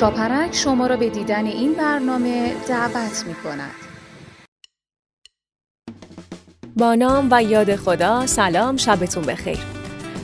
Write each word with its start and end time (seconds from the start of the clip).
شاپرک 0.00 0.54
شما 0.54 0.86
را 0.86 0.96
به 0.96 1.08
دیدن 1.08 1.46
این 1.46 1.72
برنامه 1.72 2.54
دعوت 2.68 3.24
می 3.26 3.34
کند. 3.34 3.70
با 6.76 6.94
نام 6.94 7.28
و 7.30 7.42
یاد 7.42 7.76
خدا 7.76 8.26
سلام 8.26 8.76
شبتون 8.76 9.24
بخیر. 9.24 9.58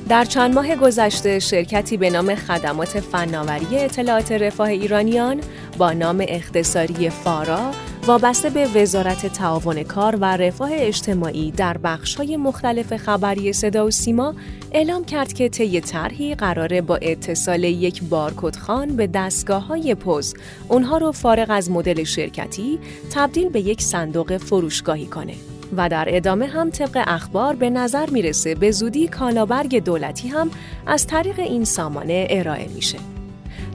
در 0.09 0.25
چند 0.25 0.55
ماه 0.55 0.77
گذشته 0.77 1.39
شرکتی 1.39 1.97
به 1.97 2.11
نام 2.11 2.35
خدمات 2.35 3.01
فناوری 3.01 3.79
اطلاعات 3.79 4.33
رفاه 4.33 4.69
ایرانیان 4.69 5.41
با 5.79 5.93
نام 5.93 6.25
اختصاری 6.29 7.11
فارا 7.11 7.71
وابسته 8.07 8.51
به 8.51 8.67
وزارت 8.75 9.27
تعاون 9.27 9.83
کار 9.83 10.17
و 10.17 10.37
رفاه 10.37 10.71
اجتماعی 10.73 11.51
در 11.51 11.79
بخش‌های 11.79 12.37
مختلف 12.37 12.97
خبری 12.97 13.53
صدا 13.53 13.87
و 13.87 13.91
سیما 13.91 14.35
اعلام 14.73 15.05
کرد 15.05 15.33
که 15.33 15.49
طی 15.49 15.81
طرحی 15.81 16.35
قراره 16.35 16.81
با 16.81 16.97
اتصال 16.97 17.65
یک 17.65 18.03
بارکدخان 18.03 18.97
به 18.97 19.07
دستگاه‌های 19.07 19.95
پوز 19.95 20.35
اونها 20.69 20.99
رو 20.99 21.13
فارغ 21.13 21.47
از 21.51 21.71
مدل 21.71 22.05
شرکتی 22.05 22.79
تبدیل 23.13 23.49
به 23.49 23.61
یک 23.61 23.83
صندوق 23.83 24.37
فروشگاهی 24.37 25.07
کنه. 25.07 25.35
و 25.77 25.89
در 25.89 26.05
ادامه 26.09 26.47
هم 26.47 26.71
طبق 26.71 27.05
اخبار 27.07 27.55
به 27.55 27.71
نظر 27.71 28.11
می‌رسه 28.11 28.55
به 28.55 28.71
زودی 28.71 29.09
کالابرگ 29.09 29.85
دولتی 29.85 30.29
هم 30.29 30.51
از 30.87 31.07
طریق 31.07 31.39
این 31.39 31.65
سامانه 31.65 32.27
ارائه 32.31 32.69
میشه. 32.75 33.16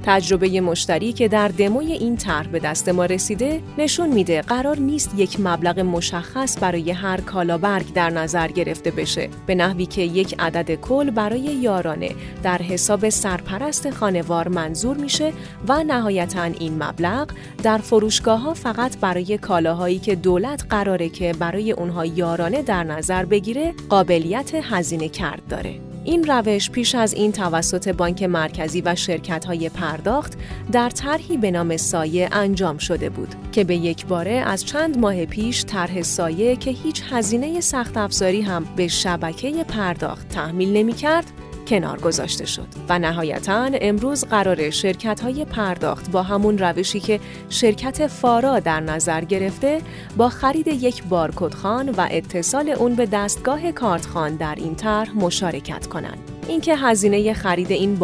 تجربه 0.03 0.61
مشتری 0.61 1.13
که 1.13 1.27
در 1.27 1.47
دموی 1.47 1.91
این 1.91 2.17
طرح 2.17 2.47
به 2.47 2.59
دست 2.59 2.89
ما 2.89 3.05
رسیده 3.05 3.61
نشون 3.77 4.09
میده 4.09 4.41
قرار 4.41 4.77
نیست 4.77 5.11
یک 5.17 5.39
مبلغ 5.39 5.79
مشخص 5.79 6.57
برای 6.61 6.91
هر 6.91 7.21
کالابرگ 7.21 7.93
در 7.93 8.09
نظر 8.09 8.47
گرفته 8.47 8.91
بشه 8.91 9.29
به 9.45 9.55
نحوی 9.55 9.85
که 9.85 10.01
یک 10.01 10.35
عدد 10.39 10.75
کل 10.75 11.09
برای 11.09 11.39
یارانه 11.39 12.11
در 12.43 12.57
حساب 12.57 13.09
سرپرست 13.09 13.89
خانوار 13.89 14.47
منظور 14.47 14.97
میشه 14.97 15.33
و 15.67 15.83
نهایتا 15.83 16.43
این 16.43 16.83
مبلغ 16.83 17.31
در 17.63 17.77
فروشگاه 17.77 18.39
ها 18.39 18.53
فقط 18.53 18.97
برای 18.97 19.37
کالاهایی 19.37 19.99
که 19.99 20.15
دولت 20.15 20.65
قراره 20.69 21.09
که 21.09 21.33
برای 21.39 21.71
اونها 21.71 22.05
یارانه 22.05 22.61
در 22.61 22.83
نظر 22.83 23.25
بگیره 23.25 23.73
قابلیت 23.89 24.51
هزینه 24.55 25.09
کرد 25.09 25.41
داره. 25.49 25.90
این 26.03 26.23
روش 26.23 26.71
پیش 26.71 26.95
از 26.95 27.13
این 27.13 27.31
توسط 27.31 27.87
بانک 27.87 28.23
مرکزی 28.23 28.81
و 28.81 28.95
شرکت 28.95 29.45
های 29.45 29.69
پرداخت 29.69 30.33
در 30.71 30.89
طرحی 30.89 31.37
به 31.37 31.51
نام 31.51 31.77
سایه 31.77 32.29
انجام 32.31 32.77
شده 32.77 33.09
بود 33.09 33.35
که 33.51 33.63
به 33.63 33.75
یک 33.75 34.05
باره 34.05 34.31
از 34.31 34.65
چند 34.65 34.97
ماه 34.97 35.25
پیش 35.25 35.65
طرح 35.65 36.01
سایه 36.01 36.55
که 36.55 36.71
هیچ 36.71 37.03
هزینه 37.09 37.59
سخت 37.59 37.97
افزاری 37.97 38.41
هم 38.41 38.65
به 38.75 38.87
شبکه 38.87 39.63
پرداخت 39.63 40.29
تحمیل 40.29 40.73
نمی 40.73 40.93
کرد 40.93 41.31
کنار 41.71 41.99
گذاشته 41.99 42.45
شد 42.45 42.67
و 42.89 42.99
نهایتا 42.99 43.69
امروز 43.81 44.25
قرار 44.25 44.69
شرکت 44.69 45.19
های 45.19 45.45
پرداخت 45.45 46.11
با 46.11 46.23
همون 46.23 46.57
روشی 46.57 46.99
که 46.99 47.19
شرکت 47.49 48.07
فارا 48.07 48.59
در 48.59 48.79
نظر 48.79 49.23
گرفته 49.23 49.81
با 50.17 50.29
خرید 50.29 50.67
یک 50.67 51.03
بارکدخان 51.03 51.89
و 51.89 52.07
اتصال 52.11 52.69
اون 52.69 52.95
به 52.95 53.05
دستگاه 53.05 53.71
کارتخان 53.71 54.35
در 54.35 54.55
این 54.55 54.75
طرح 54.75 55.17
مشارکت 55.17 55.87
کنند. 55.87 56.40
اینکه 56.51 56.75
هزینه 56.75 57.33
خرید 57.33 57.71
این 57.71 57.97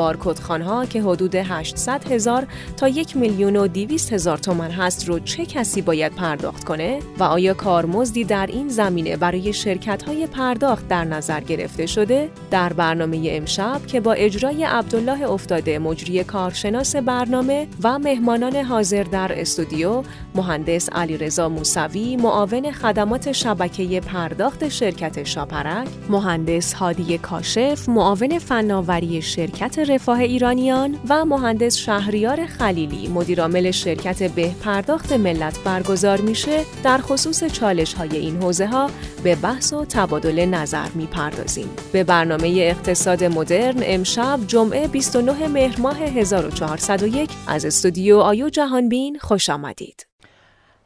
ها 0.49 0.85
که 0.85 1.01
حدود 1.01 1.35
800 1.35 2.11
هزار 2.11 2.47
تا 2.77 2.87
یک 2.87 3.17
میلیون 3.17 3.55
و 3.55 3.67
200 3.67 4.13
هزار 4.13 4.37
تومن 4.37 4.71
هست 4.71 5.07
رو 5.07 5.19
چه 5.19 5.45
کسی 5.45 5.81
باید 5.81 6.15
پرداخت 6.15 6.63
کنه؟ 6.63 6.99
و 7.19 7.23
آیا 7.23 7.53
کارمزدی 7.53 8.23
در 8.23 8.47
این 8.47 8.69
زمینه 8.69 9.17
برای 9.17 9.53
شرکت 9.53 10.03
های 10.03 10.27
پرداخت 10.27 10.87
در 10.87 11.03
نظر 11.03 11.39
گرفته 11.39 11.85
شده؟ 11.85 12.29
در 12.51 12.73
برنامه 12.73 13.27
امشب 13.31 13.85
که 13.87 13.99
با 13.99 14.13
اجرای 14.13 14.63
عبدالله 14.63 15.29
افتاده 15.29 15.79
مجری 15.79 16.23
کارشناس 16.23 16.95
برنامه 16.95 17.67
و 17.83 17.99
مهمانان 17.99 18.55
حاضر 18.55 19.03
در 19.03 19.39
استودیو 19.39 20.03
مهندس 20.35 20.89
علیرضا 20.89 21.49
موسوی 21.49 22.15
معاون 22.15 22.71
خدمات 22.71 23.31
شبکه 23.31 23.99
پرداخت 23.99 24.69
شرکت 24.69 25.23
شاپرک 25.23 25.87
مهندس 26.09 26.73
هادی 26.73 27.17
کاشف 27.17 27.89
معاون 27.89 28.36
فناوری 28.39 29.21
شرکت 29.21 29.79
رفاه 29.79 30.19
ایرانیان 30.19 30.99
و 31.09 31.25
مهندس 31.25 31.75
شهریار 31.75 32.45
خلیلی. 32.45 33.07
مدیرعامل 33.07 33.71
شرکت 33.71 34.23
به 34.23 34.51
پرداخت 34.63 35.11
ملت 35.11 35.59
برگزار 35.63 36.21
میشه. 36.21 36.63
در 36.83 36.97
خصوص 36.97 37.43
چالش 37.43 37.93
های 37.93 38.17
این 38.17 38.43
حوزه 38.43 38.67
ها 38.67 38.89
به 39.23 39.35
بحث 39.35 39.73
و 39.73 39.85
تبادل 39.85 40.45
نظر 40.45 40.87
می‌پردازیم. 40.95 41.69
به 41.93 42.03
برنامه 42.03 42.47
اقتصاد 42.47 43.23
مدرن 43.23 43.79
امشب 43.81 44.39
جمعه 44.47 44.87
29 44.87 45.47
مهر 45.47 45.81
ماه 45.81 45.97
1401 45.97 47.29
از 47.47 47.65
استودیو 47.65 48.17
آیو 48.17 48.49
جهانبین 48.49 49.19
خوش 49.19 49.49
آمدید. 49.49 50.07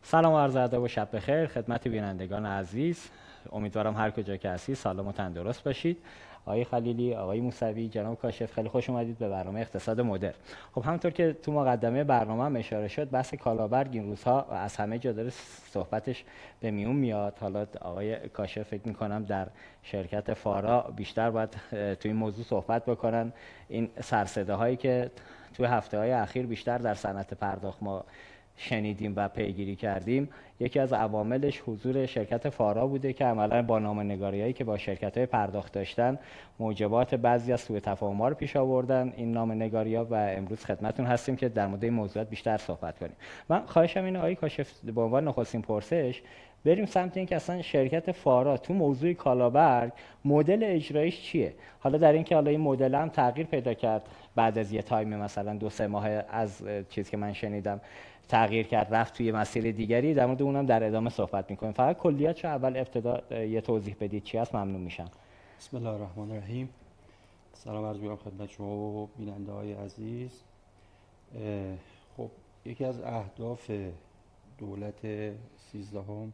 سلام 0.03 0.33
عرض 0.33 0.55
ادب 0.55 0.81
و 0.81 0.87
شب 0.87 1.09
بخیر. 1.13 1.47
خدمت 1.47 1.87
بینندگان 1.87 2.45
عزیز. 2.45 2.97
امیدوارم 3.51 3.95
هر 3.95 4.11
کجا 4.11 4.37
که 4.37 4.49
هستید 4.49 4.75
سالم 4.75 5.07
و 5.07 5.11
تندرست 5.11 5.63
باشید. 5.63 5.97
آقای 6.45 6.63
خلیلی 6.63 7.15
آقای 7.15 7.41
موسوی 7.41 7.89
جناب 7.89 8.21
کاشف 8.21 8.53
خیلی 8.53 8.69
خوش 8.69 8.89
اومدید 8.89 9.17
به 9.17 9.29
برنامه 9.29 9.59
اقتصاد 9.59 10.01
مدر 10.01 10.33
خب 10.75 10.81
همونطور 10.81 11.11
که 11.11 11.33
تو 11.33 11.51
مقدمه 11.51 12.03
برنامه 12.03 12.43
هم 12.43 12.55
اشاره 12.55 12.87
شد 12.87 13.09
بحث 13.09 13.33
کالابرگ 13.33 13.89
این 13.93 14.05
روزها 14.07 14.41
از 14.41 14.75
همه 14.75 14.99
جا 14.99 15.11
داره 15.11 15.29
صحبتش 15.71 16.23
به 16.59 16.71
میون 16.71 16.95
میاد. 16.95 17.37
حالا 17.41 17.65
آقای 17.81 18.29
کاشف 18.29 18.63
فکر 18.63 18.87
می‌کنم 18.87 19.23
در 19.23 19.47
شرکت 19.83 20.33
فارا 20.33 20.81
بیشتر 20.95 21.29
باید 21.29 21.49
تو 21.71 21.99
این 22.03 22.15
موضوع 22.15 22.45
صحبت 22.45 22.85
بکنن. 22.85 23.33
این 23.69 23.89
سرسده 23.99 24.53
هایی 24.53 24.75
که 24.75 25.11
توی 25.53 25.65
هفته 25.65 25.97
های 25.97 26.11
اخیر 26.11 26.45
بیشتر 26.45 26.77
در 26.77 26.93
صنعت 26.93 27.33
پرداخت 27.33 27.83
ما 27.83 28.05
شنیدیم 28.61 29.13
و 29.15 29.27
پیگیری 29.27 29.75
کردیم. 29.75 30.29
یکی 30.59 30.79
از 30.79 30.93
عواملش 30.93 31.61
حضور 31.65 32.05
شرکت 32.05 32.49
فارا 32.49 32.87
بوده 32.87 33.13
که 33.13 33.25
عملا 33.25 33.61
با 33.61 33.79
هایی 34.19 34.53
که 34.53 34.63
با 34.63 34.77
شرکت 34.77 35.17
های 35.17 35.25
پرداخت 35.25 35.73
داشتن 35.73 36.19
موجبات 36.59 37.15
بعضی 37.15 37.53
از 37.53 37.61
سوء 37.61 37.79
تفاهم 37.79 38.21
رو 38.21 38.33
پیش 38.33 38.55
آوردن. 38.55 39.13
این 39.17 39.37
نگاری 39.37 39.95
ها 39.95 40.05
و 40.05 40.13
امروز 40.13 40.65
خدمتون 40.65 41.05
هستیم 41.05 41.35
که 41.35 41.49
در 41.49 41.67
مورد 41.67 41.83
این 41.83 41.93
موضوعات 41.93 42.29
بیشتر 42.29 42.57
صحبت 42.57 42.99
کنیم. 42.99 43.15
من 43.49 43.65
خواهشم 43.65 44.03
اینه 44.03 44.19
آقای 44.19 44.35
کاشف 44.35 44.79
به 44.79 45.01
عنوان 45.01 45.27
نخستین 45.27 45.61
پرسش 45.61 46.21
بریم 46.65 46.85
سمت 46.85 47.17
اینکه 47.17 47.35
اصلا 47.35 47.61
شرکت 47.61 48.11
فارا 48.11 48.57
تو 48.57 48.73
موضوع 48.73 49.13
کالابرگ 49.13 49.91
مدل 50.25 50.63
اجرایش 50.63 51.21
چیه؟ 51.21 51.53
حالا 51.79 51.97
در 51.97 52.13
اینکه 52.13 52.35
حالا 52.35 52.51
این 52.51 52.61
مدل 52.61 52.95
هم 52.95 53.09
تغییر 53.09 53.47
پیدا 53.47 53.73
کرد 53.73 54.01
بعد 54.35 54.57
از 54.57 54.71
یه 54.71 54.81
تایم 54.81 55.15
مثلا 55.15 55.53
دو 55.53 55.69
سه 55.69 55.87
ماه 55.87 56.07
از 56.29 56.63
چیزی 56.89 57.11
که 57.11 57.17
من 57.17 57.33
شنیدم. 57.33 57.81
تغییر 58.27 58.67
کرد 58.67 58.93
رفت 58.93 59.13
توی 59.13 59.31
مسیر 59.31 59.71
دیگری. 59.71 60.13
در 60.13 60.25
مورد 60.25 60.41
اونم 60.41 60.65
در 60.65 60.83
ادامه 60.83 61.09
صحبت 61.09 61.49
می‌کنیم. 61.49 61.73
فقط 61.73 61.97
کلیات 61.97 62.45
اول 62.45 62.77
ابتدا 62.77 63.45
یه 63.45 63.61
توضیح 63.61 63.95
بدید 63.99 64.23
چی 64.23 64.37
هست 64.37 64.55
ممنون 64.55 64.81
میشم. 64.81 65.09
بسم 65.59 65.77
الله 65.77 65.89
الرحمن 65.89 66.31
الرحیم. 66.31 66.69
سلام 67.53 67.85
عرض 67.85 67.99
می‌کنم 67.99 68.15
خدمت 68.15 68.49
شما 68.49 68.75
و 68.75 69.09
بیننده 69.17 69.51
های 69.51 69.73
عزیز. 69.73 70.41
خب 72.17 72.29
یکی 72.65 72.85
از 72.85 73.01
اهداف 73.01 73.71
دولت 74.57 75.33
سیزدهم 75.71 76.33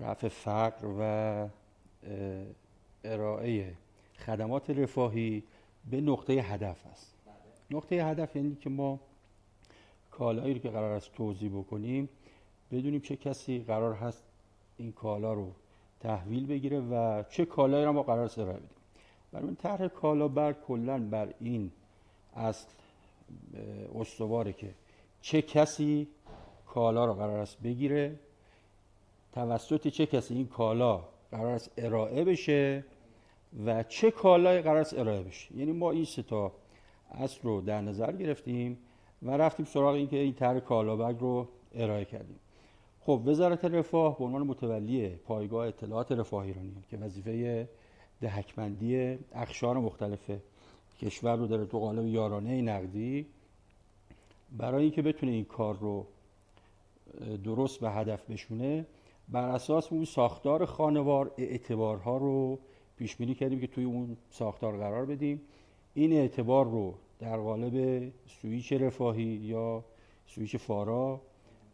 رفع 0.00 0.28
فقر 0.28 0.86
و 1.00 1.48
ارائه 3.04 3.72
خدمات 4.26 4.70
رفاهی 4.70 5.42
به 5.90 6.00
نقطه 6.00 6.32
هدف 6.32 6.86
است. 6.92 7.14
نقطه 7.70 8.04
هدف 8.04 8.36
یعنی 8.36 8.56
که 8.60 8.70
ما 8.70 9.00
کالایی 10.20 10.54
رو 10.54 10.60
که 10.60 10.70
قرار 10.70 10.92
است 10.92 11.12
توضیح 11.12 11.50
بکنیم 11.50 12.08
بدونیم 12.70 13.00
چه 13.00 13.16
کسی 13.16 13.58
قرار 13.58 13.94
هست 13.94 14.24
این 14.76 14.92
کالا 14.92 15.32
رو 15.32 15.52
تحویل 16.00 16.46
بگیره 16.46 16.80
و 16.80 17.24
چه 17.30 17.44
کالایی 17.44 17.84
رو 17.84 17.92
ما 17.92 18.02
قرار 18.02 18.24
است 18.24 18.38
ارائه 18.38 18.56
بدیم. 18.56 18.76
برای 19.32 19.54
طرح 19.54 19.88
کالا 19.88 20.28
بر 20.28 20.52
کلا 20.52 20.98
بر 20.98 21.34
این 21.40 21.70
اصل 22.36 22.68
استواره 23.94 24.52
که 24.52 24.70
چه 25.20 25.42
کسی 25.42 26.08
کالا 26.66 27.04
رو 27.04 27.14
قرار 27.14 27.38
است 27.38 27.62
بگیره 27.62 28.18
توسط 29.32 29.88
چه 29.88 30.06
کسی 30.06 30.34
این 30.34 30.46
کالا 30.46 31.04
قرار 31.30 31.52
است 31.52 31.70
ارائه 31.76 32.24
بشه 32.24 32.84
و 33.66 33.82
چه 33.82 34.10
کالایی 34.10 34.62
قرار 34.62 34.76
است 34.76 34.98
ارائه 34.98 35.22
بشه. 35.22 35.56
یعنی 35.56 35.72
ما 35.72 35.90
این 35.90 36.04
سه 36.04 36.22
تا 36.22 36.52
اصل 37.10 37.40
رو 37.42 37.60
در 37.60 37.80
نظر 37.80 38.12
گرفتیم. 38.12 38.78
و 39.22 39.30
رفتیم 39.30 39.66
سراغ 39.66 39.94
اینکه 39.94 40.16
این 40.16 40.34
طرح 40.34 40.60
کالابگ 40.60 41.20
رو 41.20 41.48
ارائه 41.74 42.04
کردیم. 42.04 42.38
خب 43.00 43.22
وزارت 43.26 43.64
رفاه 43.64 44.18
به 44.18 44.24
عنوان 44.24 44.42
متولی 44.42 45.08
پایگاه 45.08 45.66
اطلاعات 45.66 46.12
رفاه 46.12 46.44
ایرانی 46.44 46.72
که 46.90 46.96
وظیفه 46.96 47.68
دهکمندی 48.20 49.18
اخشار 49.32 49.78
مختلف 49.78 50.30
کشور 51.00 51.36
رو 51.36 51.46
داره 51.46 51.66
تو 51.66 51.78
قالب 51.78 52.06
یارانه 52.06 52.62
نقدی 52.62 53.26
برای 54.58 54.82
اینکه 54.82 55.02
بتونه 55.02 55.32
این 55.32 55.44
کار 55.44 55.76
رو 55.78 56.06
درست 57.44 57.80
به 57.80 57.90
هدف 57.90 58.30
بشونه 58.30 58.86
بر 59.28 59.48
اساس 59.48 59.92
اون 59.92 60.04
ساختار 60.04 60.64
خانوار 60.64 61.30
اعتبارها 61.38 62.16
رو 62.16 62.58
پیش 62.96 63.16
بینی 63.16 63.34
کردیم 63.34 63.60
که 63.60 63.66
توی 63.66 63.84
اون 63.84 64.16
ساختار 64.30 64.76
قرار 64.76 65.06
بدیم. 65.06 65.40
این 65.94 66.12
اعتبار 66.12 66.64
رو 66.64 66.94
در 67.20 67.36
قالب 67.36 68.08
سویچ 68.26 68.72
رفاهی 68.72 69.22
یا 69.22 69.84
سویچ 70.26 70.56
فارا 70.56 71.20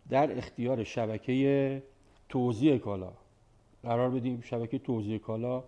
در 0.09 0.39
اختیار 0.39 0.85
شبکه 0.85 1.83
توزیع 2.29 2.79
کالا. 2.79 3.13
قرار 3.83 4.11
بدیم 4.11 4.41
شبکه 4.41 4.79
توزیع 4.79 5.19
کالا 5.19 5.65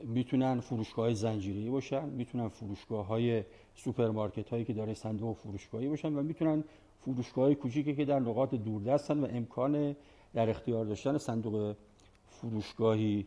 می‌تونن 0.00 0.60
فروشگاه 0.60 1.14
زنجیری 1.14 1.70
باشن 1.70 2.08
می‌تونن 2.08 2.48
فروشگاه 2.48 3.06
های 3.06 3.42
سوپرمارکت 3.74 4.48
هایی 4.48 4.64
که 4.64 4.72
داره 4.72 4.94
صندوق 4.94 5.36
فروشگاهی 5.36 5.88
باشن 5.88 6.14
و 6.14 6.22
می‌تونن 6.22 6.64
فروشگاه 7.00 7.54
کوچیکی 7.54 7.94
که 7.94 8.04
در 8.04 8.18
نقاط 8.18 8.54
دوردستن 8.54 9.18
و 9.18 9.26
امکان 9.30 9.96
در 10.34 10.50
اختیار 10.50 10.84
داشتن 10.84 11.18
صندوق 11.18 11.76
فروشگاهی 12.28 13.26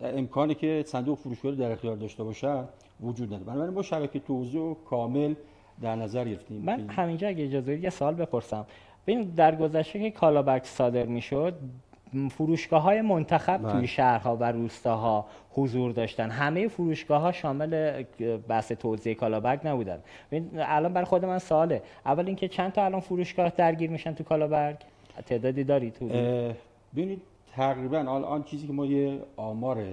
امکانی 0.00 0.54
که 0.54 0.84
صندوق 0.86 1.18
فروشگاهی 1.18 1.56
در 1.56 1.72
اختیار 1.72 1.96
داشته 1.96 2.24
باشن 2.24 2.68
وجود 3.02 3.28
نداره. 3.28 3.44
بنابراین 3.44 3.74
ما 3.74 3.82
شبکه 3.82 4.18
توزیع 4.18 4.74
کامل 4.90 5.34
در 5.80 5.96
نظر 5.96 6.24
گرفتیم. 6.28 6.62
من 6.62 6.88
همینجا 6.88 7.28
اگه 7.28 7.44
اجازه 7.44 7.78
یه 7.78 7.90
سوال 7.90 8.14
بپرسم. 8.14 8.66
ببین 9.06 9.22
در 9.22 9.56
گذشته 9.56 10.00
که 10.00 10.10
کالابرگ 10.10 10.64
صادر 10.64 11.06
می‌شد 11.06 11.54
فروشگاه 12.30 12.82
های 12.82 13.02
منتخب 13.02 13.62
بله. 13.62 13.72
توی 13.72 13.86
شهرها 13.86 14.36
و 14.36 14.52
روستاها 14.52 15.26
حضور 15.50 15.92
داشتن. 15.92 16.30
همه 16.30 16.68
فروشگاه 16.68 17.20
ها 17.20 17.32
شامل 17.32 18.02
بحث 18.48 18.72
توزیع 18.72 19.14
کالابرگ 19.14 19.60
نبودن. 19.64 19.98
الان 20.58 20.92
برای 20.92 21.04
خود 21.04 21.24
من 21.24 21.38
سواله. 21.38 21.82
اول 22.06 22.26
اینکه 22.26 22.48
چند 22.48 22.72
تا 22.72 22.84
الان 22.84 23.00
فروشگاه 23.00 23.52
درگیر 23.56 23.90
میشن 23.90 24.14
تو 24.14 24.24
کالابرگ؟ 24.24 24.76
تعدادی 25.26 25.64
داری 25.64 25.90
تو؟ 25.90 26.08
ببینید 26.92 27.22
تقریبا 27.56 27.98
الان 27.98 28.42
چیزی 28.42 28.66
که 28.66 28.72
ما 28.72 28.86
یه 28.86 29.18
آمار 29.36 29.84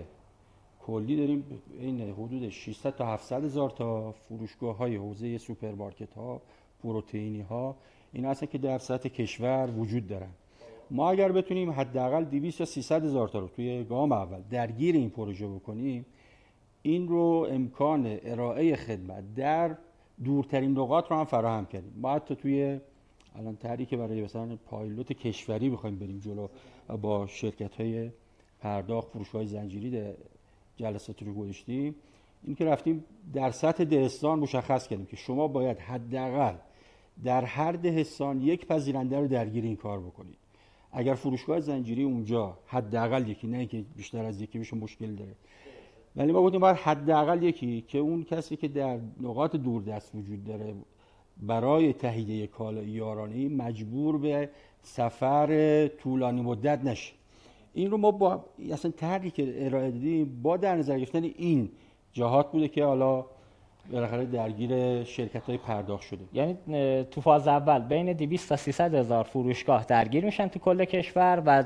کلی 0.79 1.15
داریم 1.15 1.61
این 1.79 2.01
حدود 2.01 2.49
600 2.49 2.95
تا 2.95 3.05
700 3.05 3.43
هزار 3.43 3.69
تا 3.69 4.11
فروشگاه 4.11 4.77
های 4.77 4.95
حوزه 4.95 5.37
سوپرمارکت 5.37 6.13
ها 6.13 6.41
پروتئینی 6.83 7.41
ها 7.41 7.75
این 8.13 8.25
هستن 8.25 8.45
که 8.45 8.57
در 8.57 8.77
سطح 8.77 9.09
کشور 9.09 9.69
وجود 9.77 10.07
دارن. 10.07 10.29
ما 10.91 11.09
اگر 11.11 11.31
بتونیم 11.31 11.71
حداقل 11.71 12.23
200 12.23 12.57
تا 12.57 12.65
300 12.65 13.05
هزار 13.05 13.27
تا 13.27 13.39
رو 13.39 13.47
توی 13.47 13.83
گام 13.83 14.11
اول 14.11 14.41
درگیر 14.49 14.95
این 14.95 15.09
پروژه 15.09 15.47
بکنیم 15.47 16.05
این 16.81 17.07
رو 17.07 17.47
امکان 17.51 18.17
ارائه 18.23 18.75
خدمت 18.75 19.35
در 19.35 19.75
دورترین 20.23 20.71
نقاط 20.71 21.11
رو 21.11 21.17
هم 21.17 21.25
فراهم 21.25 21.65
کردیم. 21.65 21.93
ما 21.97 22.13
حتی 22.15 22.35
توی 22.35 22.79
الان 23.35 23.55
طرحی 23.55 23.85
که 23.85 23.97
برای 23.97 24.21
مثلا 24.23 24.55
پایلوت 24.65 25.13
کشوری 25.13 25.69
بخوایم 25.69 25.99
بریم 25.99 26.19
جلو 26.19 26.47
با 27.01 27.27
شرکت 27.27 27.75
های 27.81 28.11
پرداخت 28.59 29.07
فروشگاه 29.09 29.45
زنجیری 29.45 29.89
ده- 29.89 30.17
جلسات 30.79 31.23
رو 31.23 31.33
گذاشتیم. 31.33 31.95
این 32.43 32.55
که 32.55 32.65
رفتیم 32.65 33.05
در 33.33 33.51
سطح 33.51 33.83
دهستان 33.83 34.39
مشخص 34.39 34.87
کردیم 34.87 35.05
که 35.05 35.15
شما 35.15 35.47
باید 35.47 35.79
حداقل 35.79 36.55
در 37.23 37.45
هر 37.45 37.71
دهستان 37.71 38.41
یک 38.41 38.65
پذیرنده 38.65 39.19
رو 39.19 39.27
درگیر 39.27 39.63
این 39.63 39.75
کار 39.75 39.99
بکنید. 39.99 40.37
اگر 40.91 41.13
فروشگاه 41.13 41.59
زنجیری 41.59 42.03
اونجا 42.03 42.57
حداقل 42.65 43.27
یکی 43.27 43.47
نه 43.47 43.57
اینکه 43.57 43.85
بیشتر 43.95 44.25
از 44.25 44.41
یکی 44.41 44.59
بشه 44.59 44.77
مشکل 44.77 45.15
داره. 45.15 45.35
ولی 46.15 46.31
ما 46.31 46.41
گفتیم 46.41 46.59
باید 46.59 46.75
حداقل 46.75 47.43
یکی 47.43 47.81
که 47.81 47.97
اون 47.97 48.23
کسی 48.23 48.55
که 48.55 48.67
در 48.67 48.99
نقاط 49.21 49.55
دوردست 49.55 50.15
وجود 50.15 50.43
داره 50.43 50.73
برای 51.37 51.93
تهیه 51.93 52.47
کالای 52.47 52.89
یارانه 52.89 53.49
مجبور 53.49 54.17
به 54.17 54.49
سفر 54.81 55.87
طولانی 55.87 56.41
مدت 56.41 56.83
نشه. 56.83 57.13
این 57.73 57.91
رو 57.91 57.97
ما 57.97 58.11
با 58.11 58.45
اصلا 58.71 58.91
طرحی 58.91 59.31
که 59.31 59.65
ارائه 59.65 59.91
دادیم 59.91 60.39
با 60.43 60.57
در 60.57 60.75
نظر 60.75 60.97
گرفتن 60.99 61.23
این 61.23 61.69
جهات 62.13 62.51
بوده 62.51 62.67
که 62.67 62.83
حالا 62.85 63.25
بالاخره 63.91 64.25
درگیر 64.25 65.03
شرکت 65.03 65.43
های 65.43 65.57
پرداخت 65.57 66.03
شده. 66.03 66.19
یعنی 66.33 66.57
تو 67.11 67.21
فاز 67.21 67.47
اول 67.47 67.79
بین 67.79 68.13
200 68.13 68.49
تا 68.49 68.55
300 68.55 68.95
هزار 68.95 69.23
فروشگاه 69.23 69.85
درگیر 69.85 70.25
میشن 70.25 70.47
تو 70.47 70.59
کل 70.59 70.85
کشور 70.85 71.43
و 71.45 71.63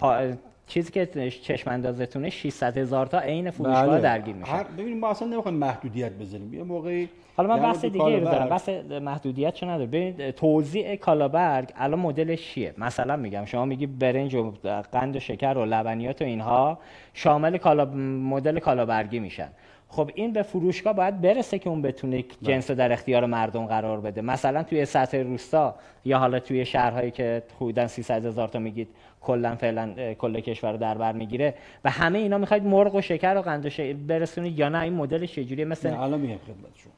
پا- 0.00 0.36
چیزی 0.66 0.92
که 0.92 1.06
چشم 1.42 1.70
اندازتونه 1.70 2.30
600 2.30 2.78
هزار 2.78 3.06
تا 3.06 3.18
عین 3.18 3.50
فروشگاه 3.50 3.86
بله. 3.86 4.00
درگیر 4.00 4.34
میشن. 4.34 4.52
هر 4.52 4.64
ببینیم 4.64 4.98
ما 4.98 5.08
اصلا 5.08 5.28
نمی‌خوایم 5.28 5.56
محدودیت 5.58 6.12
بزنیم 6.12 6.54
یه 6.54 6.62
موقعی 6.62 7.08
حالا 7.36 7.48
من 7.48 7.56
در 7.56 7.62
بحث 7.62 7.84
دیگه 7.84 8.18
رو 8.18 8.24
دارم. 8.24 8.48
بحث 8.48 8.68
محدودیت 9.02 9.54
چه 9.54 9.66
نداره 9.66 9.86
ببینید 9.86 10.30
توزیع 10.30 10.96
کالابرگ 10.96 11.68
الان 11.76 11.98
مدلش 11.98 12.42
چیه؟ 12.42 12.74
مثلا 12.78 13.16
میگم 13.16 13.44
شما 13.44 13.64
میگی 13.64 13.86
برنج 13.86 14.34
و 14.34 14.52
قند 14.92 15.16
و 15.16 15.20
شکر 15.20 15.58
و 15.58 15.64
لبنیات 15.64 16.22
و 16.22 16.24
اینها 16.24 16.78
شامل 17.14 17.56
کالا 17.56 17.84
مدل 18.30 18.58
کالابرگی 18.58 19.18
میشن. 19.18 19.48
خب 19.88 20.10
این 20.14 20.32
به 20.32 20.42
فروشگاه 20.42 20.92
باید 20.92 21.20
برسه 21.20 21.58
که 21.58 21.70
اون 21.70 21.82
بتونه 21.82 22.24
جنس 22.42 22.70
رو 22.70 22.76
در 22.76 22.92
اختیار 22.92 23.26
مردم 23.26 23.66
قرار 23.66 24.00
بده. 24.00 24.20
مثلا 24.20 24.62
توی 24.62 24.84
سطح 24.84 25.18
روستا 25.18 25.74
یا 26.04 26.18
حالا 26.18 26.40
توی 26.40 26.64
شهرهایی 26.64 27.10
که 27.10 27.42
حدودا 27.56 27.86
300 27.86 28.26
هزار 28.26 28.48
تا 28.48 28.58
میگید 28.58 28.88
کلا 29.20 29.54
فعلا 29.54 30.14
کل 30.14 30.40
کشور 30.40 30.72
رو 30.72 30.78
در 30.78 30.98
بر 30.98 31.12
می‌گیره 31.12 31.54
و 31.84 31.90
همه 31.90 32.18
اینا 32.18 32.38
می‌خواید 32.38 32.64
مرغ 32.64 32.94
و 32.94 33.00
شکر 33.00 33.36
و 33.36 33.42
قند 33.42 33.66
و 33.66 33.70
شکر 33.70 33.92
برسونید 33.92 34.58
یا 34.58 34.68
نه 34.68 34.80
این 34.80 34.92
مدلش 34.92 35.32
چجوریه؟ 35.32 35.64
مثل 35.64 35.90
نه 35.90 36.02
الان 36.02 36.20
میگم 36.20 36.38
خدمت 36.38 36.76
شما. 36.76 36.92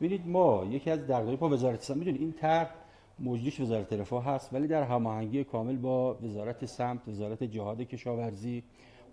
ببینید 0.00 0.28
ما 0.28 0.66
یکی 0.70 0.90
از 0.90 0.98
دغدغه‌های 0.98 1.36
با 1.36 1.48
وزارت 1.48 1.82
سمت 1.82 1.96
می‌دونید 1.96 2.20
این 2.20 2.32
طرح 2.32 2.70
مجریش 3.18 3.60
وزارت 3.60 3.92
رفاه 3.92 4.24
هست 4.24 4.52
ولی 4.52 4.66
در 4.66 4.82
هماهنگی 4.82 5.44
کامل 5.44 5.76
با 5.76 6.14
وزارت 6.14 6.64
سمت 6.64 7.08
وزارت 7.08 7.42
جهاد 7.42 7.80
کشاورزی. 7.80 8.62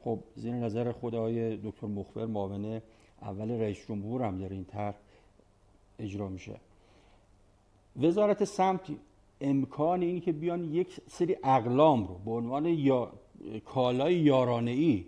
خب 0.04 0.20
زیر 0.36 0.54
نظر 0.54 0.92
خود 0.92 1.16
آقای 1.16 1.58
دکتر 1.58 1.88
مخبر 1.88 2.26
معاون 2.26 2.82
اول 3.22 3.52
رئیس 3.52 3.88
جمهور 3.88 4.22
هم 4.22 4.38
داره 4.38 4.56
این 4.56 4.66
طرح 4.66 4.96
اجرا 6.00 6.30
میشه. 6.30 6.56
وزارت 8.02 8.44
سمت 8.44 8.82
امکان 9.42 10.02
این 10.02 10.22
که 10.22 10.32
بیان 10.32 10.74
یک 10.74 11.00
سری 11.08 11.36
اقلام 11.44 12.08
رو 12.08 12.16
به 12.26 12.32
عنوان 12.32 12.66
یا 12.66 13.12
کالای 13.66 14.16
یارانه 14.16 14.72
ای 14.72 15.06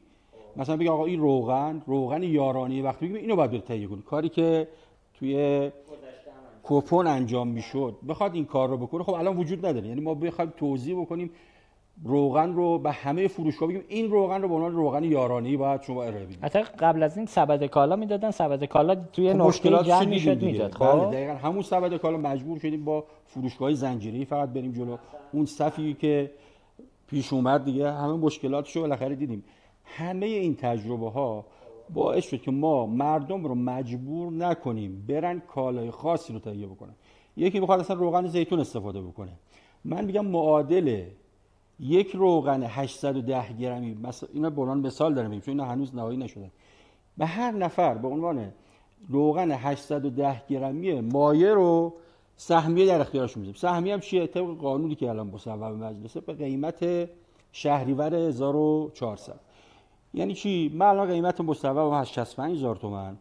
مثلا 0.56 0.78
بگه 0.78 0.92
آقا 0.92 1.06
این 1.06 1.20
روغن 1.20 1.82
روغن 1.86 2.24
یارانه 2.24 2.84
وقتی 2.84 3.06
بگیم 3.06 3.18
اینو 3.18 3.36
باید 3.36 3.64
تهیه 3.64 3.88
کنی 3.88 4.02
کاری 4.02 4.30
که 4.30 4.68
توی 5.20 5.72
کوپن 6.64 7.08
انجام 7.08 7.48
می‌شد. 7.48 7.96
بخواد 8.08 8.36
این 8.36 8.46
کار 8.46 8.70
رو 8.70 8.78
بکنه 8.78 9.04
خب 9.04 9.14
الان 9.14 9.38
وجود 9.38 9.66
نداره. 9.66 9.88
یعنی 9.88 10.02
ما 10.02 10.14
بخوایم 10.14 10.54
توضیح 10.58 11.02
بکنیم 11.02 11.30
روغن 12.04 12.54
رو 12.54 12.80
به 12.80 12.92
همه 12.92 13.28
فروشگاه 13.28 13.70
بگیم 13.70 13.84
این 13.88 14.12
روغن 14.12 14.42
رو 14.42 14.48
به 14.48 14.54
عنوان 14.54 14.72
روغن 14.72 15.04
یارانه 15.04 15.50
ای 15.50 15.58
باید 15.58 15.82
شما 15.82 16.04
ارائه 16.04 16.26
بدید. 16.26 16.38
حتی 16.42 16.60
قبل 16.60 17.04
از 17.04 17.18
این 17.18 17.26
سبد 17.26 17.64
کالا 17.66 17.96
می‌دادن 17.96 18.32
سبد 18.32 18.64
کالا 18.64 18.96
توی 18.96 19.30
خب 19.30 19.36
نقطه 19.36 19.48
مشکلات 19.48 19.86
جمع 19.88 20.06
می‌شد. 20.06 20.44
می‌داد. 20.44 20.76
بله 20.80 20.90
خب. 20.90 21.12
دقیقا 21.12 21.34
همون 21.34 21.62
سبد 21.62 21.98
کالا 21.98 22.18
مجبور 22.18 22.60
شدیم 22.60 22.86
با 22.86 23.04
فروشگاه 23.26 23.74
زنجیری 23.74 24.26
فقط 24.26 24.50
بریم 24.50 24.72
جلو. 24.72 24.98
اون 25.32 25.46
صفی 25.46 25.94
که 25.94 26.32
پیش 27.08 27.34
اومد 27.34 27.66
دیگه 27.66 27.92
همه 27.92 28.14
مشکلاتشو 28.14 28.82
بالاخره 28.82 29.16
دیدیم. 29.16 29.44
همه 29.84 30.26
این 30.26 30.56
تجربه 30.56 31.10
ها 31.10 31.46
باعث 31.94 32.24
شد 32.24 32.42
که 32.42 32.52
ما 32.52 32.86
مردم 32.86 33.46
رو 33.46 33.56
مجبور 33.56 34.32
نکنیم 34.32 35.06
برن 35.08 35.40
کالای 35.40 35.92
خاصی 35.92 36.34
رو 36.34 36.40
تهیه 36.40 36.68
بکنن. 36.68 36.96
یکی 37.38 37.60
می‌خواد 37.60 37.80
اصلا 37.80 37.96
روغن 37.96 38.28
زیتون 38.28 38.60
استفاده 38.60 39.02
بکنه. 39.02 39.32
من 39.86 40.06
میگم 40.06 40.26
معادل 40.26 41.04
یک 41.80 42.12
روغن 42.12 42.64
810 42.64 43.54
گرمی 43.54 43.94
مثلا 43.94 44.30
اینا 44.34 44.48
عنوان 44.48 44.80
مثال 44.80 45.14
دارم 45.14 45.30
میگم 45.30 45.42
چون 45.42 45.52
اینا 45.52 45.66
هنوز 45.72 45.96
نهایی 45.96 46.18
نشدن. 46.18 46.52
به 47.18 47.26
هر 47.26 47.52
نفر 47.52 47.94
به 47.94 48.08
عنوان 48.08 48.52
روغن 49.10 49.52
810 49.52 50.42
گرمی 50.48 51.02
مایع 51.02 51.54
رو 51.54 51.94
سهمیه 52.38 52.86
در 52.86 53.02
اختیارش 53.02 53.38
می‌ذاریم. 53.38 53.60
سهمیه 53.60 53.94
هم 53.94 54.00
چیه 54.00 54.28
طبق 54.28 54.58
قانونی 54.58 54.96
که 54.96 55.10
الان 55.10 55.28
مصوب 55.28 55.64
مجلسه 55.64 56.22
به 56.22 56.34
قیمت 56.34 57.10
شهریور 57.52 58.16
1400 58.16 59.40
یعنی 60.16 60.34
چی؟ 60.34 60.72
من 60.76 60.86
الان 60.86 61.08
قیمت 61.08 61.42
مصوبم 61.42 61.94
هست 61.94 62.12
65000 62.12 62.76
تومان. 62.76 63.18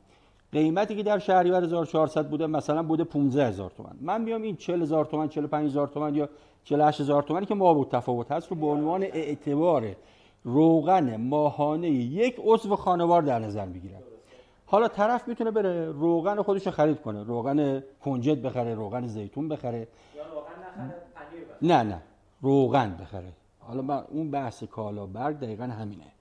قیمتی 0.53 0.97
که 0.97 1.03
در 1.03 1.19
شهریور 1.19 1.65
1400 1.65 2.29
بوده 2.29 2.47
مثلا 2.47 2.83
بوده 2.83 3.05
15000 3.05 3.71
تومان. 3.71 3.97
من 4.01 4.23
میام 4.23 4.43
این 4.43 4.57
40000 4.57 5.05
تومان 5.05 5.29
45000 5.29 5.87
تومان 5.87 6.15
یا 6.15 6.29
48000 6.65 7.23
تومانی 7.23 7.47
که 7.47 7.55
ما 7.55 7.75
بود 7.75 7.89
تفاوت 7.89 8.33
هست 8.33 8.49
رو 8.49 8.57
به 8.57 8.67
عنوان 8.67 9.03
اعتبار 9.03 9.97
روغن 10.45 11.17
ماهانه 11.17 11.91
یک 11.91 12.37
عضو 12.45 12.77
خانوار 12.77 13.23
در 13.23 13.39
نظر 13.39 13.65
می‌گیرم 13.65 14.01
حالا 14.67 14.89
طرف 14.89 15.29
می‌تونه 15.29 15.51
بره 15.51 15.93
روغن 15.93 16.43
خودش 16.43 16.67
رو 16.67 16.73
خرید 16.73 17.01
کنه. 17.01 17.23
روغن 17.23 17.83
کنجد 18.05 18.43
بخره 18.43 18.75
روغن 18.75 19.07
زیتون 19.07 19.49
بخره. 19.49 19.89
نه 21.63 21.83
نه. 21.83 22.03
روغن 22.43 22.97
بخره. 23.01 23.33
حالا 23.59 23.83
من 23.83 24.05
اون 24.11 24.31
بحث 24.31 24.65
کالا 24.65 25.07
برگ 25.07 25.39
دقیقا 25.39 25.65
همینه. 25.65 26.14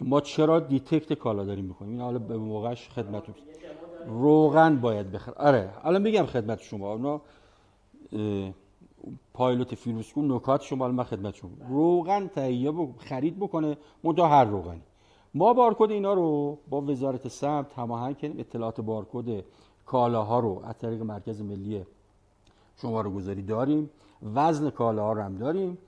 ما 0.00 0.20
چرا 0.20 0.60
detect 0.60 1.12
کالا 1.12 1.44
داریم 1.44 1.64
می‌کنیم 1.64 1.92
این 1.92 2.00
حالا 2.00 2.18
به 2.18 2.36
موقعش 2.36 2.88
خدمتتون 2.88 3.34
روغن 4.06 4.76
باید 4.76 5.12
بخره 5.12 5.34
آره 5.34 5.70
حالا 5.82 5.98
میگم 5.98 6.26
خدمت 6.26 6.60
شما. 6.62 6.92
اونا 6.92 7.20
پایلوت 9.34 9.74
فیروسکو 9.74 10.22
نکات 10.22 10.62
شما 10.62 10.84
حالا 10.84 10.96
من 10.96 11.04
خدمت 11.04 11.34
شما. 11.34 11.50
روغن 11.68 12.26
تهیه 12.26 12.72
خرید 12.98 13.38
بکنه 13.38 13.76
منتها 14.04 14.28
هر 14.28 14.44
روغنی. 14.44 14.82
ما 15.34 15.52
بارکد 15.52 15.90
اینا 15.90 16.14
رو 16.14 16.58
با 16.68 16.80
وزارت 16.80 17.28
صمت 17.28 17.74
هماهنگ 17.74 18.18
کردیم. 18.18 18.40
اطلاعات 18.40 18.80
بارکد 18.80 19.44
کالاها 19.86 20.40
رو 20.40 20.62
از 20.64 20.78
طریق 20.78 21.02
مرکز 21.02 21.42
ملی 21.42 21.84
شماره 22.82 23.10
گذاری 23.10 23.42
داریم. 23.42 23.90
وزن 24.34 24.70
کالاها 24.70 25.12
رو 25.12 25.22
هم 25.22 25.36
داریم. 25.36 25.78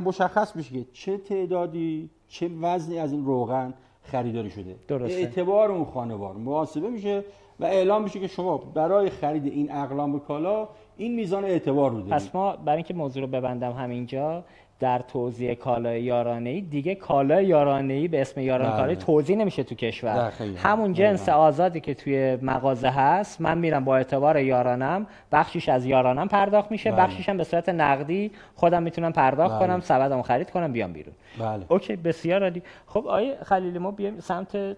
مشخص 0.00 0.56
میشه 0.56 0.70
که 0.72 0.86
چه 0.92 1.18
تعدادی 1.18 2.10
چه 2.28 2.50
وزنی 2.60 2.98
از 2.98 3.12
این 3.12 3.24
روغن 3.24 3.74
خریداری 4.02 4.50
شده 4.50 4.76
درسته. 4.88 5.14
اعتبار 5.14 5.72
اون 5.72 5.84
خانوار 5.84 6.34
محاسبه 6.34 6.88
میشه 6.88 7.24
و 7.60 7.64
اعلام 7.64 8.02
میشه 8.02 8.20
که 8.20 8.26
شما 8.26 8.58
برای 8.58 9.10
خرید 9.10 9.46
این 9.46 9.72
اقلام 9.72 10.20
کالا 10.20 10.68
این 10.96 11.14
میزان 11.14 11.44
اعتبار 11.44 11.90
رو 11.90 11.96
دارید 11.96 12.12
پس 12.12 12.34
ما 12.34 12.56
برای 12.56 12.76
اینکه 12.76 12.94
موضوع 12.94 13.22
رو 13.22 13.28
ببندم 13.28 13.72
همینجا 13.72 14.44
در 14.80 14.98
توزیع 14.98 15.54
کالای 15.54 16.02
یارانه 16.02 16.50
ای 16.50 16.60
دیگه 16.60 16.94
کالای 16.94 17.46
یارانه 17.46 17.94
ای 17.94 18.08
به 18.08 18.20
اسم 18.20 18.40
یارانه 18.40 18.70
بله. 18.70 18.78
کالای 18.78 18.96
توزیع 18.96 19.36
نمیشه 19.36 19.62
تو 19.62 19.74
کشور. 19.74 20.32
همون 20.56 20.92
جنس 20.92 21.28
آزادی 21.28 21.80
که 21.80 21.94
توی 21.94 22.38
مغازه 22.42 22.88
هست 22.88 23.40
من 23.40 23.58
میرم 23.58 23.84
با 23.84 23.96
اعتبار 23.96 24.38
یارانم 24.38 25.06
بخشیش 25.32 25.68
از 25.68 25.86
یارانم 25.86 26.28
پرداخت 26.28 26.70
میشه 26.70 26.90
بله. 26.90 27.00
بخشیش 27.00 27.28
هم 27.28 27.36
به 27.36 27.44
صورت 27.44 27.68
نقدی 27.68 28.30
خودم 28.54 28.82
می‌تونم 28.82 29.12
پرداخت 29.12 29.58
بله. 29.58 29.66
کنم 29.66 29.80
سبدمو 29.80 30.22
خرید 30.22 30.50
کنم 30.50 30.72
بیام 30.72 30.92
بیرون 30.92 31.14
بله 31.38 31.64
OK 31.68 31.96
بسیار 31.96 32.42
عالی 32.42 32.62
خب 32.86 33.06
آقای 33.06 33.36
خلیلی 33.42 33.78
ما 33.78 33.90
بیایم 33.90 34.20
سمت 34.20 34.76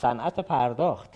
صنعت 0.00 0.40
پرداخت 0.40 1.10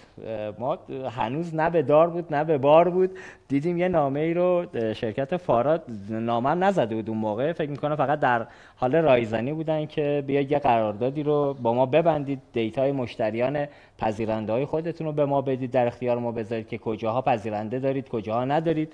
ما 0.59 0.79
هنوز 1.11 1.55
نه 1.55 1.71
به 1.71 1.83
دار 1.83 2.11
بود 2.11 2.35
نه 2.35 2.45
به 2.45 2.59
بار 2.59 2.89
بود. 2.89 3.11
دیدیم 3.49 3.79
یه 3.79 3.89
نامه 3.89 4.21
ای 4.21 4.35
رو 4.35 4.67
شرکت 4.95 5.37
فارا 5.37 5.83
نامه 6.11 6.55
نزده 6.55 6.95
بود 6.95 7.09
اون 7.09 7.19
موقع. 7.19 7.53
فکر 7.53 7.71
می‌کنم 7.71 7.97
فقط 7.97 8.21
در 8.21 8.47
حال 8.77 8.97
رایزنی 8.97 9.53
بودن 9.53 9.87
که 9.87 10.25
بیا 10.27 10.41
یه 10.41 10.59
قراردادی 10.59 11.23
رو 11.23 11.55
با 11.63 11.75
ما 11.75 11.87
ببندید. 11.87 12.41
data 12.53 12.85
ی 12.85 12.93
مشتریان 12.93 13.67
پذیرنده 13.99 14.53
های 14.53 14.65
خودتون 14.65 15.07
رو 15.07 15.13
به 15.13 15.25
ما 15.25 15.41
بدید. 15.41 15.71
در 15.71 15.87
اختیار 15.87 16.19
ما 16.19 16.33
بذارید 16.33 16.69
که 16.69 16.79
کجاها 16.79 17.23
پذیرنده 17.23 17.79
دارید 17.79 18.09
کجاها 18.09 18.45
ندارید. 18.45 18.93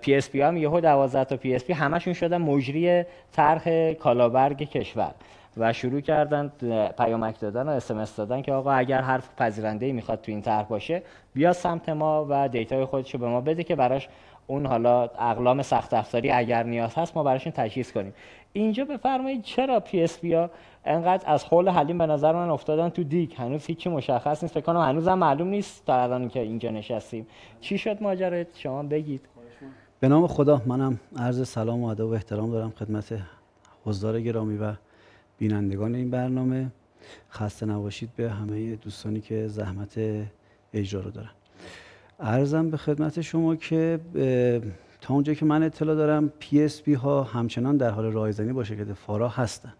PSP 0.00 0.40
هم 0.40 0.56
یهو 0.56 0.80
12 0.80 1.24
تا 1.24 1.36
PSP 1.36 1.72
همشون 1.72 2.14
شدن 2.14 2.38
مجری 2.38 3.02
طرح 3.32 3.92
کالابرگ 3.92 4.62
کشور. 4.62 5.10
و 5.56 5.72
شروع 5.72 6.00
کردن 6.00 6.52
پیامک 6.98 7.40
دادن 7.40 7.68
و 7.68 7.70
SMS 7.70 8.16
دادن 8.16 8.42
که 8.42 8.52
آقا 8.52 8.72
اگر 8.72 9.00
هر 9.00 9.20
پذیرنده 9.36 9.86
ای 9.86 9.92
می‌خواد 9.92 10.20
تو 10.20 10.32
این 10.32 10.42
طرح 10.42 10.62
باشه 10.62 11.02
بیا 11.34 11.52
سمت 11.52 11.88
ما 11.88 12.26
و 12.28 12.48
data 12.48 12.77
ی 12.77 12.84
خودش 12.84 13.14
رو 13.14 13.20
به 13.20 13.26
ما 13.28 13.40
بده 13.40 13.64
که 13.64 13.76
براش 13.76 14.08
اون 14.46 14.66
حالا 14.66 15.02
اقلام 15.02 15.62
سخت 15.62 15.94
افزاری 15.94 16.30
اگر 16.30 16.62
نیاز 16.62 16.94
هست 16.94 17.16
ما 17.16 17.22
براشون 17.22 17.52
تجهیز 17.52 17.92
کنیم. 17.92 18.14
اینجا 18.52 18.84
بفرمایید 18.84 19.42
چرا 19.42 19.80
PSP 19.80 20.34
ها 20.34 20.50
انقدر 20.84 21.32
از 21.32 21.44
هول 21.44 21.68
حلیم 21.68 21.98
به 21.98 22.06
نظر 22.06 22.32
من 22.32 22.50
افتادن 22.50 22.88
تو 22.88 23.04
دیگ؟ 23.04 23.32
هنوز 23.36 23.66
هیچی 23.66 23.88
مشخص 23.90 24.42
نیست. 24.42 24.54
فکر 24.54 24.64
کنم 24.64 24.80
هنوز 24.80 25.08
هم 25.08 25.18
معلوم 25.18 25.48
نیست 25.48 25.86
تا 25.86 26.02
الان 26.02 26.28
که 26.28 26.40
اینجا 26.40 26.70
نشستیم. 26.70 27.26
چی 27.60 27.78
شد 27.78 28.02
ماجرا؟ 28.02 28.44
شما 28.54 28.82
بگید. 28.82 29.20
به 30.00 30.08
نام 30.08 30.26
خدا 30.26 30.62
منم 30.66 31.00
عرض 31.16 31.48
سلام 31.48 31.82
و 31.82 31.86
ادب 31.86 32.06
و 32.06 32.12
احترام 32.12 32.50
دارم 32.50 32.70
خدمت 32.70 33.18
حضار 33.84 34.20
گرامی 34.20 34.58
و 34.58 34.72
بینندگان 35.40 35.94
این 35.94 36.10
برنامه. 36.10 36.70
خسته 37.30 37.66
نباشید 37.66 38.10
به 38.16 38.30
همه 38.30 38.76
دوستانی 38.76 39.20
که 39.20 39.48
زحمت 39.48 40.00
اجرا 40.74 41.00
رو 41.00 41.10
دارن. 41.10 41.30
عرضم 42.20 42.70
به 42.70 42.76
خدمت 42.76 43.20
شما 43.20 43.56
که 43.56 44.00
تا 45.00 45.14
اونجا 45.14 45.34
که 45.34 45.44
من 45.44 45.62
اطلاع 45.62 45.96
دارم 45.96 46.32
PSP 46.38 46.94
ها 46.94 47.22
همچنان 47.22 47.76
در 47.76 47.90
حال 47.90 48.04
رایزنی 48.04 48.52
با 48.52 48.64
شرکت 48.64 48.92
فارا 48.92 49.28
هستن. 49.28 49.72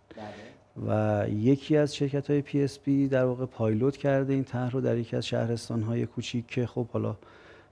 و 0.87 1.25
یکی 1.29 1.77
از 1.77 1.95
شرکت 1.95 2.31
های 2.31 2.43
پی 2.43 2.63
اس 2.63 2.79
پی 2.79 3.09
در 3.09 3.25
واقع 3.25 3.47
پایلوت 3.47 3.97
کرده 3.97 4.33
این 4.33 4.45
طرح 4.45 4.71
رو 4.71 4.81
در 4.81 4.99
یکی 4.99 5.17
از 5.17 5.27
شهرستان 5.27 5.83
های 5.83 6.07
کوچیک 6.07 6.47
که 6.47 6.67
خب 6.67 6.89
حالا 6.89 7.17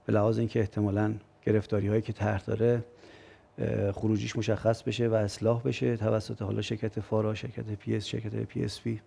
به 0.05 0.13
لحاظ 0.13 0.39
اینکه 0.39 0.59
احتمالاً 0.59 1.13
گرفتاری 1.45 1.87
هایی 1.87 2.01
که 2.01 2.13
طرح 2.13 2.43
داره 2.45 2.83
خروجیش 3.95 4.35
مشخص 4.35 4.83
بشه 4.83 5.07
و 5.07 5.13
اصلاح 5.13 5.61
بشه 5.61 5.97
توسط 5.97 6.41
حالا 6.41 6.61
شرکت 6.61 6.99
فارا 6.99 7.35
شرکت 7.35 7.65
PS 7.75 8.05
شرکت 8.05 8.35
PSP 8.35 9.01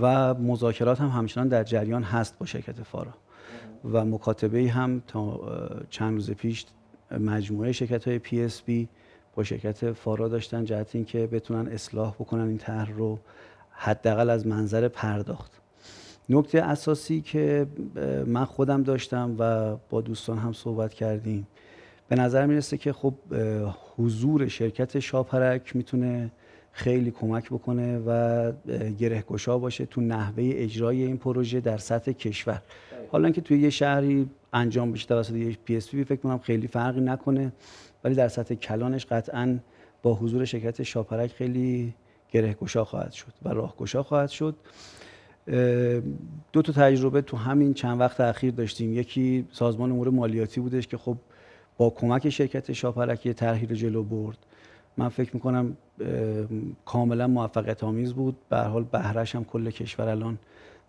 و 0.00 0.34
مذاکرات 0.34 1.00
هم 1.00 1.08
همچنان 1.08 1.48
در 1.48 1.64
جریان 1.64 2.02
هست 2.02 2.38
با 2.38 2.46
شرکت 2.46 2.82
فارا. 2.82 3.14
و 3.84 4.04
مکاتبه 4.04 4.68
هم 4.68 5.02
تا 5.06 5.40
چند 5.90 6.14
روز 6.14 6.30
پیش 6.30 6.66
مجموعه 7.10 7.72
شرکت 7.72 8.08
های 8.08 8.18
PSP 8.18 8.88
با 9.34 9.44
شرکت 9.44 9.92
فارا 9.92 10.28
داشتن 10.28 10.64
جهت 10.64 10.94
اینکه 10.94 11.26
بتونن 11.26 11.68
اصلاح 11.68 12.14
بکنن 12.14 12.48
این 12.48 12.58
طرح 12.58 12.92
رو 12.92 13.18
حداقل 13.70 14.30
از 14.30 14.46
منظر 14.46 14.88
پرداخت. 14.88 15.52
نکته 16.28 16.62
اساسی 16.62 17.20
که 17.20 17.66
من 18.26 18.44
خودم 18.44 18.82
داشتم 18.82 19.36
و 19.38 19.76
با 19.90 20.00
دوستان 20.00 20.38
هم 20.38 20.52
صحبت 20.52 20.94
کردیم 20.94 21.46
به 22.08 22.16
نظر 22.16 22.46
می‌رسه 22.46 22.76
که 22.76 22.92
خب 22.92 23.14
حضور 23.96 24.48
شرکت 24.48 24.98
شاپرک 24.98 25.76
می‌تونه 25.76 26.30
خیلی 26.72 27.10
کمک 27.10 27.46
بکنه 27.46 27.98
و 28.06 28.52
گرهگشا 28.98 29.58
باشه 29.58 29.86
تو 29.86 30.00
نحوه 30.00 30.50
اجرای 30.54 31.02
این 31.02 31.16
پروژه 31.16 31.60
در 31.60 31.78
سطح 31.78 32.12
کشور. 32.12 32.62
حالا 33.10 33.24
اینکه 33.24 33.40
توی 33.40 33.58
یه 33.58 33.70
شهری 33.70 34.30
انجام 34.52 34.92
بشه 34.92 35.06
توسط 35.06 35.34
یه 35.34 35.56
PSP 35.64 36.04
فکر 36.04 36.20
کنم 36.20 36.38
خیلی 36.38 36.66
فرقی 36.66 37.00
نکنه 37.00 37.52
ولی 38.04 38.14
در 38.14 38.28
سطح 38.28 38.54
کلانش 38.54 39.06
قطعا 39.06 39.58
با 40.02 40.14
حضور 40.14 40.44
شرکت 40.44 40.82
شاپرک 40.82 41.32
خیلی 41.32 41.94
گرهگشا 42.30 42.84
خواهد 42.84 43.12
شد 43.12 43.32
و 43.42 43.48
راهگشا 43.48 44.02
خواهد 44.02 44.28
شد. 44.28 44.56
دو 46.52 46.62
تا 46.62 46.72
تجربه 46.72 47.22
تو 47.22 47.36
همین 47.36 47.74
چند 47.74 48.00
وقت 48.00 48.20
اخیر 48.20 48.54
داشتیم. 48.54 48.92
یکی 48.92 49.46
سازمان 49.50 49.90
امور 49.90 50.10
مالیاتی 50.10 50.60
بودش 50.60 50.86
که 50.86 50.96
خب 50.96 51.16
با 51.78 51.90
کمک 51.90 52.28
شرکت 52.28 52.72
شاپرک 52.72 53.26
یه 53.26 53.32
طرحی 53.32 53.66
رو 53.66 53.76
جلو 53.76 54.02
برد. 54.02 54.38
من 54.96 55.08
فکر 55.08 55.30
می‌کنم 55.34 55.76
کاملا 56.84 57.26
موفقیت 57.26 57.84
آمیز 57.84 58.12
بود. 58.12 58.36
به 58.48 58.56
هر 58.56 58.64
حال 58.68 58.84
بهرش 58.84 59.34
هم 59.34 59.44
کل 59.44 59.70
کشور 59.70 60.08
الان 60.08 60.38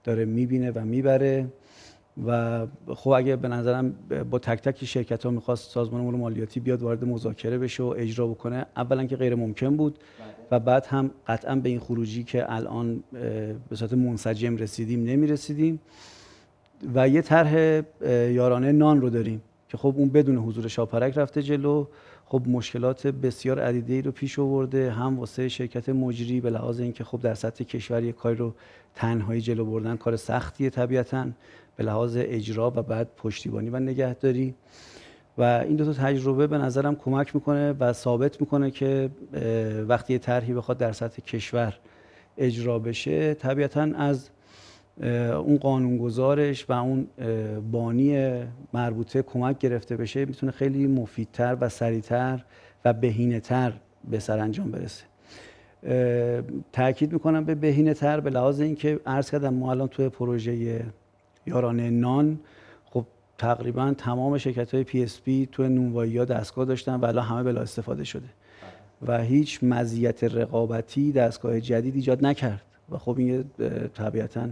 داره 0.04 0.26
می‌بینه 0.26 0.72
و 0.72 0.80
می‌بره. 0.80 1.48
و 2.28 2.68
خب 2.88 3.10
اگه 3.10 3.36
به 3.36 3.48
نظرم 3.48 3.96
با 4.32 4.40
تک 4.40 4.62
تک 4.62 4.86
شرکت 4.86 5.26
ها 5.26 5.32
می‌خواست 5.32 5.72
سازمان 5.72 6.02
امور 6.02 6.16
مالیاتی 6.16 6.60
بیاد 6.60 6.82
وارد 6.82 7.06
مذاکره 7.06 7.58
بشه 7.58 7.84
و 7.84 7.94
اجرا 7.98 8.28
بکنه 8.28 8.66
اولا 8.78 9.06
که 9.06 9.16
غیر 9.16 9.36
ممکن 9.36 9.78
بود. 9.78 10.00
و 10.52 10.60
بعد 10.60 10.86
هم 10.86 11.12
قطعا 11.28 11.56
به 11.56 11.70
این 11.70 11.80
خروجی 11.80 12.24
که 12.24 12.54
الان 12.54 13.04
به 13.70 13.76
صورت 13.76 13.94
منسجم 13.94 14.56
رسیدیم 14.56 15.04
نمی‌رسیدیم. 15.04 15.80
و 16.96 17.10
یه 17.10 17.22
طرح 17.22 17.82
یارانه 18.10 18.72
نان 18.72 19.02
رو 19.02 19.10
داریم. 19.10 19.42
که 19.70 19.78
خب 19.78 19.94
اون 19.98 20.10
بدون 20.10 20.38
حضور 20.38 20.68
شاپرک 20.68 21.18
رفته 21.18 21.44
جلو 21.44 21.86
خب 22.26 22.42
مشکلات 22.48 23.08
بسیار 23.08 23.60
عدیده 23.60 23.94
ای 23.94 24.02
رو 24.02 24.12
پیش 24.12 24.40
آورده 24.40 24.92
هم 24.92 25.20
واسه 25.20 25.50
شرکت 25.50 25.90
مجری 25.90 26.42
به 26.42 26.50
لحاظ 26.50 26.80
اینکه 26.80 27.04
خب 27.04 27.20
در 27.22 27.34
سطح 27.34 27.64
کشور 27.64 28.04
یه 28.04 28.12
کاری 28.12 28.36
رو 28.36 28.54
تنهایی 28.96 29.42
جلو 29.42 29.66
بردن 29.66 29.96
کار 29.96 30.16
سختیه 30.16 30.70
طبیعتاً 30.70 31.28
به 31.76 31.84
لحاظ 31.84 32.18
اجرا 32.20 32.74
و 32.76 32.82
بعد 32.82 33.08
پشتیبانی 33.18 33.70
و 33.70 33.80
نگهداری. 33.80 34.54
و 35.38 35.44
این 35.44 35.76
دو 35.76 35.86
تا 35.86 35.94
تجربه 35.94 36.48
به 36.48 36.58
نظرم 36.58 36.96
کمک 36.96 37.36
می‌کنه 37.36 37.74
و 37.80 37.94
ثابت 37.94 38.42
می‌کنه 38.42 38.72
که 38.72 39.10
وقتی 39.88 40.14
یه 40.14 40.20
طرحی 40.20 40.54
بخواد 40.54 40.78
در 40.78 40.92
سطح 40.92 41.22
کشور 41.22 41.78
اجرا 42.38 42.80
بشه 42.80 43.34
طبیعتا 43.34 43.82
از 43.82 44.30
اون 45.02 45.58
قانونگذارش 45.58 46.70
و 46.70 46.74
اون 46.74 47.08
بانی 47.72 48.34
مربوطه 48.74 49.22
کمک 49.22 49.58
گرفته 49.58 49.98
بشه 49.98 50.26
می‌تونه 50.26 50.52
خیلی 50.52 50.88
مفیدتر 50.88 51.58
و 51.62 51.70
سریعتر 51.70 52.46
و 52.86 52.94
بهینه‌تر 52.94 53.74
به 54.10 54.20
سرانجام 54.20 54.72
برسه. 54.72 55.04
تاکید 56.74 57.14
می‌کنم 57.14 57.44
به 57.46 57.56
بهینه 57.56 57.94
تر 57.94 58.20
به 58.20 58.30
لحاظ 58.30 58.60
اینکه 58.60 59.00
عرض 59.06 59.32
کردم 59.32 59.54
ما 59.54 59.72
الان 59.72 59.88
توی 59.88 60.10
پروژه 60.10 60.86
یارانه 61.46 61.90
نان 61.90 62.40
خب 62.86 63.06
تقریبا 63.38 63.94
تمام 63.98 64.38
شرکت 64.38 64.74
های 64.74 64.84
PSP 64.84 65.50
توی 65.52 65.70
نونوایی 65.70 66.18
ها 66.18 66.26
دستگاه 66.26 66.66
داشتن 66.66 66.96
و 66.96 67.06
الان 67.06 67.26
همه 67.26 67.44
بلا 67.44 67.62
استفاده 67.62 68.04
شده. 68.04 68.28
و 69.08 69.22
هیچ 69.24 69.60
مزیت 69.64 70.24
رقابتی 70.24 71.12
دستگاه 71.12 71.62
جدید 71.62 71.96
ایجاد 71.96 72.26
نکرد. 72.26 72.62
و 72.92 72.98
خب 72.98 73.16
این 73.18 73.46
طبیعتا 73.94 74.48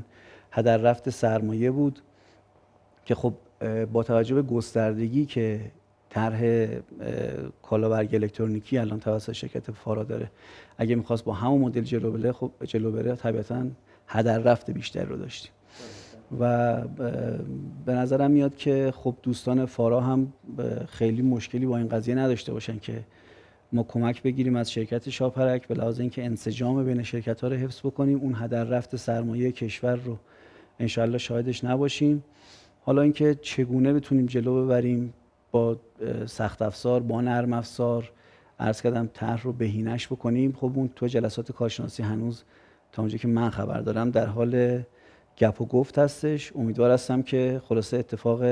هدر 0.56 0.78
رفت 0.78 1.10
سرمایه 1.10 1.72
بود 1.72 2.00
که 3.06 3.16
خب 3.16 3.34
با 3.94 4.04
توجه 4.04 4.36
به 4.36 4.42
گستردگی 4.42 5.26
که 5.26 5.72
طرح 6.10 6.68
کالابرگ 7.62 8.16
الکترونیکی 8.16 8.78
الان 8.78 9.00
توسط 9.00 9.32
شرکت 9.32 9.72
فارا 9.72 10.04
داره 10.04 10.32
اگه 10.78 10.96
می‌خواست 10.96 11.24
با 11.24 11.34
همون 11.34 11.62
مدل 11.62 11.82
جلو 11.82 12.12
بره 12.12 12.32
خب 12.32 12.52
جلو 12.64 12.92
بره 12.92 13.16
طبیعتا 13.16 13.66
هدر 14.08 14.40
رفت 14.40 14.72
بیشتر 14.72 15.04
رو 15.04 15.18
داشتیم. 15.18 15.52
و 16.40 16.82
به 17.86 17.94
نظرم 17.94 18.32
میاد 18.32 18.56
که 18.56 18.94
خب 18.96 19.16
دوستان 19.24 19.66
فارا 19.66 20.02
هم 20.02 20.34
خیلی 20.88 21.22
مشکلی 21.22 21.66
با 21.66 21.78
این 21.78 21.88
قضیه 21.88 22.16
نداشته 22.16 22.54
باشن 22.54 22.80
که 22.80 23.04
ما 23.74 23.84
کمک 23.84 24.24
بگیریم 24.24 24.56
از 24.56 24.72
شرکت 24.72 25.10
شاپرک 25.10 25.68
به 25.68 25.76
لحاظ 25.76 26.00
اینکه 26.00 26.26
انسجام 26.26 26.84
بین 26.84 27.04
شرکت 27.04 27.42
ها 27.42 27.48
رو 27.48 27.56
حفظ 27.56 27.80
بکنیم 27.80 28.20
اون 28.20 28.36
هدر 28.36 28.64
رفت 28.64 28.96
سرمایه 28.96 29.52
کشور 29.52 29.96
رو 29.96 30.18
انشالله 30.80 31.18
شاهدش 31.18 31.64
نباشیم. 31.64 32.24
حالا 32.82 33.02
اینکه 33.02 33.36
چگونه 33.42 33.94
بتونیم 33.94 34.26
جلو 34.26 34.66
ببریم 34.66 35.14
با 35.52 35.78
سخت 36.26 36.62
افزار 36.62 37.02
با 37.02 37.22
نرم 37.22 37.54
افزار 37.54 38.12
عرض 38.60 38.82
کردم 38.82 39.10
طرح 39.14 39.44
رو 39.44 39.54
بهینش 39.54 40.08
بکنیم. 40.08 40.54
خب 40.54 40.72
اون 40.76 40.90
تو 40.96 41.08
جلسات 41.08 41.52
کارشناسی 41.52 42.04
هنوز 42.04 42.44
تا 42.92 43.02
اونجا 43.02 43.18
که 43.18 43.28
من 43.28 43.50
خبر 43.50 43.80
دارم 43.80 44.12
در 44.12 44.26
حال 44.26 44.82
گپ 45.38 45.62
و 45.62 45.66
گفت 45.66 46.00
هستش. 46.00 46.52
امیدوار 46.56 46.92
هستم 46.92 47.22
که 47.22 47.62
خلاصه 47.66 47.98
اتفاق 47.98 48.44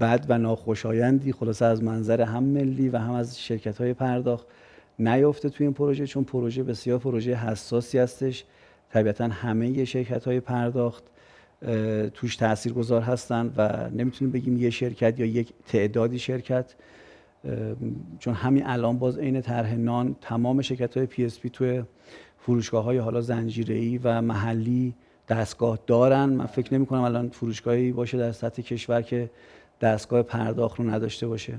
بد 0.00 0.26
و 0.28 0.38
ناخوشایندی 0.38 1.32
خلاصه 1.32 1.64
از 1.64 1.82
منظر 1.82 2.20
هم 2.20 2.44
ملی 2.44 2.88
و 2.88 2.96
هم 2.98 3.12
از 3.12 3.40
شرکت 3.40 3.80
های 3.80 3.94
پرداخت 3.94 4.46
نیافته 4.98 5.48
توی 5.48 5.66
این 5.66 5.74
پروژه 5.74 6.06
چون 6.06 6.24
پروژه 6.24 6.62
بسیار 6.62 6.98
پروژه 6.98 7.34
حساسی 7.34 7.98
هستش. 7.98 8.44
طبیعتا 8.90 9.24
همه 9.24 9.84
شرکت 9.84 10.24
های 10.24 10.40
پرداخت 10.40 11.04
توش 12.14 12.36
تأثیر 12.36 12.72
گذار 12.72 13.02
هستن 13.02 13.52
و 13.56 13.90
نمی‌تونیم 13.90 14.32
بگیم 14.32 14.56
یه 14.56 14.70
شرکت 14.70 15.20
یا 15.20 15.26
یک 15.26 15.52
تعدادی 15.66 16.18
شرکت 16.18 16.74
چون 18.18 18.34
همین 18.34 18.66
الان 18.66 18.98
باز 18.98 19.18
عین 19.18 19.40
طرح 19.40 19.74
نان 19.74 20.16
تمام 20.20 20.62
شرکت 20.62 20.96
های 20.96 21.06
PSP 21.06 21.50
توی 21.50 21.82
فروشگاه 22.38 22.84
های 22.84 22.98
حالا 22.98 23.20
زنجیره 23.20 24.00
و 24.04 24.22
محلی 24.22 24.94
دستگاه 25.28 25.78
دارن. 25.86 26.24
من 26.24 26.46
فکر 26.46 26.74
نمی 26.74 26.86
کنم 26.86 27.00
الان 27.00 27.28
فروشگاهی 27.28 27.92
باشه 27.92 28.18
در 28.18 28.32
سطح 28.32 28.62
کشور 28.62 29.02
که 29.02 29.30
دستگاه 29.80 30.22
پرداخت 30.22 30.78
رو 30.78 30.90
نداشته 30.90 31.26
باشه. 31.26 31.58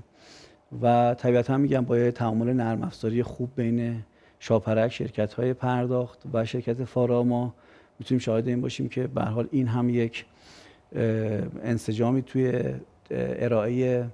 و 0.81 1.15
طبیعتا 1.17 1.57
میگم 1.57 1.85
با 1.85 2.11
تعامل 2.11 2.53
نرم 2.53 2.83
افزاری 2.83 3.23
خوب 3.23 3.49
بین 3.55 4.03
شاپرک 4.39 4.91
شرکت 4.91 5.33
های 5.33 5.53
پرداخت 5.53 6.19
و 6.33 6.45
شرکت 6.45 6.83
فارا 6.83 7.30
ما 7.30 7.53
می‌تونیم 7.99 8.19
شاهد 8.19 8.47
این 8.47 8.61
باشیم 8.61 8.89
که 8.89 9.07
به 9.07 9.21
حال 9.21 9.47
این 9.51 9.67
هم 9.67 9.89
یک 9.89 10.25
انسجامی 11.63 12.21
توی 12.21 12.73
ارائه 13.11 14.07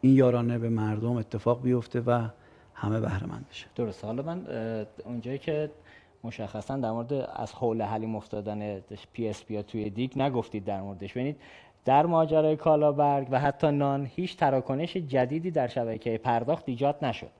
این 0.00 0.14
یارانه 0.14 0.58
به 0.58 0.68
مردم 0.68 1.12
اتفاق 1.12 1.62
بیفته 1.62 2.00
و 2.00 2.28
همه 2.74 3.00
بهره 3.00 3.26
مند 3.26 3.46
بشه. 3.50 3.66
درسته. 3.76 4.06
حالا 4.06 4.22
من 4.22 4.46
اونجایی 5.04 5.38
که 5.38 5.70
مشخصا 6.24 6.76
در 6.76 6.90
مورد 6.90 7.12
از 7.12 7.52
هول 7.52 7.82
حلیم 7.82 8.16
افتادن 8.16 8.80
PSP 9.12 9.62
توی 9.62 9.90
دیگ 9.90 10.18
نگفتید 10.18 10.64
در 10.64 10.80
موردش. 10.80 11.12
ببینید 11.12 11.36
در 11.84 12.06
ماجرای 12.06 12.56
کالابرگ 12.56 13.28
و 13.30 13.40
حتی 13.40 13.70
نان 13.70 14.10
هیچ 14.14 14.36
تراکنش 14.36 14.96
جدیدی 14.96 15.50
در 15.50 15.66
شبکه 15.66 16.18
پرداخت 16.18 16.64
ایجاد 16.66 17.04
نشد. 17.04 17.30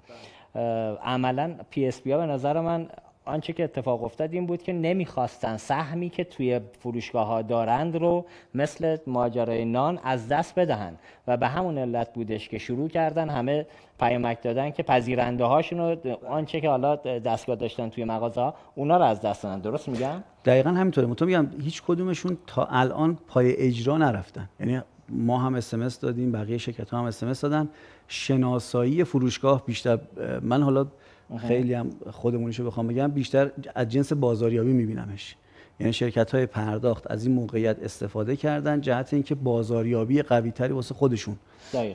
عملا 1.02 1.54
PSP 1.70 2.12
ها 2.12 2.18
به 2.18 2.26
نظر 2.26 2.60
من 2.60 2.88
آنچه 3.24 3.52
که 3.52 3.64
اتفاق 3.64 4.04
افتاد 4.04 4.32
این 4.32 4.46
بود 4.46 4.62
که 4.62 4.72
نمی‌خواستن 4.72 5.56
سهمی 5.56 6.08
که 6.08 6.24
توی 6.24 6.60
فروشگاه 6.80 7.26
ها 7.26 7.42
دارند 7.42 7.96
رو 7.96 8.26
مثل 8.54 8.96
ماجرای 9.06 9.64
نان 9.64 9.98
از 10.04 10.28
دست 10.28 10.58
بدهن 10.58 10.94
و 11.26 11.36
به 11.36 11.48
همون 11.48 11.78
علت 11.78 12.12
بودش 12.14 12.48
که 12.48 12.58
شروع 12.58 12.88
کردن 12.88 13.28
همه 13.28 13.66
پیامک 14.00 14.42
دادن 14.42 14.70
که 14.70 14.82
پذیرنده 14.82 15.44
هاشون 15.44 15.78
رو 15.78 15.96
آنچه 16.28 16.60
که 16.60 16.68
حالا 16.68 16.96
دستگاه 16.96 17.56
داشتن 17.56 17.88
توی 17.88 18.04
مغازه 18.04 18.40
ها 18.40 18.54
اونا 18.74 18.96
رو 18.96 19.04
از 19.04 19.20
دست 19.20 19.42
دادن. 19.42 19.60
درست 19.60 19.88
میگم؟ 19.88 20.24
دقیقا 20.44 20.70
همینطوره. 20.70 21.06
مطمئن 21.06 21.40
میگم 21.40 21.60
هیچ 21.60 21.82
کدومشون 21.86 22.38
تا 22.46 22.64
الان 22.64 23.18
پای 23.28 23.56
اجرا 23.56 23.98
نرفتن. 23.98 24.48
یعنی 24.60 24.80
ما 25.08 25.38
هم 25.38 25.54
SMS 25.54 26.00
دادیم 26.00 26.32
بقیه 26.32 26.58
شرکت 26.58 26.90
ها 26.90 26.98
هم 26.98 27.04
SMS 27.04 27.40
دادن. 27.40 27.68
شناسایی 28.08 29.04
فروشگاه 29.04 29.66
بیشتر 29.66 29.98
من 30.42 30.62
حالا 30.62 30.86
خیلی 31.48 31.74
هم 31.74 31.90
خودمونیشو 32.10 32.66
بخوام 32.66 32.86
بگم 32.86 33.08
بیشتر 33.08 33.50
از 33.74 33.88
جنس 33.88 34.12
بازاریابی 34.12 34.72
میبینمش. 34.72 35.36
یعنی 35.80 35.92
شرکت 35.92 36.34
های 36.34 36.46
پرداخت 36.46 37.10
از 37.10 37.26
این 37.26 37.34
موقعیت 37.34 37.82
استفاده 37.82 38.36
کردن 38.36 38.80
جهت 38.80 39.14
اینکه 39.14 39.34
بازاریابی 39.34 40.22
قوی 40.22 40.50
تری 40.50 40.72
واسه 40.72 40.94
خودشون 40.94 41.36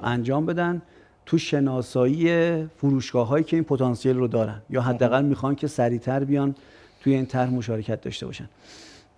انجام 0.03 0.45
بدن 0.45 0.81
تو 1.25 1.37
شناسایی 1.37 2.65
فروشگاه 2.65 3.27
هایی 3.27 3.43
که 3.43 3.57
این 3.57 3.63
پتانسیل 3.63 4.17
رو 4.17 4.27
دارن. 4.27 4.61
یا 4.69 4.81
حداقل 4.81 5.25
می‌خوان 5.25 5.55
که 5.55 5.67
سریعتر 5.67 6.23
بیان 6.23 6.55
توی 7.01 7.13
این 7.13 7.25
طرح 7.25 7.49
مشارکت 7.49 8.01
داشته 8.01 8.25
باشن. 8.25 8.49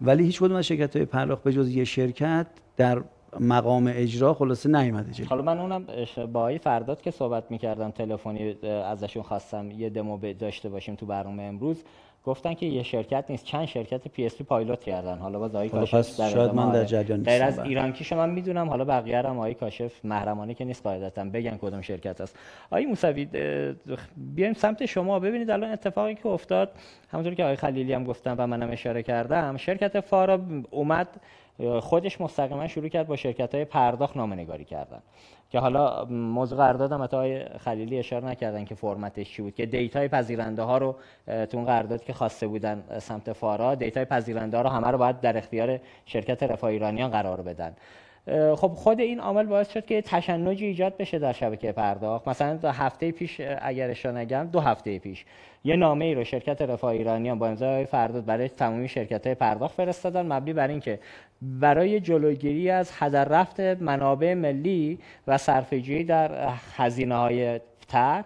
ولی 0.02 0.24
هیچ 0.24 0.40
کدوم 0.40 0.56
از 0.56 0.66
شرکت 0.66 0.96
های 0.96 1.06
پرداخت 1.06 1.44
به 1.44 1.54
جز 1.54 1.70
یه 1.70 1.84
شرکت 1.84 2.48
در 2.78 3.02
مقام 3.40 3.92
اجرا 3.96 4.34
خلاصه 4.34 4.70
نیومده 4.70 5.12
جلو. 5.12 5.28
حالا 5.28 5.42
من 5.42 5.60
اونم 5.60 5.86
با 6.34 6.40
آقای 6.40 6.58
فرداد 6.58 7.02
که 7.02 7.12
صحبت 7.12 7.52
می‌کردم 7.52 7.92
تلفنی 7.92 8.56
ازشون 8.64 9.24
خواستم 9.24 9.72
یه 9.72 9.90
دمو 9.90 10.34
داشته 10.34 10.70
باشیم 10.70 10.96
تو 10.96 11.06
برنامه 11.06 11.44
امروز. 11.44 11.84
گفتن 12.26 12.54
که 12.54 12.66
یه 12.66 12.84
شرکت 12.84 13.26
نیست. 13.30 13.46
چند 13.46 13.66
شرکت 13.66 14.08
PSP 14.08 14.44
پایلوت 14.44 14.84
کردن. 14.84 15.18
حالا 15.18 15.40
باز 15.40 15.56
آقای 15.56 15.70
کاشف 15.70 16.20
در 16.20 16.30
شاید 16.30 16.54
من 16.54 16.72
در 16.72 16.84
جریان 16.84 17.20
نیستم. 17.20 17.46
از 17.46 17.60
ایران 17.60 17.94
کیش 17.94 18.14
من 18.14 18.30
می‌دونم. 18.30 18.70
حالا 18.70 18.86
بقیه 18.86 19.18
هم 19.18 19.38
آقای 19.38 19.54
کاشف 19.54 20.06
محرمانه 20.06 20.54
که 20.54 20.66
نیست 20.66 20.84
قاعدتا. 20.84 21.24
بگن 21.24 21.58
کدوم 21.58 21.82
شرکت 21.82 22.22
است. 22.22 22.40
آقای 22.72 22.86
موسوی 22.86 23.28
بیایم 24.18 24.54
سمت 24.54 24.86
شما. 24.86 25.20
ببینید 25.20 25.52
الان 25.52 25.72
اتفاقی 25.72 26.16
که 26.16 26.28
افتاد 26.28 26.72
همونطور 27.12 27.34
که 27.34 27.44
آقای 27.44 27.56
خلیلی 27.56 27.94
هم 27.94 28.04
گفتن 28.04 28.36
و 28.38 28.48
منم 28.48 28.72
اشاره 28.72 29.04
کردم 29.04 29.58
شرکت 29.58 30.00
فارا 30.00 30.40
اومد 30.72 31.08
خودش 31.82 32.22
مستقیما 32.22 32.68
شروع 32.68 32.88
کرد 32.88 33.08
با 33.08 33.16
شرکت 33.16 33.56
های 33.56 33.66
پرداخت 33.66 34.18
نامه 34.18 34.36
نگاری 34.36 34.66
کردن. 34.66 35.02
که 35.50 35.60
حالا 35.60 36.06
موضوع 36.06 36.58
قرارداد 36.58 36.92
هم 36.92 37.02
آقای 37.02 37.46
خلیلی 37.46 38.00
اشاره 38.00 38.26
نکردن 38.26 38.66
که 38.66 38.76
فرمتش 38.76 39.32
چی 39.32 39.42
بود 39.42 39.56
که 39.56 39.66
data 39.66 40.00
ی 40.00 40.08
پذیرنده 40.08 40.62
ها 40.62 40.78
رو 40.78 40.96
تو 41.28 41.58
اون 41.58 41.66
قرارداد 41.66 42.04
که 42.04 42.14
خواسته 42.14 42.48
بودن 42.48 42.84
سمت 43.00 43.34
فارا 43.34 43.76
data 43.76 44.00
ی 44.00 44.06
پذیرنده 44.06 44.58
ها 44.58 44.64
رو 44.64 44.70
همه 44.70 44.88
رو 44.88 44.98
باید 44.98 45.22
در 45.22 45.38
اختیار 45.38 45.80
شرکت 46.06 46.44
رفاه 46.44 46.70
ایرانیان 46.70 47.12
قرار 47.12 47.42
بدن. 47.42 47.76
خب 48.56 48.68
خود 48.68 49.00
این 49.00 49.20
عامل 49.20 49.46
باعث 49.46 49.74
شد 49.74 49.86
که 49.86 50.02
تشنجی 50.02 50.66
ایجاد 50.66 50.98
بشه 50.98 51.20
در 51.20 51.34
شبکه 51.34 51.72
پرداخت. 51.72 52.28
مثلا 52.28 52.56
دو 52.56 52.70
هفته 52.70 53.12
پیش 53.12 53.42
اگر 53.62 53.90
اشتباه 53.90 54.16
نگم 54.16 54.50
دو 54.52 54.60
هفته 54.60 55.00
پیش 55.00 55.26
یه 55.64 55.76
نامه 55.76 56.06
ای 56.06 56.16
رو 56.16 56.24
شرکت 56.24 56.62
رفاه 56.62 56.92
ایرانیان 56.92 57.40
با 57.40 57.48
امضای 57.48 57.86
فرداد 57.86 58.26
برای 58.26 58.50
تمامی 58.50 58.88
شرکت 58.88 59.26
های 59.26 59.36
پرداخت 59.36 59.76
فرستادن 59.76 60.34
مبنی 60.34 60.54
بر 60.54 60.68
اینکه 60.68 61.00
برای 61.60 62.00
جلوگیری 62.00 62.70
از 62.70 62.92
هدر 62.94 63.26
رفت 63.26 63.60
منابع 63.60 64.34
ملی 64.34 65.00
و 65.28 65.38
صرفه‌جویی 65.38 66.04
در 66.04 66.50
هزینه 66.76 67.16
های 67.16 67.60
تک 67.88 68.26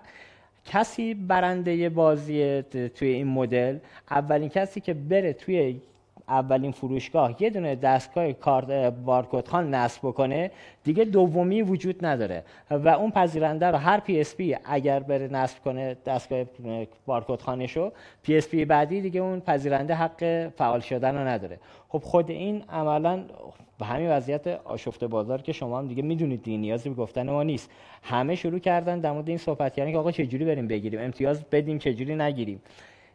کسی 0.65 1.13
برنده 1.13 1.89
بازی 1.89 2.61
توی 2.95 3.07
این 3.07 3.27
مدل 3.27 3.77
اولین 4.11 4.49
کسی 4.49 4.81
که 4.81 4.93
بره 4.93 5.33
توی 5.33 5.57
اولین 6.29 6.71
فروشگاه. 6.71 7.35
یه 7.39 7.49
دونه 7.49 7.75
دستگاه 7.75 8.33
کارت 8.33 8.93
بارکد 8.93 9.47
خوان 9.47 9.73
نصب 9.73 9.99
بکنه 10.03 10.51
دیگه 10.83 11.05
دومی 11.05 11.61
وجود 11.61 12.05
نداره. 12.05 12.43
و 12.71 12.89
اون 12.89 13.11
پذیرنده 13.11 13.65
رو 13.65 13.77
هر 13.77 13.99
PSP 13.99 14.55
اگر 14.65 14.99
بره 14.99 15.27
نصب 15.27 15.63
کنه 15.63 15.97
دستگاه 16.05 16.43
بارکد 17.05 17.41
خوانشو 17.41 17.91
PSP 18.23 18.65
بعدی 18.65 19.01
دیگه 19.01 19.21
اون 19.21 19.39
پذیرنده 19.39 19.93
حق 19.93 20.49
فعال 20.57 20.79
شدن 20.79 21.15
رو 21.15 21.27
نداره. 21.27 21.59
خب 21.89 21.99
خود 21.99 22.31
این 22.31 22.63
عملا 22.69 23.23
به 23.79 23.85
همین 23.85 24.09
وضعیت 24.09 24.47
آشفته 24.47 25.07
بازار 25.07 25.41
که 25.41 25.51
شما 25.51 25.79
هم 25.79 25.87
دیگه 25.87 26.03
می‌دونید 26.03 26.43
دیگه 26.43 26.57
نیازی 26.57 26.89
به 26.89 26.95
گفتن 26.95 27.29
ما 27.29 27.43
نیست. 27.43 27.69
همه 28.03 28.35
شروع 28.35 28.59
کردن 28.59 28.99
در 28.99 29.11
مورد 29.11 29.29
این 29.29 29.37
صحبت 29.37 29.73
کردن 29.73 29.91
که 29.91 29.97
آقا 29.97 30.11
چجوری 30.11 30.45
بریم 30.45 30.67
بگیریم؟ 30.67 30.99
امتیاز 30.99 31.43
بدیم 31.43 31.79
چجوری 31.79 32.15
نگیریم؟ 32.15 32.61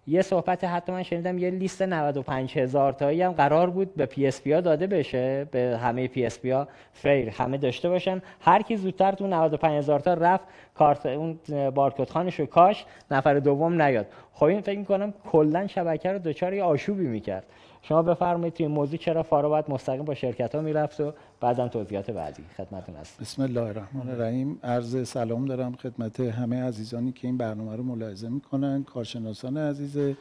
یه 0.07 0.23
صحبت 0.23 0.65
حتی 0.65 0.93
من 0.93 1.03
شنیدم 1.03 1.39
یه 1.39 1.51
لیست 1.51 1.83
95 1.83 2.59
هزار 2.59 2.93
تایی 2.93 3.23
هم 3.23 3.33
قرار 3.33 3.71
بود 3.71 3.95
به 3.95 4.07
PSP 4.07 4.53
ها 4.53 4.61
داده 4.61 4.87
بشه 4.87 5.45
به 5.45 5.79
همه 5.83 6.09
PSP 6.09 6.51
ها. 6.51 6.69
fair 6.93 7.29
همه 7.29 7.59
داشته 7.59 7.89
باشن. 7.89 8.23
هر 8.41 8.63
کی 8.63 8.77
زودتر 8.77 9.13
تو 9.13 9.27
95 9.27 9.79
هزار 9.79 10.01
تا 10.01 10.15
رفت 10.15 10.45
کارت 10.75 11.07
اون 11.07 11.39
بارکد 11.71 12.09
خوانش 12.11 12.41
رو 12.41 12.47
کاشت 12.47 12.85
نفر 13.11 13.35
دوم 13.35 13.83
نیاد. 13.83 14.07
خب 14.33 14.45
این 14.45 14.61
فکر 14.61 14.79
می‌کنم 14.79 15.15
کلا 15.31 15.67
شبکه 15.67 16.13
رو 16.13 16.19
دچار 16.19 16.55
یه 16.55 16.63
آشوبی 16.63 17.07
می‌کرد. 17.07 17.45
شما 17.89 18.03
بفرمایید 18.03 18.55
توی 18.55 18.67
موضوع 18.67 18.99
چرا 18.99 19.23
فارا 19.23 19.49
باید 19.49 19.65
مستقیم 19.69 20.05
با 20.05 20.15
شرکت 20.15 20.55
ها 20.55 20.61
می‌رفت 20.61 21.01
و 21.01 21.13
بعدا 21.41 21.69
توضیحات 21.69 22.11
بعدی 22.11 22.43
خدمتتون 22.57 22.95
هست 22.95 23.21
بسم 23.21 23.43
الله 23.43 23.61
الرحمن 23.61 24.11
الرحیم. 24.11 24.59
عرض 24.63 25.09
سلام 25.09 25.45
دارم 25.45 25.73
خدمت 25.73 26.21
همه 26.21 26.63
عزیزانی 26.63 27.13
که 27.13 27.27
این 27.29 27.37
برنامه 27.37 27.77
رو 27.77 27.83
ملاحظه 27.83 28.29
می‌کنن. 28.29 28.85
کارشناسان 28.85 29.57
عزیز 29.57 30.15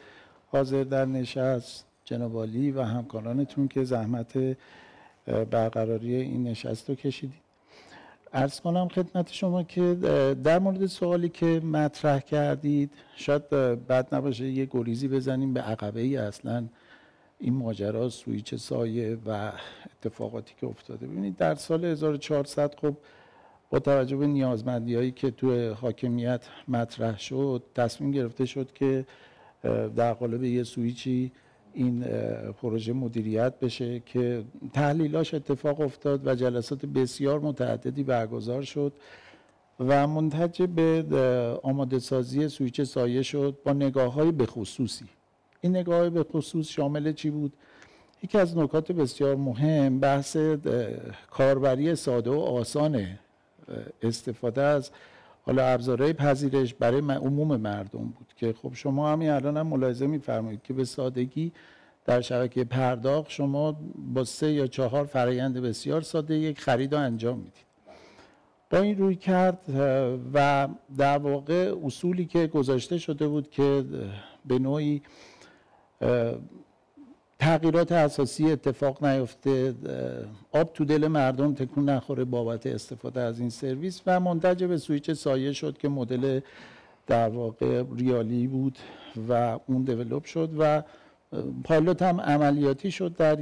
حاضر 0.46 0.84
در 0.84 1.04
نشست 1.04 1.86
جناب 2.04 2.34
و 2.34 2.82
همکارانتون 2.82 3.68
که 3.68 3.84
زحمت 3.84 4.56
برقراری 5.50 6.14
این 6.14 6.42
نشست 6.42 6.88
رو 6.88 6.94
کشیدید. 6.94 7.40
ارز 8.32 8.60
کنم 8.60 8.88
خدمت 8.88 9.32
شما 9.32 9.62
که 9.62 9.94
در 10.44 10.58
مورد 10.58 10.86
سوالی 10.86 11.28
که 11.28 11.46
مطرح 11.46 12.20
کردید 12.20 12.90
شاید 13.16 13.48
بد 13.88 14.14
نباشه 14.14 14.44
یه 14.44 14.68
گریزی 14.70 15.08
بزنیم 15.08 15.54
به 15.54 15.60
عقبه 15.60 16.00
ای 16.00 16.16
اصلا. 16.16 16.64
این 17.38 17.54
ماجرا 17.54 18.08
سویچ 18.08 18.54
سایه 18.54 19.18
و 19.26 19.52
اتفاقاتی 19.92 20.54
که 20.60 20.66
افتاده. 20.66 21.06
ببینید 21.06 21.36
در 21.36 21.54
سال 21.54 21.84
1400 21.84 22.74
خب 22.74 22.96
با 23.70 23.78
توجه 23.78 24.16
به 24.16 24.26
نیازمندی 24.26 24.94
هایی 24.94 25.10
که 25.10 25.30
توی 25.30 25.68
حاکمیت 25.68 26.44
مطرح 26.68 27.18
شد 27.18 27.62
تصمیم 27.74 28.10
گرفته 28.10 28.44
شد 28.44 28.72
که 28.72 29.06
در 29.96 30.12
قالب 30.12 30.44
یه 30.44 30.62
سویچی 30.62 31.32
این 31.74 32.04
پروژه 32.62 32.92
مدیریت 32.92 33.58
بشه 33.60 34.02
که 34.06 34.44
تحلیلاش 34.72 35.34
اتفاق 35.34 35.80
افتاد 35.80 36.26
و 36.26 36.34
جلسات 36.34 36.86
بسیار 36.86 37.40
متعددی 37.40 38.02
برگزار 38.02 38.62
شد 38.62 38.92
و 39.80 40.06
منتج 40.06 40.62
به 40.62 41.58
آماده 41.62 41.98
سازی 41.98 42.48
سویچ 42.48 42.82
سایه 42.82 43.22
شد 43.22 43.58
با 43.64 43.72
نگاه 43.72 44.12
های 44.12 44.32
بخصوصی 44.32 45.04
این 45.64 45.76
نگاه 45.76 46.10
به 46.10 46.24
خصوص 46.24 46.68
شامل 46.68 47.12
چی 47.12 47.30
بود؟ 47.30 47.52
یکی 48.22 48.38
از 48.38 48.56
نکات 48.56 48.92
بسیار 48.92 49.36
مهم 49.36 50.00
بحث 50.00 50.36
کاربری 51.30 51.94
ساده 51.94 52.30
و 52.30 52.40
آسان 52.40 53.06
استفاده 54.02 54.62
از 54.62 54.90
حالا 55.46 55.66
ابزارهای 55.66 56.12
پذیرش 56.12 56.74
برای 56.74 57.00
عموم 57.00 57.56
مردم 57.56 57.98
بود 57.98 58.34
که 58.36 58.54
خب 58.62 58.74
شما 58.74 59.12
همین 59.12 59.30
الان 59.30 59.56
هم 59.56 59.66
ملاحظه 59.66 60.06
میفرمایید 60.06 60.62
که 60.62 60.72
به 60.72 60.84
سادگی 60.84 61.52
در 62.04 62.20
شبکه 62.20 62.64
پرداخت 62.64 63.30
شما 63.30 63.76
با 64.14 64.24
سه 64.24 64.52
یا 64.52 64.66
چهار 64.66 65.04
فرایند 65.04 65.60
بسیار 65.60 66.00
ساده 66.00 66.34
یک 66.34 66.60
خرید 66.60 66.94
رو 66.94 67.00
انجام 67.00 67.38
می‌دید 67.38 67.64
با 68.70 68.78
این 68.78 68.98
روی 68.98 69.16
کرد 69.16 69.58
و 70.34 70.68
در 70.98 71.18
واقع 71.18 71.74
اصولی 71.84 72.24
که 72.24 72.46
گذاشته 72.46 72.98
شده 72.98 73.28
بود 73.28 73.50
که 73.50 73.84
به 74.46 74.58
نوعی 74.58 75.02
تغییرات 77.38 77.92
اساسی 77.92 78.52
اتفاق 78.52 79.04
نیفته 79.04 79.74
آب 80.52 80.72
تو 80.72 80.84
دل 80.84 81.06
مردم 81.06 81.54
تکون 81.54 81.88
نخوره 81.88 82.24
بابت 82.24 82.66
استفاده 82.66 83.20
از 83.20 83.40
این 83.40 83.50
سرویس 83.50 84.02
و 84.06 84.20
منتج 84.20 84.64
به 84.64 84.76
سویچ 84.76 85.10
سایه 85.10 85.52
شد 85.52 85.78
که 85.78 85.88
مدل 85.88 86.40
در 87.06 87.28
واقع 87.28 87.84
ریالی 87.96 88.46
بود 88.46 88.78
و 89.28 89.58
اون 89.66 89.82
دیولوب 89.82 90.24
شد 90.24 90.50
و 90.58 90.82
پایلوت 91.64 92.02
هم 92.02 92.20
عملیاتی 92.20 92.90
شد 92.90 93.16
در 93.16 93.38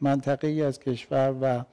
منطقه 0.00 0.48
ای 0.48 0.62
از 0.62 0.80
کشور 0.80 1.34
و 1.40 1.64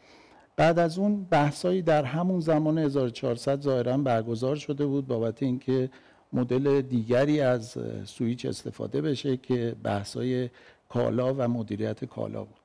بعد 0.55 0.79
از 0.79 0.97
اون 0.99 1.23
بحثایی 1.23 1.81
در 1.81 2.03
همون 2.03 2.39
زمان 2.39 2.77
1400 2.77 3.61
ظاهرا 3.61 3.97
برگزار 3.97 4.55
شده 4.55 4.85
بود 4.85 5.07
بابت 5.07 5.43
اینکه 5.43 5.89
مدل 6.33 6.81
دیگری 6.81 7.41
از 7.41 7.77
سویچ 8.05 8.45
استفاده 8.45 9.01
بشه 9.01 9.37
که 9.37 9.75
بحثای 9.83 10.49
کالا 10.89 11.33
و 11.33 11.47
مدیریت 11.47 12.05
کالا 12.05 12.43
بود. 12.43 12.57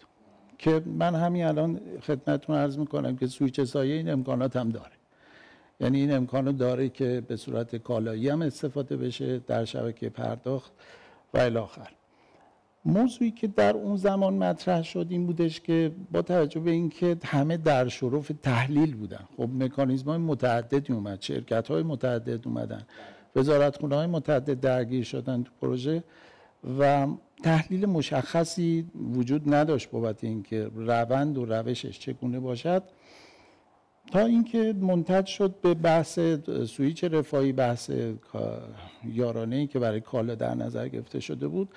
که 0.59 0.83
من 0.87 1.15
همین 1.15 1.45
الان 1.45 1.81
خدمتتون 2.03 2.57
عرض 2.57 2.79
می‌کنم 2.79 3.17
که 3.17 3.27
سویچ 3.27 3.61
سایه 3.61 3.95
این 3.95 4.11
امکانات 4.11 4.57
هم 4.57 4.71
داره. 4.71 4.93
یعنی 5.81 6.01
این 6.01 6.13
امکان 6.13 6.57
داره 6.57 6.89
که 6.89 7.23
به 7.29 7.37
صورت 7.37 7.77
کالایی 7.77 8.29
هم 8.29 8.43
استفاده 8.43 8.97
بشه 8.97 9.39
در 9.39 9.65
شبکه 9.65 10.09
پرداخت 10.09 10.73
و 11.35 11.39
الاخر 11.39 11.89
موضوعی 12.85 13.31
که 13.31 13.47
در 13.47 13.75
اون 13.75 13.97
زمان 13.97 14.35
مطرح 14.35 14.83
شد 14.83 15.07
این 15.11 15.27
بودش 15.27 15.61
که 15.61 15.93
با 16.13 16.23
توجه 16.23 16.61
به 16.61 16.71
اینکه 16.71 17.17
همه 17.25 17.57
در 17.57 17.89
شرف 17.89 18.31
تحلیل 18.43 18.97
بودن 18.97 19.25
خب 19.37 19.51
مکانیزم 19.59 20.09
های 20.09 20.19
متعددی 20.19 20.93
اومد 20.93 21.21
شرکت 21.21 21.69
های 21.69 21.83
متعدد 21.83 22.47
اومدن. 22.47 22.87
وزارت 23.37 23.85
های 23.85 24.07
متعدد 24.07 24.61
درگیر 24.61 25.05
شدن 25.05 25.43
تو 25.43 25.51
پروژه 25.61 26.05
و 26.81 27.07
تحلیل 27.43 27.87
مشخصی 27.87 28.87
وجود 29.15 29.55
نداشت 29.55 29.91
بابت 29.91 30.25
اینکه 30.25 30.71
روند 30.75 31.39
و 31.39 31.45
روشش 31.45 31.99
چگونه 31.99 32.41
باشد. 32.41 32.83
تا 34.13 34.21
اینکه 34.21 34.75
منتج 34.81 35.27
شد 35.27 35.55
به 35.63 35.75
بحث 35.75 36.19
سویچ 36.67 37.05
رفاهی 37.05 37.53
بحث 37.53 37.91
یارانه 39.05 39.57
ای 39.57 39.67
که 39.67 39.79
برای 39.79 40.01
کالا 40.01 40.35
در 40.35 40.55
نظر 40.55 40.89
گرفته 40.89 41.21
شده 41.21 41.49
بود 41.49 41.69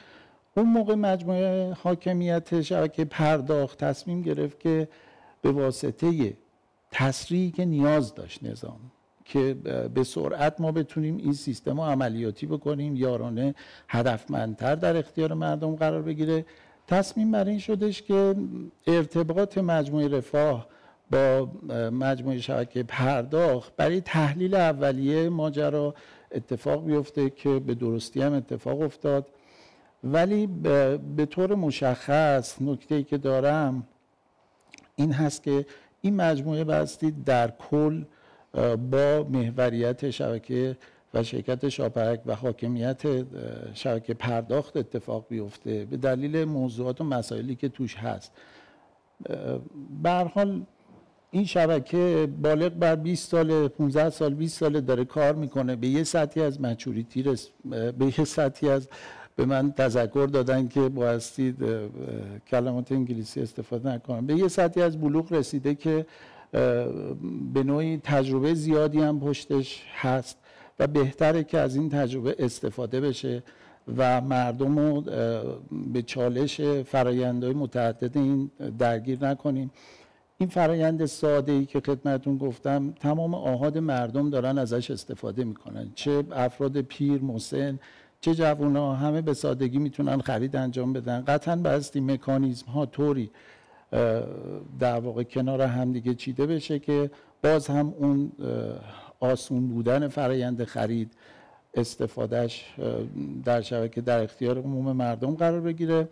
اون 0.57 0.65
موقع 0.65 0.95
مجموعه 0.95 1.73
حاکمیت 1.73 2.61
شبکه 2.61 3.05
پرداخت 3.05 3.83
تصمیم 3.83 4.21
گرفت 4.21 4.59
که 4.59 4.87
به 5.41 5.51
واسطه 5.51 6.37
تسریعی 6.91 7.51
که 7.51 7.65
نیاز 7.65 8.15
داشت 8.15 8.43
نظام 8.43 8.79
که 9.29 9.53
به 9.93 10.03
سرعت 10.03 10.61
ما 10.61 10.71
بتونیم 10.71 11.17
این 11.17 11.33
سیستم 11.33 11.81
رو 11.81 11.87
عملیاتی 11.87 12.45
بکنیم. 12.45 12.95
یارانه 12.95 13.55
هدفمندتر 13.87 14.75
در 14.75 14.97
اختیار 14.97 15.33
مردم 15.33 15.75
قرار 15.75 16.01
بگیره. 16.01 16.45
تصمیم 16.87 17.31
بر 17.31 17.45
این 17.45 17.59
شدش 17.59 18.01
که 18.01 18.35
ارتباط 18.87 19.57
مجموعه 19.57 20.07
رفاه 20.07 20.67
با 21.11 21.51
مجموعه 21.91 22.37
شبکه 22.37 22.83
پرداخت 22.83 23.75
برای 23.77 24.01
تحلیل 24.01 24.55
اولیه 24.55 25.29
ماجرا 25.29 25.95
اتفاق 26.31 26.85
بیفته 26.85 27.29
که 27.29 27.59
به 27.59 27.75
درستی 27.75 28.21
هم 28.21 28.33
اتفاق 28.33 28.81
افتاد. 28.81 29.27
ولی 30.03 30.47
به 31.15 31.25
طور 31.29 31.55
مشخص 31.55 32.61
نکته 32.61 32.95
ای 32.95 33.03
که 33.03 33.17
دارم 33.17 33.87
این 34.95 35.11
هست 35.11 35.43
که 35.43 35.65
این 36.01 36.15
مجموعه 36.15 36.63
بستی 36.63 37.11
در 37.11 37.51
کل 37.69 38.03
با 38.91 39.27
محوریت 39.29 40.09
شبکه 40.09 40.77
و 41.13 41.23
شرکت 41.23 41.69
شاپرک 41.69 42.21
و 42.25 42.35
حاکمیت 42.35 43.01
شبکه 43.73 44.13
پرداخت 44.13 44.77
اتفاق 44.77 45.25
بیفته. 45.29 45.85
به 45.85 45.97
دلیل 45.97 46.43
موضوعات 46.43 47.01
و 47.01 47.03
مسائلی 47.03 47.55
که 47.55 47.69
توش 47.69 47.95
هست. 47.95 48.31
به 50.03 50.09
حال 50.09 50.61
این 51.31 51.45
شبکه 51.45 52.27
بالغ 52.41 52.73
بر 52.73 52.95
20 52.95 53.31
سال 53.31 53.67
15 53.67 54.09
سال 54.09 54.33
20 54.33 54.59
سال 54.59 54.81
داره 54.81 55.05
کار 55.05 55.35
می‌کنه. 55.35 55.75
به 55.75 55.87
یه 55.87 56.03
سطحی 56.03 56.43
از 56.43 56.61
مچوریتی 56.61 57.23
رس... 57.23 57.49
به 57.69 58.19
یه 58.19 58.25
سطحی 58.25 58.69
از 58.69 58.87
به 59.35 59.45
من 59.45 59.71
تذکر 59.71 60.29
دادن 60.33 60.67
که 60.67 60.81
بایستی 60.81 61.55
کلمات 62.47 62.91
انگلیسی 62.91 63.41
استفاده 63.41 63.89
نکنم. 63.89 64.25
به 64.25 64.35
یه 64.35 64.47
سطحی 64.47 64.83
از 64.83 65.01
بلوغ 65.01 65.33
رسیده 65.33 65.75
که 65.75 66.05
به 67.53 67.63
نوعی 67.65 67.97
تجربه 68.03 68.53
زیادی 68.53 68.99
هم 68.99 69.19
پشتش 69.19 69.83
هست 69.93 70.37
و 70.79 70.87
بهتره 70.87 71.43
که 71.43 71.57
از 71.57 71.75
این 71.75 71.89
تجربه 71.89 72.35
استفاده 72.39 73.01
بشه 73.01 73.43
و 73.97 74.21
مردم 74.21 74.79
رو 74.79 75.01
به 75.93 76.01
چالش 76.01 76.61
فرایندهای 76.61 77.53
متعدد 77.53 78.17
این 78.17 78.51
درگیر 78.79 79.25
نکنیم. 79.25 79.71
این 80.37 80.49
فرایند 80.49 81.05
ساده 81.05 81.51
ای 81.51 81.65
که 81.65 81.79
خدمتون 81.79 82.37
گفتم 82.37 82.93
تمام 82.99 83.33
آهاد 83.33 83.77
مردم 83.77 84.29
دارن 84.29 84.57
ازش 84.57 84.91
استفاده 84.91 85.43
می‌کنن. 85.43 85.91
چه 85.95 86.23
افراد 86.31 86.81
پیر 86.81 87.21
مسن 87.21 87.79
چه 88.21 88.35
جوونا 88.35 88.95
همه 88.95 89.21
به 89.21 89.33
سادگی 89.33 89.79
می‌تونن 89.79 90.21
خرید 90.21 90.55
انجام 90.55 90.93
بدن. 90.93 91.21
قطعا 91.21 91.55
بستی 91.55 91.99
مکانیزم 91.99 92.65
ها 92.65 92.85
طوری. 92.85 93.31
در 94.79 94.99
واقع 94.99 95.23
کنار 95.23 95.61
هم 95.61 95.91
دیگه 95.91 96.13
چیده 96.13 96.45
بشه 96.45 96.79
که 96.79 97.11
باز 97.43 97.67
هم 97.67 97.93
اون 97.97 98.31
آسون 99.19 99.67
بودن 99.67 100.07
فرایند 100.07 100.63
خرید 100.63 101.13
استفادهش 101.73 102.75
در 103.45 103.61
شبکه 103.61 104.01
در 104.01 104.23
اختیار 104.23 104.57
عموم 104.57 104.91
مردم 104.91 105.35
قرار 105.35 105.61
بگیره 105.61 106.09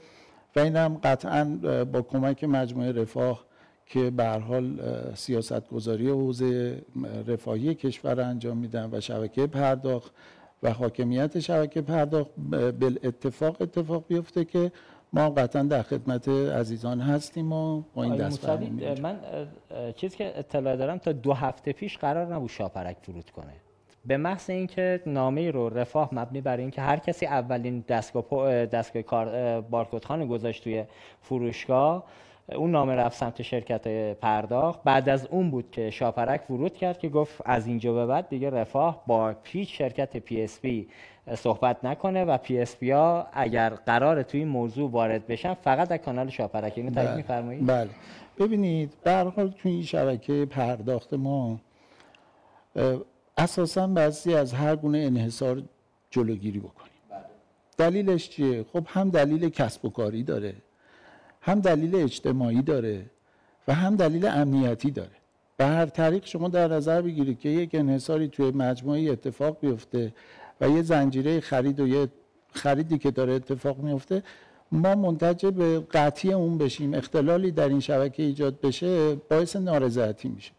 و 0.56 0.60
این 0.60 0.76
هم 0.76 1.00
قطعا 1.04 1.46
با 1.92 2.02
کمک 2.02 2.44
مجموعه 2.44 2.92
رفاه 2.92 3.46
که 3.86 4.10
به 4.10 4.28
حال 4.28 4.80
سیاست 5.16 5.70
گذاری 5.70 6.10
حوزه 6.10 6.82
رفاهی 7.28 7.76
کشور 7.76 8.22
انجام 8.22 8.58
میدن 8.58 8.90
و 8.92 9.02
شبکه 9.02 9.48
پرداخت 9.48 10.12
و 10.64 10.74
حاکمیت 10.74 11.40
شبکه 11.40 11.82
پرداخت 11.82 12.32
بل 12.80 12.98
اتفاق 13.04 13.62
اتفاق 13.62 14.04
بیفته 14.08 14.46
که 14.46 14.72
ما 15.14 15.30
قطعا 15.30 15.64
در 15.64 15.82
خدمت 15.82 16.30
عزیزان 16.30 17.02
هستیم 17.02 17.54
و 17.54 17.84
با 17.94 18.04
این 18.04 18.16
دست 18.16 18.50
من 19.02 19.20
چیزی 19.96 20.18
که 20.18 20.40
اطلاع 20.40 20.76
دارم 20.76 20.98
تا 20.98 21.12
دو 21.12 21.34
هفته 21.34 21.74
پیش 21.74 21.98
قرار 21.98 22.36
نبود 22.36 22.50
شاپرک 22.50 22.98
فرود 23.02 23.30
کنه. 23.30 23.54
به 24.06 24.18
محض 24.18 24.50
اینکه 24.50 25.02
نامه 25.06 25.52
رو 25.52 25.70
رفاه 25.70 26.10
مبنی 26.12 26.42
بر 26.42 26.58
اینکه 26.58 26.82
هر 26.82 26.98
کسی 26.98 27.26
اولین 27.26 27.84
دستگاه 27.88 28.66
دستگاه 28.66 29.02
کار 29.02 29.62
بارکدخوان 29.62 30.28
گذاشت 30.28 30.64
توی 30.64 30.84
فروشگاه 31.22 32.04
اون 32.56 32.72
نامه 32.72 32.96
رفت 32.96 33.18
سمت 33.18 33.42
شرکت 33.42 34.14
پرداخت. 34.14 34.84
بعد 34.84 35.10
از 35.10 35.26
اون 35.26 35.52
بود 35.52 35.72
که 35.72 35.90
شاپرک 35.90 36.52
ورود 36.52 36.74
کرد 36.74 37.00
که 37.00 37.10
گفت 37.10 37.42
از 37.46 37.68
اینجا 37.68 37.94
به 37.94 38.06
بعد 38.06 38.30
دیگه 38.30 38.50
رفاه 38.50 39.04
با 39.08 39.36
هیچ 39.44 39.78
شرکت 39.78 40.18
PSP 40.18 40.88
صحبت 41.36 41.86
نکنه 41.86 42.26
و 42.26 42.38
PSP 42.38 42.92
ها 42.92 43.28
اگر 43.34 43.70
قرار 43.70 44.24
توی 44.24 44.40
این 44.40 44.50
موضوع 44.50 44.92
وارد 44.92 45.28
بشن 45.28 45.54
فقط 45.54 45.92
از 45.92 46.00
کانال 46.00 46.30
شاپرک. 46.30 46.74
اینو 46.76 46.92
تایید 46.92 47.10
بله. 47.10 47.18
میفرمایید؟ 47.18 47.68
بله. 47.68 47.90
ببینید 48.40 48.94
به 49.04 49.12
حال 49.12 49.50
توی 49.50 49.72
این 49.72 49.84
شبکه 49.84 50.46
پرداخت 50.46 51.14
ما 51.14 51.60
اساسا 53.38 53.88
بعضی 53.88 54.34
از 54.34 54.54
هر 54.54 54.76
گونه 54.76 54.98
انحصار 54.98 55.62
جلوگیری 56.10 56.60
بکنیم. 56.60 56.92
بله. 57.10 57.20
دلیلش 57.78 58.30
چیه؟ 58.30 58.66
خب 58.74 58.84
هم 58.88 59.10
دلیل 59.10 59.50
کسب 59.50 59.86
و 59.86 59.90
کاری 59.90 60.24
داره. 60.24 60.54
هم 61.48 61.60
دلیل 61.60 61.96
اجتماعی 61.96 62.62
داره 62.62 63.06
و 63.68 63.74
هم 63.74 63.96
دلیل 63.96 64.26
امنیتی 64.26 64.92
داره. 64.92 65.10
به 65.58 65.66
هر 65.66 65.86
طریق 65.86 66.26
شما 66.26 66.48
در 66.48 66.68
نظر 66.68 67.02
بگیرید 67.02 67.40
که 67.40 67.50
یک 67.50 67.76
انحصاری 67.76 68.28
توی 68.28 68.52
مجموعه 68.52 69.12
اتفاق 69.12 69.60
بیفته 69.60 70.14
و 70.62 70.70
یه 70.70 70.82
زنجیره 70.82 71.40
خرید 71.40 71.80
و 71.80 71.88
یه 71.88 72.08
خریدی 72.54 72.98
که 72.98 73.12
داره 73.12 73.34
اتفاق 73.34 73.78
میفته 73.78 74.24
ما 74.72 74.96
منتج 74.96 75.46
به 75.46 75.80
قطعی 75.80 76.34
اون 76.34 76.58
بشیم 76.58 76.94
اختلالی 76.94 77.52
در 77.52 77.70
این 77.70 77.80
شبکه 77.80 78.24
ایجاد 78.24 78.62
بشه 78.62 79.16
باعث 79.16 79.56
نارضایتی 79.56 80.30
میشه. 80.30 80.52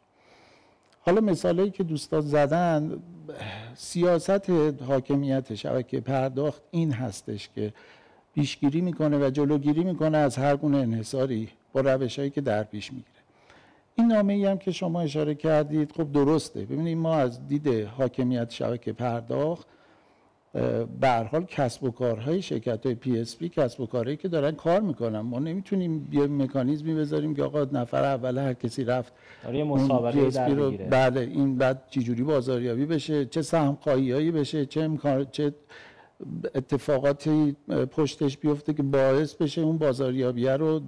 حالا 1.01 1.21
مثالایی 1.21 1.71
که 1.71 1.85
دوستان 1.85 2.21
زدن 2.21 3.03
سیاست 3.75 4.51
حاکمیت 4.89 5.55
شبکه 5.55 6.01
پرداخت 6.01 6.63
این 6.71 6.93
هستش 6.93 7.49
که 7.55 7.73
پیشگیری 8.39 8.81
می‌کنه 8.81 9.27
و 9.27 9.31
جلوگیری 9.31 9.85
می‌کنه 9.85 10.19
از 10.19 10.37
هر 10.37 10.57
گونه 10.57 10.77
انحصاری 10.79 11.49
با 11.73 11.81
روش 11.81 12.19
هایی 12.19 12.31
که 12.31 12.41
در 12.41 12.63
پیش 12.63 12.93
می‌گیره. 12.93 13.23
این 13.95 14.07
نامه 14.07 14.33
ای 14.33 14.45
هم 14.47 14.59
که 14.59 14.73
شما 14.73 15.01
اشاره 15.01 15.35
کردید 15.35 15.93
خب 15.93 16.13
درسته. 16.13 16.61
ببینید 16.61 16.99
ما 16.99 17.15
از 17.15 17.49
دید 17.49 17.69
حاکمیت 17.69 18.51
شبکه 18.51 18.93
پرداخت 18.93 19.67
به 21.01 21.29
حال 21.31 21.45
کسب 21.45 21.85
و 21.85 21.91
کارهای 21.91 22.43
شرکت 22.43 22.87
های 22.87 22.95
PSP 22.95 23.49
کسب 23.49 23.81
و 23.81 23.87
کارهایی 23.87 24.17
که 24.17 24.29
دارن 24.29 24.51
کار 24.51 24.81
می‌کنن. 24.81 25.21
ما 25.21 25.39
نمی‌تونیم 25.39 26.09
یه 26.13 26.27
مکانیزمی 26.27 26.95
بذاریم 26.95 27.35
که 27.35 27.43
آقا 27.43 27.65
نفر 27.65 28.05
اول 28.05 28.39
هر 28.39 28.53
کسی 28.53 28.85
رفت 28.85 29.13
یه 29.53 29.65
مسابقه 29.65 30.31
در 30.31 30.49
رو 30.49 30.71
بله 30.91 31.21
این 31.21 31.59
بعد 31.59 31.83
چجوری 31.91 32.23
بازاریابی 32.23 32.87
بشه 32.87 33.25
چه 33.25 33.43
سهم 33.43 33.79
هایی 33.87 34.31
بشه 34.31 34.67
چه 34.67 34.81
امکان 34.81 35.27
چه 35.33 35.55
اتفاقاتی 36.55 37.57
پشتش 37.91 38.39
بیفته 38.39 38.75
که 38.75 38.83
باعث 38.83 39.35
بشه 39.35 39.61
اون 39.61 39.79
بازاریابی 39.79 40.49
رو 40.49 40.81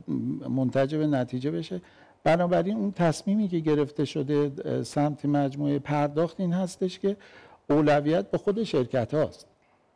منتج 0.49 0.95
به 0.95 1.07
نتیجه 1.07 1.51
بشه. 1.51 1.81
بنابراین 2.25 2.77
اون 2.77 2.93
تصمیمی 2.93 3.49
که 3.49 3.59
گرفته 3.59 4.05
شده 4.05 4.83
سمت 4.83 5.25
مجموعه 5.25 5.79
پرداخت 5.79 6.40
این 6.40 6.53
هستش 6.53 6.99
که 6.99 7.16
اولویت 7.71 8.31
به 8.31 8.38
خود 8.38 8.62
شرکت 8.62 9.14
هاست. 9.14 9.47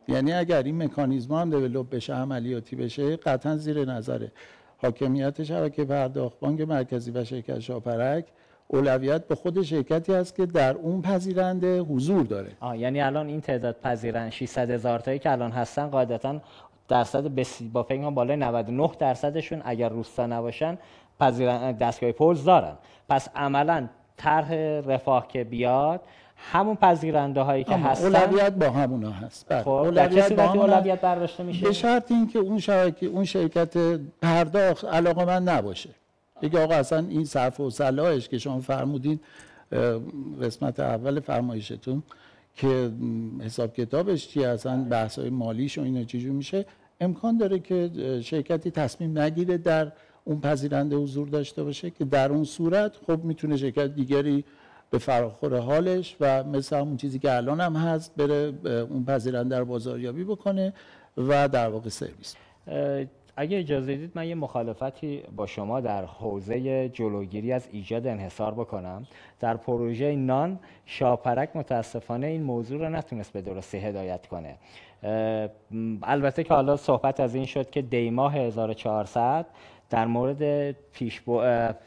یعنی 0.08 0.32
اگر 0.32 0.62
این 0.62 0.82
مکانیزم 0.82 1.34
هم 1.34 1.50
دیولوب 1.50 1.94
بشه 1.94 2.14
عملیاتی 2.14 2.76
بشه 2.76 3.16
قطعا 3.16 3.56
زیر 3.56 3.84
نظر 3.84 4.28
حاکمیت 4.76 5.42
شبکه 5.42 5.84
پرداخت 5.84 6.40
بانک 6.40 6.60
مرکزی 6.60 7.10
و 7.10 7.24
شرکت 7.24 7.58
شاپرک 7.58 8.26
اولویت 8.68 9.28
به 9.28 9.34
خود 9.34 9.62
شرکتی 9.62 10.14
است 10.14 10.34
که 10.34 10.46
در 10.46 10.72
اون 10.72 11.02
پذیرنده 11.02 11.80
حضور 11.80 12.26
داره. 12.26 12.52
آه 12.60 12.78
یعنی 12.78 13.00
الان 13.00 13.26
این 13.26 13.40
تعداد 13.40 13.76
پذیرند 13.82 14.30
600 14.30 14.70
هزار 14.70 14.98
تایی 14.98 15.18
که 15.18 15.32
الان 15.32 15.50
هستن 15.50 15.86
قاعدتا 15.86 16.40
درصد 16.88 17.34
بسی 17.34 17.68
با 17.68 17.82
فکر 17.82 18.10
بالای 18.10 18.36
99 18.36 18.90
درصدشون 18.98 19.62
اگر 19.64 19.88
روستا 19.88 20.26
نباشن 20.26 20.78
پذیرند 21.20 21.78
دستگاه 21.78 22.12
پولز 22.12 22.44
دارن. 22.44 22.74
پس 23.08 23.28
عملا 23.36 23.88
طرح 24.16 24.54
رفاه 24.86 25.28
که 25.28 25.44
بیاد 25.44 26.00
همون 26.36 26.76
پذیرنده 26.76 27.40
هایی 27.40 27.64
که 27.64 27.76
هستن 27.76 28.06
اولویت 28.06 28.52
با 28.52 28.70
همونا 28.70 29.10
هست. 29.10 29.46
بله. 29.48 29.62
خب 29.62 29.68
اولویت 29.68 30.32
با 30.32 30.52
اولویت 30.52 31.00
برداشته 31.00 31.42
میشه؟ 31.42 31.66
به 31.66 31.72
شرط 31.72 32.12
اینکه 32.12 32.38
اون 32.38 32.58
شبکه 32.58 33.06
اون 33.06 33.24
شرکت 33.24 33.76
پرداخت 34.22 34.84
علاقه 34.84 35.24
من 35.24 35.42
نباشه. 35.42 35.90
دیگه 36.44 36.64
آقا 36.64 36.74
اصلا 36.74 37.06
این 37.08 37.24
صرف 37.24 37.60
و 37.60 37.70
صلاحش 37.70 38.28
که 38.28 38.38
شما 38.38 38.60
فرمودین 38.60 39.20
قسمت 40.42 40.80
اول 40.80 41.20
فرمایشتون 41.20 42.02
که 42.56 42.90
حساب 43.40 43.74
کتابش 43.74 44.28
چی 44.28 44.44
اصلا 44.44 44.84
بحث 44.90 45.18
های 45.18 45.30
مالیش 45.30 45.78
و 45.78 45.82
اینا 45.82 46.04
چجور 46.04 46.32
میشه 46.32 46.66
امکان 47.00 47.38
داره 47.38 47.58
که 47.58 47.90
شرکتی 48.24 48.70
تصمیم 48.70 49.18
نگیره 49.18 49.58
در 49.58 49.92
اون 50.24 50.40
پذیرنده 50.40 50.96
حضور 50.96 51.28
داشته 51.28 51.62
باشه 51.64 51.90
که 51.90 52.04
در 52.04 52.32
اون 52.32 52.44
صورت 52.44 52.96
خب 53.06 53.24
می‌تونه 53.24 53.56
شرکت 53.56 53.94
دیگری 53.94 54.44
به 54.90 54.98
فراخور 54.98 55.58
حالش 55.58 56.16
و 56.20 56.44
مثل 56.44 56.76
همون 56.76 56.96
چیزی 56.96 57.18
که 57.18 57.36
الان 57.36 57.60
هم 57.60 57.76
هست 57.76 58.14
بره 58.16 58.52
اون 58.90 59.04
پذیرنده 59.04 59.58
رو 59.58 59.64
بازاریابی 59.64 60.24
بکنه 60.24 60.72
و 61.16 61.48
در 61.48 61.68
واقع 61.68 61.88
سرویس. 61.88 62.36
اگه 63.36 63.58
اجازه 63.58 63.96
دید 63.96 64.12
من 64.14 64.28
یه 64.28 64.34
مخالفتی 64.34 65.22
با 65.36 65.46
شما 65.46 65.80
در 65.80 66.04
حوزه 66.04 66.88
جلوگیری 66.88 67.52
از 67.52 67.68
ایجاد 67.72 68.06
انحصار 68.06 68.54
بکنم. 68.54 69.06
در 69.40 69.56
پروژه 69.56 70.16
نان 70.16 70.58
شاپرک 70.86 71.56
متاسفانه 71.56 72.26
این 72.26 72.42
موضوع 72.42 72.80
رو 72.80 72.88
نتونست 72.88 73.32
به 73.32 73.42
درستی 73.42 73.78
هدایت 73.78 74.26
کنه. 74.26 74.56
البته 76.02 76.44
که 76.44 76.54
حالا 76.54 76.76
صحبت 76.76 77.20
از 77.20 77.34
این 77.34 77.46
شد 77.46 77.70
که 77.70 77.82
دیماه 77.82 78.34
1400 78.34 79.46
در 79.90 80.06
مورد 80.06 80.72
پیش 80.72 81.22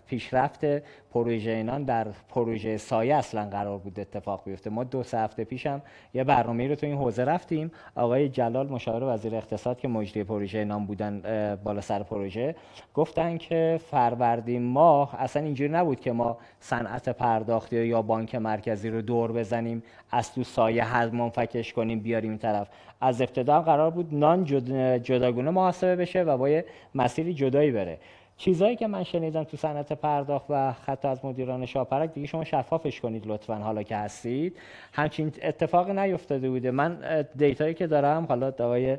پیشرفت 0.08 0.66
پروژه 1.14 1.52
اینان 1.52 1.84
در 1.84 2.08
پروژه 2.30 2.78
سایه 2.78 3.16
اصلا 3.16 3.50
قرار 3.50 3.78
بود 3.78 4.00
اتفاق 4.00 4.42
بیفته. 4.46 4.70
ما 4.70 4.84
دو 4.84 5.04
سه 5.04 5.18
هفته 5.18 5.44
پیشم 5.44 5.82
یه 6.14 6.24
برنامه 6.24 6.68
رو 6.68 6.76
تو 6.76 6.86
این 6.86 6.98
حوزه 6.98 7.24
رفتیم. 7.24 7.72
آقای 7.96 8.30
جلال 8.30 8.68
مشاور 8.68 9.14
وزیر 9.14 9.36
اقتصاد 9.36 9.80
که 9.80 9.88
مجری 9.88 10.24
پروژه 10.24 10.60
اینان 10.60 10.86
بودن 10.86 11.22
بالا 11.64 11.82
سر 11.82 12.04
پروژه 12.04 12.56
گفتن 12.94 13.38
که 13.38 13.80
فروردین 13.92 14.64
ماه 14.64 15.16
اصلا 15.22 15.44
اینجوری 15.44 15.70
نبود 15.70 16.00
که 16.00 16.12
ما 16.12 16.38
صنعت 16.60 17.10
پرداختی 17.10 17.86
یا 17.86 18.02
بانک 18.02 18.36
مرکزی 18.36 18.90
رو 18.90 19.02
دور 19.02 19.32
بزنیم 19.32 19.84
از 20.12 20.34
تو 20.34 20.44
سایه 20.44 20.84
حد 20.84 21.14
منفکش 21.14 21.74
کنیم 21.74 22.00
بیاریم 22.00 22.30
این 22.30 22.40
طرف. 22.40 22.68
از 23.02 23.22
ابتدا 23.22 23.62
قرار 23.62 23.92
بود 23.92 24.16
نان 24.16 24.46
جداگونه 25.04 25.52
محاسبه 25.52 25.96
بشه 25.96 26.24
و 26.24 26.38
با 26.38 26.62
مسیری 26.96 27.34
جدایی 27.34 27.72
بره. 27.72 27.98
چیزایی 28.38 28.76
که 28.76 28.88
من 28.88 29.04
شنیدم 29.04 29.44
تو 29.44 29.58
صنعت 29.58 29.94
پرداخت 29.94 30.46
و 30.50 30.74
حتی 30.86 31.08
از 31.08 31.26
مدیران 31.26 31.66
شاپرک 31.66 32.14
دیگه 32.14 32.28
شما 32.28 32.44
شفافش 32.44 33.00
کنید 33.02 33.28
لطفا 33.28 33.56
حالا 33.56 33.84
که 33.84 33.96
هستید. 33.96 34.58
همچین 34.94 35.32
اتفاقی 35.44 35.94
نیفتاده 35.94 36.50
بوده. 36.50 36.72
من 36.72 37.26
data 37.36 37.61
یی 37.61 37.74
که 37.74 37.88
دارم 37.88 38.26
حالا 38.26 38.48
آقای 38.48 38.98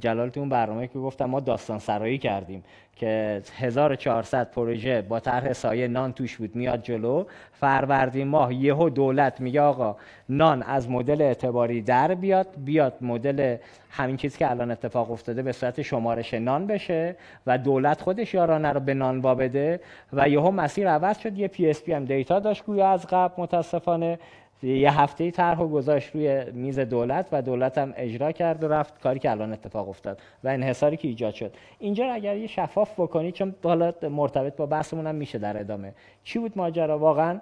جلال 0.00 0.28
تو 0.28 0.40
اون 0.40 0.48
برنامه 0.48 0.86
که 0.86 0.98
گفتم 0.98 1.24
ما 1.24 1.40
داستان 1.40 1.78
سرایی 1.78 2.18
کردیم 2.18 2.64
که 2.96 3.42
1400 3.56 4.50
پروژه 4.50 5.02
با 5.02 5.20
طرح 5.20 5.52
سایه 5.52 5.88
نان 5.88 6.12
توش 6.12 6.36
بود 6.36 6.56
میاد 6.56 6.82
جلو. 6.82 7.24
فروردین 7.52 8.28
ماه 8.28 8.54
یهو 8.54 8.88
دولت 8.88 9.40
میگه 9.40 9.60
آقا 9.60 9.96
نان 10.28 10.62
از 10.62 10.90
مدل 10.90 11.22
اعتباری 11.22 11.82
در 11.82 12.14
بیاد 12.14 12.46
بیاد 12.64 12.94
مدل 13.00 13.56
همین 13.90 14.16
چیزی 14.16 14.38
که 14.38 14.50
الان 14.50 14.70
اتفاق 14.70 15.10
افتاده 15.10 15.42
به 15.42 15.52
صورت 15.52 15.82
شمارش 15.82 16.34
نان 16.34 16.66
بشه 16.66 17.16
و 17.46 17.58
دولت 17.58 18.00
خودش 18.00 18.34
یارانه 18.34 18.72
به 18.84 18.94
نان 18.94 19.20
بده 19.20 19.80
و 20.12 20.28
یهو 20.28 20.50
مسیر 20.50 20.88
عوض 20.88 21.18
شد. 21.18 21.38
یه 21.38 21.48
PSP 21.48 21.92
هم 21.92 22.04
data 22.04 22.40
داشت 22.40 22.64
گویا 22.64 22.88
از 22.88 23.06
قبل 23.06 23.42
متاسفانه. 23.42 24.18
یه 24.62 25.00
هفته 25.00 25.30
طرح 25.30 25.64
گذاشت 25.64 26.14
روی 26.14 26.44
میز 26.52 26.78
دولت 26.78 27.28
و 27.32 27.42
دولت 27.42 27.78
هم 27.78 27.92
اجرا 27.96 28.32
کرد 28.32 28.64
و 28.64 28.68
رفت. 28.68 29.00
کاری 29.00 29.18
که 29.18 29.30
الان 29.30 29.52
اتفاق 29.52 29.88
افتاد 29.88 30.20
و 30.44 30.48
انحصاری 30.48 30.96
که 30.96 31.08
ایجاد 31.08 31.34
شد. 31.34 31.52
اینجا 31.78 32.12
اگر 32.12 32.36
یه 32.36 32.46
شفاف 32.46 33.00
بکنید 33.00 33.34
چون 33.34 33.54
حالا 33.64 33.92
مرتبط 34.10 34.56
با 34.56 34.66
بحثمون 34.66 35.06
هم 35.06 35.14
میشه 35.14 35.38
در 35.38 35.60
ادامه. 35.60 35.94
چی 36.24 36.38
بود 36.38 36.52
ماجرا؟ 36.56 36.98
واقعا 36.98 37.40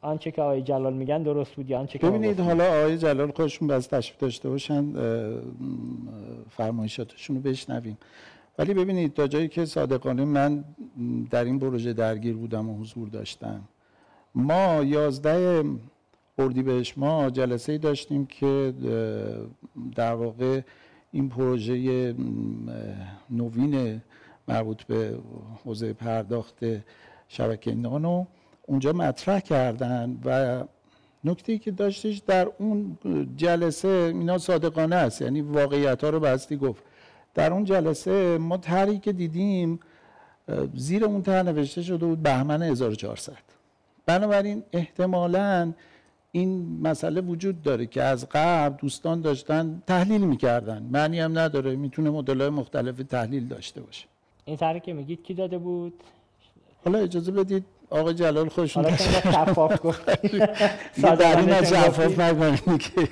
آنچه 0.00 0.30
که 0.30 0.42
آقای 0.42 0.62
جلال 0.62 0.94
میگن 0.94 1.22
درست 1.22 1.54
بود 1.54 1.70
یا 1.70 1.78
آنچه 1.78 1.98
که 1.98 2.06
ببینید 2.06 2.40
حالا 2.40 2.64
آقای 2.64 2.98
جلال 2.98 3.30
خودشون 3.30 3.68
باز 3.68 3.88
تشریف 3.88 4.18
داشته 4.20 4.48
باشن 4.48 4.84
فرمایشاتشون 6.50 7.36
رو 7.36 7.42
بشنویم. 7.42 7.98
ولی 8.58 8.74
ببینید 8.74 9.14
تا 9.14 9.26
جایی 9.26 9.48
که 9.48 9.64
صادقانه 9.64 10.24
من 10.24 10.64
در 11.30 11.44
این 11.44 11.58
پروژه 11.58 11.92
درگیر 11.92 12.36
بودم 12.36 12.70
و 12.70 12.80
حضور 12.80 13.08
داشتم. 13.08 13.60
ما 14.34 14.82
یازده 14.84 15.64
بهش 16.36 16.98
ما 16.98 17.30
جلسه 17.30 17.72
ای 17.72 17.78
داشتیم 17.78 18.26
که 18.26 18.74
در 19.94 20.14
واقع 20.14 20.60
این 21.12 21.28
پروژه 21.28 22.14
نوین 23.30 24.00
مربوط 24.48 24.82
به 24.82 25.18
حوزه 25.64 25.92
پرداخت 25.92 26.64
شبکه 27.28 27.74
نانو 27.74 28.24
اونجا 28.66 28.92
مطرح 28.92 29.40
کردن 29.40 30.18
و 30.24 30.62
نکته 31.24 31.58
که 31.58 31.70
داشتش 31.70 32.18
در 32.18 32.48
اون 32.58 32.98
جلسه 33.36 33.88
اینا 33.88 34.38
صادقانه 34.38 34.96
است. 34.96 35.22
یعنی 35.22 35.40
واقعیت 35.40 36.04
ها 36.04 36.10
رو 36.10 36.20
بستی 36.20 36.56
گفت. 36.56 36.84
در 37.34 37.52
اون 37.52 37.64
جلسه 37.64 38.38
ما 38.38 38.56
طرحی 38.56 38.98
که 38.98 39.12
دیدیم 39.12 39.80
زیر 40.74 41.04
اون 41.04 41.22
طرح 41.22 41.42
نوشته 41.42 41.82
شده 41.82 42.06
بود 42.06 42.22
بهمن 42.22 42.62
1400 42.62 43.32
بنابراین 44.06 44.62
احتمالاً 44.72 45.72
این 46.32 46.80
مسئله 46.82 47.20
وجود 47.20 47.62
داره 47.62 47.86
که 47.86 48.02
از 48.02 48.26
قبل 48.30 48.76
دوستان 48.76 49.20
داشتن 49.20 49.82
تحلیل 49.86 50.20
می‌کردن. 50.20 50.82
معنی 50.82 51.20
هم 51.20 51.38
نداره 51.38 51.76
می‌تونه 51.76 52.10
مدل 52.10 52.48
مختلف 52.48 52.96
تحلیل 52.96 53.48
داشته 53.48 53.80
باشه. 53.80 54.06
این 54.44 54.56
طرح 54.56 54.78
که 54.78 54.92
میگید 54.92 55.22
کی 55.22 55.34
داده 55.34 55.58
بود؟ 55.58 55.92
حالا 56.84 56.98
اجازه 56.98 57.32
بدید 57.32 57.64
آقا 57.92 58.12
جلال 58.12 58.48
خوشون 58.48 58.84
حالا 58.84 58.96
شفاف 58.96 59.86
گفت 59.86 60.06
در 61.00 61.36
این 61.38 61.52
از 61.52 61.68
شفاف 61.68 62.18
نکنید 62.18 62.82
که. 62.82 63.08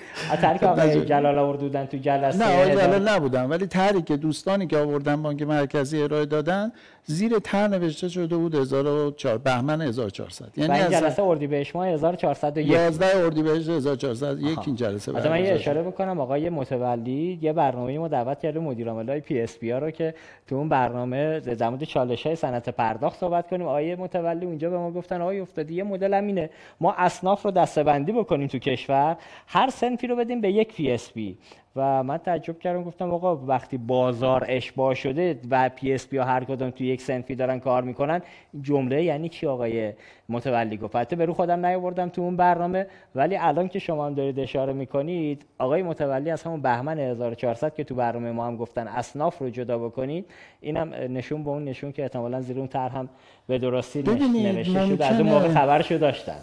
که 0.60 0.66
آقای 0.66 1.04
جلال 1.04 1.38
آوردن 1.38 1.86
تو 1.86 1.96
جلسه. 1.96 2.38
نه 2.38 2.54
آقای 2.54 2.76
جلال 2.76 3.08
نبودن 3.08 3.44
ولی 3.46 3.66
طرحی 3.66 4.02
که 4.02 4.16
دوستانی 4.16 4.66
که 4.66 4.78
آوردن 4.78 5.22
بانک 5.22 5.42
مرکزی 5.42 6.02
ارائه 6.02 6.26
دادن 6.26 6.72
زیر 7.04 7.38
طرح 7.38 7.68
نوشته 7.68 8.08
شده 8.08 8.36
بود 8.36 8.54
1004 8.54 9.38
بهمن 9.38 9.82
1400 9.82 10.58
یعنی 10.58 10.72
این 10.72 10.90
جلسه 10.90 11.22
اردیبهشت 11.22 11.76
ماه 11.76 11.86
1401 11.88 12.70
11 12.70 13.24
اردیبهشت 13.24 13.68
1401 13.68 14.58
این 14.66 14.76
جلسه 14.76 15.12
بعد 15.12 15.26
من 15.26 15.44
یه 15.44 15.52
اشاره 15.52 15.82
بکنم. 15.82 16.20
آقای 16.20 16.50
متولی 16.50 17.38
یه 17.42 17.52
برنامه 17.52 17.98
ما 17.98 18.08
دعوت 18.08 18.40
کرده 18.40 18.60
مدیر 18.60 18.88
عامل 18.88 19.20
PSP 19.20 19.72
رو 19.72 19.90
که 19.90 20.14
تو 20.46 20.56
اون 20.56 20.68
برنامه 20.68 21.40
در 21.40 21.68
مورد 21.68 21.84
چالش 21.84 22.26
های 22.26 22.36
صنعت 22.36 22.68
پرداخت 22.68 23.20
صحبت 23.20 23.48
کنیم. 23.48 23.66
آقای 23.66 23.94
متولی 23.94 24.46
اونجا 24.46 24.69
به 24.70 24.78
ما 24.78 24.90
گفتن 24.90 25.20
آقای 25.20 25.40
افتادی 25.40 25.74
یه 25.74 25.84
مدل 25.84 26.14
همینه 26.14 26.50
ما 26.80 26.94
اصناف 26.98 27.42
رو 27.42 27.50
دسته‌بندی 27.50 28.12
بکنیم 28.12 28.46
تو 28.48 28.58
کشور 28.58 29.16
هر 29.46 29.70
صنفی 29.70 30.06
رو 30.06 30.16
بدیم 30.16 30.40
به 30.40 30.52
یک 30.52 30.74
PSP 30.74 31.38
و 31.76 32.02
من 32.02 32.18
تعجب 32.18 32.58
کردم 32.58 32.82
گفتم 32.82 33.10
آقا 33.10 33.36
وقتی 33.36 33.78
بازار 33.78 34.44
اشباع 34.48 34.94
شده 34.94 35.40
و 35.50 35.68
PSP 35.68 36.16
ها 36.16 36.24
هر 36.24 36.44
کدوم 36.44 36.70
تو 36.70 36.84
یک 36.84 37.02
صنفی 37.02 37.34
دارن 37.34 37.58
کار 37.60 37.82
می‌کنن 37.82 38.22
جمله 38.62 39.02
یعنی 39.02 39.28
چی 39.28 39.46
آقای 39.46 39.92
متولی 40.28 40.76
گفت؟ 40.76 40.96
حتی 40.96 41.16
به 41.16 41.24
رو 41.24 41.34
خودم 41.34 41.66
نیاوردم 41.66 42.08
تو 42.08 42.22
اون 42.22 42.36
برنامه 42.36 42.86
ولی 43.14 43.36
الان 43.36 43.68
که 43.68 43.78
شما 43.78 44.06
هم 44.06 44.14
دارید 44.14 44.40
اشاره 44.40 44.72
می‌کنید 44.72 45.44
آقای 45.58 45.82
متولی 45.82 46.30
از 46.30 46.42
همون 46.42 46.62
بهمن 46.62 46.98
1400 46.98 47.74
که 47.74 47.84
تو 47.84 47.94
برنامه 47.94 48.32
ما 48.32 48.46
هم 48.46 48.56
گفتن 48.56 48.88
اصناف 48.88 49.38
رو 49.38 49.50
جدا 49.50 49.78
بکنید 49.78 50.26
اینم 50.60 50.94
نشون 50.94 51.44
به 51.44 51.50
اون 51.50 51.64
نشون 51.64 51.92
که 51.92 52.02
احتمالاً 52.02 52.40
زیر 52.40 52.58
اون 52.58 52.68
طرح 52.68 52.96
هم 52.96 53.08
به 53.46 53.58
درستی 53.58 54.02
نوشته 54.02 54.86
شده. 54.86 55.06
از 55.06 55.20
اون 55.20 55.28
موقع 55.28 55.48
خبرشو 55.48 55.98
داشتن. 55.98 56.38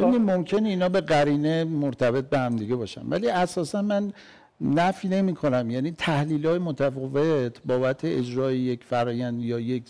ممکنه 0.18 0.68
اینا 0.68 0.88
به 0.88 1.00
قرینه 1.00 1.64
مرتبط 1.64 2.24
به 2.24 2.38
هم 2.38 2.56
دیگه 2.56 2.76
باشن. 2.76 3.02
ولی 3.08 3.30
اساسا 3.30 3.82
من 3.82 4.12
نفی 4.60 5.08
نمی 5.08 5.34
کنم 5.34 5.70
یعنی 5.70 5.90
تحلیل 5.90 6.46
های 6.46 6.58
متفاوت 6.58 7.62
بابت 7.66 8.04
اجرای 8.04 8.58
یک 8.58 8.84
فرایند 8.84 9.42
یا 9.42 9.60
یک 9.60 9.84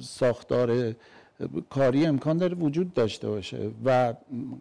ساختار 0.00 0.94
کاری 1.70 2.06
امکان 2.06 2.36
داره 2.36 2.54
وجود 2.54 2.94
داشته 2.94 3.28
باشه 3.28 3.70
و 3.84 4.14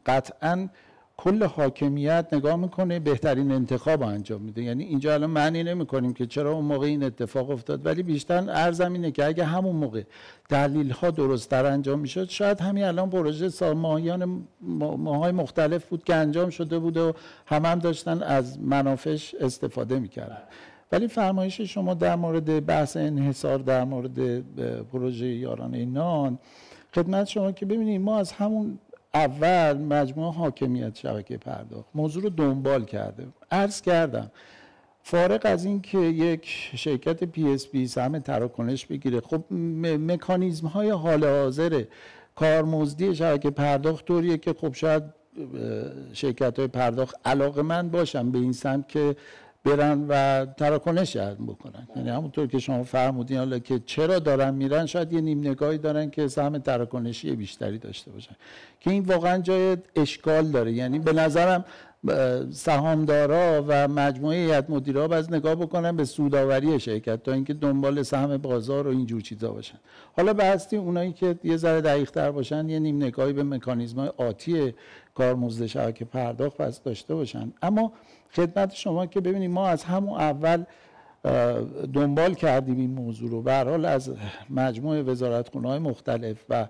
قطعا 0.05 0.69
کل 1.17 1.43
حاکمیت 1.43 2.25
نگاه 2.31 2.55
می‌کنه 2.55 2.99
بهترین 2.99 3.51
انتخاب 3.51 4.03
انجام 4.03 4.41
میده. 4.41 4.63
یعنی 4.63 4.83
اینجا 4.83 5.13
الان 5.13 5.29
معنی 5.29 5.63
نمی 5.63 5.85
کنیم 5.85 6.13
که 6.13 6.25
چرا 6.25 6.51
اون 6.51 6.65
موقع 6.65 6.87
این 6.87 7.03
اتفاق 7.03 7.49
افتاد 7.49 7.85
ولی 7.85 8.03
بیشتر 8.03 8.49
ارزم 8.49 8.93
اینه 8.93 9.11
که 9.11 9.25
اگه 9.25 9.43
همون 9.43 9.75
موقع 9.75 10.03
دلیل 10.49 10.91
ها 10.91 11.11
درست 11.11 11.49
تر 11.49 11.65
انجام 11.65 11.99
می‌شد 11.99 12.29
شاید 12.29 12.61
همین 12.61 12.83
الان 12.83 13.09
پروژه 13.09 13.73
ماهیان 13.73 14.43
ماهای 14.97 15.31
مختلف 15.31 15.85
بود 15.85 16.03
که 16.03 16.15
انجام 16.15 16.49
شده 16.49 16.79
بود 16.79 16.97
و 16.97 17.13
هم 17.45 17.65
هم 17.65 17.79
داشتن 17.79 18.23
از 18.23 18.59
منافش 18.59 19.35
استفاده 19.35 19.99
می‌کردن. 19.99 20.41
ولی 20.91 21.07
فرمایش 21.07 21.61
شما 21.61 21.93
در 21.93 22.15
مورد 22.15 22.65
بحث 22.65 22.97
انحصار 22.97 23.57
در 23.57 23.83
مورد 23.83 24.41
پروژه 24.83 25.25
یارانه 25.25 25.85
نان 25.85 26.39
خدمت 26.95 27.27
شما 27.27 27.51
که 27.51 27.65
ببینید 27.65 28.01
ما 28.01 28.19
از 28.19 28.31
همون 28.31 28.79
اول 29.15 29.77
مجموعه 29.77 30.33
حاکمیت 30.33 30.95
شبکه 30.95 31.37
پرداخت. 31.37 31.89
موضوع 31.95 32.23
رو 32.23 32.29
دنبال 32.29 32.85
کرده 32.85 33.27
عرض 33.51 33.81
کردم 33.81 34.31
فارق 35.03 35.41
از 35.43 35.65
این 35.65 35.81
که 35.81 35.97
یک 35.97 36.45
شرکت 36.75 37.23
پی 37.23 37.49
اس 37.49 37.67
پی 37.67 37.87
سهم 37.87 38.19
تراکنش 38.19 38.85
بگیره 38.85 39.21
خب 39.21 39.53
مکانیزم 39.83 40.67
های 40.67 40.89
حال 40.89 41.25
حاضر 41.25 41.83
کارمزدی 42.35 43.15
شبکه 43.15 43.49
پرداخت 43.49 44.05
طوریه 44.05 44.37
که 44.37 44.53
خب 44.53 44.73
شاید 44.73 45.03
شرکت 46.13 46.59
های 46.59 46.67
پرداخت 46.67 47.15
علاقه‌مند 47.25 47.89
باشن 47.89 48.31
به 48.31 48.39
این 48.39 48.53
سمت 48.53 48.89
که 48.89 49.15
برن 49.65 50.05
و 50.09 50.45
تراکنش 50.45 51.17
بکنن. 51.17 51.87
یعنی 51.95 52.09
همونطور 52.09 52.47
که 52.47 52.59
شما 52.59 52.83
فرمودین 52.83 53.37
حالا 53.37 53.59
که 53.59 53.79
چرا 53.85 54.19
دارن 54.19 54.53
میرن 54.53 54.85
شاید 54.85 55.13
یه 55.13 55.21
نیم 55.21 55.39
نگاهی 55.39 55.77
دارن 55.77 56.09
که 56.09 56.27
سهم 56.27 56.57
تراکنشی 56.57 57.35
بیشتری 57.35 57.77
داشته 57.77 58.11
باشن. 58.11 58.35
که 58.79 58.91
این 58.91 59.03
واقعا 59.03 59.37
جای 59.37 59.77
اشکال 59.95 60.47
داره. 60.51 60.73
یعنی 60.73 60.99
به 60.99 61.13
نظرم 61.13 61.65
سهامدارا 62.51 63.65
و 63.67 63.87
مجموعه 63.87 64.37
هیئت 64.37 64.69
مدیرا 64.69 65.07
باید 65.07 65.35
نگاه 65.35 65.55
بکنن 65.55 65.95
به 65.95 66.05
سوداوری 66.05 66.79
شرکت 66.79 67.23
تا 67.23 67.31
اینکه 67.31 67.53
دنبال 67.53 68.03
سهم 68.03 68.37
بازار 68.37 68.87
و 68.87 68.89
اینجور 68.89 69.21
چیزا 69.21 69.51
باشن. 69.51 69.77
حالا 70.17 70.33
بحثی 70.33 70.77
اونایی 70.77 71.13
که 71.13 71.39
یه 71.43 71.57
ذره 71.57 71.81
دقیق 71.81 72.31
باشن 72.31 72.69
یه 72.69 72.79
نیم 72.79 72.95
نگاهی 72.95 73.33
به 73.33 73.43
مکانیزم 73.43 73.99
آتی 74.17 74.73
کارمزد 75.15 75.65
شبکه 75.65 76.05
پرداخت 76.05 76.57
پس 76.57 76.83
داشته 76.83 77.15
باشن. 77.15 77.53
اما 77.61 77.91
خدمت 78.35 78.73
شما 78.73 79.05
که 79.05 79.21
ببینید 79.21 79.51
ما 79.51 79.67
از 79.67 79.83
همون 79.83 80.19
اول 80.19 80.63
دنبال 81.93 82.33
کردیم 82.33 82.77
این 82.77 82.91
موضوع 82.91 83.29
رو. 83.29 83.41
به 83.41 83.53
حال 83.53 83.85
از 83.85 84.11
مجموعه 84.49 85.01
وزارتخونه 85.01 85.67
های 85.67 85.79
مختلف 85.79 86.45
و 86.49 86.67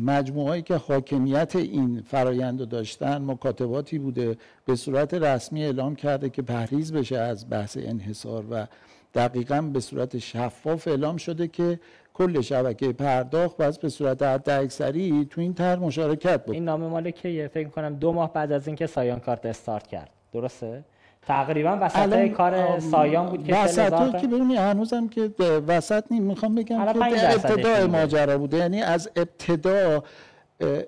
مجموعه 0.00 0.62
که 0.62 0.76
حاکمیت 0.76 1.56
این 1.56 2.02
فرایند 2.06 2.60
رو 2.60 2.66
داشتن 2.66 3.24
مکاتباتی 3.24 3.98
بوده 3.98 4.36
به 4.64 4.76
صورت 4.76 5.14
رسمی 5.14 5.64
اعلام 5.64 5.94
کرده 5.94 6.30
که 6.30 6.42
پرهیز 6.42 6.92
بشه 6.92 7.18
از 7.18 7.50
بحث 7.50 7.78
انحصار 7.80 8.44
و 8.50 8.66
دقیقا 9.14 9.60
به 9.60 9.80
صورت 9.80 10.18
شفاف 10.18 10.88
اعلام 10.88 11.16
شده 11.16 11.48
که 11.48 11.80
کل 12.14 12.40
شبکه 12.40 12.92
پرداخت 12.92 13.56
باز 13.56 13.78
به 13.78 13.88
صورت 13.88 14.22
حد 14.22 14.50
اکثری 14.50 15.26
تو 15.30 15.40
این 15.40 15.54
طرح 15.54 15.78
مشارکت 15.78 16.44
بود. 16.44 16.54
این 16.54 16.64
نامه 16.64 16.88
مال 16.88 17.10
کیه؟ 17.10 17.48
فکر 17.48 17.68
کنم 17.68 17.94
دو 17.94 18.12
ماه 18.12 18.32
بعد 18.32 18.52
از 18.52 18.66
اینکه 18.66 18.86
سایان 18.86 19.20
کارت 19.20 19.46
استارت 19.46 19.86
کرد. 19.86 20.10
درسته؟ 20.32 20.84
تقریبا 21.26 21.78
وسط 21.80 22.26
کار 22.26 22.80
سایان 22.80 23.26
بود 23.26 23.44
که 23.44 23.56
وسط 23.56 24.20
که 24.20 24.26
ببینی 24.26 24.56
هنوزم 24.56 25.08
که 25.08 25.30
وسط 25.66 26.04
نیم 26.10 26.22
می‌خوام 26.22 26.54
بگم 26.54 26.92
که 26.92 27.34
ابتدای 27.34 27.86
ماجرا 27.86 28.38
بوده. 28.38 28.56
یعنی 28.56 28.82
از 28.82 29.10
ابتدا 29.16 30.02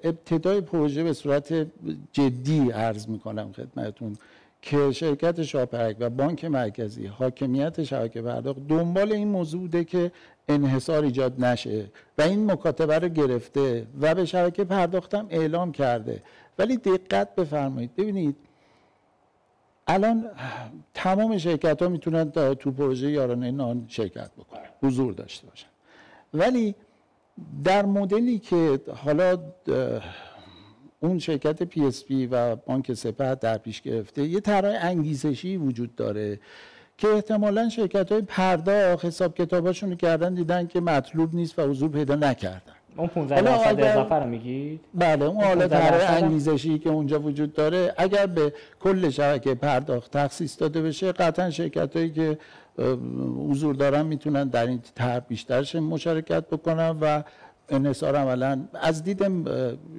ابتدای 0.04 0.60
پروژه 0.60 1.02
به 1.04 1.12
صورت 1.12 1.66
جدی 2.12 2.70
عرض 2.70 3.08
می‌کنم 3.08 3.52
خدمتون 3.52 4.16
که 4.62 4.92
شرکت 4.92 5.42
شاپرک 5.42 5.96
و 6.00 6.10
بانک 6.10 6.44
مرکزی 6.44 7.06
حاکمیت 7.06 7.84
شبکه 7.84 8.22
پرداخت 8.22 8.68
دنبال 8.68 9.12
این 9.12 9.28
موضوع 9.28 9.60
بوده 9.60 9.84
که 9.84 10.12
انحصار 10.48 11.04
ایجاد 11.04 11.44
نشه 11.44 11.84
و 12.18 12.22
این 12.22 12.52
مکاتبه 12.52 12.98
رو 12.98 13.08
گرفته 13.08 13.86
و 14.00 14.14
به 14.14 14.24
شبکه 14.24 14.64
پرداختم 14.64 15.26
اعلام 15.30 15.72
کرده. 15.72 16.22
ولی 16.58 16.76
دقت 16.76 17.34
بفرمایید. 17.34 17.96
ببینید 17.96 18.36
الان 19.86 20.30
تمام 20.94 21.38
شرکت 21.38 21.82
ها 21.82 21.88
می‌تونن 21.88 22.30
تو 22.30 22.70
پروژه 22.72 23.10
یارانه 23.10 23.50
نان 23.50 23.84
شرکت 23.88 24.30
بکنن. 24.38 24.60
حضور 24.82 25.12
داشته 25.12 25.46
باشن. 25.46 25.66
ولی 26.34 26.74
در 27.64 27.86
مدلی 27.86 28.38
که 28.38 28.80
حالا 29.04 29.38
اون 31.00 31.18
شرکت 31.18 31.62
پی 31.62 31.84
اس 31.84 32.04
پی 32.04 32.26
و 32.26 32.56
بانک 32.56 32.94
سپه 32.94 33.34
در 33.34 33.58
پیش 33.58 33.82
گرفته 33.82 34.24
یه 34.24 34.40
طرح 34.40 34.78
انگیزشی 34.84 35.56
وجود 35.56 35.94
داره 35.94 36.40
که 36.98 37.08
احتمالا 37.08 37.68
شرکت 37.68 38.12
های 38.12 38.22
پرداخت 38.22 39.04
حساب 39.04 39.34
کتاباشون 39.34 39.96
کردن 39.96 40.34
دیدن 40.34 40.66
که 40.66 40.80
مطلوب 40.80 41.34
نیست 41.34 41.58
و 41.58 41.62
حضور 41.62 41.90
پیدا 41.90 42.14
نکردن. 42.14 42.73
اون 42.96 43.06
15 43.08 43.40
درصد 43.40 43.80
اضافه 43.80 44.14
رو 44.14 44.26
میگید؟ 44.26 44.80
بله 44.94 45.24
اون 45.24 45.44
حالت 45.44 45.70
طرح 45.70 46.22
انگیزشی 46.22 46.78
که 46.78 46.90
اونجا 46.90 47.20
وجود 47.20 47.52
داره 47.52 47.94
اگر 47.96 48.26
به 48.26 48.52
کل 48.80 49.10
شبکه 49.10 49.54
پرداخت 49.54 50.16
تخصیص 50.16 50.60
داده 50.60 50.82
بشه 50.82 51.12
قطعا 51.12 51.50
شرکت 51.50 51.96
هایی 51.96 52.10
که 52.10 52.38
حضور 53.50 53.74
دارن 53.74 54.06
می‌تونن 54.06 54.48
در 54.48 54.66
این 54.66 54.80
طرح 54.94 55.18
بیشترش 55.18 55.74
مشارکت 55.74 56.46
بکنن 56.46 56.96
و 57.00 57.22
انحصار 57.68 58.16
عملا. 58.16 58.64
از 58.74 59.04
دید 59.04 59.22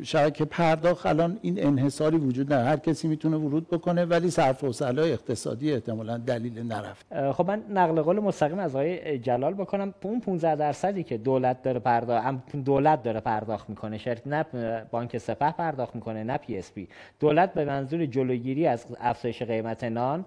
شبکه 0.03 0.45
پرداخت 0.45 1.05
الان 1.05 1.39
این 1.41 1.65
انحصاری 1.65 2.17
وجود 2.17 2.53
نداره. 2.53 2.69
هر 2.69 2.77
کسی 2.77 3.07
می‌تونه 3.07 3.37
ورود 3.37 3.67
بکنه 3.67 4.05
ولی 4.05 4.29
صرف 4.29 4.63
و 4.63 4.85
اقتصادی 4.99 5.73
احتمالا 5.73 6.17
دلیل 6.17 6.59
نرفت 6.59 7.31
خب 7.31 7.47
من 7.47 7.63
نقل 7.69 8.01
قول 8.01 8.19
مستقیم 8.19 8.59
از 8.59 8.75
آقای 8.75 9.19
جلال 9.19 9.53
بکنم. 9.53 9.93
اون 10.03 10.19
15 10.19 10.55
درصدی 10.55 11.03
که 11.03 11.17
دولت 11.17 11.63
داره 11.63 11.79
پرداخت 11.79 12.55
دولت 12.65 13.03
داره 13.03 13.19
پرداخت 13.19 13.69
می‌کنه 13.69 13.97
شرکت 13.97 14.27
نه 14.27 14.45
بانک 14.91 15.17
سپه 15.17 15.51
پرداخت 15.51 15.95
می‌کنه 15.95 16.23
نه 16.23 16.37
پی 16.37 16.57
اس 16.57 16.71
پی 16.73 16.87
دولت 17.19 17.53
به 17.53 17.65
منظور 17.65 18.05
جلوگیری 18.05 18.67
از 18.67 18.85
افزایش 18.99 19.41
قیمت 19.41 19.83
نان 19.83 20.25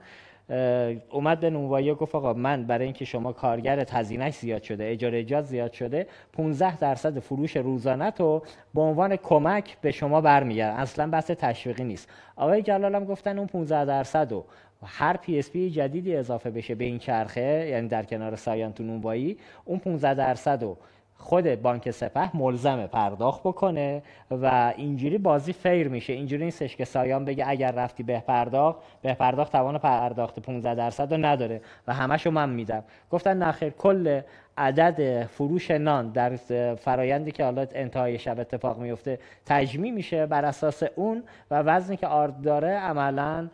اومد 1.10 1.40
به 1.40 1.50
نونوایی 1.50 1.94
گفت 1.94 2.14
آقا 2.14 2.32
من 2.32 2.64
برای 2.64 2.84
اینکه 2.84 3.04
شما 3.04 3.32
کارگر 3.32 3.86
هزینهش 3.90 4.34
زیاد 4.34 4.62
شده 4.62 4.90
اجاره‌ات 4.90 5.44
زیاد 5.44 5.72
شده 5.72 6.06
15 6.32 6.76
درصد 6.76 7.18
فروش 7.18 7.56
روزانه 7.56 8.10
تو 8.10 8.42
به 8.74 8.80
عنوان 8.80 9.16
کمک 9.16 9.76
به 9.80 9.90
شما 9.90 10.20
برمیگرده 10.20 10.80
اصلا 10.80 11.10
بحث 11.10 11.30
تشویقی 11.30 11.84
نیست. 11.84 12.08
آقای 12.36 12.62
جلال 12.62 12.94
هم 12.94 13.04
گفتن 13.04 13.38
اون 13.38 13.46
15 13.46 13.84
درصد 13.84 14.32
و 14.32 14.44
هر 14.84 15.16
پی 15.16 15.38
اس 15.38 15.50
پی 15.50 15.70
جدیدی 15.70 16.16
اضافه 16.16 16.50
بشه 16.50 16.74
به 16.74 16.84
این 16.84 16.98
چرخه 16.98 17.66
یعنی 17.70 17.88
در 17.88 18.02
کنار 18.02 18.36
سایان 18.36 18.72
تو 18.72 18.82
نونوایی 18.82 19.38
اون 19.64 19.78
15 19.78 20.14
درصد 20.14 20.62
و 20.62 20.76
خود 21.18 21.62
بانک 21.62 21.90
سپه 21.90 22.36
ملزم 22.36 22.86
پرداخت 22.86 23.42
بکنه 23.42 24.02
و 24.30 24.72
اینجوری 24.76 25.18
بازی 25.18 25.52
فیر 25.52 25.88
میشه. 25.88 26.12
اینجوری 26.12 26.44
نیستش 26.44 26.76
که 26.76 26.84
سایان 26.84 27.24
بگه 27.24 27.44
اگر 27.48 27.72
رفتی 27.72 28.02
به 28.02 28.20
پرداخت 28.20 28.78
به 29.02 29.14
پرداخت 29.14 29.52
توان 29.52 29.78
پرداخت 29.78 30.40
15 30.40 30.74
درصد 30.74 31.14
رو 31.14 31.24
نداره 31.24 31.60
و 31.86 31.94
همشو 31.94 32.30
من 32.30 32.50
میدم. 32.50 32.84
گفتن 33.10 33.42
نخیر 33.42 33.70
کل 33.70 34.20
عدد 34.58 35.26
فروش 35.26 35.70
نان 35.70 36.08
در 36.08 36.36
فرایندی 36.74 37.32
که 37.32 37.44
حالا 37.44 37.66
انتهای 37.74 38.18
شب 38.18 38.40
اتفاق 38.40 38.78
میفته 38.78 39.18
تجمی 39.46 39.90
میشه 39.90 40.26
بر 40.26 40.44
اساس 40.44 40.82
اون 40.96 41.22
و 41.50 41.62
وزنی 41.62 41.96
که 41.96 42.06
آرد 42.06 42.42
داره 42.42 42.70
عملا 42.70 43.48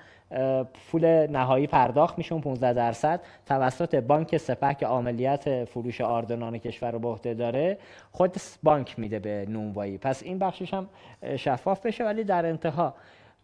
پول 0.91 1.27
نهایی 1.27 1.67
پرداخت 1.67 2.19
میشه 2.19 2.41
15 2.41 2.73
درصد 2.73 3.21
توسط 3.47 3.95
بانک 3.95 4.37
سپه 4.37 4.75
که 4.75 4.87
عملیات 4.87 5.65
فروش 5.65 6.01
آردنان 6.01 6.59
کشور 6.59 6.91
رو 6.91 6.99
به 6.99 7.35
داره. 7.35 7.79
خود 8.13 8.37
بانک 8.63 8.99
میده 8.99 9.19
به 9.19 9.47
نونوایی. 9.49 9.99
پس 9.99 10.23
این 10.23 10.39
بخشش 10.39 10.75
هم 10.75 10.89
شفاف 11.37 11.87
بشه 11.87 12.05
ولی 12.05 12.25
در 12.25 12.47
انتها 12.47 12.95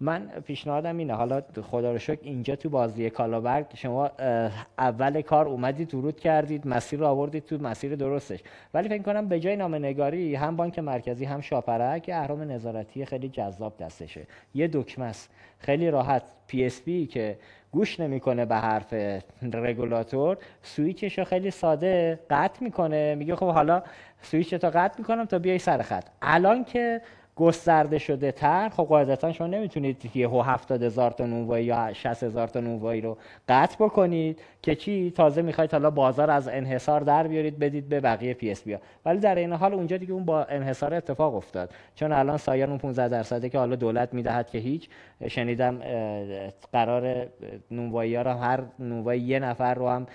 من 0.03 0.27
پیشنهادم 0.47 0.97
اینه. 0.97 1.15
حالا 1.15 1.43
خدا 1.71 1.93
رو 1.93 1.99
شکر 1.99 2.21
اینجا 2.23 2.57
تو 2.57 2.69
بازی 2.69 3.11
کالابرگ 3.11 3.67
شما 3.75 4.11
اول 4.79 5.21
کار 5.23 5.49
اومدید 5.49 5.95
ورود 5.95 6.21
کردید 6.21 6.67
مسیر 6.67 7.01
رو 7.01 7.07
آوردید 7.07 7.45
تو 7.45 7.59
مسیر 7.59 7.97
درستش. 7.97 8.41
ولی 8.75 8.89
فکر 8.89 9.03
کنم 9.03 9.29
به 9.29 9.41
جای 9.41 9.57
نامه 9.57 9.79
نگاری 9.79 10.35
هم 10.35 10.57
بانک 10.57 10.79
مرکزی 10.79 11.25
هم 11.25 11.41
شاپرک 11.41 12.11
اهرام 12.13 12.43
نظارتی 12.43 13.05
خیلی 13.05 13.29
جذاب 13.29 13.77
دستشه. 13.77 14.27
یه 14.55 14.69
دکمه 14.69 15.05
است. 15.05 15.31
خیلی 15.59 15.91
راحت. 15.91 16.23
پی 16.47 16.65
اس 16.65 16.81
پی 16.81 17.07
که 17.07 17.39
گوش 17.73 18.01
نمی‌کنه 18.01 18.45
به 18.45 18.57
حرف 18.57 18.95
رگولاتور. 19.43 20.37
سویچش 20.63 21.19
رو 21.19 21.25
خیلی 21.25 21.51
ساده 21.51 22.21
قطع 22.31 22.65
می‌کنه. 22.65 23.15
میگه 23.15 23.37
خب 23.37 23.51
حالا 23.51 23.83
سویچتو 24.23 24.71
قطع 24.71 24.99
می‌کنم 24.99 25.25
تا 25.25 25.39
بیای 25.39 25.59
سر 25.59 25.83
خط. 25.83 26.05
الان 26.23 26.65
که 26.65 27.01
گسترده 27.41 27.99
شده 27.99 28.33
تر 28.33 28.69
خب 28.69 28.83
قاعدتا 28.83 29.33
شما 29.33 29.47
نمی‌تونید 29.47 30.17
یه 30.17 30.29
70 30.29 30.83
هزار 30.83 31.11
تا 31.11 31.27
نونوایی 31.27 31.65
یا 31.65 31.93
60 31.93 32.23
هزار 32.23 32.49
تا 32.49 32.61
نونوایی 32.61 33.01
رو 33.01 33.19
قطع 33.49 33.77
بکنید 33.85 34.41
که 34.63 34.75
چی؟ 34.75 35.11
تازه 35.11 35.43
می‌خواید 35.43 35.73
حالا 35.73 35.91
بازار 35.91 36.31
از 36.31 36.49
انحصار 36.49 37.01
در 37.01 37.27
بیارید 37.27 37.59
بدید 37.59 37.89
به 37.89 38.01
بقیه 38.01 38.35
پی 38.35 38.51
اس 38.51 38.63
پیا 38.63 38.81
ولی 39.05 39.19
در 39.19 39.35
این 39.35 39.53
حال 39.53 39.75
اونجا 39.75 39.97
دیگه 39.97 40.13
اون 40.13 40.25
با 40.25 40.45
انحصار 40.45 40.95
اتفاق 40.95 41.35
افتاد. 41.35 41.71
چون 41.95 42.13
الان 42.13 42.37
سایان 42.37 42.69
اون 42.69 42.79
15 42.79 43.09
درصده 43.09 43.49
که 43.49 43.59
حالا 43.59 43.77
دولت 43.77 44.15
می‌دهد 44.15 44.51
که 44.51 44.59
هیچ 44.59 44.89
شنیدم 45.29 45.79
قرار 46.73 47.27
نونوایی 47.71 48.15
ها 48.15 48.23
رو 48.23 48.31
هر 48.31 48.61
نونوایی 48.79 49.21
یه 49.21 49.39
نفر 49.39 49.75
رو 49.75 49.89
هم 49.89 50.07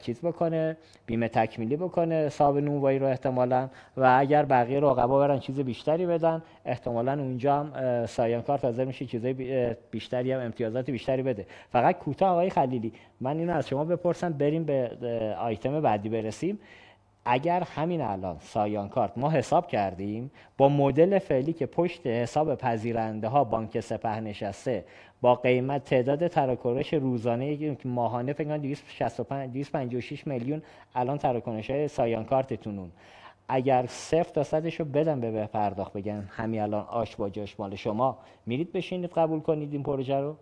چیز 0.00 0.20
بکنه 0.20 0.76
بیمه 1.06 1.28
تکمیلی 1.28 1.76
بکنه 1.76 2.14
حساب 2.14 2.58
نونوایی 2.58 2.98
رو 2.98 3.06
احتمالا. 3.06 3.68
و 3.96 4.16
اگر 4.18 4.44
بقیه 4.44 4.80
رقبا 4.80 5.18
برن 5.18 5.38
چیز 5.38 5.60
بیشتری 5.60 6.06
بدن 6.06 6.42
احتمالا 6.64 7.12
اونجا 7.12 7.56
هم 7.56 8.06
سایان 8.06 8.42
کارت 8.42 8.64
حاضر 8.64 8.84
میشه 8.84 9.06
چیزای 9.06 9.34
بیشتری 9.90 10.32
هم 10.32 10.40
امتیازات 10.40 10.90
بیشتری 10.90 11.22
بده. 11.22 11.46
فقط 11.72 11.98
کوتاه 11.98 12.30
آقای 12.30 12.50
خلیلی 12.50 12.92
من 13.20 13.38
اینو 13.38 13.52
از 13.52 13.68
شما 13.68 13.84
بپرسم 13.84 14.32
بریم 14.32 14.64
به 14.64 14.90
آیتم 15.38 15.80
بعدی 15.80 16.08
برسیم. 16.08 16.58
اگر 17.24 17.62
همین 17.62 18.00
الان 18.00 18.36
سایان 18.40 18.88
کارت 18.88 19.18
ما 19.18 19.30
حساب 19.30 19.68
کردیم 19.68 20.30
با 20.56 20.68
مدل 20.68 21.18
فعلی 21.18 21.52
که 21.52 21.66
پشت 21.66 22.06
حساب 22.06 22.54
پذیرنده 22.54 23.28
ها 23.28 23.44
بانک 23.44 23.80
سپه 23.80 24.20
نشسته 24.20 24.84
با 25.20 25.34
قیمت 25.34 25.84
تعداد 25.84 26.28
تراکنش 26.28 26.94
روزانه 26.94 27.56
که 27.56 27.88
ماهانه 27.88 28.32
فکر 28.32 28.48
کنم 28.48 28.58
256 28.58 30.26
میلیون 30.26 30.62
الان 30.94 31.18
تراکنش 31.18 31.70
های 31.70 31.88
سایان 31.88 32.24
کارتتون 32.24 32.90
اگر 33.48 33.86
صفر 33.88 34.32
تا 34.32 34.42
صدش 34.42 34.80
رو 34.80 34.84
بدن 34.84 35.20
به 35.20 35.46
پرداخت 35.46 35.92
بگن 35.92 36.28
همین 36.30 36.60
الان 36.60 36.86
آش 36.88 37.16
با 37.16 37.30
جاش 37.30 37.60
مال 37.60 37.74
شما 37.74 38.18
میرید 38.46 38.72
بشینید 38.72 39.10
قبول 39.10 39.40
کنید 39.40 39.72
این 39.72 39.82
پروژه 39.82 40.16
رو؟ 40.16 40.36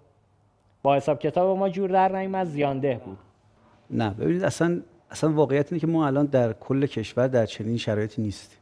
با 0.82 0.94
حساب 0.94 1.18
کتاب 1.18 1.58
ما 1.58 1.68
جور 1.68 1.90
در 1.90 2.18
نیومد 2.18 2.46
زیانده 2.46 3.00
بود. 3.04 3.18
نه 3.90 4.10
ببینید 4.10 4.44
اصلا 4.44 4.82
اصلا 5.12 5.32
واقعیت 5.32 5.72
اینه 5.72 5.80
که 5.80 5.86
ما 5.86 6.06
الان 6.06 6.26
در 6.26 6.52
کل 6.52 6.86
کشور 6.86 7.28
در 7.28 7.46
چنین 7.46 7.76
شرایطی 7.76 8.22
نیستیم. 8.22 8.58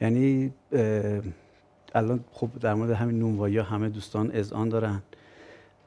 یعنی 0.00 0.52
الان 1.94 2.24
خب 2.32 2.48
در 2.60 2.74
مورد 2.74 2.90
همین 2.90 3.18
نونوایی 3.18 3.58
همه 3.58 3.88
دوستان 3.88 4.30
اذعان 4.34 4.68
دارن. 4.68 5.02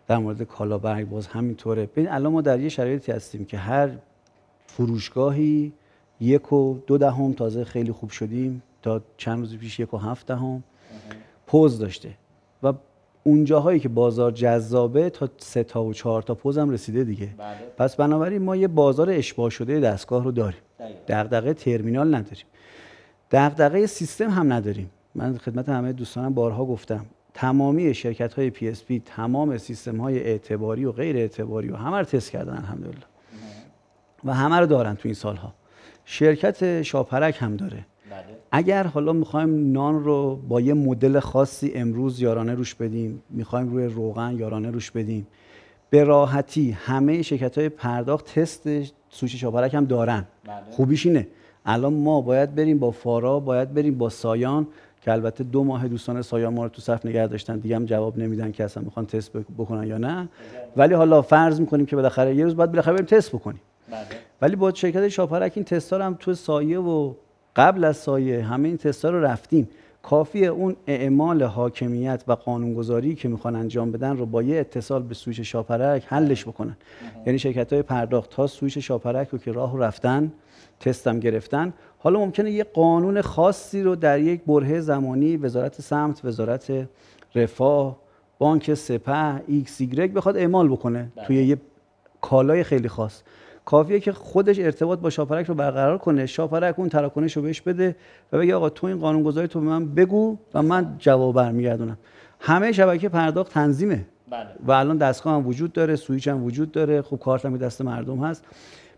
در 0.07 0.17
مورد 0.17 0.43
کالابرگ 0.43 1.09
باز 1.09 1.28
همینطوره. 1.28 1.86
ببین 1.86 2.09
الان 2.09 2.32
ما 2.32 2.41
در 2.41 2.59
یه 2.59 2.70
شرایطی 2.70 3.11
هستیم 3.11 3.45
که 3.45 3.57
هر 3.57 3.89
فروشگاهی 4.67 5.74
یک 6.20 6.53
و 6.53 6.80
دو 6.88 6.97
دهم 6.97 7.34
تازه 7.34 7.63
خیلی 7.63 7.91
خوب 7.91 8.09
شدیم 8.09 8.63
تا 8.82 9.01
چند 9.17 9.39
روز 9.39 9.57
پیش 9.57 9.80
یک 9.80 9.93
و 9.93 9.97
هفت 9.97 10.28
دهم 10.28 10.63
پوز 11.47 11.80
داشته. 11.80 12.13
و 12.63 12.74
اونجاهایی 13.30 13.80
که 13.80 13.89
بازار 13.89 14.32
جذابه 14.32 15.09
تا 15.09 15.30
سه 15.38 15.63
تا 15.63 15.84
و 15.84 15.93
چهار 15.93 16.21
تا 16.21 16.36
پوز 16.36 16.57
هم 16.57 16.69
رسیده 16.69 17.03
دیگه. 17.03 17.30
بله. 17.38 17.57
پس 17.77 17.95
بنابراین 17.95 18.41
ما 18.41 18.55
یه 18.55 18.67
بازار 18.67 19.09
اشباه 19.09 19.49
شده 19.49 19.80
دستگاه 19.80 20.23
رو 20.23 20.32
داریم. 20.32 20.59
دغدغه 21.07 21.53
ترمینال 21.53 22.15
نداریم. 22.15 22.45
دغدغه 23.32 23.86
سیستم 23.86 24.30
هم 24.30 24.53
نداریم. 24.53 24.89
من 25.15 25.38
خدمت 25.38 25.69
همه 25.69 25.93
دوستانم 25.93 26.34
بارها 26.34 26.65
گفتم. 26.65 27.05
تمامی 27.34 27.93
شرکت 27.93 28.34
های 28.34 28.49
پی 28.49 28.69
اس 28.69 28.84
پی 28.84 29.01
تمام 29.05 29.57
سیستم 29.57 29.97
های 29.97 30.19
اعتباری 30.19 30.86
و 30.86 30.91
غیر 30.91 31.17
اعتباری 31.17 31.69
و 31.69 31.75
همه 31.75 31.97
رو 31.97 32.03
تست 32.03 32.32
کردن 32.32 32.57
الحمدلله. 32.57 33.05
و 34.25 34.34
همه 34.34 34.59
رو 34.59 34.65
دارن 34.65 34.95
تو 34.95 35.01
این 35.03 35.15
سالها. 35.15 35.53
شرکت 36.05 36.82
شاپرک 36.82 37.38
هم 37.39 37.55
داره. 37.55 37.86
اگر 38.51 38.84
حالا 38.84 39.14
می‌خوایم 39.14 39.72
نان 39.72 40.03
رو 40.03 40.39
با 40.47 40.62
یه 40.62 40.74
مدل 40.74 41.20
خاصی 41.20 41.72
امروز 41.76 42.22
یارانه 42.22 42.53
روش 42.53 42.76
بدیم 42.76 43.24
می‌خوایم 43.30 43.70
روی 43.70 43.86
روغن 43.86 44.36
یارانه 44.38 44.72
روش 44.72 44.91
بدیم 44.91 45.28
به 45.89 46.03
راحتی 46.03 46.72
همه 46.72 47.22
شرکت 47.22 47.57
های 47.57 47.70
پرداخت 47.70 48.39
تست 48.39 48.70
سویچ 49.09 49.36
شاپرک 49.36 49.74
هم 49.74 49.86
دارن. 49.86 50.26
بله. 50.45 50.55
خوبیش 50.72 51.05
اینه. 51.05 51.28
الان 51.66 51.93
ما 51.93 52.22
باید 52.22 52.55
بریم 52.55 52.80
با 52.80 52.91
فارا 52.91 53.39
باید 53.39 53.74
بریم 53.74 53.97
با 53.97 54.10
سایان 54.10 54.68
که 55.01 55.12
البته 55.12 55.43
دو 55.43 55.64
ماه 55.64 55.88
دوستان 55.88 56.22
سایان 56.22 56.53
ما 56.53 56.64
رو 56.64 56.70
تو 56.70 56.82
صف 56.82 57.05
نگه 57.05 57.28
داشتن. 57.28 57.60
دیگه 57.60 57.76
هم 57.76 57.86
جواب 57.86 58.18
نمیدن 58.18 58.51
که 58.51 58.64
اصلا 58.64 58.84
می‌خوان 58.84 59.05
تست 59.05 59.32
بکنن 59.34 59.88
یا 59.88 59.97
نه. 59.97 60.30
ولی 60.78 60.93
حالا 60.93 61.22
فرض 61.22 61.60
می‌کنیم 61.60 61.86
که 61.86 61.95
بالاخره 61.95 62.36
یه 62.36 62.43
روز 62.43 62.55
باید 62.55 62.72
بالاخره 62.72 62.93
بریم 62.93 63.05
تست 63.05 63.32
بکنیم. 63.32 63.62
بله. 63.91 64.05
ولی 64.41 64.55
با 64.55 64.74
شرکت 64.74 65.07
شاپرک 65.07 65.51
این 65.55 65.66
تستا 65.66 66.05
هم 66.05 66.16
تو 66.20 66.34
سایه 66.34 66.80
و 66.80 67.14
قبل 67.60 67.84
از 67.84 67.97
سایه 67.97 68.43
همه 68.43 68.68
این 68.68 68.78
تستا 68.78 69.10
رو 69.10 69.22
رفتیم. 69.22 69.70
کافی 70.03 70.45
اون 70.45 70.76
اعمال 70.88 71.43
حاکمیت 71.43 72.24
و 72.28 72.32
قانونگذاری 72.34 73.16
که 73.16 73.28
می‌خوان 73.28 73.55
انجام 73.55 73.91
بدن 73.91 74.18
رو 74.18 74.26
با 74.26 74.43
یه 74.43 74.60
اتصال 74.60 75.03
به 75.03 75.14
سویچ 75.13 75.39
شاپرک 75.39 76.03
حلش 76.07 76.45
بکنن. 76.45 76.78
یعنی 77.26 77.39
شرکت 77.39 77.74
های 77.74 77.82
پرداخت 77.82 78.30
تا 78.30 78.47
سویچ 78.47 78.78
شاپرک 78.78 79.28
رو 79.30 79.38
که 79.38 79.51
راه 79.51 79.80
رفتن 79.80 80.32
تستم 80.80 81.20
گرفتن. 81.20 81.74
حالا 81.97 82.20
ممکنه 82.20 82.51
یه 82.51 82.64
قانون 82.64 83.22
خاصی 83.22 83.82
رو 83.82 83.95
در 83.95 84.20
یک 84.20 84.41
برهه 84.47 84.80
زمانی 84.80 85.38
وزارت 85.38 85.82
سمت 85.82 86.26
وزارت 86.26 86.88
رفاه 87.36 87.97
بانک 88.38 88.74
سپه 88.74 89.41
ایکس 89.47 89.82
ایگرگ 89.82 90.14
بخواد 90.14 90.38
اعمال 90.38 90.68
بکنه 90.70 91.12
بله. 91.16 91.26
توی 91.26 91.43
یه 91.43 91.57
کالای 92.22 92.64
خیلی 92.64 92.88
خاص. 92.88 93.22
کافیه 93.70 93.99
که 93.99 94.11
خودش 94.11 94.59
ارتباط 94.59 94.99
با 94.99 95.09
شاپرک 95.09 95.45
رو 95.45 95.55
برقرار 95.55 95.97
کنه. 95.97 96.26
شاپرک 96.26 96.80
اون 96.80 96.89
تراکنش 96.89 97.38
رو 97.38 97.43
بهش 97.43 97.61
بده 97.61 97.95
و 98.32 98.38
بگه 98.38 98.55
آقا 98.55 98.70
تو 98.70 98.88
این 98.88 98.97
قانونگذاری 98.97 99.47
تو 99.47 99.59
به 99.59 99.65
من 99.65 99.86
بگو 99.86 100.38
و 100.53 100.61
من 100.61 100.95
جواب 100.99 101.36
برمیگردونم. 101.36 101.97
همه 102.39 102.72
شبکه 102.72 103.09
پرداخت 103.09 103.53
تنظیمه. 103.53 104.05
بله. 104.32 104.47
و 104.67 104.72
الان 104.72 104.97
دستگاه 104.97 105.34
هم 105.34 105.47
وجود 105.47 105.74
داره 105.74 105.95
سویچ 105.95 106.28
هم 106.28 106.43
وجود 106.43 106.72
داره. 106.72 107.01
خب 107.01 107.20
کارت 107.20 107.45
هم 107.45 107.57
دست 107.57 107.82
مردم 107.82 108.24
هست. 108.24 108.45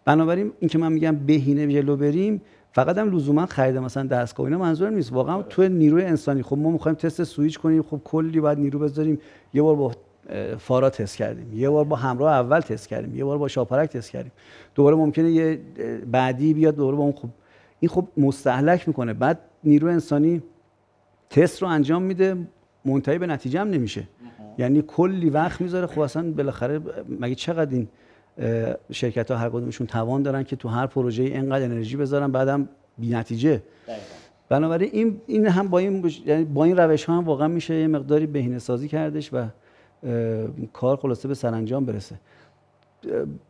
بنابراین 0.05 0.51
این 0.59 0.69
که 0.69 0.77
من 0.77 0.93
میگم 0.93 1.15
بهینه 1.15 1.73
جلو 1.73 1.95
بریم 1.95 2.41
فقط 2.73 2.97
هم 2.97 3.15
لزوما 3.15 3.45
خرید 3.45 3.77
مثلا 3.77 4.03
دستگاه 4.03 4.45
اینا 4.45 4.57
منظور 4.57 4.89
نیست. 4.89 5.13
واقعا 5.13 5.41
تو 5.41 5.67
نیروی 5.67 6.03
انسانی 6.03 6.43
خب 6.43 6.57
ما 6.57 6.71
می‌خوایم 6.71 6.95
تست 6.95 7.23
سویچ 7.23 7.59
کنیم 7.59 7.83
خب 7.83 8.01
کلی 8.03 8.39
باید 8.39 8.59
نیرو 8.59 8.79
بذاریم. 8.79 9.19
یه 9.53 9.61
بار 9.61 9.75
با 9.75 9.91
فارا 10.57 10.89
تست 10.89 11.17
کردیم. 11.17 11.59
یه 11.59 11.69
بار 11.69 11.85
با 11.85 11.95
همراه 11.95 12.33
اول 12.33 12.59
تست 12.59 12.87
کردیم. 12.87 13.15
یه 13.15 13.25
بار 13.25 13.37
با 13.37 13.47
شاپرک 13.47 13.89
تست 13.89 14.11
کردیم. 14.11 14.31
دوباره 14.75 14.95
ممکنه 14.95 15.31
یه 15.31 15.59
بعدی 16.11 16.53
بیاد 16.53 16.75
دوباره 16.75 16.97
با 16.97 17.03
اون 17.03 17.11
خب 17.11 17.29
این 17.79 17.89
خب 17.89 18.07
مستهلک 18.17 18.87
می‌کنه. 18.87 19.13
بعد 19.13 19.39
نیرو 19.63 19.87
انسانی 19.87 20.43
تست 21.29 21.61
رو 21.61 21.67
انجام 21.67 22.03
میده 22.03 22.37
منتهی 22.85 23.17
به 23.17 23.27
نتیجه 23.27 23.59
هم 23.59 23.69
نمیشه. 23.69 24.07
یعنی 24.57 24.83
کلی 24.87 25.29
وقت 25.29 25.61
می‌ذاره. 25.61 25.87
خب 25.87 25.99
اصلا 25.99 26.31
بالاخره 26.31 26.79
مگه 27.19 27.35
چقدر 27.35 27.71
این 27.71 27.87
شرکت 28.91 29.31
ها 29.31 29.37
هر 29.37 29.49
کدومشون 29.49 29.87
توان 29.87 30.23
دارن 30.23 30.43
که 30.43 30.55
تو 30.55 30.69
هر 30.69 30.87
پروژه 30.87 31.23
اینقدر 31.23 31.65
انرژی 31.65 31.97
بذارن 31.97 32.31
بعدم 32.31 32.69
بی 32.97 33.09
نتیجه؟ 33.09 33.61
بنابراین 34.49 34.89
این 34.93 35.21
این 35.27 35.47
هم 35.47 35.67
با 35.67 35.79
این 35.79 36.11
یعنی 36.25 36.43
با 36.43 36.63
این 36.63 36.77
روش 36.77 37.05
ها 37.05 37.17
هم 37.17 37.23
واقعا 37.23 37.47
میشه 37.47 37.75
یه 37.75 37.87
مقداری 37.87 38.25
بهینه 38.25 38.59
سازی 38.59 38.87
کردش 38.87 39.33
و 39.33 39.45
کار 40.73 40.97
خلاصه 40.97 41.27
به 41.27 41.33
سرانجام 41.33 41.85
برسه. 41.85 42.15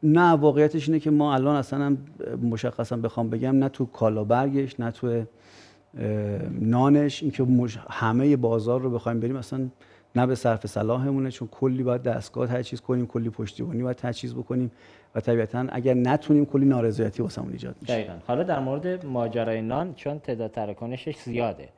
نه 0.03 0.31
واقعیتش 0.31 0.87
اینه 0.87 0.99
که 0.99 1.11
ما 1.11 1.33
الان 1.33 1.55
اصلا 1.55 1.85
هم 1.85 1.97
مشخصا 2.43 2.97
بخوام 2.97 3.29
بگم 3.29 3.59
نه 3.59 3.69
تو 3.69 3.85
کالا 3.85 4.23
برگش 4.23 4.79
نه 4.79 4.91
تو 4.91 5.23
نانش 6.51 7.23
اینکه 7.23 7.45
همه 7.89 8.37
بازار 8.37 8.81
رو 8.81 8.89
بخوایم 8.89 9.19
بریم 9.19 9.35
اصلا 9.35 9.67
نه 10.15 10.25
به 10.27 10.35
صرف 10.35 10.67
صلاحمونه 10.67 11.31
چون 11.31 11.47
کلی 11.51 11.83
باید 11.83 12.03
دستگاه 12.03 12.47
تجهیز 12.47 12.81
کنیم 12.81 13.07
کلی 13.07 13.29
پشتیبانی 13.29 13.83
باید 13.83 13.97
تجهیز 13.97 14.35
بکنیم 14.35 14.71
و 15.15 15.19
طبیعتا 15.19 15.65
اگر 15.71 15.93
نتونیم 15.93 16.45
کلی 16.45 16.65
نارضایتی 16.65 17.23
واسمون 17.23 17.51
ایجاد 17.51 17.75
میشه. 17.81 17.93
دقیقاً. 17.93 18.13
حالا 18.27 18.43
در 18.43 18.59
مورد 18.59 19.05
ماجرای 19.05 19.61
نان 19.61 19.93
چون 19.93 20.19
تعداد 20.19 20.51
تراکنشش 20.51 21.17
زیاده. 21.17 21.69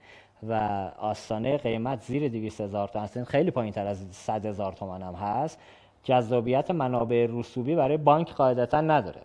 و 0.49 0.53
آستانه 0.97 1.57
قیمت 1.57 2.01
زیر 2.01 2.29
200 2.29 2.61
هزار 2.61 2.87
تومان 2.87 3.05
هست 3.05 3.23
خیلی 3.23 3.51
پایین 3.51 3.73
تر 3.73 3.87
از 3.87 4.05
100 4.11 4.45
هزار 4.45 4.71
تومان 4.71 5.01
هم 5.01 5.13
هست. 5.13 5.59
جذابیت 6.03 6.71
منابع 6.71 7.27
رسوبی 7.29 7.75
برای 7.75 7.97
بانک 7.97 8.33
قاعدتا 8.33 8.81
نداره. 8.81 9.21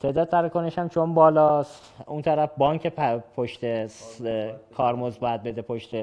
تعداد 0.00 0.28
تراکنش 0.28 0.78
هم 0.78 0.88
چون 0.88 1.14
بالاست 1.14 1.94
اون 2.06 2.22
طرف 2.22 2.50
بانک 2.56 2.86
پشت 3.36 3.60
کارمز 4.76 5.18
باید 5.18 5.42
بده 5.42 5.62
پشت 5.62 5.94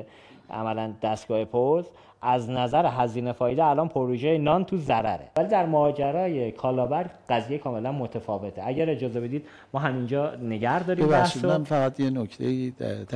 عملا 0.49 0.93
دستگاه 1.01 1.45
پوز 1.45 1.85
از 2.21 2.49
نظر 2.49 2.85
هزینه 2.85 3.31
فایده 3.31 3.65
الان 3.65 3.87
پروژه 3.87 4.37
نان 4.37 4.65
تو 4.65 4.77
ضرره. 4.77 5.29
ولی 5.37 5.47
در 5.47 5.65
ماجرای 5.65 6.51
کالابر 6.51 7.09
قضیه 7.29 7.57
کاملا 7.57 7.91
متفاوته. 7.91 8.61
اگر 8.65 8.89
اجازه 8.89 9.19
بدید 9.19 9.45
ما 9.73 9.79
همینجا 9.79 10.35
نگر 10.35 10.79
داریم 10.79 11.07
بحث 11.07 11.45
من 11.45 11.63
فقط 11.63 11.99
یه 11.99 12.09
نکته 12.09 12.71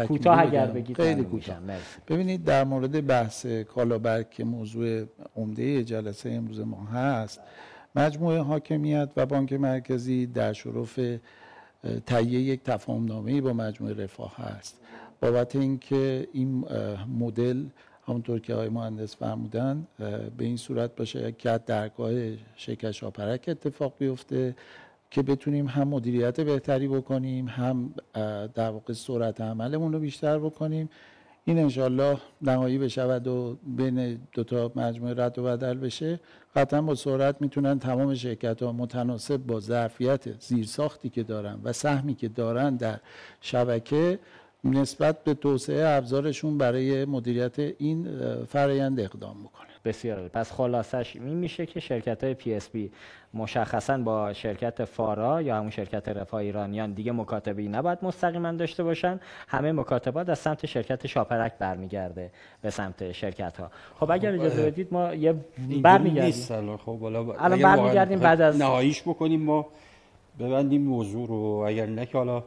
کوتاه 0.08 0.40
اگر 0.40 0.66
بگید 0.66 0.98
خیلی 0.98 1.24
کوتاه. 1.24 1.58
ببینید 2.08 2.44
در 2.44 2.64
مورد 2.64 3.08
بحث 3.08 3.46
کالابر 3.46 4.24
که 4.24 4.44
موضوع 4.44 5.04
عمده 5.36 5.84
جلسه 5.84 6.32
امروز 6.32 6.60
ما 6.60 6.86
هست 6.94 7.42
مجموعه 7.96 8.40
حاکمیت 8.42 9.10
و 9.18 9.26
بانک 9.26 9.54
مرکزی 9.54 10.26
در 10.26 10.54
شرف 10.54 11.00
تهیه 12.06 12.40
یک 12.40 12.64
تفاهمنامه 12.64 13.42
با 13.42 13.54
مجموعه 13.54 14.04
رفاه 14.04 14.36
هست. 14.38 14.80
بابت 15.22 15.56
اینکه 15.56 16.28
این 16.34 16.66
مدل 17.20 17.66
همونطور 18.08 18.40
که 18.40 18.54
آقای 18.54 18.70
مهندس 18.70 19.16
فرمودن 19.16 19.88
به 20.38 20.46
این 20.46 20.58
صورت 20.58 20.96
باشه 20.96 21.32
که 21.32 21.60
درگاه 21.66 22.12
شکش 22.56 23.04
آپرک 23.04 23.46
اتفاق 23.48 23.94
بیفته 24.00 24.56
که 25.12 25.22
بتونیم 25.22 25.68
هم 25.68 25.88
مدیریت 25.88 26.42
بهتری 26.42 26.88
بکنیم 26.88 27.48
هم 27.48 27.94
در 28.54 28.70
واقع 28.70 28.94
سرعت 28.94 29.42
عملمون 29.42 29.94
رو 29.94 30.00
بیشتر 30.00 30.40
بکنیم. 30.40 30.90
این 31.46 31.60
انشالله 31.60 32.18
نهایی 32.42 32.78
بشود 32.78 33.28
و 33.28 33.58
بین 33.78 34.20
دوتا 34.32 34.72
مجموعه 34.76 35.14
رد 35.18 35.40
و 35.40 35.44
بدل 35.44 35.74
بشه. 35.74 36.20
قطعا 36.56 36.82
با 36.82 36.96
سرعت 36.96 37.42
می‌تونن 37.42 37.80
تمام 37.80 38.14
شرکت 38.14 38.64
ها 38.64 38.72
متناسب 38.72 39.38
با 39.38 39.60
ظرفیت 39.60 40.42
زیرساختی 40.42 41.10
که 41.10 41.24
دارن 41.24 41.60
و 41.64 41.74
سهمی 41.74 42.16
که 42.16 42.28
دارن 42.28 42.76
در 42.76 43.00
شبکه 43.42 44.20
نسبت 44.64 45.24
به 45.24 45.34
توسعه 45.34 45.88
ابزارشون 45.88 46.58
برای 46.58 47.06
مدیریت 47.06 47.60
این 47.60 48.08
فرایند 48.46 49.00
اقدام 49.00 49.44
بکنه. 49.44 49.68
بسیار 49.86 50.28
پس 50.28 50.52
خلاصش 50.52 51.16
این 51.16 51.34
میشه 51.34 51.66
که 51.66 51.80
شرکت 51.80 52.24
های 52.24 52.34
پی 52.34 52.54
اس 52.54 52.70
پی 52.70 52.92
مشخصا 53.34 53.98
با 53.98 54.34
شرکت 54.34 54.86
فارا 54.86 55.42
یا 55.42 55.58
همون 55.58 55.70
شرکت 55.70 56.10
رفاه 56.10 56.40
ایرانیان 56.40 56.92
دیگه 56.92 57.12
مکاتبه 57.12 57.68
نباید 57.68 58.00
مستقیما 58.02 58.52
داشته 58.52 58.84
باشن. 58.84 59.20
همه 59.48 59.72
مکاتبات 59.72 60.30
از 60.30 60.40
سمت 60.40 60.66
شرکت 60.66 61.08
شاپرک 61.08 61.54
برمیگرده 61.60 62.32
به 62.62 62.70
سمت 62.70 63.12
شرکت 63.12 63.58
ها 63.58 63.72
خب 64.00 64.12
اگر 64.12 64.34
اجازه 64.34 64.66
بدید 64.66 64.88
ما 64.92 65.14
یه 65.14 65.36
برمیگردیم. 65.82 66.78
خب 66.78 67.04
الان 67.04 67.62
برمیگردیم 67.62 68.20
بعد 68.20 68.42
از 68.42 68.58
نهاییش 68.58 69.02
بکنیم 69.02 69.42
ما 69.42 69.68
ببندیم 70.40 70.82
موضوع 70.82 71.28
رو. 71.28 71.64
اگر 71.68 71.86
نه 71.86 72.06
که 72.06 72.18
حالا 72.18 72.44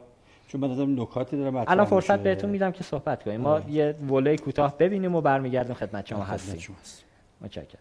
چون 0.47 0.61
من 0.61 0.67
دادم 0.67 1.01
نکاتی 1.01 1.37
دارم 1.37 1.63
الان 1.67 1.85
فرصت 1.85 2.19
بهتون 2.19 2.49
میدم 2.49 2.71
که 2.71 2.83
صحبت 2.83 3.23
کنیم. 3.23 3.41
ما 3.41 3.61
یه 3.69 3.95
وله 4.09 4.37
کوتاه 4.37 4.77
ببینیم 4.77 5.15
و 5.15 5.21
برمیگردیم 5.21 5.73
خدمت 5.73 6.07
شما 6.07 6.23
هستیم. 6.23 6.75
متشکرم. 7.41 7.79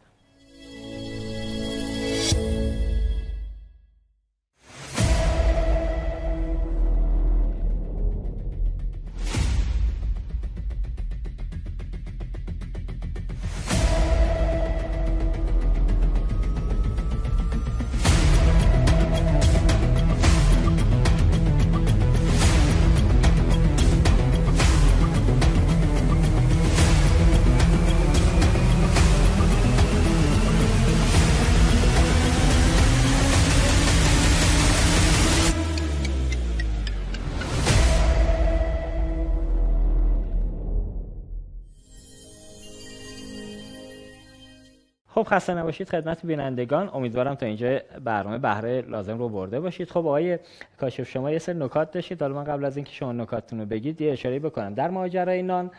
خب 45.27 45.35
خسته 45.35 45.55
نباشید 45.55 45.89
خدمت 45.89 46.27
بینندگان. 46.27 46.91
امیدوارم 46.95 47.35
تا 47.35 47.47
اینجا 47.47 47.79
برنامه 48.05 48.39
بهره 48.39 48.81
لازم 48.81 49.19
رو 49.19 49.29
برده 49.29 49.61
باشید. 49.61 49.91
خب 49.91 49.99
آقای 49.99 50.39
کاشف 50.81 51.09
شما 51.09 51.31
یه 51.31 51.39
سری 51.39 51.59
نکات 51.59 51.91
داشتید. 51.91 52.23
حالا 52.23 52.35
من 52.35 52.45
قبل 52.45 52.65
از 52.65 52.77
اینکه 52.77 52.93
شما 52.93 53.13
نکاتتون 53.13 53.61
رو 53.61 53.67
بگید 53.67 54.01
یه 54.01 54.13
اشاره 54.13 54.39
بکنم. 54.39 54.75
در 54.75 54.91
ماجرای 54.91 55.43
نان 55.43 55.71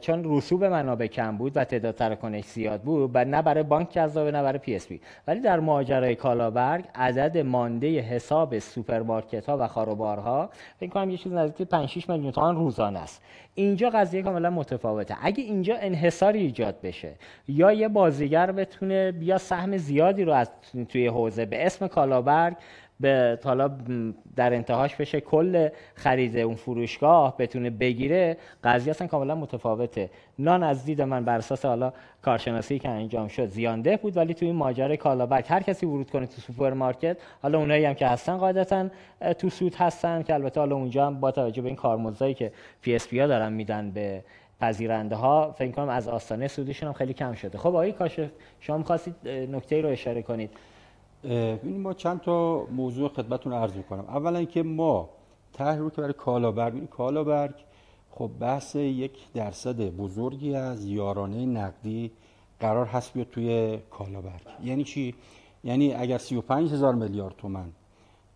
چون 0.00 0.22
رسوب 0.24 0.64
منابع 0.64 1.06
کم 1.06 1.36
بود 1.36 1.52
و 1.56 1.64
تعداد 1.64 1.94
تراکنش 1.94 2.44
زیاد 2.44 2.80
بود 2.82 3.10
و 3.14 3.24
نه 3.24 3.42
برای 3.42 3.62
بانک 3.62 3.90
جذابه 3.90 4.30
نه 4.30 4.42
برای 4.42 4.58
پی 4.58 4.74
اس 4.74 4.88
پی 4.88 5.00
ولی 5.28 5.40
در 5.40 5.60
ماجرای 5.60 6.14
کالابرگ 6.14 6.84
عدد 6.94 7.38
مانده 7.38 8.00
حساب 8.00 8.58
سوپرمارکت 8.58 9.46
ها 9.46 9.58
و 9.60 9.68
خواروبارها 9.68 10.50
فکر 10.80 10.90
کنم 10.90 11.10
یه 11.10 11.16
چیز 11.16 11.32
نزدیک 11.32 11.68
5 11.68 11.88
6 11.88 12.08
میلیون 12.08 12.32
تومان 12.32 12.56
روزانه 12.56 12.98
است. 12.98 13.22
اینجا 13.54 13.90
قضیه 13.90 14.22
کاملا 14.22 14.50
متفاوته. 14.50 15.16
اگه 15.22 15.44
اینجا 15.44 15.76
انحصاری 15.80 16.38
ایجاد 16.38 16.80
بشه 16.82 17.12
یا 17.48 17.72
یه 17.72 17.88
بازیگر 17.88 18.52
بتونه 18.52 19.12
بیاد 19.12 19.38
سهم 19.38 19.76
زیادی 19.76 20.24
رو 20.24 20.32
از 20.32 20.50
توی 20.88 21.06
حوزه 21.06 21.46
به 21.46 21.66
اسم 21.66 21.86
کالابرگ 21.86 22.56
به 23.04 23.38
حالا 23.44 23.70
در 24.36 24.54
انتهاش 24.54 24.96
بشه 24.96 25.20
کل 25.20 25.68
خرید 25.94 26.38
اون 26.38 26.54
فروشگاه 26.54 27.36
بتونه 27.38 27.70
بگیره 27.70 28.36
قضیه 28.64 28.90
اصلا 28.90 29.06
کاملا 29.06 29.34
متفاوته. 29.34 30.10
نان 30.38 30.62
از 30.62 30.84
دید 30.84 31.02
من 31.02 31.24
بر 31.24 31.38
اساس 31.38 31.64
حالا 31.64 31.92
کارشناسی 32.22 32.78
که 32.78 32.88
انجام 32.88 33.28
شد 33.28 33.46
زیانده 33.46 33.96
بود 33.96 34.16
ولی 34.16 34.34
توی 34.34 34.48
این 34.48 34.56
ماجرای 34.56 34.96
کالابرگ 34.96 35.44
هر 35.48 35.62
کسی 35.62 35.86
ورود 35.86 36.10
کنه 36.10 36.26
تو 36.26 36.40
سوپرمارکت 36.40 37.16
حالا 37.42 37.58
اونایی 37.58 37.84
هم 37.84 37.94
که 37.94 38.06
هستن 38.06 38.36
قاعدتا 38.36 38.88
تو 39.38 39.50
سود 39.50 39.74
هستن 39.74 40.22
که 40.22 40.34
البته 40.34 40.60
حالا 40.60 40.76
اونجا 40.76 41.06
هم 41.06 41.20
با 41.20 41.30
توجه 41.30 41.62
به 41.62 41.68
این 41.68 41.76
کارمزدایی 41.76 42.34
که 42.34 42.52
پی 42.82 42.94
اس 42.94 43.08
پی 43.08 43.20
ها 43.20 43.26
دارن 43.26 43.52
میدن 43.52 43.90
به 43.90 44.24
پذیرنده 44.60 45.16
ها 45.16 45.52
فکر 45.52 45.70
کنم 45.70 45.88
از 45.88 46.08
آستانه 46.08 46.48
سودشون 46.48 46.86
هم 46.86 46.92
خیلی 46.92 47.12
کم 47.12 47.32
شده. 47.34 47.58
خب 47.58 47.66
آقای 47.66 47.92
کاشف 47.92 48.28
شما 48.60 48.78
می‌خواستید 48.78 49.28
نکته 49.28 49.80
رو 49.80 49.88
اشاره 49.88 50.22
کنید. 50.22 50.50
ببینید 51.24 51.80
ما 51.80 51.92
چند 51.92 52.20
تا 52.20 52.64
موضوع 52.64 53.08
خدمتتون 53.08 53.52
عرض 53.52 53.72
می‌کنم. 53.76 54.04
اولا 54.08 54.44
که 54.44 54.62
ما 54.62 55.08
طرح 55.52 55.76
رو 55.76 55.90
که 55.90 56.00
برای 56.00 56.12
کالابرگ 56.12 56.88
کالابرگ 56.88 57.54
خب 58.10 58.30
بحث 58.40 58.74
یک 58.74 59.32
درصد 59.32 59.80
بزرگی 59.80 60.54
از 60.54 60.84
یارانه 60.84 61.46
نقدی 61.46 62.10
قرار 62.60 62.86
هست 62.86 63.12
بیاد 63.12 63.26
توی 63.30 63.78
کالابرگ 63.90 64.40
یعنی 64.64 64.84
چی؟ 64.84 65.14
یعنی 65.64 65.94
اگر 65.94 66.18
35 66.18 66.72
هزار 66.72 66.94
میلیارد 66.94 67.34
تومن 67.36 67.72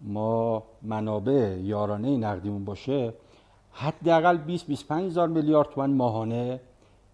ما 0.00 0.62
منابع 0.82 1.58
یارانه 1.60 2.16
نقدیمون 2.16 2.64
باشه 2.64 3.14
حداقل 3.72 4.36
20 4.36 4.66
25 4.66 5.06
هزار 5.06 5.28
میلیارد 5.28 5.68
تومن 5.68 5.90
ماهانه 5.90 6.60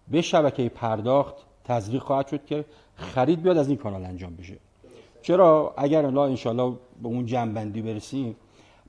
به 0.07 0.21
شبکه 0.21 0.69
پرداخت 0.69 1.35
تزریق 1.63 2.01
خواهد 2.01 2.27
شد 2.27 2.45
که 2.45 2.65
خرید 2.95 3.41
بیاد 3.41 3.57
از 3.57 3.67
این 3.67 3.77
کانال 3.77 4.05
انجام 4.05 4.35
بشه. 4.35 4.57
چرا 5.25 5.73
اگر 5.77 6.05
الله 6.05 6.21
انشالله 6.21 6.77
به 7.01 7.07
اون 7.07 7.25
جنبندی 7.25 7.81
برسیم 7.81 8.35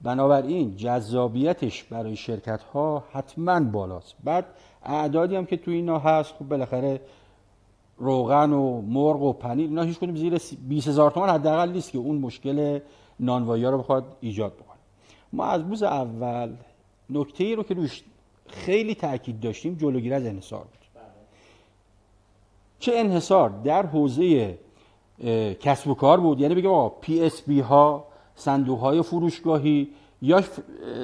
بنابراین 0.02 0.76
جذابیتش 0.76 1.84
برای 1.84 2.16
شرکت 2.16 2.62
ها 2.62 3.04
حتما 3.12 3.60
بالاست. 3.60 4.14
بعد 4.24 4.46
اعدادی 4.82 5.36
هم 5.36 5.46
که 5.46 5.56
تو 5.56 5.70
اینا 5.70 5.98
هست 5.98 6.34
خب 6.34 6.44
بالاخره 6.44 7.00
روغن 7.98 8.52
و 8.52 8.80
مرغ 8.80 9.22
و 9.22 9.32
پنیر 9.32 9.68
اینا 9.68 9.82
هیچ 9.82 9.98
کنیم 9.98 10.16
زیر 10.16 10.38
20 10.68 10.88
هزار 10.88 11.10
تومان 11.10 11.30
حداقل 11.30 11.72
نیست 11.72 11.92
که 11.92 11.98
اون 11.98 12.18
مشکل 12.18 12.80
نانوایی 13.20 13.64
رو 13.64 13.78
بخواد 13.78 14.16
ایجاد 14.20 14.52
بکنه. 14.54 14.78
ما 15.32 15.44
از 15.44 15.62
روز 15.62 15.82
اول 15.82 16.52
نکته 17.10 17.44
ای 17.44 17.54
رو 17.54 17.62
که 17.62 17.74
روش 17.74 18.02
خیلی 18.46 18.94
تاکید 18.94 19.40
داشتیم 19.40 19.74
جلوگیری 19.74 20.14
از 20.14 20.26
انحصار 20.26 20.60
بود. 20.60 21.02
چه 22.78 22.92
انحصار؟ 22.94 23.50
در 23.64 23.86
حوزه 23.86 24.58
کسب 25.60 25.88
و 25.88 25.94
کار 25.94 26.20
بود. 26.20 26.40
یعنی 26.40 26.54
بگیم 26.54 26.70
آقا 26.70 26.88
PSP 26.88 27.60
ها 27.60 28.04
صندوق 28.34 28.78
های 28.78 29.02
فروشگاهی 29.02 29.88
یا 30.22 30.42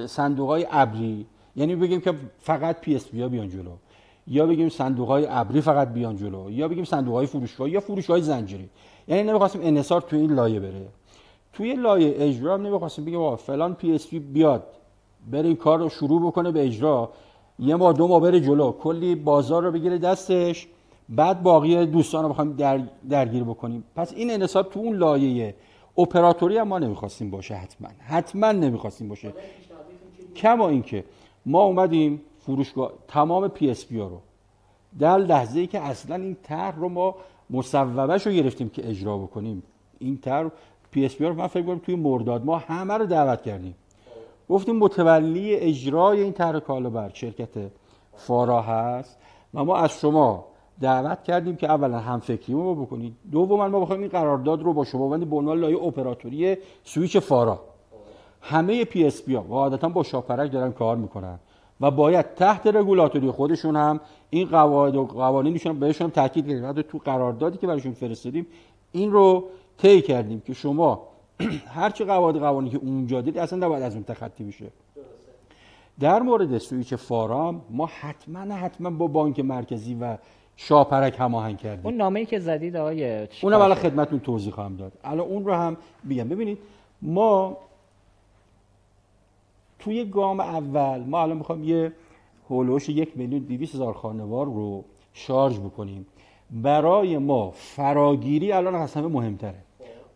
صندوق 0.07 0.49
های 0.49 0.67
ابری. 0.71 1.27
یعنی 1.57 1.77
بگیم 1.77 2.01
که 2.01 2.15
فقط 2.39 2.81
PSP 2.81 3.23
ها 3.23 3.29
بیان 3.29 3.49
جلو. 3.49 3.71
یا 4.27 4.47
بگیم 4.47 4.69
صندوق 4.69 5.09
های 5.09 5.27
ابری 5.29 5.61
فقط 5.61 5.89
بیان 5.89 6.17
جلو. 6.17 6.51
یا 6.51 6.69
بگیم 6.69 6.85
صندوق 6.85 7.15
های 7.15 7.27
فروشگاهی 7.27 7.73
یا 7.73 7.81
فروشگاه 7.81 8.21
زنجیری. 8.21 8.69
یعنی 9.09 9.23
نمی‌خواستیم 9.23 9.61
انحصار 9.65 10.01
تو 10.01 10.17
این 10.17 10.33
لایه 10.33 10.61
بره. 10.61 10.89
توی 11.53 11.75
لایه 11.75 12.15
اجرا 12.19 12.55
هم 12.55 12.67
نمی‌خواستیم 12.67 13.05
بگیم 13.05 13.37
فلان 13.37 13.75
PSP 13.75 14.19
بیاد 14.19 14.63
بره 15.31 15.47
این 15.47 15.57
کار 15.57 15.79
رو 15.79 15.89
شروع 15.89 16.27
بکنه 16.27 16.51
به 16.51 16.65
اجرا. 16.65 17.13
یه 17.59 17.77
ماه 17.77 17.93
دو 17.93 18.09
ماه 18.09 18.21
بره 18.21 18.41
جلو. 18.41 18.73
کلی 18.73 19.15
بازار 19.15 19.63
رو 19.63 19.73
بگیره 19.73 19.99
دستش. 19.99 20.69
بعد 21.17 21.43
باقی 21.43 21.87
دوستان 21.87 22.23
رو 22.23 22.29
بخوایم 22.29 22.53
در 22.53 22.81
درگیر 23.11 23.45
بکنیم. 23.45 23.85
پس 23.97 24.13
این 24.13 24.31
انحصار 24.31 24.65
تو 24.65 24.81
اون 24.81 24.97
لایه 24.97 25.55
اپراتوری 25.99 26.59
هم 26.59 26.69
ما 26.69 26.79
نمی‌خواستیم 26.79 27.31
باشه 27.31 27.55
حتما. 27.55 27.89
حتما 27.99 28.53
نمی‌خواستیم 28.53 29.09
باشه. 29.09 29.33
کما 30.37 30.69
اینکه 30.69 31.05
ما 31.47 31.63
اومدیم 31.63 32.21
فروشگاه 32.39 32.93
تمام 33.09 33.49
PSP 33.49 33.99
ها 33.99 34.07
رو. 34.07 34.21
در 34.99 35.19
لحظه 35.19 35.61
ای 35.61 35.67
که 35.67 35.81
اصلا 35.81 36.17
این 36.17 36.37
طرح 36.43 36.77
رو 36.77 36.89
ما 36.89 37.15
مصوبهش 37.51 38.27
رو 38.27 38.33
گرفتیم 38.33 38.69
که 38.69 38.89
اجرا 38.89 39.19
بکنیم. 39.19 39.63
این 39.99 40.19
طرح 40.19 40.49
PSP 40.91 41.25
رو 41.25 41.35
من 41.35 41.47
فکر 41.47 41.63
کنم 41.63 41.79
توی 41.79 41.95
مرداد 41.95 42.45
ما 42.45 42.59
همه 42.59 42.95
رو 42.95 43.07
دعوت 43.07 43.43
کردیم. 43.43 43.75
گفتیم 44.49 44.77
متولی 44.77 45.55
اجرای 45.55 46.21
این 46.21 46.33
طرح 46.33 46.59
کالابرگ 46.59 47.11
شرکت 47.15 47.71
فارا 48.17 48.63
هست 48.63 49.19
و 49.55 49.65
ما 49.65 49.77
از 49.77 50.01
شما 50.01 50.52
دعوت 50.83 51.23
کردیم 51.23 51.57
که 51.57 51.71
اولا 51.71 51.99
هم 51.99 52.21
فکری 52.21 52.55
ما 52.55 52.75
بکنید. 52.75 53.15
دوما 53.33 53.69
ما 53.69 53.81
بخوایم 53.81 54.01
این 54.01 54.11
قرارداد 54.11 54.63
رو 54.63 54.73
با 54.73 54.85
شما 54.85 55.09
ببندیم. 55.09 55.31
به 55.31 55.37
عنوان 55.37 55.61
لایه 55.61 55.83
اپراتوری 55.83 56.57
سویچ 56.85 57.17
فارا. 57.17 57.61
همه 58.41 58.85
PSP 58.85 59.35
ها 59.35 59.43
قاعدتا 59.43 59.89
با 59.89 60.03
شاپرک 60.03 60.53
دارن 60.53 60.73
کار 60.73 60.97
می‌کنن 60.97 61.39
و 61.81 61.91
باید 61.91 62.35
تحت 62.35 62.67
رگولاتوری 62.67 63.31
خودشون 63.31 63.77
هم 63.77 64.01
این 64.31 64.49
قواعد 64.49 64.97
و 64.97 65.05
قوانینشون 65.05 65.79
بهشون 65.79 66.11
تاکید 66.11 66.47
کردیم 66.47 66.69
حتی 66.69 66.83
تو 66.83 66.99
قراردادی 66.99 67.59
که 67.59 67.67
براشون 67.67 67.93
فرستادیم 67.93 68.47
این 68.93 69.13
رو 69.13 69.45
طی 69.79 70.03
کردیم 70.03 70.41
که 70.41 70.53
شما 70.53 71.09
هر 71.77 71.91
چه 71.91 72.05
قواعد 72.05 72.37
قوانینی 72.37 72.71
که 72.71 72.79
اونجا 72.85 73.21
دید 73.21 73.39
اصلا 73.39 73.67
نباید 73.67 73.83
از 73.83 73.95
اون 73.95 74.05
تخطی 74.05 74.45
بشه. 74.45 74.67
در 76.01 76.23
مورد 76.23 76.59
سویچ 76.59 76.95
فارام 76.95 77.63
ما 77.71 77.87
حتما 78.01 78.55
حتما 78.55 78.91
با 78.91 79.07
بانک 79.07 79.41
مرکزی 79.41 79.95
و 79.95 80.17
شاپرک 80.57 81.17
هماهنگ 81.19 81.59
کردیم 81.59 81.87
اون 81.87 81.95
نامه‌ای 81.95 82.27
که 82.27 82.39
زدید 82.39 82.77
آقای 82.77 83.29
اونم 83.43 83.61
الان 83.61 83.75
خدمتتون 83.75 84.21
توضیح 84.21 84.53
خواهم 84.53 84.77
داد. 84.77 84.93
الان 85.05 85.27
اون 85.27 85.45
رو 85.45 85.55
هم 85.55 85.77
بگم 86.11 86.29
ببینید 86.29 86.59
ما 87.03 87.57
توی 89.79 90.05
گام 90.05 90.41
اول 90.41 91.01
ما 91.01 91.23
الان 91.23 91.37
می‌خوام 91.37 91.65
یه 91.65 91.93
هولوش 92.51 92.89
یک 92.89 93.17
میلیون 93.17 93.43
دیویس 93.43 93.75
هزار 93.75 93.93
خانوار 93.93 94.47
رو 94.47 94.85
شارژ 95.13 95.59
بکنیم. 95.59 96.07
برای 96.51 97.19
ما 97.19 97.51
فراگیری 97.51 98.53
الان 98.53 98.75
از 98.75 98.95
همه 98.95 99.09
مهمتره. 99.09 99.59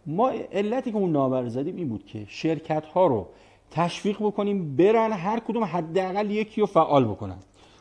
ما 0.07 0.33
علتی 0.53 0.91
که 0.93 0.97
اون 0.97 1.13
نامه 1.13 1.41
رو 1.41 1.49
زدیم 1.49 1.77
این 1.77 1.89
بود 1.89 2.07
که 2.07 2.25
شرکت 2.29 2.87
ها 2.87 3.07
رو 3.07 3.27
تشویق 3.71 4.17
بکنیم 4.17 4.77
برن 4.77 5.13
هر 5.13 5.41
کدوم 5.41 5.65
حداقل 5.65 6.31
یکی 6.31 6.61
رو 6.61 6.67
فعال 6.67 7.05
بکنن. 7.05 7.37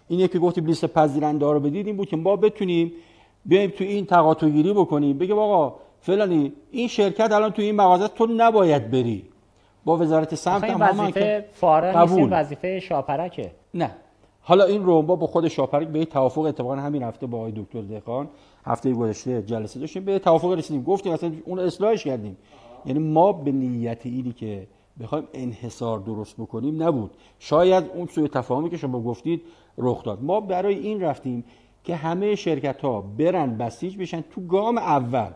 این 0.08 0.20
یکی 0.20 0.40
گفتیم 0.40 0.66
لیست 0.66 0.86
پذیرنده 0.86 1.46
ها 1.46 1.52
رو 1.52 1.60
بدید 1.60 1.88
این 1.88 1.98
بود 1.98 2.08
که 2.08 2.18
ما 2.18 2.36
بتونیم 2.36 2.92
بیایم 3.46 3.70
تو 3.70 3.84
این 3.84 4.06
تقاطع 4.06 4.50
گیری 4.50 4.74
بکنیم 4.74 5.18
بگیم 5.18 5.38
آقا 5.38 5.76
فلانی 6.00 6.54
این 6.72 6.88
شرکت 6.88 7.32
الان 7.32 7.52
تو 7.52 7.62
این 7.62 7.76
مغازه 7.76 8.08
تو 8.08 8.28
نباید 8.38 8.92
بری. 8.92 9.24
با 9.86 9.98
وزارت 9.98 10.36
سمت 10.36 10.64
هم 10.64 10.82
وظیفه 10.82 11.46
قبول. 11.96 12.30
وظیفه 12.32 12.80
شاپرکه. 12.80 13.52
نه. 13.74 13.92
حالا 14.42 14.64
این 14.66 14.84
رو 14.84 15.02
با 15.02 15.28
خود 15.28 15.48
شاپرک 15.48 15.88
به 15.88 16.06
توافق 16.06 16.42
اتفاقا 16.42 16.76
همین 16.76 17.04
هفته 17.04 17.28
با 17.28 17.38
آقای 17.38 17.54
دکتر 17.56 17.82
دهقان 17.82 18.28
هفته 18.66 18.94
گذشته 18.94 19.42
جلسه 19.42 19.80
داشتیم 19.80 20.06
به 20.06 20.20
توافق 20.20 20.52
رسیدیم. 20.52 20.84
گفتیم 20.84 21.12
اصلا 21.12 21.32
اون 21.46 21.60
اصلاحش 21.60 22.04
کردیم. 22.04 22.38
یعنی 22.86 23.00
ما 23.00 23.32
به 23.32 23.52
نیت 23.52 24.06
اینی 24.06 24.32
که 24.32 24.68
بخوایم 25.02 25.28
انحصار 25.34 26.00
درست 26.00 26.36
بکنیم 26.38 26.84
نبود. 26.84 27.12
شاید 27.40 27.84
اون 27.96 28.08
سوء 28.08 28.28
تفاهمی 28.28 28.70
که 28.70 28.78
شما 28.78 29.02
گفتید 29.02 29.42
رخ 29.78 30.04
داد. 30.04 30.24
ما 30.24 30.40
برای 30.40 30.76
این 30.76 31.02
رفتیم 31.02 31.46
که 31.84 31.96
همه 31.96 32.36
شرکت 32.36 32.82
ها 32.82 33.02
برن 33.02 33.58
بسیج 33.58 33.98
بشن 33.98 34.24
تو 34.36 34.42
گام 34.42 34.78
اول. 34.78 35.30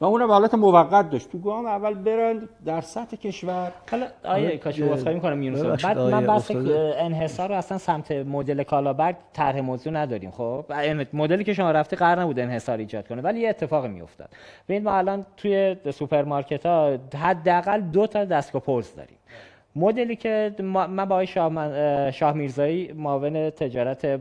و 0.00 0.04
اونم 0.04 0.30
حالت 0.30 0.54
موقت 0.54 1.10
داشت. 1.10 1.32
تو 1.32 1.38
گام 1.38 1.66
اول 1.66 1.94
برن 1.94 2.48
در 2.64 2.80
سطح 2.80 3.16
کشور. 3.16 3.72
حالا 3.90 4.06
آیه 4.24 4.58
کاش 4.58 4.80
عذرخواهی 4.80 5.14
می‌کنم 5.14 5.42
یونس 5.42 5.84
بعد 5.84 5.98
من 5.98 6.26
بحث. 6.26 6.50
انحصار 6.96 7.48
رو 7.48 7.54
اصلا 7.54 7.78
سمت 7.78 8.12
مدل 8.12 8.62
کالابرگ 8.62 9.16
طرح 9.32 9.60
موضوع 9.60 9.92
نداریم 9.92 10.30
خب؟ 10.30 10.64
مدلی 11.12 11.44
که 11.44 11.52
شما 11.52 11.70
رفتی 11.70 11.96
قرار 11.96 12.22
نبود 12.22 12.38
انحصار 12.38 12.78
ایجاد 12.78 13.08
کنه 13.08 13.22
ولی 13.22 13.40
یه 13.40 13.48
اتفاقی 13.48 13.88
میافتاد. 13.88 14.28
ببین 14.68 14.82
ما 14.82 14.90
الان 14.90 15.26
توی 15.36 15.76
سوپرمارکت 15.90 16.66
ها 16.66 16.98
حداقل 17.14 17.80
دو 17.80 18.06
تا 18.06 18.24
دستگاه 18.24 18.62
پوز 18.62 18.94
داریم. 18.94 19.15
مدلی 19.76 20.16
که 20.16 20.54
من 20.60 20.96
با 20.96 21.14
آقای 21.14 21.26
شاه, 21.26 22.10
شاه 22.10 22.32
میرزایی 22.32 22.92
معاون 22.92 23.50
تجارت 23.50 24.20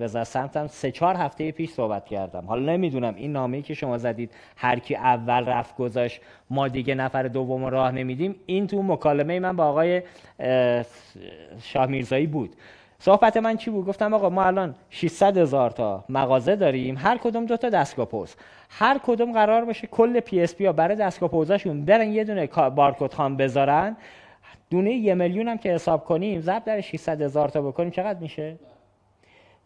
وزارت 0.00 0.24
سمتم 0.24 0.66
سه 0.66 0.90
چهار 0.90 1.14
هفته 1.14 1.52
پیش 1.52 1.70
صحبت 1.70 2.06
کردم. 2.06 2.44
حالا 2.46 2.72
نمی‌دونم 2.72 3.14
این 3.16 3.32
نامه‌ای 3.32 3.62
که 3.62 3.74
شما 3.74 3.98
زدید 3.98 4.30
هر 4.56 4.78
کی 4.78 4.96
اول 4.96 5.44
رفت 5.46 5.76
گذاشت 5.76 6.20
ما 6.50 6.68
دیگه 6.68 6.94
نفر 6.94 7.22
دوم 7.22 7.64
راه 7.64 7.92
نمیدیم. 7.92 8.34
این 8.46 8.66
تو 8.66 8.82
مکالمه 8.82 9.40
من 9.40 9.56
با 9.56 9.64
آقای 9.64 10.02
اه، 10.40 10.84
شاه 11.62 11.86
میرزایی 11.86 12.26
بود. 12.26 12.56
صحبت 12.98 13.36
من 13.36 13.56
چی 13.56 13.70
بود؟ 13.70 13.86
گفتم 13.86 14.14
آقا 14.14 14.30
ما 14.30 14.44
الان 14.44 14.74
600 14.90 15.38
هزار 15.38 15.70
تا 15.70 16.04
مغازه 16.08 16.56
داریم 16.56 16.96
هر 16.98 17.18
کدوم 17.18 17.46
دو 17.46 17.56
تا 17.56 17.68
دستگاه 17.68 18.06
پوز. 18.06 18.34
هر 18.70 19.00
کدوم 19.06 19.32
قرار 19.32 19.64
باشه 19.64 19.86
کل 19.86 20.20
PSP 20.20 20.66
ها 20.66 20.72
برای 20.72 20.96
دستگاه 20.96 21.30
پوزاشون 21.30 21.84
برن 21.84 22.12
یه 22.12 22.24
دونه 22.24 22.46
بارکد 22.46 23.12
خوان 23.12 23.36
بذارن. 23.36 23.96
دونه 24.70 24.92
یه 24.92 25.14
میلیون 25.14 25.48
هم 25.48 25.58
که 25.58 25.72
حساب 25.72 26.04
کنیم 26.04 26.40
ضرب 26.40 26.64
در 26.64 26.80
600 26.80 27.22
هزار 27.22 27.48
تا 27.48 27.62
بکنیم 27.62 27.90
چقدر 27.90 28.18
میشه؟ 28.18 28.56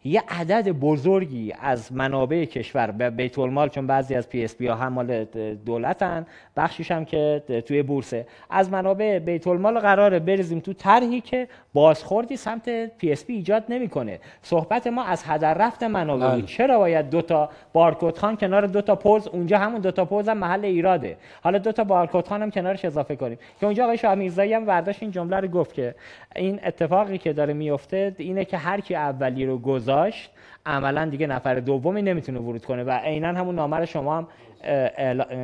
یه 0.03 0.23
عدد 0.29 0.69
بزرگی 0.69 1.53
از 1.61 1.93
منابع 1.93 2.45
کشور 2.45 2.91
به 2.91 3.09
بیت 3.09 3.39
المال 3.39 3.69
چون 3.69 3.87
بعضی 3.87 4.15
از 4.15 4.29
PSP 4.29 4.67
ها 4.67 4.75
هم 4.75 4.93
مال 4.93 5.23
دولتن 5.65 6.25
بخشیش 6.57 6.91
هم 6.91 7.05
که 7.05 7.43
توی 7.65 7.83
بورسه. 7.83 8.27
از 8.49 8.69
منابع 8.69 9.19
بیت 9.19 9.47
المال 9.47 9.79
قراره 9.79 10.19
بریزیم 10.19 10.59
تو 10.59 10.73
طرحی 10.73 11.21
که 11.21 11.47
بازخوردی 11.73 12.37
سمت 12.37 12.69
PSP 12.97 13.33
ایجاد 13.33 13.63
نمی‌کنه. 13.69 14.19
صحبت 14.41 14.87
ما 14.87 15.03
از 15.03 15.23
هدر 15.27 15.53
رفت 15.53 15.83
منابع. 15.83 16.29
بله. 16.29 16.41
چرا 16.41 16.77
باید 16.77 17.09
دو 17.09 17.21
تا 17.21 17.49
بارکد 17.73 18.17
خوان 18.17 18.37
کنار 18.37 18.65
دو 18.65 18.81
تا 18.81 18.95
پوز؟ 18.95 19.27
اونجا 19.27 19.57
همون 19.57 19.81
دو 19.81 19.91
تا 19.91 20.05
پوز 20.05 20.29
هم 20.29 20.37
محل 20.37 20.65
ایراده. 20.65 21.17
حالا 21.43 21.57
دو 21.57 21.71
تا 21.71 21.83
بارکد 21.83 22.27
خوان 22.27 22.41
هم 22.41 22.51
کنارش 22.51 22.85
اضافه 22.85 23.15
کنیم. 23.15 23.37
که 23.59 23.65
اونجا 23.65 23.83
آقای 23.83 23.97
شاه 23.97 24.15
میرزایی 24.15 24.53
هم 24.53 24.65
برداشت 24.65 25.03
این 25.03 25.11
جمله 25.11 25.39
رو 25.39 25.47
گفت 25.47 25.73
که 25.73 25.95
این 26.35 26.59
اتفاقی 26.65 27.17
که 27.17 27.33
داره 27.33 27.53
میفته 27.53 28.15
اینه 28.17 28.45
که 28.45 28.57
هر 28.57 28.79
کی 28.79 28.95
اولی 28.95 29.45
رو 29.45 29.57
گذاشت 29.57 30.29
عملا 30.65 31.05
دیگه 31.05 31.27
نفر 31.27 31.55
دومی 31.55 32.01
نمی‌تونه 32.01 32.39
ورود 32.39 32.65
کنه 32.65 32.83
و 32.83 32.91
عینا 32.91 33.27
همون 33.27 33.55
نامه 33.55 33.77
رو 33.77 33.85
شما 33.85 34.17
هم 34.17 34.27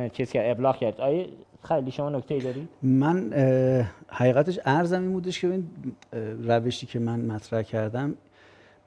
چیز 0.08 0.32
کرد 0.32 0.50
ابلاغ 0.50 0.76
کرد. 0.76 1.00
آیه 1.00 1.26
خیلی 1.62 1.90
شما 1.90 2.10
نکته 2.10 2.34
ای 2.34 2.40
دارید 2.40 2.68
من 2.82 3.32
حقیقتش 4.08 4.58
عرضم 4.64 5.00
این 5.00 5.12
بودش 5.12 5.40
که 5.40 5.60
روشی 6.42 6.86
که 6.86 6.98
من 6.98 7.20
مطرح 7.20 7.62
کردم 7.62 8.14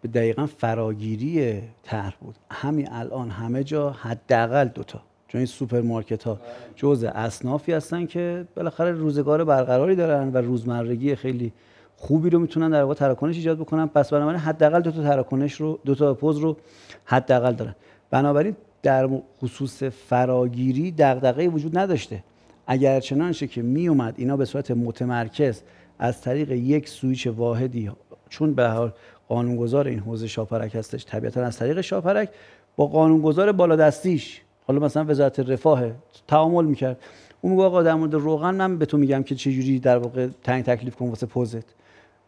به 0.01 0.07
دقیقا 0.07 0.45
فراگیری 0.45 1.61
طرح 1.83 2.15
بود. 2.21 2.35
همین 2.51 2.87
الان 2.91 3.29
همه 3.29 3.63
جا 3.63 3.89
حداقل 3.89 4.67
دوتا 4.67 5.01
چون 5.27 5.39
این 5.39 5.45
سوپرمارکت 5.45 6.23
ها 6.23 6.39
جزء 6.75 7.09
اصنافی 7.09 7.73
هستن 7.73 8.05
که 8.05 8.47
بالاخره 8.55 8.91
روزگار 8.91 9.43
برقراری 9.43 9.95
دارن 9.95 10.31
و 10.33 10.37
روزمرگی 10.37 11.15
خیلی 11.15 11.53
خوبی 11.95 12.29
رو 12.29 12.39
می‌تونن 12.39 12.69
در 12.69 12.81
واقع 12.81 12.93
تراکنش 12.93 13.35
ایجاد 13.35 13.59
بکنن. 13.59 13.87
پس 13.87 14.13
بنابراین 14.13 14.39
حداقل 14.39 14.81
دو 14.81 14.91
تا 14.91 15.03
تراکنش 15.03 15.53
رو 15.53 15.79
دو 15.85 15.95
تا 15.95 16.13
پوز 16.13 16.37
رو 16.37 16.57
حداقل 17.05 17.53
دارن. 17.53 17.75
بنابراین 18.09 18.55
در 18.83 19.09
خصوص 19.41 19.83
فراگیری 19.83 20.91
دغدغه‌ای 20.91 21.47
وجود 21.47 21.77
نداشته. 21.77 22.23
اگر 22.71 22.99
چنانشه 22.99 23.47
که 23.47 23.61
می 23.61 23.87
اومد 23.87 24.13
اینا 24.17 24.37
به 24.37 24.45
صورت 24.45 24.71
متمرکز 24.71 25.61
از 25.99 26.21
طریق 26.21 26.51
یک 26.51 26.89
سویچ 26.89 27.27
واحدی 27.27 27.91
چون 28.29 28.53
به 28.53 28.67
حال 28.67 28.91
قانونگذار 29.27 29.87
این 29.87 29.99
حوزه 29.99 30.27
شاپرک 30.27 30.75
هستش 30.75 31.05
طبیعتا 31.05 31.41
از 31.41 31.57
طریق 31.57 31.81
شاپرک 31.81 32.29
با 32.75 32.87
قانونگذار 32.87 33.51
بالادستیش 33.51 34.41
حالا 34.67 34.79
مثلا 34.79 35.05
وزارت 35.07 35.39
رفاه 35.39 35.83
تعامل 36.27 36.65
می‌کرد. 36.65 36.97
اون 37.41 37.53
میگه 37.53 37.63
آقا 37.63 37.83
در 37.83 37.93
مورد 37.93 38.13
روغن 38.13 38.55
من 38.55 38.77
به 38.77 38.85
تو 38.85 38.97
میگم 38.97 39.23
که 39.23 39.35
چجوری 39.35 39.79
در 39.79 39.97
واقع 39.97 40.27
تعیین 40.43 40.63
تکلیف 40.63 40.95
کن 40.95 41.09
واسه 41.09 41.25
پوزت. 41.25 41.65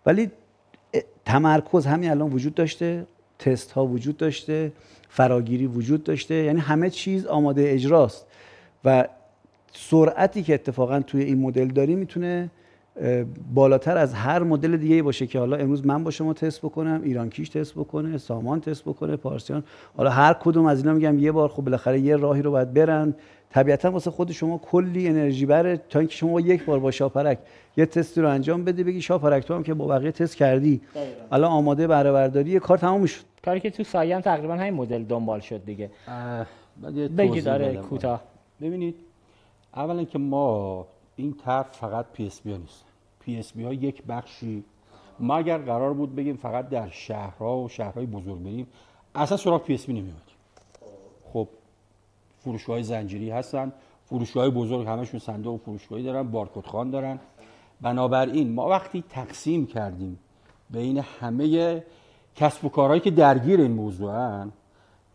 ولی 0.05 0.31
تمرکز 1.25 1.85
همین 1.85 2.09
الان 2.09 2.31
وجود 2.31 2.55
داشته 2.55 3.05
تست 3.39 3.71
ها 3.71 3.85
وجود 3.85 4.17
داشته 4.17 4.71
فراگیری 5.09 5.67
وجود 5.67 6.03
داشته 6.03 6.35
یعنی 6.35 6.59
همه 6.59 6.89
چیز 6.89 7.25
آماده 7.25 7.63
اجراست. 7.67 8.25
و 8.85 9.07
سرعتی 9.73 10.43
که 10.43 10.53
اتفاقا 10.53 10.99
توی 10.99 11.23
این 11.23 11.39
مدل 11.39 11.67
داری 11.67 11.95
می‌تونه 11.95 12.49
بالاتر 13.53 13.97
از 13.97 14.13
هر 14.13 14.43
مدل 14.43 14.77
دیگه 14.77 15.03
باشه 15.03 15.27
که 15.27 15.39
حالا 15.39 15.57
امروز 15.57 15.85
من 15.85 16.03
با 16.03 16.11
شما 16.11 16.33
تست 16.33 16.59
بکنم 16.59 17.01
ایران 17.03 17.29
کیش 17.29 17.49
تست 17.49 17.73
بکنه 17.73 18.17
سامان 18.17 18.61
تست 18.61 18.81
بکنه 18.81 19.15
پارسیان. 19.15 19.63
حالا 19.97 20.09
هر 20.09 20.33
کدوم 20.33 20.65
از 20.65 20.77
اینا 20.77 20.93
میگم 20.93 21.19
یه 21.19 21.31
بار 21.31 21.49
خب 21.49 21.63
بالاخره 21.63 21.99
یه 21.99 22.15
راهی 22.15 22.41
رو 22.41 22.51
باید 22.51 22.73
برن. 22.73 23.13
طبیعتا 23.49 23.91
واسه 23.91 24.11
خود 24.11 24.31
شما 24.31 24.57
کلی 24.57 25.07
انرژی 25.07 25.45
بره 25.45 25.81
تا 25.89 25.99
اینکه 25.99 26.15
شما 26.15 26.39
یک 26.39 26.65
بار 26.65 26.79
با 26.79 26.91
شاپرک 26.91 27.37
یه 27.77 27.85
تستی 27.85 28.21
رو 28.21 28.29
انجام 28.29 28.63
بدی 28.63 28.83
بگی 28.83 29.01
شاپرک 29.01 29.43
تو 29.43 29.53
هم 29.53 29.63
که 29.63 29.73
با 29.73 29.87
بقیه 29.87 30.11
تست 30.11 30.35
کردی. 30.35 30.81
حالا 31.29 31.47
آماده 31.47 31.87
بهره 31.87 32.11
برداری 32.11 32.59
کار 32.59 32.77
تموم 32.77 33.05
شد 33.05 33.21
کاری 33.45 33.59
که 33.59 33.69
تو 33.69 33.83
سایه 33.83 34.15
هم 34.15 34.21
تقریبا 34.21 34.53
همین 34.53 34.73
مدل 34.73 35.03
دنبال 35.03 35.39
شد 35.39 35.65
دیگه. 35.65 35.89
بگی 37.17 37.41
داره 37.41 37.75
کوتاه. 37.75 38.23
ببینید 38.61 38.95
اولا 39.75 40.03
که 40.03 40.19
ما 40.19 40.87
این 41.15 41.33
طرف 41.33 41.77
فقط 41.77 42.05
PSP 42.13 42.51
ها 42.51 42.57
نیست. 42.57 42.85
PSP 43.19 43.63
ها 43.63 43.73
یک 43.73 44.03
بخشی. 44.03 44.63
ما 45.19 45.35
اگر 45.35 45.57
قرار 45.57 45.93
بود 45.93 46.15
بگیم 46.15 46.35
فقط 46.35 46.69
در 46.69 46.89
شهرها 46.89 47.57
و 47.57 47.69
شهرهای 47.69 48.05
بزرگ 48.05 48.43
بریم 48.43 48.67
اصلا 49.15 49.37
سراغ 49.37 49.63
PSP 49.63 49.93
نمیومدیم 49.93 50.35
خب 51.33 51.47
فروشگاه 52.39 52.81
زنجیری 52.81 53.29
هستن 53.29 53.71
فروشگاه 54.05 54.49
بزرگ 54.49 54.87
همشون 54.87 55.19
صندوق 55.19 55.59
فروشگاهی 55.61 56.03
دارن 56.03 56.23
بارکد 56.23 56.65
خوان 56.65 56.89
دارن. 56.89 57.19
بنابراین 57.81 58.53
ما 58.53 58.69
وقتی 58.69 59.03
تقسیم 59.09 59.65
کردیم 59.65 60.19
بین 60.69 60.97
همه 60.97 61.83
کسب 62.35 62.65
و 62.65 62.69
کارهایی 62.69 63.01
که 63.01 63.11
درگیر 63.11 63.61
این 63.61 63.71
موضوعن 63.71 64.51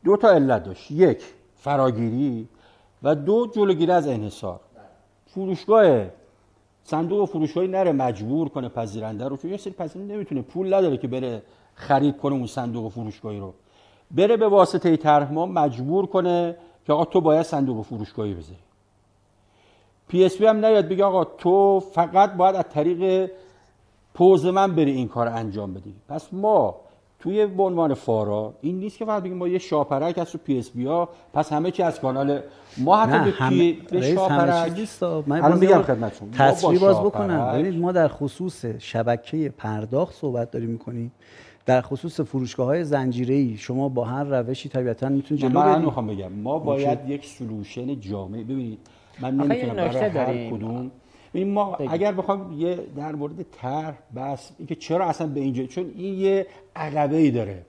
دو 0.05 0.17
تا 0.17 0.29
علت 0.29 0.65
داشت. 0.65 0.91
یک 0.91 1.23
فراگیری. 1.57 2.49
و 3.03 3.15
دو 3.15 3.47
جلوگیری 3.47 3.93
از 3.93 4.09
انحصار. 4.09 4.61
فروشگاه 5.27 6.07
صندوق 6.85 7.29
فروشگاهی 7.29 7.69
نره 7.69 7.93
مجبور 7.93 8.49
کنه 8.49 8.69
پذیرنده 8.69 9.29
رو 9.29 9.37
چون 9.37 9.51
یه 9.51 9.57
سری 9.57 9.73
پذیرنده 9.73 10.15
نمی‌تونه 10.15 10.43
پول 10.43 10.75
نداره 10.75 10.97
که 10.97 11.09
بره 11.09 11.43
خرید 11.75 12.17
کنه 12.17 12.35
اون 12.35 12.47
صندوق 12.47 12.93
فروشگاهی 12.93 13.39
رو. 13.39 13.55
بره 14.11 14.37
به 14.37 14.49
واسطه 14.49 14.97
طرح 14.97 15.33
ما 15.33 15.47
مجبور 15.47 16.07
کنه 16.07 16.57
که 16.87 16.93
آقا 16.93 17.05
تو 17.05 17.21
باید 17.21 17.43
صندوق 17.43 17.85
فروشگاهی 17.85 18.35
بذاری. 18.35 18.59
PSP 20.09 20.47
هم 20.47 20.65
نیاد 20.65 20.89
بگه 20.89 21.05
آقا 21.05 21.25
تو 21.25 21.81
فقط 21.81 22.35
باید 22.35 22.57
از 22.57 22.65
طریق 22.69 23.31
پوز 24.15 24.47
من 24.47 24.75
بری 24.75 24.91
این 24.91 25.09
کار 25.09 25.29
انجام 25.29 25.75
بدی. 25.75 25.95
پس 26.09 26.29
ما 26.33 26.75
توی 27.21 27.47
به 27.47 27.63
عنوان 27.63 27.95
فارا 27.95 28.55
این 28.61 28.79
نیست 28.79 28.99
که 28.99 29.05
فقط 29.05 29.23
بگیم 29.23 29.37
ما 29.37 29.49
یه 29.49 29.59
شاپرک 29.59 30.19
هست 30.19 30.33
تو 30.33 30.39
PSP 30.39 30.87
ها 30.87 31.09
پس 31.33 31.53
همه 31.53 31.71
چی 31.71 31.83
از 31.83 32.01
کانال 32.01 32.41
ما 32.79 32.97
حتی 32.97 33.25
به, 33.25 33.49
پی... 33.49 33.73
به 33.73 34.15
شاپرک. 34.15 34.89
من 35.27 35.59
میگم 35.59 35.83
خدمتتون 35.83 36.31
تصویر 36.31 36.81
باز 36.81 36.97
بکنم. 36.97 37.53
ببینید 37.53 37.81
ما 37.81 37.93
در 37.93 38.09
خصوص 38.09 38.65
شبکه 38.65 39.55
پرداخت 39.59 40.15
صحبت 40.15 40.51
داریم 40.51 40.71
می‌کنیم. 40.71 41.13
در 41.67 41.81
خصوص 41.81 42.21
فروشگاه 42.21 42.67
های 42.67 42.85
زنجیره 42.85 43.57
شما 43.57 43.89
با 43.89 44.05
هر 44.05 44.25
روشی 44.25 44.69
طبیعتا 44.69 45.09
می‌تونید 45.09 45.43
جلو 45.43 45.61
من 45.61 45.85
می‌خوام 45.85 46.07
بگم 46.07 46.33
ما 46.33 46.59
باید 46.59 46.99
یک 47.09 47.27
سلوشن 47.27 48.01
جامع 48.01 48.43
ببینید 48.43 48.79
من 49.21 49.35
نمی‌تونم 49.35 49.75
برای 49.75 50.09
هر 50.09 50.51
کدوم 50.51 50.91
این 51.33 51.53
ما 51.53 51.75
اگر 51.75 52.13
بخوام 52.13 52.61
یه 52.61 52.79
در 52.97 53.15
مورد 53.15 53.47
طرح 53.53 53.95
بس 54.17 54.51
اینکه 54.59 54.75
چرا 54.75 55.07
اصلا 55.07 55.27
به 55.27 55.41
اینجا 55.41 55.65
چون 55.65 55.93
این 55.97 56.15
یه 56.15 56.47
عقبه 56.77 57.17
ای 57.17 57.31
داره. 57.31 57.63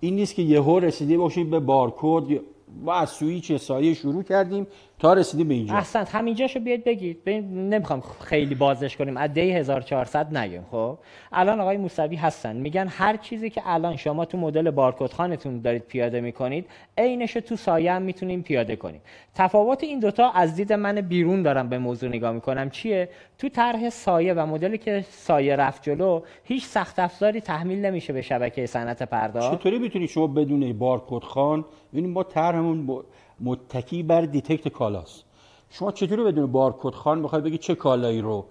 این 0.00 0.14
نیست 0.14 0.34
که 0.34 0.42
یهو 0.42 0.78
رسیدی 0.78 1.16
باشیم 1.16 1.50
به 1.50 1.60
بارکد 1.60 2.40
ما 2.84 2.92
از 2.92 3.10
سویچ 3.10 3.52
سایه 3.56 3.94
شروع 3.94 4.22
کردیم. 4.22 4.66
تا 4.98 5.12
رسیدیم 5.12 5.48
به 5.48 5.54
اینجا. 5.54 5.74
احسن 5.74 6.04
همینجاشو 6.04 6.60
بیاد 6.60 6.84
بگید. 6.84 7.28
نمی‌خوام 7.28 8.02
خیلی 8.20 8.54
بازش 8.54 8.96
کنیم. 8.96 9.16
از 9.16 9.32
دی 9.32 9.52
1400 9.52 10.36
نگیم 10.36 10.66
خب؟ 10.70 10.98
الان 11.32 11.60
آقای 11.60 11.76
موسوی 11.76 12.16
هستن. 12.16 12.56
میگن 12.56 12.88
هر 12.88 13.16
چیزی 13.16 13.50
که 13.50 13.62
الان 13.66 13.96
شما 13.96 14.24
تو 14.24 14.38
مدل 14.38 14.70
بارکد 14.70 15.12
خوانتون 15.12 15.60
دارید 15.60 15.82
پیاده 15.82 16.20
می‌کنید 16.20 16.66
عینش 16.98 17.32
تو 17.32 17.56
سایه 17.56 17.92
هم 17.92 18.02
می‌تونیم 18.02 18.42
پیاده 18.42 18.76
کنیم. 18.76 19.00
تفاوت 19.34 19.84
این 19.84 20.00
دوتا 20.00 20.30
از 20.30 20.54
دید 20.56 20.72
من 20.72 21.00
بیرون 21.00 21.42
دارم 21.42 21.68
به 21.68 21.78
موضوع 21.78 22.08
نگاه 22.08 22.32
می‌کنم. 22.32 22.70
چیه؟ 22.70 23.08
تو 23.38 23.48
طرح 23.48 23.90
سایه 23.90 24.34
و 24.34 24.46
مدلی 24.46 24.78
که 24.78 25.04
سایه 25.10 25.56
رفت 25.56 25.82
جلو 25.82 26.20
هیچ 26.44 26.64
سخت 26.64 26.98
افزاری 26.98 27.40
تحمیل 27.40 27.84
نمیشه 27.84 28.12
به 28.12 28.22
شبکه 28.22 28.66
صنعت 28.66 29.02
پرداخت. 29.02 29.58
چطوری 29.58 29.78
می‌تونی 29.78 30.08
شما 30.08 30.26
بدون 30.26 30.72
بارکد 30.72 31.22
خوان؟ 31.22 31.64
ببینید 31.92 32.10
ما 32.10 32.22
طرحمون 32.22 33.04
متکی 33.40 34.02
بر 34.02 34.20
detect 34.20 34.68
کالاست. 34.68 35.24
شما 35.70 35.92
چطوری 35.92 36.24
بدون 36.24 36.52
بارکد 36.52 36.94
خوان 36.94 37.18
می‌خوای 37.18 37.42
بگی 37.42 37.58
چه 37.58 37.74
کالایی 37.74 38.20
رو 38.20 38.46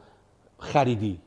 خریدی؟ 0.59 1.19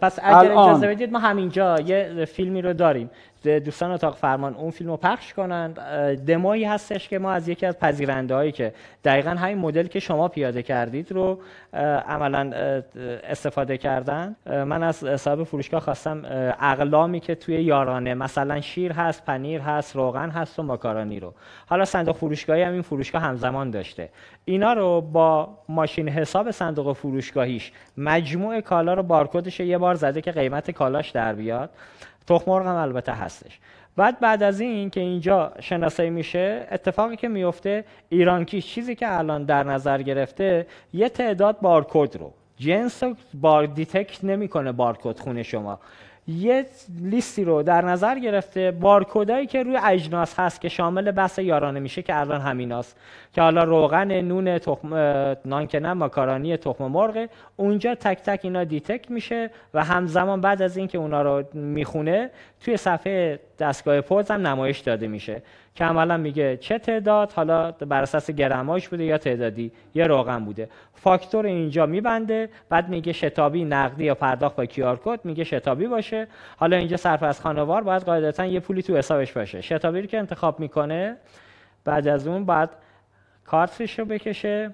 پس 0.00 0.18
اگر 0.22 0.52
اجازه 0.52 0.88
بدید 0.88 1.12
ما 1.12 1.18
همینجا 1.18 1.80
یه 1.80 2.24
فیلمی 2.24 2.62
رو 2.62 2.72
داریم. 2.72 3.10
دوستان 3.44 3.90
اتاق 3.90 4.16
فرمان 4.16 4.54
اون 4.54 4.70
فیلم 4.70 4.90
رو 4.90 4.96
پخش 4.96 5.34
کنند. 5.34 5.80
دمایی 6.24 6.64
هستش 6.64 7.08
که 7.08 7.18
ما 7.18 7.32
از 7.32 7.48
یکی 7.48 7.66
از 7.66 7.78
پذیرنده 7.78 8.34
هایی 8.34 8.52
که 8.52 8.74
دقیقا 9.04 9.30
همین 9.30 9.58
مدل 9.58 9.86
که 9.86 10.00
شما 10.00 10.28
پیاده 10.28 10.62
کردید 10.62 11.12
رو 11.12 11.40
عملا 12.08 12.50
استفاده 13.24 13.78
کردن 13.78 14.36
من 14.46 14.82
از 14.82 15.20
صاحب 15.20 15.44
فروشگاه 15.44 15.80
خواستم 15.80 16.22
اقلامی 16.60 17.20
که 17.20 17.34
توی 17.34 17.62
یارانه 17.62 18.14
مثلا 18.14 18.60
شیر 18.60 18.92
هست 18.92 19.24
پنیر 19.24 19.60
هست 19.60 19.96
روغن 19.96 20.30
هست 20.30 20.58
و 20.58 20.62
ماکارونی 20.62 21.20
رو. 21.20 21.34
حالا 21.66 21.84
صندوق 21.84 22.16
فروشگاهی 22.16 22.62
هم 22.62 22.72
این 22.72 22.82
فروشگاه 22.82 23.22
همزمان 23.22 23.70
داشته. 23.70 24.08
اینا 24.44 24.72
رو 24.72 25.00
با 25.00 25.58
ماشین 25.68 26.08
حساب 26.08 26.50
صندوق 26.50 26.96
فروشگاهیش 26.96 27.72
مجموع 27.96 28.60
کالا 28.60 28.94
رو 28.94 29.02
بارکدش 29.02 29.60
یه 29.60 29.78
بار 29.78 29.94
زده 29.94 30.20
که 30.20 30.32
قیمت 30.32 30.70
کالاش 30.70 31.10
در 31.10 31.34
بیاد. 31.34 31.70
تخم 32.30 32.50
مرغ 32.50 32.66
هم 32.66 32.76
البته 32.76 33.12
هستش. 33.12 33.58
بعد 33.96 34.20
بعد 34.20 34.42
از 34.42 34.60
این 34.60 34.90
که 34.90 35.00
اینجا 35.00 35.52
شناسایی 35.60 36.10
میشه 36.10 36.66
اتفاقی 36.70 37.16
که 37.16 37.28
میفته 37.28 37.84
ایران 38.08 38.44
کیش 38.44 38.66
چیزی 38.66 38.94
که 38.94 39.18
الان 39.18 39.44
در 39.44 39.64
نظر 39.64 40.02
گرفته 40.02 40.66
یه 40.92 41.08
تعداد 41.08 41.60
بارکد 41.60 42.16
رو. 42.16 42.32
جنس 42.56 43.02
بار 43.34 43.66
detect 43.66 44.24
نمی‌کنه 44.24 44.72
بارکد 44.72 45.18
خون 45.18 45.42
شما. 45.42 45.80
یه 46.28 46.66
لیستی 47.00 47.44
رو 47.44 47.62
در 47.62 47.84
نظر 47.84 48.18
گرفته 48.18 48.70
بارکدایی 48.70 49.46
که 49.46 49.62
روی 49.62 49.78
اجناس 49.84 50.40
هست 50.40 50.60
که 50.60 50.68
شامل 50.68 51.10
بحث 51.10 51.38
یارانه 51.38 51.80
میشه 51.80 52.02
که 52.02 52.20
الان 52.20 52.40
همیناست 52.40 52.96
که 53.32 53.42
حالا 53.42 53.64
روغن 53.64 54.20
نون 54.20 54.58
تخم 54.58 54.94
نانکنم 55.44 55.92
ماکارانی 55.92 56.56
تخم 56.56 56.84
مرغ. 56.84 57.26
اونجا 57.56 57.94
تک 57.94 58.18
تک 58.18 58.40
اینا 58.42 58.64
detect 58.64 59.10
میشه 59.10 59.50
و 59.74 59.84
همزمان 59.84 60.40
بعد 60.40 60.62
از 60.62 60.76
اینکه 60.76 60.98
اونا 60.98 61.22
رو 61.22 61.44
می‌خونه 61.52 62.30
توی 62.60 62.76
صفحه 62.76 63.40
دستگاه 63.58 64.00
پوز 64.00 64.30
هم 64.30 64.46
نمایش 64.46 64.78
داده 64.78 65.08
میشه. 65.08 65.42
که 65.74 65.84
عملا 65.84 66.16
میگه 66.16 66.56
چه 66.56 66.78
تعداد؟ 66.78 67.32
حالا 67.32 67.70
بر 67.70 68.02
اساس 68.02 68.30
گرماژش 68.30 68.88
بوده 68.88 69.04
یا 69.04 69.18
تعدادی؟ 69.18 69.72
یا 69.94 70.06
روغن 70.06 70.44
بوده. 70.44 70.68
فاکتور 70.94 71.46
اینجا 71.46 71.86
میبنده 71.86 72.48
بعد 72.68 72.88
میگه 72.88 73.12
شتابی 73.12 73.64
نقدی 73.64 74.04
یا 74.04 74.14
پرداخت 74.14 74.56
با 74.56 74.66
QR 74.66 75.00
code 75.04 75.20
میگه 75.24 75.44
شتابی 75.44 75.86
باشه. 75.86 76.26
حالا 76.56 76.76
اینجا 76.76 76.96
سرپرست 76.96 77.40
خانوار 77.40 77.82
باید 77.82 78.02
قاعدتا 78.02 78.46
یه 78.46 78.60
پولی 78.60 78.82
تو 78.82 78.96
حسابش 78.96 79.32
باشه. 79.32 79.60
شتابی 79.60 80.00
رو 80.00 80.06
که 80.06 80.18
انتخاب 80.18 80.60
می‌کنه 80.60 81.16
بعد 81.84 82.08
از 82.08 82.26
اون 82.26 82.44
بعد 82.44 82.70
کارتش 83.50 83.98
رو 83.98 84.04
بکشه. 84.04 84.70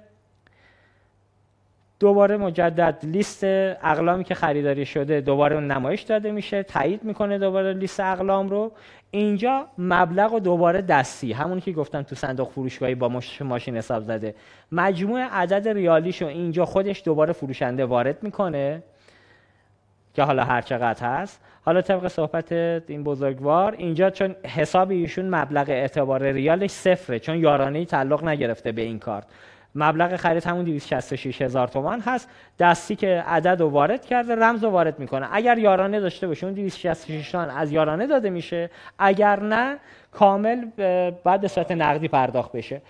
دوباره 2.00 2.36
مجدد 2.36 2.98
لیست 3.02 3.44
اقلامی 3.44 4.24
که 4.24 4.34
خریداری 4.34 4.86
شده 4.86 5.20
دوباره 5.20 5.60
نمایش 5.60 6.02
داده 6.02 6.32
میشه. 6.32 6.62
تایید 6.62 7.04
می‌کنه 7.04 7.38
دوباره 7.38 7.72
لیست 7.72 8.00
اقلام 8.00 8.48
رو. 8.48 8.72
اینجا 9.10 9.66
مبلغ 9.78 10.32
و 10.32 10.40
دوباره 10.40 10.82
دستی. 10.82 11.32
همون 11.32 11.60
که 11.60 11.72
گفتم 11.72 12.02
تو 12.02 12.14
صندوق 12.14 12.50
فروشگاهی 12.50 12.94
با 12.94 13.08
ماشین 13.40 13.76
حساب 13.76 14.02
زده. 14.02 14.34
مجموع 14.72 15.20
عدد 15.20 15.68
ریالیشو 15.68 16.26
اینجا 16.26 16.64
خودش 16.64 17.02
دوباره 17.04 17.32
فروشنده 17.32 17.84
وارد 17.84 18.22
می‌کنه. 18.22 18.82
که 20.16 20.22
حالا 20.22 20.44
هر 20.44 20.60
چقدر 20.60 21.06
هست. 21.06 21.40
حالا 21.64 21.80
طبق 21.82 22.08
صحبت 22.08 22.52
این 22.52 23.04
بزرگوار 23.04 23.74
اینجا 23.78 24.10
چون 24.10 24.34
حساب 24.44 24.90
ایشون 24.90 25.34
مبلغ 25.34 25.70
اعتبار 25.70 26.22
ریالش 26.22 26.70
صفره 26.70 27.18
چون 27.18 27.36
یارانه 27.36 27.84
تعلق 27.84 28.24
نگرفته 28.24 28.72
به 28.72 28.82
این 28.82 28.98
کارت. 28.98 29.24
مبلغ 29.74 30.16
خرید 30.16 30.46
همون 30.46 30.64
266 30.64 31.42
هزار 31.42 31.68
تومان 31.68 32.00
هست. 32.00 32.28
دستی 32.58 32.96
که 32.96 33.24
عدد 33.26 33.60
رو 33.60 33.68
وارد 33.68 34.06
کرده 34.06 34.34
رمز 34.34 34.64
رو 34.64 34.70
وارد 34.70 34.98
می‌کنه. 34.98 35.28
اگر 35.32 35.58
یارانه 35.58 36.00
داشته 36.00 36.26
باشه 36.26 36.46
اون 36.46 36.54
266 36.54 37.34
از 37.34 37.72
یارانه 37.72 38.06
داده 38.06 38.30
میشه. 38.30 38.70
اگر 38.98 39.40
نه 39.40 39.76
کامل 40.12 40.64
بعد 41.24 41.40
به 41.40 41.48
صورت 41.48 41.72
نقدی 41.72 42.08
پرداخت 42.08 42.52
بشه. 42.52 42.82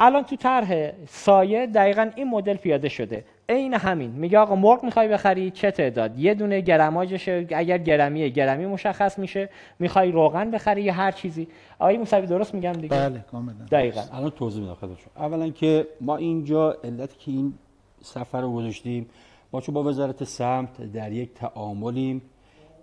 الان 0.00 0.22
تو 0.22 0.36
طرح 0.36 0.92
سایه 1.08 1.66
دقیقا 1.66 2.10
این 2.16 2.28
مدل 2.28 2.54
پیاده 2.54 2.88
شده. 2.88 3.24
عین 3.48 3.74
همین. 3.74 4.10
میگه 4.10 4.38
آقا 4.38 4.56
مرغ 4.56 4.84
می‌خوای 4.84 5.08
بخری؟ 5.08 5.50
چه 5.50 5.70
تعداد؟ 5.70 6.18
یه 6.18 6.34
دونه 6.34 6.60
گرماجشه. 6.60 7.46
اگر 7.54 7.78
گرمیه 7.78 8.28
گرمی 8.28 8.66
مشخص 8.66 9.18
میشه. 9.18 9.48
می‌خوای 9.78 10.12
روغن 10.12 10.50
بخری 10.50 10.82
یا 10.82 10.92
هر 10.92 11.10
چیزی؟ 11.10 11.48
آقای 11.78 11.98
موسوی 11.98 12.26
درست 12.26 12.54
میگم 12.54 12.72
دیگه؟ 12.72 12.88
بله 12.88 13.24
کاملا. 13.30 13.54
دقیقا. 13.70 14.00
الان 14.12 14.30
توضیح 14.30 14.62
میدم 14.62 14.74
خدمتشون. 14.74 15.12
اولا 15.16 15.48
که 15.48 15.86
ما 16.00 16.16
اینجا 16.16 16.76
علت 16.84 17.18
که 17.18 17.30
این 17.30 17.54
سفر 18.02 18.40
رو 18.40 18.52
گذاشتیم 18.52 19.06
ما 19.52 19.60
چون 19.60 19.74
با 19.74 19.82
وزارت 19.82 20.24
سمت 20.24 20.92
در 20.92 21.12
یک 21.12 21.34
تعاملیم 21.34 22.22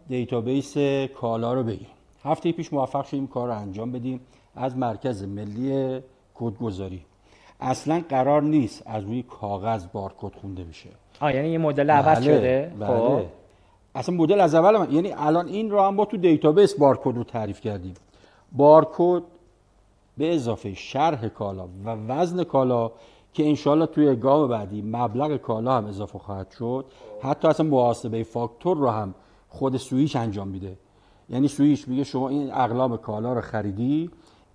database 0.07 0.77
کالا 1.15 1.53
رو 1.53 1.63
بگیم. 1.63 1.87
هفته 2.23 2.51
پیش 2.51 2.73
موفق 2.73 3.05
شدیم 3.05 3.27
کار 3.27 3.47
رو 3.47 3.57
انجام 3.57 3.91
بدیم. 3.91 4.19
از 4.55 4.77
مرکز 4.77 5.23
ملی 5.23 5.99
کدگذاری. 6.35 7.05
اصلا 7.59 8.01
قرار 8.09 8.41
نیست 8.41 8.83
از 8.85 9.03
روی 9.03 9.23
کاغذ 9.23 9.85
بارکد 9.93 10.35
خونده 10.41 10.63
بشه. 10.63 10.89
آه 11.19 11.35
یعنی 11.35 11.49
یه 11.49 11.57
مدل 11.57 11.89
عوض 11.89 12.17
بله، 12.17 12.25
شده؟ 12.25 12.73
بله. 12.79 12.87
خب. 12.87 13.21
اصلا 13.95 14.15
مدل 14.15 14.41
از 14.41 14.55
اول 14.55 14.77
من 14.77 14.91
یعنی 14.91 15.11
الان 15.11 15.47
این 15.47 15.71
رو 15.71 15.81
هم 15.81 15.95
با 15.95 16.05
تو 16.05 16.17
database 16.17 16.73
بارکد 16.73 17.15
رو 17.15 17.23
تعریف 17.23 17.61
کردیم. 17.61 17.93
بارکد 18.51 19.23
به 20.17 20.35
اضافه 20.35 20.73
شرح 20.73 21.27
کالا 21.27 21.67
و 21.85 21.89
وزن 22.07 22.43
کالا 22.43 22.91
که 23.33 23.47
انشالله 23.47 23.85
توی 23.85 24.15
گام 24.15 24.49
بعدی 24.49 24.81
مبلغ 24.81 25.37
کالا 25.37 25.77
هم 25.77 25.85
اضافه 25.85 26.19
خواهد 26.19 26.51
شد. 26.59 26.85
حتی 27.21 27.47
اصلا 27.47 27.65
محاسبه 27.65 28.23
فاکتور 28.23 28.77
رو 28.77 28.89
هم 28.89 29.13
خود 29.49 29.77
سویش 29.77 30.15
انجام 30.15 30.47
میده. 30.47 30.77
یعنی 31.29 31.47
سویش 31.47 31.87
میگه 31.87 32.03
شما 32.03 32.29
این 32.29 32.51
اقلام 32.53 32.97
کالا 32.97 33.33
رو 33.33 33.41
خریدی 33.41 34.09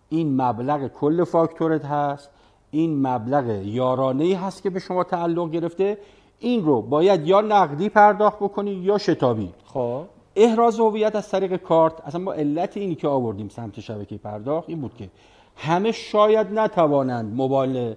این 0.08 0.42
مبلغ 0.42 0.86
کل 0.86 1.24
فاکتورت 1.24 1.84
هست 1.84 2.30
این 2.70 3.06
مبلغ 3.06 3.64
یارانه 3.64 4.24
ای 4.24 4.32
هست 4.32 4.62
که 4.62 4.70
به 4.70 4.78
شما 4.78 5.04
تعلق 5.04 5.50
گرفته. 5.50 5.98
این 6.38 6.64
رو 6.64 6.82
باید 6.82 7.26
یا 7.26 7.40
نقدی 7.40 7.88
پرداخت 7.88 8.38
بکنی 8.38 8.70
یا 8.70 8.98
شتابی. 8.98 9.52
خب. 9.64 10.02
احراز 10.36 10.80
هویت 10.80 11.16
از 11.16 11.30
طریق 11.30 11.56
کارت. 11.56 11.92
اصلا 12.06 12.20
ما 12.20 12.32
علت 12.32 12.76
اینی 12.76 12.94
که 12.94 13.08
آوردیم 13.08 13.48
سمت 13.48 13.80
شبکه 13.80 14.16
پرداخت 14.16 14.68
این 14.68 14.80
بود 14.80 14.94
که 14.94 15.08
همه 15.56 15.92
شاید 15.92 16.58
نتوانند 16.58 17.34
موبایل 17.34 17.94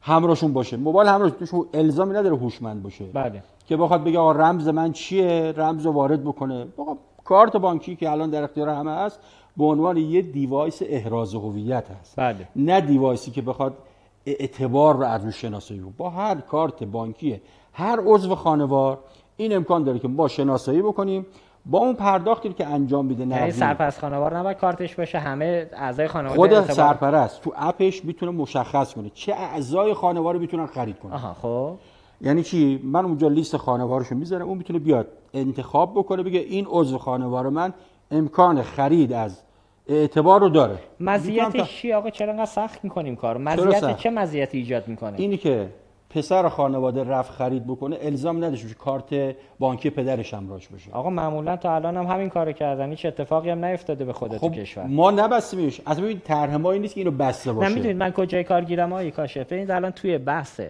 همراهشون 0.00 0.52
باشه. 0.52 0.76
موبایل 0.76 1.08
همراهشون 1.08 1.66
الزامی 1.74 2.14
نداره 2.14 2.36
هوشمند 2.36 2.82
باشه. 2.82 3.04
بله. 3.04 3.42
که 3.66 3.76
بخواد 3.76 4.04
بگه 4.04 4.18
آقا 4.18 4.32
رمز 4.32 4.68
من 4.68 4.92
چیه؟ 4.92 5.54
رمز 5.56 5.86
رو 5.86 5.92
وارد 5.92 6.24
بکنه. 6.24 6.66
آقا 6.76 6.96
کارت 7.24 7.56
بانکی 7.56 7.96
که 7.96 8.10
الان 8.10 8.30
در 8.30 8.42
اختیار 8.42 8.68
همه 8.68 8.90
هست 8.90 9.20
به 9.58 9.64
عنوان 9.64 9.96
یه 9.96 10.22
device 10.22 10.82
احراز 10.86 11.34
هویت 11.34 11.90
هست. 12.00 12.16
بله. 12.16 12.48
نه 12.56 12.80
device 12.80 13.23
ی 13.23 13.30
که 13.30 13.42
بخواد 13.42 13.78
اعتبار 14.26 14.96
رو 14.96 15.02
از 15.04 15.26
شناسایی 15.26 15.80
با 15.96 16.10
هر 16.10 16.34
کارت 16.34 16.84
بانکی 16.84 17.40
هر 17.72 18.00
عضو 18.06 18.34
خانوار 18.34 18.98
این 19.36 19.56
امکان 19.56 19.84
داره 19.84 19.98
که 19.98 20.08
ما 20.08 20.28
شناسایی 20.28 20.82
بکنیم. 20.82 21.26
با 21.66 21.78
اون 21.78 21.94
پرداختی 21.94 22.52
که 22.52 22.66
انجام 22.66 23.06
میده 23.06 23.20
یعنی 23.20 23.34
نقدی. 23.34 23.52
سرپرست 23.52 24.00
خانوار 24.00 24.38
نباید 24.38 24.56
کارتش 24.56 24.94
باشه 24.94 25.18
همه 25.18 25.70
اعضای 25.72 26.08
خانواده 26.08 26.36
خود 26.36 26.52
اعتبار- 26.52 26.74
سرپرست 26.74 27.40
تو 27.42 27.52
اپش 27.56 28.04
می‌تونه 28.04 28.32
مشخص 28.32 28.94
کنه 28.94 29.10
چه 29.14 29.32
اعضای 29.32 29.94
خانوار 29.94 30.34
رو 30.34 30.40
می‌تونن 30.40 30.66
خرید 30.66 30.98
کنن 30.98 31.12
آها 31.12 31.36
خب. 31.42 31.76
یعنی 32.20 32.42
چی؟ 32.42 32.80
من 32.84 33.04
اونجا 33.04 33.28
لیست 33.28 33.56
خانوارشو 33.56 34.14
می‌ذارم 34.14 34.48
اون 34.48 34.58
می‌تونه 34.58 34.78
بیاد 34.78 35.08
انتخاب 35.34 35.92
بکنه 35.94 36.22
بگه 36.22 36.40
این 36.40 36.66
عضو 36.68 36.98
خانوار 36.98 37.48
من 37.48 37.74
امکان 38.10 38.62
خرید 38.62 39.12
از 39.12 39.40
اعتبار 39.88 40.40
رو 40.40 40.48
داره. 40.48 40.78
مزیتش 41.00 41.80
چی 41.80 41.92
آقا؟ 41.92 42.10
چرا 42.10 42.32
انقدر 42.32 42.44
سخت 42.44 42.84
می‌کنیم 42.84 43.16
کارو؟ 43.16 43.56
چرا 43.56 43.64
مزیت؟ 43.64 43.96
چه 43.96 44.10
مزیتی 44.10 44.58
ایجاد 44.58 44.88
می‌کنه؟ 44.88 45.20
اینی 45.20 45.36
که 45.36 45.66
پسر 46.10 46.48
خانواده 46.48 47.04
رفت 47.04 47.30
خرید 47.30 47.66
بکنه 47.66 47.96
الزام 48.00 48.44
نداشته 48.44 48.66
باشه 48.66 48.78
کارت 48.78 49.36
بانکی 49.58 49.90
پدرش 49.90 50.34
همراهش 50.34 50.68
باشه 50.68 50.90
آقا 50.92 51.10
معمولا 51.10 51.56
تا 51.56 51.74
الان 51.74 51.96
هم 51.96 52.06
همین 52.06 52.28
کارو 52.28 52.52
کردن. 52.52 52.90
هیچ 52.90 53.06
اتفاقی 53.06 53.50
هم 53.50 53.64
نیفتاده 53.64 54.04
به 54.04 54.12
خود 54.12 54.30
تو 54.30 54.38
خب 54.38 54.54
کشور. 54.54 54.86
ما 54.86 55.10
نبستیمش. 55.10 55.80
از 55.86 56.00
ببین 56.00 56.20
طرح 56.20 56.56
ما 56.56 56.72
این 56.72 56.82
نیست 56.82 56.94
که 56.94 57.00
اینو 57.00 57.10
بسته 57.10 57.52
باشه. 57.52 57.68
نه 57.68 57.74
می‌دونید 57.74 57.96
من 57.96 58.10
کجای 58.10 58.44
کار 58.44 58.64
گیرم 58.64 58.92
آقای 58.92 59.10
کاشف 59.10 59.46
ببینید 59.46 59.70
الان 59.70 59.90
توی 59.90 60.18
بحث 60.18 60.60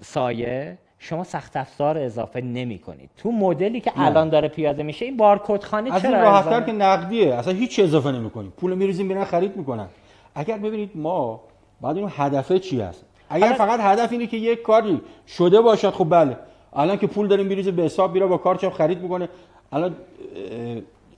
سایه 0.00 0.78
شما 0.98 1.24
سخت 1.24 1.56
افزار 1.56 1.98
اضافه 1.98 2.40
نمی 2.40 2.78
کنید. 2.78 3.10
تو 3.16 3.32
مدلی 3.32 3.80
که 3.80 3.92
نه. 3.98 4.06
الان 4.06 4.28
داره 4.28 4.48
پیاده 4.48 4.82
میشه 4.82 5.04
این 5.04 5.16
بارکد 5.16 5.64
خانه 5.64 5.94
از 5.94 6.02
چرا 6.02 6.10
این 6.10 6.20
راحتتر؟ 6.20 6.60
که 6.60 6.72
نقدیه. 6.72 7.34
اصلا 7.34 7.52
هیچ 7.52 7.80
اضافه 7.80 8.12
نمی‌کنیم 8.12 8.52
پول 8.56 8.74
میریزیم 8.74 9.06
میرن 9.06 9.24
خرید 9.24 9.56
می‌کنن. 9.56 9.86
اگر 10.34 10.58
ببینید 10.58 10.90
ما 10.94 11.40
باید 11.80 11.96
این 11.96 12.08
هدفه 12.16 12.58
چی 12.58 12.80
هست؟ 12.80 13.04
اگر 13.30 13.52
حالا- 13.52 13.58
فقط 13.58 13.80
هدف 13.80 14.12
اینه 14.12 14.26
که 14.26 14.36
یک 14.36 14.62
کاری 14.62 15.00
شده 15.26 15.60
باشد 15.60 15.90
خب 15.90 16.06
بله. 16.10 16.36
الان 16.72 16.98
که 16.98 17.06
پول 17.06 17.28
داریم 17.28 17.46
میریزه 17.46 17.70
به 17.70 17.82
حساب 17.82 18.14
میره 18.14 18.26
با 18.26 18.36
کارت 18.36 18.68
خرید 18.68 19.02
می‌کنه. 19.02 19.28
الان 19.72 19.96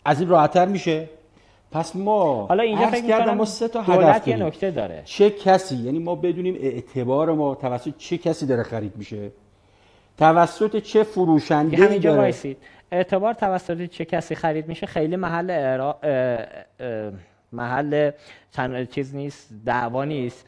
از 0.04 0.20
این 0.20 0.28
راحتتر 0.28 0.66
میشه. 0.66 1.08
پس 1.72 1.96
ما 1.96 2.46
حالا 2.46 2.62
اینجا 2.62 2.86
فکر 2.86 3.06
کردم 3.06 3.34
ما 3.34 3.44
سه 3.44 3.68
تا 3.68 3.82
هدف 3.82 4.28
یه. 4.28 4.36
نکته 4.36 4.70
داره. 4.70 5.02
چه 5.04 5.30
کسی؟ 5.30 5.76
یعنی 5.76 5.98
ما 5.98 6.14
بدونیم 6.14 6.56
اعتبار 6.60 7.32
ما 7.32 7.54
توسط 7.54 7.96
چه 7.98 8.18
کسی 8.18 8.46
داره 8.46 8.62
خرید 8.62 8.92
میشه؟ 8.96 9.30
توسط 10.18 10.76
چه 10.76 11.02
فروشنده 11.02 11.76
همینجا 11.76 12.10
داره؟ 12.10 12.22
وایسید. 12.22 12.56
اعتبار 12.92 13.34
توسط 13.34 13.84
چه 13.84 14.04
کسی 14.04 14.34
خرید 14.34 14.68
میشه 14.68 14.86
خیلی 14.86 15.16
محل. 15.16 15.50
اه، 15.50 15.94
اه، 16.80 17.12
محل 17.52 18.10
تن... 18.52 18.84
چیز 18.84 19.14
نیست 19.14 19.50
دعوا 19.66 20.04
نیست. 20.04 20.46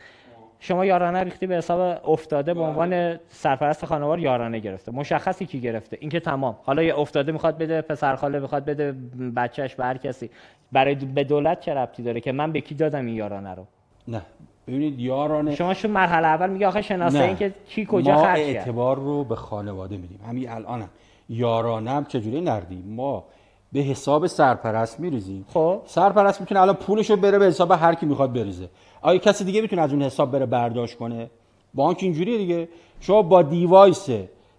شما 0.62 0.84
یارانه 0.84 1.22
ریختی 1.22 1.46
به 1.46 1.56
حساب 1.56 2.10
افتاده 2.10 2.54
به 2.54 2.60
عنوان 2.60 3.18
سرپرست 3.28 3.84
خانوار 3.84 4.18
یارانه 4.18 4.58
گرفته. 4.58 4.92
مشخصی 4.92 5.46
کی 5.46 5.60
گرفته؟ 5.60 5.98
این 6.00 6.10
که 6.10 6.20
تمام. 6.20 6.56
حالا 6.62 6.82
یه 6.82 6.98
افتاده 6.98 7.32
می‌خواد 7.32 7.58
بده 7.58 7.82
پسر 7.82 8.16
خاله 8.16 8.38
می‌خواد 8.38 8.64
بده 8.64 8.94
بچهش 9.36 9.74
به 9.74 9.84
هر 9.84 9.96
کسی. 9.96 10.30
برای 10.72 10.94
به 10.94 11.24
دولت 11.24 11.60
چه 11.60 11.74
ربطی 11.74 12.02
داره 12.02 12.20
که 12.20 12.32
من 12.32 12.52
به 12.52 12.60
کی 12.60 12.74
دادم 12.74 13.06
این 13.06 13.14
یارانه 13.14 13.54
رو؟ 13.54 13.66
نه. 14.08 14.22
ببینید 14.70 15.00
یارانه 15.00 15.54
شما 15.54 15.74
شو 15.74 15.88
مرحله 15.88 16.26
اول 16.26 16.50
میگه 16.50 16.66
آخه 16.66 16.82
شناسه 16.82 17.22
این 17.22 17.36
که 17.36 17.54
کی 17.68 17.86
کجا 17.86 18.14
ما 18.14 18.22
خرج 18.22 18.38
کرد 18.38 18.56
اعتبار 18.56 18.96
رو 18.96 19.24
به 19.24 19.36
خانواده 19.36 19.96
میدیم. 19.96 20.20
همین 20.28 20.50
الان 20.50 20.82
هم. 20.82 20.88
یارانه 21.28 21.90
هم 21.90 22.04
چجوری 22.04 22.40
نقدی 22.40 22.82
ما 22.86 23.24
به 23.72 23.80
حساب 23.80 24.26
سرپرست 24.26 25.00
میریزیم. 25.00 25.44
خب. 25.48 25.80
سرپرست 25.86 26.40
می‌تونه 26.40 26.60
الان 26.60 26.74
پولشو 26.74 27.16
بره 27.16 27.38
به 27.38 27.46
حساب 27.46 27.72
هر 27.72 27.94
کی 27.94 28.06
می‌خواد 28.06 28.32
بریزه. 28.32 28.68
آیا 29.02 29.18
کسی 29.18 29.44
دیگه 29.44 29.60
می‌تونه 29.60 29.82
از 29.82 29.92
اون 29.92 30.02
حساب 30.02 30.30
بره 30.30 30.46
برداشت 30.46 30.98
کنه؟ 30.98 31.30
بانک 31.74 31.98
اینجوریه 32.00 32.38
دیگه. 32.38 32.68
شما 33.00 33.22
با 33.22 33.42
device 33.42 34.08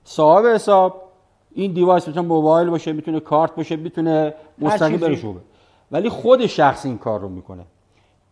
صاحب 0.04 0.46
حساب 0.46 1.02
این 1.52 1.74
device 1.74 2.08
می‌تونه 2.08 2.28
موبایل 2.28 2.70
باشه 2.70 2.94
می‌تونه 2.94 3.20
کارت 3.20 3.56
باشه 3.56 3.76
می‌تونه 3.76 4.34
مستقیم. 4.60 4.98
بره 4.98 5.16
شعبه 5.16 5.40
ولی 5.92 6.10
خود 6.10 6.46
شخص 6.46 6.86
این 6.86 6.98
کار 6.98 7.20
رو 7.20 7.30
می‌کنه. 7.30 7.64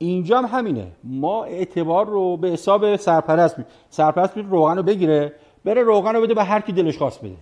اینجا 0.01 0.37
هم 0.37 0.59
همینه. 0.59 0.87
ما 1.03 1.43
اعتبار 1.43 2.05
رو 2.05 2.37
به 2.37 2.49
حساب 2.49 2.95
سرپرست 2.95 3.59
می 3.59 3.65
سرپرست 3.89 4.37
می‌تونه 4.37 4.55
روغن 4.55 4.77
رو 4.77 4.83
بگیره 4.83 5.33
بره 5.65 5.83
روغن 5.83 6.15
رو 6.15 6.21
بده 6.21 6.33
به 6.33 6.43
هر 6.43 6.61
کی 6.61 6.71
دلش 6.71 6.97
خواست 6.97 7.19
بده. 7.25 7.35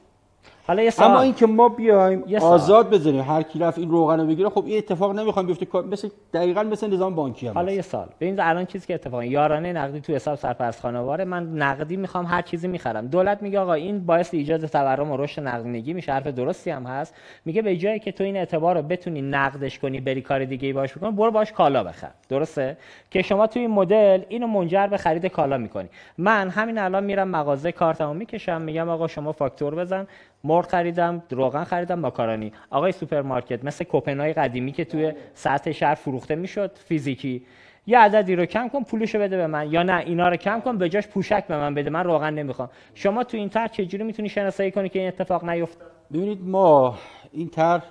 حالا 0.67 0.83
یه 0.83 0.89
سوال 0.89 1.11
اما 1.11 1.21
اینکه 1.21 1.45
ما 1.45 1.69
بیایم. 1.69 2.23
آزاد 2.41 2.89
بذاریم 2.89 3.21
هر 3.21 3.41
کی 3.41 3.59
رفت 3.59 3.77
این 3.77 3.89
روغن 3.89 4.19
رو 4.19 4.27
بگیره 4.27 4.49
خب 4.49 4.65
این 4.65 4.77
اتفاق 4.77 5.19
نمی‌خوام 5.19 5.45
بیفته. 5.45 5.81
مثل 5.81 6.09
دقیقا 6.33 6.63
مثل 6.63 6.93
نظام 6.93 7.15
بانکی 7.15 7.47
هم 7.47 7.53
حالا. 7.53 7.71
یه 7.71 7.81
سال. 7.81 8.07
ببینید 8.19 8.39
الان 8.39 8.65
چیزی 8.65 8.87
که 8.87 8.93
اتفاقا 8.93 9.25
یارانه 9.25 9.73
نقدی 9.73 9.99
تو 10.01 10.13
حساب 10.13 10.35
سرپرست 10.35 10.81
خانواره. 10.81 11.25
من 11.25 11.43
نقدی 11.53 11.97
می‌خوام 11.97 12.25
هر 12.25 12.41
چیزی 12.41 12.67
می‌خرم. 12.67 13.07
دولت 13.07 13.41
میگه 13.41 13.59
آقا 13.59 13.73
این 13.73 14.05
باعث 14.05 14.33
ایجاد 14.33 14.65
تورم 14.65 15.11
و 15.11 15.17
رشد 15.17 15.41
نقدینگی 15.41 15.93
میشه. 15.93 16.11
حرف 16.11 16.27
درستی 16.27 16.69
هم 16.69 16.83
هست. 16.83 17.15
میگه 17.45 17.61
به 17.61 17.75
جایی 17.77 17.99
که 17.99 18.11
تو 18.11 18.23
این 18.23 18.37
اعتبار 18.37 18.75
رو 18.75 18.81
بتونی 18.81 19.21
نقدش 19.21 19.79
کنی 19.79 19.99
بری 19.99 20.21
کار 20.21 20.45
دیگه 20.45 20.67
ای 20.67 20.73
باش 20.73 20.97
بکن 20.97 21.11
برو 21.11 21.31
باش 21.31 21.51
کالا 21.51 21.83
بخر. 21.83 22.11
درسته؟ 22.29 22.77
که 23.11 23.21
شما 23.21 23.47
توی 23.47 23.61
این 23.61 23.71
مدل 23.71 24.21
اینو 24.29 24.47
منجر 24.47 24.87
به 24.87 24.97
خرید 24.97 25.25
کالا 25.25 25.57
می‌کنی. 25.57 25.89
من 26.17 26.49
همین 26.49 26.77
الان 26.77 27.03
میرم 27.03 27.27
مغازه 27.27 27.71
کارتمو 27.71 28.13
می‌کشم. 28.13 28.61
میگم 28.61 28.89
آقا 28.89 29.07
شما 29.07 29.31
فاکتور 29.31 29.75
بزن. 29.75 30.07
مرغ 30.43 30.67
خریدم 30.67 31.23
روغن 31.29 31.63
خریدم 31.63 31.99
ماکارونی. 31.99 32.51
آقای 32.69 32.91
سوپرمارکت 32.91 33.63
مثل 33.63 33.85
کوپنای 33.85 34.33
قدیمی 34.33 34.71
که 34.71 34.85
توی 34.85 35.13
سطح 35.33 35.71
شهر 35.71 35.95
فروخته 35.95 36.35
می‌شد 36.35 36.71
فیزیکی. 36.75 37.45
یه 37.87 37.99
عددی 37.99 38.35
رو 38.35 38.45
کم 38.45 38.69
کن 38.69 38.83
پولشو 38.83 39.19
بده 39.19 39.37
به 39.37 39.47
من. 39.47 39.71
یا 39.71 39.83
نه 39.83 39.97
اینا 39.97 40.29
رو 40.29 40.35
کم 40.35 40.61
کن 40.61 40.77
به 40.77 40.89
جاش 40.89 41.07
پوشک 41.07 41.47
به 41.47 41.57
من 41.57 41.73
بده. 41.73 41.89
من 41.89 42.03
روغن 42.03 42.33
نمی‌خوام. 42.33 42.69
شما 42.93 43.23
تو 43.23 43.37
این 43.37 43.49
طرح 43.49 43.67
چجوری 43.67 44.03
می‌تونی 44.03 44.29
شناسایی 44.29 44.71
کنی 44.71 44.89
که 44.89 44.99
این 44.99 45.07
اتفاق 45.07 45.45
نیفته 45.49 45.85
ببینید 46.13 46.41
ما 46.47 46.95
این 47.31 47.49
طرح 47.49 47.83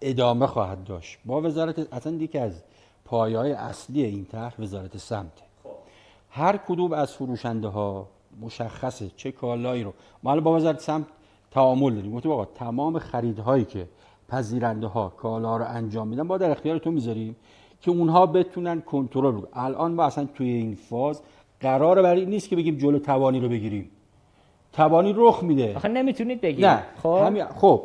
ادامه 0.00 0.46
خواهد 0.46 0.84
داشت. 0.84 1.18
با 1.24 1.40
وزارت 1.40 1.92
اصلا 1.92 2.12
یکی 2.12 2.38
از 2.38 2.62
پایه‌های 3.04 3.52
اصلی 3.52 4.04
این 4.04 4.24
طرح 4.24 4.54
وزارت 4.58 4.96
سمت. 4.96 5.42
هر 6.30 6.56
کدوم 6.56 6.92
از 6.92 7.12
فروشنده 7.12 7.68
ها 7.68 8.08
مشخصه 8.40 9.10
چه 9.16 9.32
کالایی 9.32 9.82
رو. 9.82 9.94
ما 10.22 10.40
با 10.40 10.52
وزارت 10.52 10.80
سمت 10.80 11.06
تعامل 11.56 11.94
داریم. 11.94 12.12
گفتیم 12.12 12.32
آقا 12.32 12.44
تمام 12.44 12.98
خریدهایی 12.98 13.64
که 13.64 13.88
پذیرنده 14.28 14.86
ها 14.86 15.08
کالا 15.08 15.56
رو 15.56 15.64
انجام 15.68 16.08
میدن 16.08 16.28
با 16.28 16.38
در 16.38 16.50
اختیار 16.50 16.78
تو 16.78 16.90
می‌ذاریم 16.90 17.36
که 17.80 17.90
اونها 17.90 18.26
بتونن 18.26 18.80
کنترل 18.80 19.34
رو 19.34 19.48
الان 19.52 19.92
ما 19.92 20.04
اصلا 20.04 20.28
توی 20.34 20.48
این 20.48 20.74
فاز 20.74 21.22
قرار 21.60 22.02
برای 22.02 22.20
این 22.20 22.30
نیست 22.30 22.48
که 22.48 22.56
بگیم 22.56 22.76
جلو 22.76 22.98
توانی 22.98 23.40
رو 23.40 23.48
بگیریم. 23.48 23.90
توانی 24.72 25.14
رخ 25.16 25.42
میده. 25.42 25.76
آخه 25.76 25.88
نمی‌تونید 25.88 26.40
بگید 26.40 26.64
نه. 26.64 26.82
خب. 27.02 27.22
همین 27.26 27.44
خب. 27.44 27.82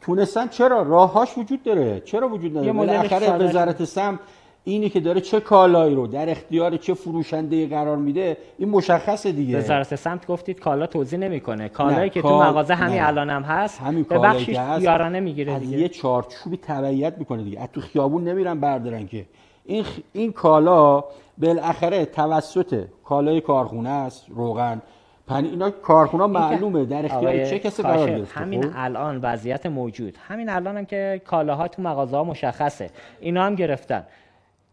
تونستن 0.00 0.48
چرا؟ 0.48 0.82
راههاش 0.82 1.38
وجود 1.38 1.62
داره. 1.62 2.00
چرا 2.00 2.28
وجود 2.28 2.50
نداره؟ 2.50 2.72
بالاخره. 2.72 3.48
وزارت 3.48 3.84
سم 3.84 4.20
اینی 4.64 4.88
که 4.88 5.00
داره 5.00 5.20
چه 5.20 5.40
کالایی 5.40 5.94
رو 5.94 6.06
در 6.06 6.30
اختیار 6.30 6.76
چه 6.76 6.94
فروشنده 6.94 7.66
قرار 7.66 7.96
میده 7.96 8.36
این 8.58 8.68
مشخصه 8.68 9.32
دیگه. 9.32 9.58
وزارت 9.58 9.94
سمت 9.94 10.26
گفتید 10.26 10.60
کالا 10.60 10.86
توضیح 10.86 11.18
نمی‌کنه. 11.18 11.68
کالایی 11.68 11.98
نه، 11.98 12.08
که 12.08 12.22
تو 12.22 12.28
کال- 12.28 12.46
مغازه 12.46 12.74
همین 12.74 12.98
نه. 13.00 13.08
الان 13.08 13.30
هم 13.30 13.42
هست 13.42 13.80
همین 13.80 14.02
به 14.02 14.18
بخشش 14.18 14.48
یارانه 14.80 15.20
می‌گیره 15.20 15.52
از 15.52 15.60
دیگه. 15.60 15.78
یه 15.78 15.88
چارچوبی 15.88 16.56
تبعیت 16.56 17.18
می‌کنه 17.18 17.42
دیگه. 17.42 17.60
از 17.60 17.68
تو 17.72 17.80
خیابون 17.80 18.24
نمیرن 18.24 18.60
بردارن 18.60 19.06
که. 19.06 19.24
این 19.64 19.84
خ- 19.84 20.00
این 20.12 20.32
کالا 20.32 21.04
بالاخره 21.38 22.04
توسط 22.04 22.84
کالای 23.04 23.40
کارخونه 23.40 23.88
است 23.90 24.26
روغن. 24.28 24.82
پنیر 25.26 25.50
اینا 25.50 25.70
کارخونه 25.70 26.26
معلومه. 26.26 26.84
در 26.84 27.04
اختیار 27.04 27.44
چه 27.44 27.58
کسی 27.58 27.82
قرار 27.82 28.10
گرفته 28.10 28.40
همین 28.40 28.62
خب؟ 28.62 28.70
الان 28.76 29.20
وضعیت 29.22 29.66
موجود. 29.66 30.16
همین 30.28 30.48
الان 30.48 30.76
هم 30.76 30.84
که 30.84 31.20
کالاها 31.26 31.68
تو 31.68 31.82
مغازه 31.82 32.16
ها 32.16 32.24
مشخصه. 32.24 32.90
اینا 33.20 33.44
هم 33.44 33.54
گرفتن. 33.54 34.04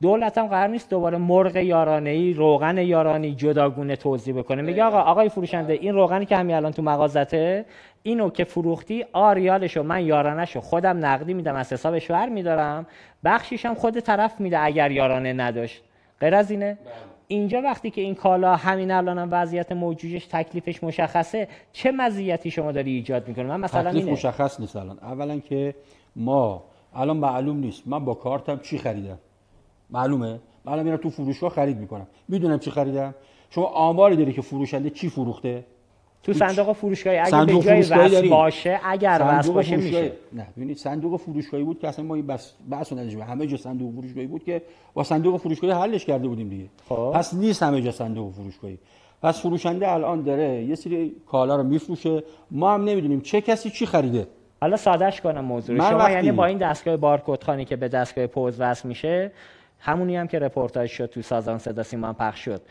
دولت 0.02 0.38
هم 0.38 0.48
قرار 0.48 0.68
نیست 0.68 0.90
دوباره 0.90 1.18
مرغ 1.18 1.56
یارانه 1.56 2.10
ای 2.10 2.34
روغن 2.34 2.78
یارانی 2.78 3.36
جداگونه 3.36 3.96
توضیح 3.96 4.36
بکنه. 4.36 4.62
میگه 4.62 4.84
آقا 4.84 5.00
آقای 5.00 5.30
فروشنده 5.30 5.74
این 5.74 5.94
روغنی 5.94 6.26
که 6.26 6.38
همین 6.38 6.56
الان 6.56 6.72
تو 6.72 6.82
مغازته 6.82 7.66
اینو 8.04 8.30
که 8.30 8.44
فروختی 8.44 9.06
آریالشو 9.14 9.84
من 9.84 10.06
یارانهشو 10.06 10.62
خودم 10.62 11.06
نقدی 11.06 11.34
میدم 11.34 11.56
از 11.56 11.74
حسابش 11.74 12.12
ور 12.12 12.30
میدارم. 12.30 12.86
بخشیش 13.24 13.66
هم 13.66 13.74
خود 13.74 14.00
طرف 14.00 14.42
میده 14.42 14.60
اگر 14.60 14.92
یارانه 14.92 15.34
نداشت. 15.34 15.84
غیر 16.20 16.36
از 16.36 16.52
اینه 16.52 16.78
اینجا 17.28 17.62
وقتی 17.62 17.90
که 17.90 18.02
این 18.02 18.16
کالا 18.16 18.56
همین 18.56 18.92
الان 18.92 19.18
هم 19.18 19.30
وضعیت 19.32 19.72
موجودش 19.72 20.26
تکلیفش 20.26 20.84
مشخصه 20.84 21.48
چه 21.74 21.92
مزیتی 21.92 22.52
شما 22.52 22.72
داری 22.72 22.92
ایجاد 22.92 23.28
می‌کنه 23.28 23.46
من 23.46 23.60
مثلا 23.60 23.90
تکلیف 23.90 24.04
اینه. 24.04 24.12
مشخص 24.12 24.60
نیست 24.60 24.76
الان. 24.76 25.00
اولا 25.00 25.40
که 25.40 25.76
ما 26.16 26.64
الان 26.96 27.18
معلوم 27.18 27.58
نیست. 27.58 27.88
من 27.88 28.06
با 28.06 28.14
کارتم 28.14 28.60
چی 28.60 28.78
خریدم؟ 28.78 29.18
معلومه؟ 29.90 30.40
من 30.66 30.74
الان 30.74 30.86
میرم 30.86 30.98
تو 30.98 31.10
فروشگاه 31.10 31.50
خرید 31.50 31.78
می‌کنم. 31.78 32.08
می‌دونم 32.28 32.60
چی 32.60 32.72
خریدم؟ 32.72 33.16
شما 33.50 33.66
آماری 33.66 34.16
داری 34.16 34.34
که 34.34 34.42
فروشنده 34.42 34.90
چی 34.90 35.10
فروخته؟ 35.10 35.64
تو 36.24 36.34
صندوق 36.34 36.74
فروشگاهی 36.74 37.18
اگه 37.18 37.30
صندوق 37.30 37.66
به 37.66 37.84
جای 37.84 38.00
وصل. 38.00 38.30
باشه 38.30 38.80
اگر 38.84 39.26
وصل 39.30 39.52
باشه 39.52 39.76
میشه. 39.76 40.12
نه 40.34 40.48
ببینید 40.58 40.78
صندوق 40.78 41.20
فروشگاهی 41.20 41.64
بود 41.64 41.80
که 41.80 41.88
اصلا 41.88 42.06
ما 42.06 42.16
این 42.16 42.28
بس 42.28 42.54
بحث 42.70 42.94
همه 42.94 43.48
جا 43.48 43.58
صندوق 43.58 43.94
فروشگاهی 43.94 44.28
بود 44.28 44.44
که 44.44 44.62
با 44.94 45.04
صندوق 45.04 45.38
فروشگاهی 45.38 45.74
حلش 45.74 46.06
کرده 46.06 46.28
بودیم 46.28 46.50
دیگه. 46.50 46.66
خب. 46.90 47.12
پس 47.16 47.34
نیست 47.34 47.64
همه 47.64 47.82
جا 47.82 47.92
صندوق 47.92 48.34
فروشگاهی. 48.34 48.78
پس 49.24 49.42
فروشنده 49.42 49.92
الان 49.92 50.24
داره 50.24 50.64
یه 50.64 50.76
سری 50.76 51.16
کالا 51.28 51.56
رو 51.56 51.64
میفروشه. 51.64 52.24
ما 52.52 52.74
هم 52.74 52.84
نمی‌دونیم 52.84 53.22
چه 53.22 53.42
کسی 53.42 53.70
چی 53.70 53.86
خریده. 53.86 54.28
حالا 54.62 54.78
سادهش 54.78 55.22
کنم 55.22 55.46
موضوع 55.46 55.78
شما 55.78 56.10
یعنی 56.10 56.32
با 56.32 56.46
این 56.46 56.58
دستگاه 56.58 56.98
بارکد 56.98 57.44
خانی 57.44 57.66
که 57.66 57.76
به 57.76 57.88
دستگاه 57.88 58.28
پوز 58.28 58.56
وصل 58.60 58.88
میشه 58.88 59.32
همونی 59.86 60.18
هم 60.18 60.28
که 60.28 60.40
رپورتاج 60.40 60.90
شد 60.90 61.06
تو 61.06 61.22
سازان 61.22 61.58
صدا 61.58 61.84
سیما 61.84 62.14
پخش 62.14 62.46
شد 62.46 62.62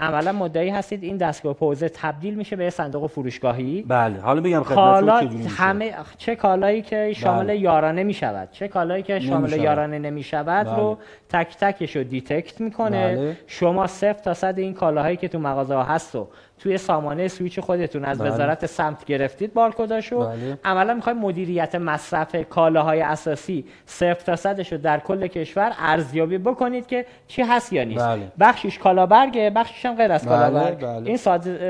عملا 0.00 0.32
مدعی 0.32 0.68
هستید 0.68 1.02
این 1.02 1.16
دستگاه 1.16 1.54
پوزه 1.54 1.88
تبدیل 1.88 2.34
میشه 2.34 2.56
به 2.56 2.64
یه 2.64 2.70
صندوق 2.70 3.06
فروشگاهی 3.06 3.84
بله 3.88 4.20
حالا 4.20 4.40
بگم 4.40 4.62
کالا. 4.62 5.28
همه 5.56 5.94
چه 6.18 6.36
کالایی 6.36 6.82
که 6.82 7.12
شامل 7.12 7.44
بله. 7.44 7.56
یارانه 7.56 8.02
می 8.02 8.14
شود 8.14 8.48
چه 8.50 8.68
کالایی 8.68 9.02
که 9.02 9.20
شامل 9.20 9.40
نمی‌شود. 9.40 9.60
یارانه 9.64 9.98
نمی 9.98 10.22
شود 10.22 10.66
بله. 10.66 10.76
رو 10.76 10.98
تک 11.28 11.56
تکش 11.56 11.96
رو 11.96 12.04
detect 12.04 12.60
می‌کنه 12.60 13.16
بله. 13.16 13.36
شما 13.46 13.86
صفر 13.86 14.22
تا 14.22 14.34
صد 14.34 14.58
این 14.58 14.74
کالاهایی 14.74 15.16
که 15.16 15.28
تو 15.28 15.38
مغازه 15.38 15.74
ها 15.74 15.82
هست 15.82 16.14
و 16.14 16.28
توی 16.58 16.78
سامانه 16.78 17.28
سویچ 17.28 17.60
خودتون 17.60 18.04
از 18.04 18.18
بله. 18.18 18.30
وزارت 18.30 18.66
سمت 18.66 19.04
گرفتید 19.04 19.54
بارکداشو 19.54 20.18
بله. 20.20 20.58
عملا 20.64 20.94
می‌خوایم 20.94 21.18
مدیریت 21.18 21.74
مصرف 21.74 22.36
کالاهای 22.48 23.00
اساسی 23.00 23.64
صفر 23.86 24.24
تا 24.24 24.36
صدش 24.36 24.72
رو 24.72 24.78
در 24.78 25.00
کل 25.00 25.26
کشور 25.26 25.72
ارزیابی 25.78 26.38
بکنید 26.38 26.86
که 26.86 27.06
چی 27.26 27.42
هست 27.42 27.72
یا 27.72 27.84
نیست 27.84 28.04
بله. 28.06 28.32
بخشش 28.40 28.78
کالابرگه 28.78 29.50
بخشش 29.50 29.86
هم 29.86 29.94
غیر 29.96 30.12
از 30.12 30.26
بله، 30.26 30.36
کالابرگ 30.36 30.78
بله. 30.78 31.06
این 31.08 31.16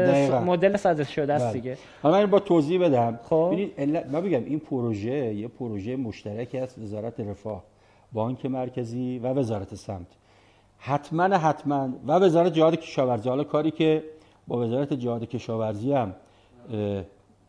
دقیقاً. 0.07 0.41
مدل 0.41 0.77
ساده 0.77 1.05
شده 1.05 1.33
است 1.35 1.45
بله. 1.45 1.53
دیگه 1.53 1.77
حالا 2.03 2.19
من 2.19 2.27
با 2.27 2.39
توضیح 2.39 2.81
بدم 2.81 3.19
خب. 3.23 3.51
ببینید 3.53 3.73
علت- 3.79 4.07
من 4.13 4.21
بگم 4.21 4.45
این 4.45 4.59
پروژه 4.61 5.35
یه 5.35 5.49
پروژه 5.49 5.97
مشترکی 5.97 6.59
است 6.59 6.79
وزارت 6.79 7.21
رفاه 7.21 7.65
بانک 8.13 8.47
مرکزی 8.47 9.19
و 9.19 9.27
وزارت 9.29 9.75
سمت 9.75 10.07
حتما 10.79 11.37
حتما 11.37 11.89
و 12.07 12.13
وزارت 12.13 12.53
جهاد 12.53 12.77
کشاورزی 12.77 13.29
حالا 13.29 13.45
کاری 13.45 13.71
که 13.71 14.03
با 14.49 14.59
وزارت 14.59 14.93
جهاد 14.93 15.25
کشاورزی 15.25 15.93
هم 15.93 16.15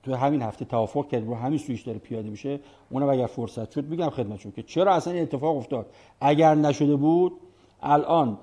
تو 0.04 0.16
همین 0.16 0.42
هفته 0.42 0.66
توافق 0.66 1.08
کرد 1.08 1.28
رو 1.28 1.36
همین 1.36 1.58
سویش 1.58 1.82
داره 1.82 2.00
پیاده 2.00 2.30
میشه. 2.30 2.60
اونم 2.90 3.10
اگر 3.10 3.26
فرصت 3.26 3.72
شد 3.72 3.86
میگم 3.86 4.10
خدمتشون 4.10 4.52
که 4.52 4.64
چرا 4.64 4.94
اصلا 4.94 5.14
این 5.14 5.22
اتفاق 5.22 5.58
افتاد؟ 5.58 5.86
اگر 6.22 6.56
نشده 6.56 6.96
بود 6.96 7.34
الان 7.82 8.38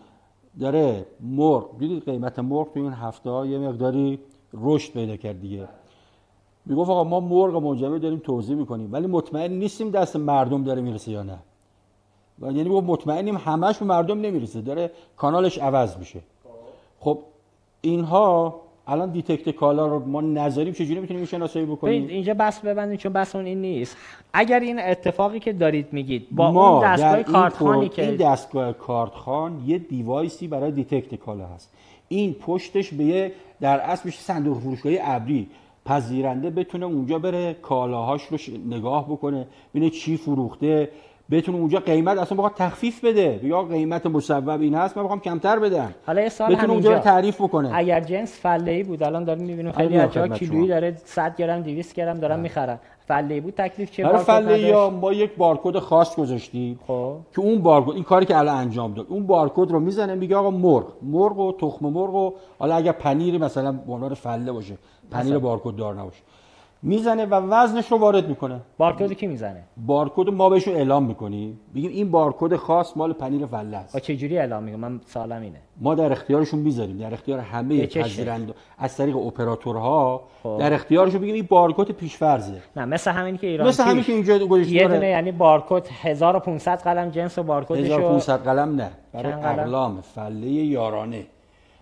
داره 0.60 1.06
مرغ 1.20 1.78
دیدید 1.78 2.04
قیمت 2.04 2.38
مرغ 2.38 2.72
تو 2.74 2.80
این 2.80 2.92
هفته 2.92 3.30
یه 3.30 3.58
مقداری 3.58 4.18
رشد 4.54 4.92
پیدا 4.92 5.16
کرد 5.16 5.40
دیگه. 5.40 5.68
می‌گفت 6.66 6.90
آقا 6.90 7.04
ما 7.04 7.20
مرغ 7.20 7.56
منجمد 7.56 8.00
داریم 8.00 8.18
توضیح 8.18 8.56
می‌کنیم 8.56 8.92
ولی 8.92 9.06
مطمئن 9.06 9.52
نیستیم 9.52 9.90
دست 9.90 10.16
مردم 10.16 10.64
داره 10.64 10.82
می‌رسه 10.82 11.10
یا 11.10 11.22
نه. 11.22 11.38
و 12.38 12.52
یعنی 12.52 12.68
مطمئنیم 12.68 13.36
همش 13.36 13.78
به 13.78 13.84
مردم 13.84 14.20
نمی‌رسه 14.20 14.60
داره 14.60 14.90
کانالش 15.16 15.58
عوض 15.58 15.96
میشه. 15.96 16.20
خب 17.00 17.18
اینها 17.82 18.60
الان 18.86 19.10
detect 19.10 19.50
کالا 19.50 19.86
رو 19.86 20.06
ما 20.06 20.20
نذاریم 20.20 20.72
چجوری 20.72 21.00
می‌تونیم 21.00 21.24
شناسایی 21.24 21.66
بکنیم؟ 21.66 22.08
اینجا 22.08 22.34
بس 22.34 22.60
ببندید 22.60 22.98
چون 22.98 23.12
بس 23.12 23.36
اون 23.36 23.44
این 23.44 23.60
نیست. 23.60 23.96
اگر 24.32 24.60
این 24.60 24.78
اتفاقی 24.78 25.38
که 25.38 25.52
دارید 25.52 25.92
میگید 25.92 26.26
با 26.30 26.52
ما 26.52 26.68
اون 26.70 26.84
دستگاه 26.84 27.22
کارتخوانی 27.22 27.88
که 27.88 28.06
این 28.06 28.16
دستگاه 28.16 28.72
کارتخوان 28.72 29.62
یه 29.66 29.78
device 29.78 30.38
ی 30.38 30.48
برای 30.48 30.70
detect 30.70 31.14
کالا 31.14 31.46
هست. 31.46 31.72
این 32.08 32.34
پشتش 32.34 32.94
به 32.94 33.04
یه 33.04 33.32
در 33.60 33.80
اصل 33.80 34.02
میشه 34.04 34.20
صندوق 34.20 34.58
فروشگاهی 34.58 34.98
ابری. 35.02 35.48
پذیرنده 35.84 36.50
بتونه 36.50 36.86
اونجا 36.86 37.18
بره 37.18 37.54
کالاهاش 37.54 38.22
رو 38.22 38.38
نگاه 38.68 39.06
بکنه 39.08 39.46
ببینه 39.74 39.90
چی 39.90 40.16
فروخته. 40.16 40.88
بتونه 41.32 41.58
اونجا 41.58 41.78
قیمت 41.78 42.18
اصلا 42.18 42.36
بخواد 42.38 42.52
تخفیف 42.56 43.04
بده. 43.04 43.40
یا 43.42 43.62
قیمت 43.62 44.06
مصوب 44.06 44.48
این 44.48 44.74
هست 44.74 44.96
من 44.96 45.04
بخوام 45.04 45.20
کمتر 45.20 45.58
بدم. 45.58 45.94
حالا 46.06 46.22
یه 46.22 46.28
سال 46.28 46.54
بتونه 46.54 46.72
اونجا 46.72 46.98
تعریف 46.98 47.40
بکنه. 47.40 47.70
اگر 47.74 48.00
جنس 48.00 48.40
فله 48.40 48.72
ای 48.72 48.82
بود 48.82 49.02
الان 49.02 49.24
داریم 49.24 49.44
می‌بینیم 49.44 49.72
خیلی 49.72 49.96
میام 49.96 50.10
از 50.32 50.38
کیلویی. 50.38 50.68
داره 50.68 50.96
100 51.04 51.36
گرم 51.36 51.62
200 51.62 51.94
گرم 51.94 52.18
دارن 52.18 52.40
می‌خرن. 52.40 52.78
فله 53.06 53.34
ای 53.34 53.40
بود 53.40 53.54
تکلیف 53.54 54.00
برای 54.00 54.12
بارکد 54.12 54.24
فله 54.24 54.60
یا؟ 54.60 54.90
ما 54.90 55.12
یک 55.12 55.36
بارکد 55.36 55.78
خاص 55.78 56.16
گذاشتیم 56.16 56.80
خب. 56.86 57.16
که 57.34 57.40
اون 57.40 57.58
بارکد 57.58 57.90
این 57.90 58.02
کاری 58.02 58.26
که 58.26 58.38
الان 58.38 58.56
انجام 58.56 58.94
داد 58.94 59.06
اون 59.08 59.26
بارکد 59.26 59.70
رو 59.70 59.80
می‌زنه 59.80 60.14
میگه 60.14 60.36
آقا 60.36 60.50
مرغ 60.50 60.86
مرغ 61.02 61.38
و 61.38 61.52
تخم 61.52 61.86
مرغ 61.86 62.14
و 62.14 62.32
حالا 62.58 62.74
اگر 62.74 62.92
پنیر 62.92 63.38
مثلا 63.38 63.72
به 63.72 63.92
عنوان 63.92 64.14
فله 64.14 64.52
باشه 64.52 64.74
پنیر 65.10 65.38
بارکد 65.38 65.76
دار 65.76 65.94
نباشه. 65.94 66.22
می‌زنه 66.84 67.26
و 67.26 67.34
وزنش 67.34 67.92
رو 67.92 67.98
وارد 67.98 68.28
می‌کنه. 68.28 68.60
بارکد 68.78 69.12
کی 69.12 69.26
می‌زنه؟ 69.26 69.62
بارکد 69.76 70.28
ما 70.28 70.48
بهشون 70.48 70.74
اعلام 70.74 71.04
می‌کنیم. 71.04 71.60
بگیم 71.74 71.90
این 71.90 72.10
بارکد 72.10 72.56
خاص 72.56 72.96
مال 72.96 73.12
پنیر 73.12 73.46
فله 73.46 73.76
است. 73.76 73.98
چه 73.98 74.16
جوری 74.16 74.38
اعلام 74.38 74.62
میگم 74.62 74.78
من 74.80 75.00
سوالم 75.06 75.42
اینه. 75.42 75.58
ما 75.80 75.94
در 75.94 76.12
اختیارشون 76.12 76.60
می‌ذاریم. 76.60 76.98
در 76.98 77.14
اختیار 77.14 77.38
همه؟ 77.38 77.86
پذیرنده 77.86 78.54
از 78.78 78.96
طریق 78.96 79.16
اپراتورها. 79.16 80.22
خب. 80.42 80.56
در 80.60 80.74
اختیارشون 80.74 81.20
بگیم 81.20 81.34
این 81.34 81.46
بارکد 81.50 81.90
پیشفرزه 81.90 82.62
نه 82.76 82.84
مثل 82.84 83.10
همین 83.10 83.36
که 83.36 83.46
ایران 83.46 83.68
مثل 83.68 83.84
همین. 83.84 84.04
که 84.04 84.12
اینجا 84.12 84.38
گذاشته 84.38 84.72
یه. 84.72 84.88
دونه 84.88 85.08
یعنی 85.08 85.32
bارکد 85.32 85.86
1500 86.02 86.78
قلم 86.78 87.10
جنس 87.10 87.38
و 87.38 87.42
بارکدشو 87.42 87.94
1500 87.94 88.44
قلم 88.44 88.76
نه. 88.76 88.90
برای؟ 89.12 89.32
اقلام 89.32 90.00
فله 90.00 90.46
یارانه. 90.46 91.26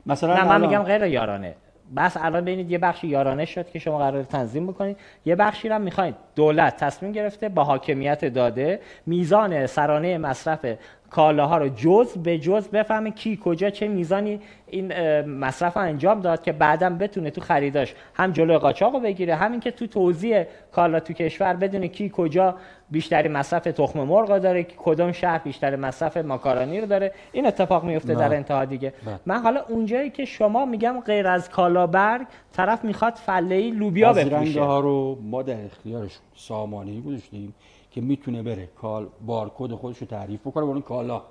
مثلا 0.07 0.35
نه 0.35 0.49
من 0.49 0.61
میگم 0.61 0.83
غیر 0.83 1.03
یارانه. 1.03 1.55
بس 1.97 2.17
الان 2.17 2.45
ببینید 2.45 2.71
یه 2.71 2.79
بخشی 2.79 3.07
یارانه 3.07 3.45
شد 3.45 3.71
که 3.71 3.79
شما 3.79 3.99
قرار 3.99 4.23
تنظیم 4.23 4.67
بکنید. 4.67 4.97
یه 5.25 5.37
بخشی 5.37 5.69
هم 5.69 5.81
می‌خواید. 5.81 6.15
دولت 6.37 6.77
تصمیم 6.77 7.13
گرفته 7.13 7.49
با 7.49 7.65
حاکمیت 7.65 8.25
داده 8.25 8.81
میزان 9.07 9.67
سرانه 9.67 10.19
مصرف 10.19 10.67
کالاها 11.11 11.59
رو 11.59 11.69
جز 11.69 12.19
به 12.19 12.39
جز 12.39 12.69
بفهمه 12.69 13.11
کی 13.11 13.39
کجا 13.45 13.71
چه 13.71 13.89
میزانی 13.89 14.41
این 14.67 14.93
مصرف 15.23 15.77
رو 15.77 15.83
انجام 15.83 16.21
داد 16.21 16.43
که 16.43 16.53
بعدا 16.53 16.91
بتونه 16.91 17.31
تو 17.31 17.41
خریداش 17.41 17.95
هم 18.15 18.33
جلوی 18.33 18.59
قاچاق 18.59 18.95
رو 18.95 19.01
بگیره. 19.01 19.35
همین 19.35 19.61
که 19.61 19.71
تو 19.71 19.87
توزیع 19.87 20.45
کالا 20.73 21.01
تو 21.01 21.13
کشور 21.13 21.55
بدونه 21.55 21.89
کی 21.89 22.13
کجا 22.15 22.55
بیشتری 22.91 23.29
مصرف 23.29 23.63
تخم 23.63 24.01
مرغ 24.01 24.39
داره 24.39 24.63
کی 24.63 24.75
کدوم 24.79 25.13
شهر 25.13 25.39
بیشتر 25.39 25.77
مصرف 25.77 26.17
ماکارونی 26.17 26.81
رو 26.81 26.87
داره. 26.87 27.13
این 27.33 27.47
اتفاق 27.47 27.85
میفته 27.85 28.15
در. 28.15 28.35
انتها 28.35 28.65
دیگه. 28.65 28.93
بله. 29.07 29.21
من 29.27 29.39
حالا 29.39 29.61
اونجایی 29.69 30.11
که 30.11 30.25
شما 30.25 30.65
میگم 30.65 31.01
غیر 31.01 31.27
از 31.27 31.51
کالابرگ 31.51 32.27
طرف 32.53 32.85
می‌خواد 32.85 33.15
فله 33.15 33.71
لوبیا 33.71 34.13
بفروشه. 34.13 34.61
ها 34.61 34.81
رو 34.81 35.19
ما 35.23 35.43
در 35.43 35.65
اختیارشون 35.65 36.23
سامانه 36.35 36.91
ای 36.91 37.01
گذاشتیم 37.01 37.55
که 38.01 38.07
می‌تونه 38.07 38.43
بره. 38.43 38.69
کال 38.77 39.07
بارکد 39.27 39.75
خودش 39.75 39.99
رو 39.99 40.07
تعریف 40.07 40.41
بکنه. 40.41 40.65
اون 40.65 40.83
کالا. 40.83 41.23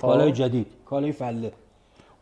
کالای 0.00 0.32
جدید. 0.32 0.66
کالای 0.86 1.12
فله. 1.12 1.52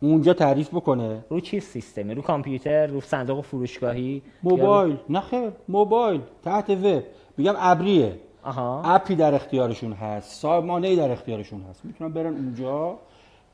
اونجا 0.00 0.34
تعریف 0.34 0.68
بکنه. 0.74 1.24
رو 1.28 1.40
چی 1.40 1.60
سیستمی 1.60 2.14
رو 2.14 2.22
کامپیوتر؟ 2.22 2.86
رو 2.86 3.00
صندوق 3.00 3.40
فروشگاهی؟ 3.40 4.22
موبایل. 4.42 4.96
نه 5.08 5.20
خیر. 5.20 5.50
موبایل. 5.68 6.20
تحت 6.44 6.70
وب. 6.70 7.02
میگم 7.36 7.54
ابریه. 7.58 8.18
آها. 8.42 8.82
اپی 8.84 9.14
در 9.14 9.34
اختیارشون 9.34 9.92
هست. 9.92 10.40
سامانه 10.40 10.96
در 10.96 11.10
اختیارشون 11.10 11.62
هست. 11.70 11.84
می‌تونن 11.84 12.12
برن 12.12 12.34
اونجا. 12.34 12.98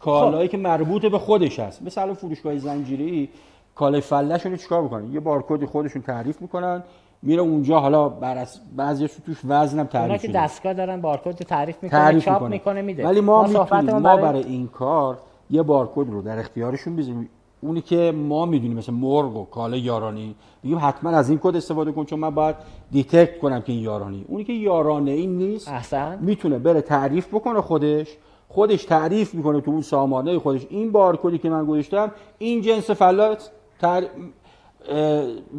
کالایی 0.01 0.49
که 0.49 0.57
مربوط 0.57 1.07
به 1.07 1.19
خودش 1.19 1.59
هست. 1.59 1.83
مثلا 1.83 2.15
فروشگاه 2.15 2.59
زنجیری. 2.59 3.29
کالای 3.75 4.01
فلهشون 4.01 4.53
رو 4.53 4.59
چیکار 4.59 4.83
می‌کنن 4.83 5.13
یه 5.13 5.21
بارکدی 5.21 5.67
خودشون 5.67 6.03
تعریف 6.03 6.43
می‌کنن. 6.43 6.83
میره 7.23 7.43
اونجا 7.43 7.81
حالا 7.81 8.09
بر 8.09 8.39
از 8.39 8.61
بعضی 8.77 9.09
توش 9.27 9.37
وزنم 9.49 9.85
تعریف 9.85 10.23
که 10.23 10.29
شده. 10.29 10.45
دستگاه 10.45 10.75
دارن 10.75 11.01
بارکد 11.01 11.35
تعریف 11.35 11.83
می‌کنه 11.83 12.01
تعریف 12.01 12.25
چاپ 12.25 12.35
می‌کنه. 12.35 12.49
می‌کنه 12.49 12.83
میده. 12.83 13.05
ولی 13.07 13.21
ما, 13.21 13.47
صحبتمون 13.47 13.81
می‌تونیم 13.81 14.03
ما 14.03 14.17
برای 14.17 14.43
این 14.43 14.69
کار 14.69 15.19
یه 15.51 15.63
بارکد 15.63 16.11
رو 16.11 16.23
در 16.23 16.39
اختیارشون 16.39 16.97
بذاریم. 16.97 17.29
اونی 17.61 17.81
که 17.81 18.13
ما 18.17 18.47
می‌دونیم 18.47 18.77
مثل 18.77 18.93
مرغ 18.93 19.37
و 19.37 19.45
کالا 19.45 19.77
یارانه‌ای 19.77 20.35
میگیم 20.63 20.79
حتما 20.83 21.11
از 21.11 21.29
این 21.29 21.39
کد 21.43 21.57
استفاده 21.57 21.93
کن 21.93 22.05
چون 22.05 22.19
من 22.19 22.31
باید 22.31 22.57
detect 22.91 23.39
کنم 23.39 23.61
که 23.61 23.73
این 23.73 23.83
یارانه‌ای. 23.83 24.25
اونی 24.29 24.45
که 24.45 24.53
یارانه 24.53 25.11
این 25.11 25.39
نیست 25.39 25.69
احسن. 25.69 26.19
می‌تونه 26.21 26.59
بره 26.59 26.81
تعریف 26.81 27.29
بکنه 27.35 27.61
خودش. 27.61 28.17
خودش 28.49 28.85
تعریف 28.85 29.35
می‌کنه 29.35 29.61
تو 29.61 29.71
اون 29.71 29.83
سامانه 29.83 30.39
خودش. 30.39 30.67
این 30.71 30.93
بارکدی 30.93 31.39
که 31.39 31.51
من 31.51 31.67
گذاشتم 31.67 32.11
این 32.39 32.63
جنس 32.63 32.91
فلات 32.91 33.51
تر... 33.81 34.05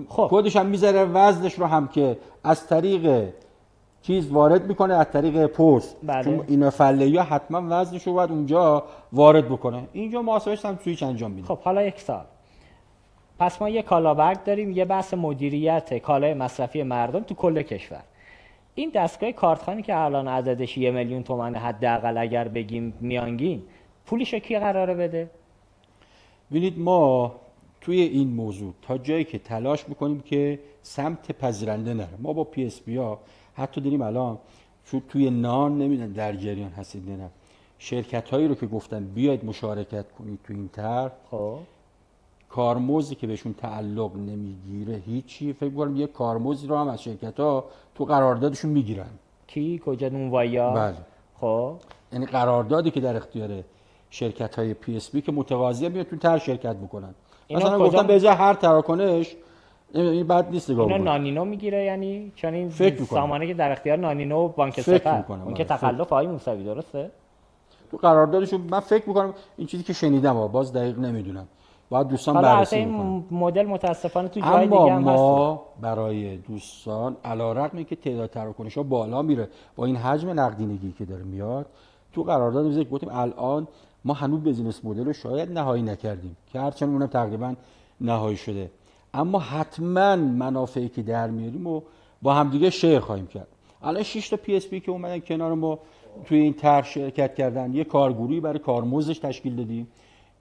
خب. 0.10 0.28
کدش 0.32 0.56
هم 0.56 0.66
می‌ذاره 0.66 1.04
وزنش 1.04 1.54
رو 1.54 1.66
هم 1.66 1.88
که 1.88 2.18
از 2.44 2.68
طریق 2.68 3.30
چیز 4.02 4.32
وارد 4.32 4.68
می‌کنه 4.68 4.94
از 4.94 5.12
طریق 5.12 5.46
پست 5.46 5.98
بله. 6.04 6.24
چون 6.24 6.44
اینا 6.48 6.70
فله 6.70 7.08
یا 7.08 7.24
حتما 7.24 7.64
وزنش 7.70 8.08
رو 8.08 8.14
باید 8.14 8.32
اونجا 8.32 8.84
وارد 9.14 9.46
بکنه. 9.50 9.84
اینجا 9.94 10.22
محاسبش 10.22 10.66
هم 10.66 10.80
سویچ 10.84 11.04
انجام 11.04 11.32
میده. 11.32 11.48
خب 11.48 11.60
حالا 11.60 11.84
یک 11.84 12.00
سال. 12.00 12.26
پس 13.40 13.62
ما 13.62 13.70
یه 13.70 13.82
کالابرگ 13.82 14.44
داریم 14.44 14.72
یه 14.72 14.86
بحث 14.86 15.14
مدیریت 15.14 15.98
کالای 15.98 16.34
مصرفی 16.34 16.84
مردم 16.84 17.20
تو 17.20 17.36
کل 17.36 17.62
کشور. 17.62 18.02
این 18.76 18.92
دستگاه 18.96 19.32
کارتخوانی 19.32 19.82
که 19.82 19.98
الان 19.98 20.28
عددش 20.28 20.78
یه 20.78 20.92
میلیون 20.92 21.24
تومن 21.24 21.56
حداقل 21.56 22.18
اگر 22.18 22.48
بگیم 22.48 22.94
میانگین 23.02 23.64
پولش 24.06 24.34
رو 24.34 24.40
کی 24.40 24.60
قراره 24.60 24.94
بده؟ 24.94 25.30
ببینید 26.52 26.80
ما 26.80 27.32
توی 27.90 28.02
این 28.02 28.28
موضوع 28.28 28.74
تا 28.82 28.98
جایی 28.98 29.24
که 29.24 29.40
تلاش 29.40 29.90
می‌کنیم 29.90 30.20
که 30.20 30.60
سمت 30.84 31.32
پذیرنده 31.32 31.94
نره 31.94 32.18
ما 32.20 32.34
با 32.34 32.44
PSP 32.44 32.98
ها 32.98 33.20
حتی 33.54 33.82
داریم 33.82 34.02
الان 34.02 34.38
چون 34.86 35.02
توی 35.10 35.30
نان 35.30 35.78
نمی‌دونم 35.78 36.14
در 36.14 36.36
جریان 36.36 36.72
هستید 36.72 37.10
نه. 37.10 37.30
شرکت 37.80 38.30
هایی 38.30 38.48
رو 38.48 38.56
که 38.56 38.68
گفتن 38.68 39.06
بیاید 39.06 39.46
مشارکت 39.46 40.12
کنید 40.12 40.40
تو 40.44 40.54
این 40.54 40.68
طرح. 40.68 41.12
خب. 41.32 41.58
کارمزدی 42.50 43.16
که 43.16 43.28
بهشون 43.28 43.54
تعلق 43.54 44.16
نمی‌گیره 44.16 44.96
هیچی. 45.06 45.54
فکر 45.54 45.70
کنم 45.70 45.96
یه 45.96 46.08
کارمزدی 46.08 46.68
رو 46.68 46.78
هم 46.78 46.88
از 46.88 47.04
شرکت 47.04 47.40
ها 47.40 47.66
تو 47.96 48.06
قراردادشون 48.06 48.72
می‌گیرن. 48.72 49.10
کی؟ 49.48 49.82
کجا؟ 49.86 50.10
نونوایی 50.10 50.60
بله. 50.60 50.96
خب. 51.42 51.76
یعنی 52.14 52.26
قراردادی 52.26 52.92
که 52.92 53.00
در 53.00 53.16
اختیار 53.16 53.64
شرکت 54.10 54.56
های 54.56 54.74
PSP 54.74 55.22
که 55.22 55.32
متقاضی 55.32 55.90
میاد 55.90 56.06
تو 56.06 56.16
طرح 56.16 56.40
شرکت 56.40 56.76
بکنن. 56.76 57.16
اینا 57.50 57.66
مثلا 57.66 57.80
گفتم 57.80 58.08
به 58.08 58.16
ازای 58.16 58.32
هر 58.32 58.54
تراکنش 58.54 59.36
این 59.94 60.28
بد 60.28 60.52
نیست 60.52 60.72
نگاه 60.72 60.88
اینا. 60.88 60.98
نانینو 60.98 61.46
می‌گیره 61.46 61.84
یعنی 61.84 62.32
چون 62.36 62.54
این 62.54 62.70
فکر. 62.70 63.04
سامانه 63.04 63.48
که 63.48 63.54
در 63.54 63.72
اختیار 63.72 63.98
نانینو 63.98 64.38
و 64.38 64.48
بانک 64.48 64.82
سپه. 64.82 65.18
می‌کنم، 65.18 65.42
اون 65.42 65.54
که 65.54 65.64
آره، 65.64 65.78
تخلف 65.78 66.10
های 66.10 66.28
موسوی 66.28 66.64
درسته؟ 66.64 67.12
تو 67.92 67.98
قراردادشون 67.98 68.62
من 68.62 68.80
فکر 68.80 69.08
می‌کنم 69.08 69.34
این 69.58 69.68
چیزی 69.68 69.84
که 69.84 69.94
شنیدم 69.94 70.36
ها، 70.36 70.48
باز 70.48 70.74
دقیق 70.74 71.00
نمی‌دونم. 71.00 71.48
باید 71.90 72.08
دوستان 72.08 72.42
بررسی 72.42 72.76
این 72.76 73.26
مدل 73.32 73.66
متاسفانه 73.66 74.28
تو 74.28 74.40
جای 74.40 74.68
دیگه 74.68 74.94
هم 74.94 75.00
هست 75.00 75.20
ما 75.20 75.66
برای 75.82 76.38
دوستان 76.38 77.18
علیرغم 77.26 77.84
که 77.84 77.96
تعداد 77.96 78.30
تراکنش 78.30 78.78
ها 78.78 78.84
بالا 78.84 79.22
میره. 79.22 79.48
با 79.76 79.86
این 79.86 79.96
حجم 79.96 80.40
نقدینگی 80.40 80.94
که 80.98 81.06
داره 81.06 81.24
میاد 81.24 81.66
تو 82.14 82.24
قرارداد 82.24 82.66
می‌ذاریم 82.66 82.90
گفتیم 82.90 83.10
الان 83.14 83.68
ما 84.06 84.14
هنوز 84.14 84.40
business 84.40 84.86
model 84.86 85.06
رو 85.06 85.14
شاید 85.14 85.52
نهایی 85.52 85.84
نکردیم 85.84 86.38
که 86.54 86.60
هرچند 86.60 86.90
اونم 86.90 87.08
تقریبا 87.08 87.56
نهایی 88.02 88.38
شده. 88.38 88.72
اما 89.14 89.40
حتما 89.40 90.16
منافعی 90.16 90.90
که 90.90 91.02
در 91.02 91.30
میاریم 91.30 91.68
و 91.68 91.82
با 92.22 92.34
همدیگه 92.34 92.70
share 92.70 93.00
خواهیم 93.00 93.28
کرد. 93.28 93.48
الان 93.82 94.04
6 94.04 94.30
تا 94.30 94.38
PSP 94.38 94.80
که 94.80 94.92
اومدن 94.92 95.20
کنار 95.20 95.54
ما 95.54 95.80
توی 96.26 96.40
این 96.40 96.54
طرح 96.54 96.86
شرکت 96.86 97.36
کردن 97.36 97.74
یه 97.74 97.84
کارگروهی 97.84 98.40
برای 98.40 98.60
کارمزدش 98.60 99.20
تشکیل 99.20 99.56
دادیم 99.56 99.88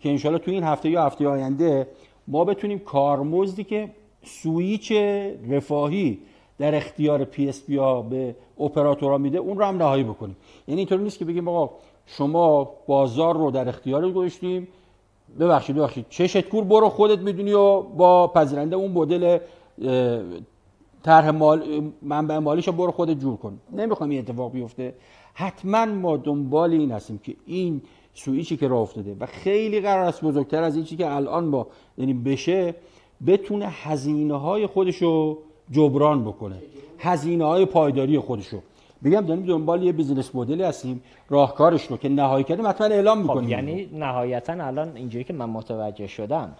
که 0.00 0.08
انشالله 0.08 0.38
توی 0.38 0.54
این 0.54 0.64
هفته 0.64 0.90
یا 0.90 1.04
هفته 1.04 1.28
آینده 1.28 1.88
ما 2.28 2.44
بتونیم 2.44 2.78
کارمزدی 2.78 3.64
که 3.64 3.90
سویچ 4.24 4.92
رفاهی 5.48 6.18
در 6.58 6.74
اختیار 6.74 7.24
PSP 7.24 7.70
ها 7.70 8.02
به 8.02 8.36
اپراتورها 8.60 9.18
میده 9.18 9.38
اون 9.38 9.58
رو 9.58 9.64
هم 9.64 9.76
نهایی 9.76 10.04
بکنیم. 10.04 10.36
یعنی 10.68 10.80
اینطوری 10.80 11.02
نیست 11.02 11.18
که 11.18 11.24
بگیم 11.24 11.48
آقا 11.48 11.74
شما 12.10 12.70
بازار 12.86 13.36
رو 13.36 13.50
در 13.50 13.68
اختیار 13.68 14.10
گذاشتیم. 14.10 14.68
ببخشید 15.40 15.76
ببخشید. 15.76 16.06
چشت 16.08 16.40
کور 16.40 16.64
برو 16.64 16.88
خودت 16.88 17.18
می‌دونی 17.18 17.52
و 17.52 17.80
با 17.80 18.28
پذیرنده 18.28 18.76
اون 18.76 18.90
مدل 18.90 19.38
طرح 21.02 21.30
مال 21.30 21.82
منبع 22.02 22.38
مالیش 22.38 22.66
رو 22.66 22.72
برو 22.72 22.90
خودت 22.90 23.20
جور 23.20 23.36
کن. 23.36 23.58
نمی‌خوام 23.72 24.10
این 24.10 24.18
اتفاق 24.18 24.52
بیفته. 24.52 24.94
حتما 25.34 25.84
ما 25.86 26.16
دنبال 26.16 26.72
این 26.72 26.90
هستیم 26.92 27.18
که 27.18 27.34
این 27.46 27.82
سویچی 28.14 28.56
که 28.56 28.68
راه 28.68 28.80
افتاده 28.80 29.16
و 29.20 29.26
خیلی 29.26 29.80
قرار 29.80 30.04
است 30.04 30.24
بزرگتر 30.24 30.62
از 30.62 30.74
این 30.74 30.84
چیزی 30.84 30.96
که 30.96 31.12
الان 31.12 31.44
ما 31.44 31.66
یعنی 31.98 32.14
بشه 32.14 32.74
بتونه 33.26 33.66
هزینه 33.68 34.34
های 34.34 34.66
خودش 34.66 34.96
رو 34.96 35.38
جبران 35.70 36.24
بکنه. 36.24 36.56
هزینه 36.98 37.44
های 37.44 37.64
پایداری 37.64 38.18
خودش 38.18 38.46
رو 38.46 38.58
بگم 39.04 39.20
داریم 39.20 39.46
دنبال 39.46 39.82
یه 39.82 39.92
business 39.92 40.34
model 40.34 40.57
ی 40.57 40.62
هستیم 40.62 41.02
راهکارش 41.28 41.86
رو 41.86 41.96
که 41.96 42.08
نهایی 42.08 42.44
کردیم 42.44 42.66
حتما 42.66 42.86
اعلام 42.86 43.18
خب 43.18 43.22
می‌کنیم. 43.22 43.48
یعنی 43.48 43.88
نهایتا 43.92 44.52
الان 44.52 44.96
اینجوری 44.96 45.24
که 45.24 45.32
من 45.32 45.50
متوجه 45.50 46.06
شدم 46.06 46.52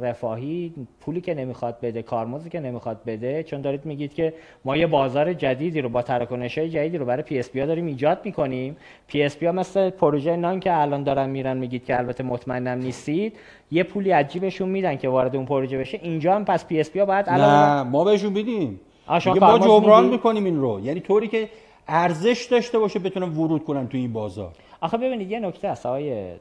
رفاهی 0.00 0.72
پولی 1.00 1.20
که 1.20 1.34
نمی‌خواد 1.34 1.76
بده 1.82 2.02
کارمزدی 2.02 2.50
که 2.50 2.60
نمی‌خواد 2.60 3.00
بده 3.06 3.42
چون 3.42 3.60
دارید 3.60 3.84
میگید 3.84 4.14
که 4.14 4.34
ما 4.64 4.76
یه 4.76 4.86
بازار 4.86 5.32
جدیدی 5.32 5.80
رو 5.80 5.88
با 5.88 6.02
تراکنش 6.02 6.58
های 6.58 6.70
جدیدی 6.70 6.98
رو 6.98 7.04
برای 7.04 7.22
پی 7.22 7.38
اس 7.38 7.56
ها 7.56 7.66
داریم 7.66 7.86
ایجاد 7.86 8.18
می‌کنیم. 8.24 8.76
PSP 9.06 9.42
ها 9.42 9.52
مثل 9.52 9.90
پروژه 9.90 10.36
نان 10.36 10.60
که 10.60 10.80
الان 10.80 11.02
دارن 11.02 11.30
میرن 11.30 11.56
میگید 11.56 11.84
که 11.84 11.98
البته 11.98 12.24
مطمئنم 12.24 12.78
نیستید 12.78 13.36
یه 13.70 13.82
پولی 13.82 14.10
از 14.10 14.17
جیبشون 14.17 14.68
میدن 14.68 14.96
که 14.96 15.08
وارد 15.08 15.36
اون 15.36 15.46
پروژه 15.46 15.78
بشه. 15.78 15.98
اینجا 16.02 16.34
هم 16.34 16.44
پس 16.44 16.66
PSP 16.66 16.96
ها 16.96 17.04
باید 17.04 17.24
الان 17.28 17.50
نه 17.50 17.90
ما 17.90 18.04
بهشون 18.04 18.32
میدیم. 18.32 18.80
دیگه 19.24 19.40
ما 19.40 19.58
جبران؟ 19.58 20.04
می‌کنیم 20.08 20.44
این 20.44 20.60
رو. 20.60 20.80
یعنی 20.80 21.00
طوری 21.00 21.28
که 21.28 21.48
ارزش 21.90 22.48
داشته 22.50 22.78
باشه 22.78 22.98
بتونن 22.98 23.28
ورود 23.28 23.64
کنن 23.64 23.88
تو 23.88 23.96
این 23.96 24.12
بازار. 24.12 24.52
آخه 24.80 24.96
ببینید 24.96 25.30
یه 25.30 25.40
نکته 25.40 25.68
است 25.68 25.86
آقای 25.86 26.34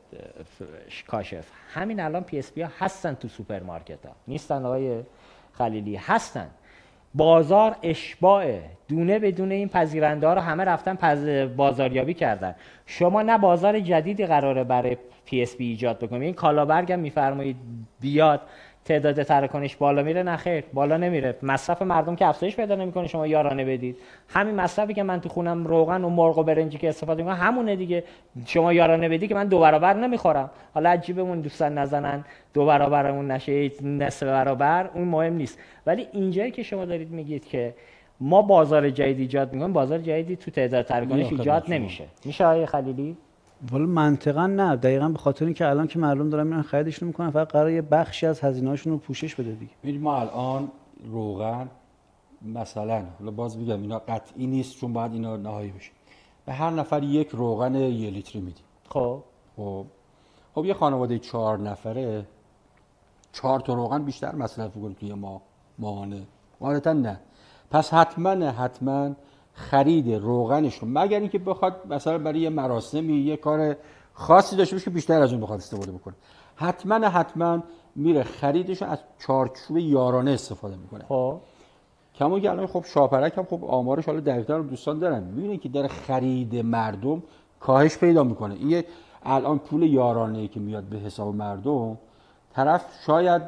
کاشف. 1.08 1.46
همین 1.74 2.00
الان 2.00 2.24
PSP 2.24 2.58
ها 2.58 2.70
هستن 2.80 3.14
تو 3.14 3.28
سوپرمارکت 3.28 4.06
ها 4.06 4.12
نیستن 4.28 4.66
آقای 4.66 5.02
خلیلی 5.54 5.96
هستن. 5.96 6.48
بازار 7.14 7.76
اشباعه. 7.84 8.64
دونه 8.88 9.20
به 9.20 9.31
دونه 9.31 9.52
این 9.52 9.70
پذیرنده 9.70 10.28
ها 10.28 10.34
رو 10.34 10.42
همه 10.42 10.64
رفتن 10.64 10.96
پوز... 10.96 11.28
بازاریابی 11.56 12.14
کردن. 12.14 12.56
شما 12.86 13.22
نه 13.22 13.38
بازار 13.38 13.80
جدیدی 13.80 14.26
قراره 14.26 14.64
برای 14.64 14.98
PSP 15.26 15.70
ایجاد 15.70 16.00
بکنید. 16.00 16.24
این 16.24 16.34
کالابرگ 16.34 16.92
هم 16.92 17.00
میفرمایید 17.00 17.58
بیاد 18.00 18.42
تعداد 18.90 19.24
تراکنش 19.24 19.76
بالا 19.76 20.04
میره 20.04 20.24
نه 20.24 20.36
خیر 20.36 20.64
بالا 20.74 20.98
نمیره. 20.98 21.36
مصرف 21.44 21.82
مردم 21.82 22.16
که 22.16 22.26
افزایش 22.26 22.56
پیدا 22.56 22.76
نمی‌کنه 22.76 23.08
شما 23.08 23.28
یارانه 23.28 23.66
بدید. 23.66 23.98
همین 24.30 24.56
مصرفی 24.56 24.94
که 24.94 25.04
من 25.04 25.22
تو 25.22 25.30
خونم 25.30 25.68
روغن 25.68 26.04
و 26.04 26.10
مرغ 26.10 26.38
و 26.38 26.44
برنجی 26.44 26.78
که 26.78 26.90
استفاده 26.90 27.24
می‌کنم 27.24 27.38
همونه 27.38 27.76
دیگه. 27.76 28.04
شما 28.46 28.74
یارانه 28.74 29.10
بدی 29.10 29.28
که 29.28 29.36
من 29.36 29.48
دو 29.48 29.60
برابر 29.60 29.94
نمی‌خورم. 29.94 30.50
حالا 30.74 30.90
از 30.90 30.97
جیبمون 30.97 31.42
دوستان 31.42 31.78
نزنن 31.78 32.26
دو 32.54 32.66
برابرمون 32.66 33.32
نشه 33.32 33.72
نصف 33.84 34.24
برابر 34.24 34.90
اون 34.94 35.08
مهم 35.08 35.34
نیست. 35.34 35.60
ولی 35.86 36.08
اینجایی 36.14 36.52
که 36.52 36.64
شما 36.64 36.86
دارید 36.86 37.12
میگید 37.12 37.46
که 37.46 37.74
ما 38.20 38.42
بازار 38.42 38.90
جدید 38.90 39.20
ایجاد 39.20 39.54
می‌کنیم 39.54 39.74
بازار 39.74 40.00
جدیدی 40.00 40.36
تو 40.36 40.52
تعداد 40.52 40.86
تراکنش 40.86 41.32
ایجاد. 41.32 41.64
نمیشه. 41.68 42.04
میشه 42.26 42.46
آقای 42.46 42.66
خلیلی؟ 42.66 43.18
والا 43.72 43.86
منطقا 43.86 44.48
نه. 44.48 44.76
دقیقا 44.76 45.10
به 45.10 45.18
خاطر 45.18 45.46
اینکه 45.46 45.68
الان 45.68 45.88
که 45.88 46.00
مردم 46.00 46.30
دارن 46.30 46.48
میرن 46.48 46.62
خریدشون 46.62 47.08
می‌کنن 47.08 47.30
فقط 47.30 47.52
قرار 47.52 47.72
یه 47.72 47.82
بخشی 47.82 48.26
از 48.26 48.42
هزینه‌هاشون 48.42 48.94
رو 48.94 49.00
پوشش 49.00 49.36
بده 49.36 49.58
دیگه. 49.84 50.00
ما 50.00 50.18
الان 50.18 50.72
روغن 51.06 51.70
مثلا 52.42 53.04
حالا 53.20 53.32
باز 53.32 53.58
میگم 53.58 53.82
اینا 53.82 54.00
قطعی 54.00 54.48
نیست 54.48 54.78
چون 54.78 54.94
باید 54.94 55.14
اینا 55.14 55.38
نهایی 55.38 55.72
بشه. 55.72 55.92
به 56.46 56.54
هر 56.54 56.70
نفر 56.70 57.04
یک 57.04 57.30
روغن 57.30 57.76
یه 57.76 58.10
لیتری 58.10 58.42
میدیم. 58.42 58.64
خب. 58.90 59.24
خب. 59.58 59.86
خب 60.56 60.66
یه 60.66 60.74
خانواده 60.74 61.20
چهار 61.20 61.60
نفره 61.60 62.26
چهار 63.34 63.60
تا 63.60 63.74
روغن 63.74 64.04
بیشتر 64.04 64.36
مصرف 64.36 64.74
کنیم 64.74 64.94
توی 65.00 65.14
ما 65.14 65.42
ماهانه. 65.80 66.22
غالبا 66.60 66.94
نه. 66.94 67.20
پس 67.72 67.94
حتما 67.94 68.30
حتما 68.52 69.16
خرید 69.54 70.14
روغنش 70.14 70.76
رو. 70.76 70.88
مگر 70.92 71.20
اینکه 71.20 71.40
بخواد 71.40 71.82
مثلا 71.90 72.18
برای 72.18 72.40
یه 72.40 72.50
مراسمی 72.50 73.14
یه 73.14 73.38
کار 73.38 73.76
خاصی 74.14 74.56
داشته 74.56 74.76
باشه 74.76 74.86
که 74.86 74.90
بیشتر 74.90 75.22
از 75.22 75.32
اون 75.32 75.42
بخواد 75.42 75.60
استفاده 75.60 75.92
بکنه. 75.92 76.14
حتما 76.56 76.96
حتما 76.96 77.64
میره 77.96 78.24
خریدش 78.24 78.82
از 78.84 79.00
چارچوب 79.28 79.78
یارانه 79.78 80.32
استفاده 80.32 80.76
می‌کنه. 80.76 81.04
خب. 81.08 81.38
کما 82.16 82.40
که 82.40 82.50
الان 82.50 82.68
خب 82.68 82.84
شاپرک 82.86 83.38
هم 83.38 83.44
خب 83.44 83.66
آمارش 83.66 84.06
حالا 84.06 84.20
دقیق‌تر 84.20 84.58
رو 84.58 84.64
دوستان 84.64 85.00
دارن. 85.00 85.24
می‌بینه 85.24 85.58
که 85.58 85.70
در 85.70 85.88
خرید 85.88 86.56
مردم 86.56 87.24
کاهش 87.60 87.98
پیدا 87.98 88.24
می‌کنه. 88.24 88.56
این 88.56 88.84
الان 89.24 89.60
پول 89.60 89.84
یارانه 89.84 90.48
که 90.48 90.60
میاد 90.60 90.84
به 90.84 90.98
حساب 90.98 91.36
مردم 91.36 91.98
طرف 92.54 92.86
شاید 93.06 93.42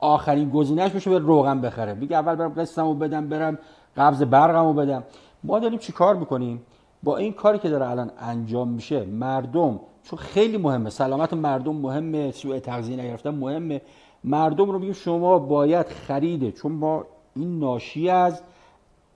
آخرین 0.00 0.50
گزینهش 0.50 0.92
بشه 0.92 1.10
به 1.10 1.18
روغن 1.18 1.60
بخره. 1.60 1.94
میگه 1.94 2.16
اول 2.16 2.34
برم 2.34 2.52
قسطمو 2.52 2.94
بدم 2.94 3.28
برم 3.28 3.58
قبض 3.96 4.22
برقمو 4.22 4.72
بدم. 4.72 5.02
ما 5.44 5.58
داریم 5.58 5.78
چی 5.78 5.92
کار 5.92 6.16
می‌کنیم؟ 6.16 6.62
با 7.02 7.16
این 7.16 7.32
کاری 7.32 7.58
که 7.58 7.68
داره 7.68 7.90
الان 7.90 8.10
انجام 8.20 8.68
میشه 8.68 9.04
مردم 9.04 9.80
چون 10.02 10.18
خیلی 10.18 10.56
مهمه 10.56 10.90
سلامت 10.90 11.32
مردم 11.32 11.76
مهمه 11.76 12.30
سوء 12.30 12.58
تغذیه 12.58 12.96
نگرفتن 12.96 13.30
مهمه. 13.30 13.80
مردم 14.24 14.70
رو 14.70 14.78
میگیم 14.78 14.92
شما 14.92 15.38
باید 15.38 15.86
خریده 15.86 16.52
چون 16.52 16.72
ما 16.72 17.04
این 17.36 17.58
ناشی 17.58 18.10
از 18.10 18.42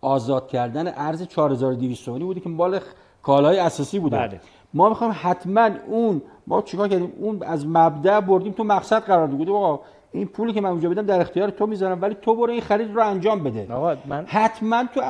آزاد 0.01 0.49
کردن 0.49 0.93
ارز 0.97 1.23
4200 1.23 2.05
تومانی 2.05 2.25
بوده 2.25 2.41
که 2.41 2.49
مال 2.49 2.81
کالای 3.23 3.59
اساسی 3.59 3.99
بوده. 3.99 4.17
بله. 4.17 4.41
ما 4.75 4.89
می‌خوایم 4.89 5.15
حتما 5.23 5.69
اون 5.87 6.23
ما 6.47 6.63
چیکار 6.63 6.89
کردیم؟ 6.89 7.13
اون 7.21 7.43
از 7.43 7.67
مبدا 7.67 8.21
بردیم 8.21 8.53
تو 8.53 8.65
مقصد 8.65 9.03
قرار 9.03 9.27
دادیم 9.27 9.55
آقا 9.55 9.81
این 10.13 10.27
پولی 10.27 10.53
که 10.53 10.61
من 10.61 10.71
اونجا 10.71 10.89
بدم 10.89 11.07
در 11.07 11.21
اختیار 11.21 11.51
تو 11.51 11.67
می‌ذارم 11.67 12.03
ولی 12.03 12.17
تو 12.23 12.35
برو 12.35 12.51
این 12.53 12.61
خرید 12.61 12.95
رو 12.95 13.07
انجام 13.07 13.43
بده. 13.45 13.73
آقا 13.73 13.97
من 14.07 14.25
حتما 14.27 14.85
تو 14.95 15.01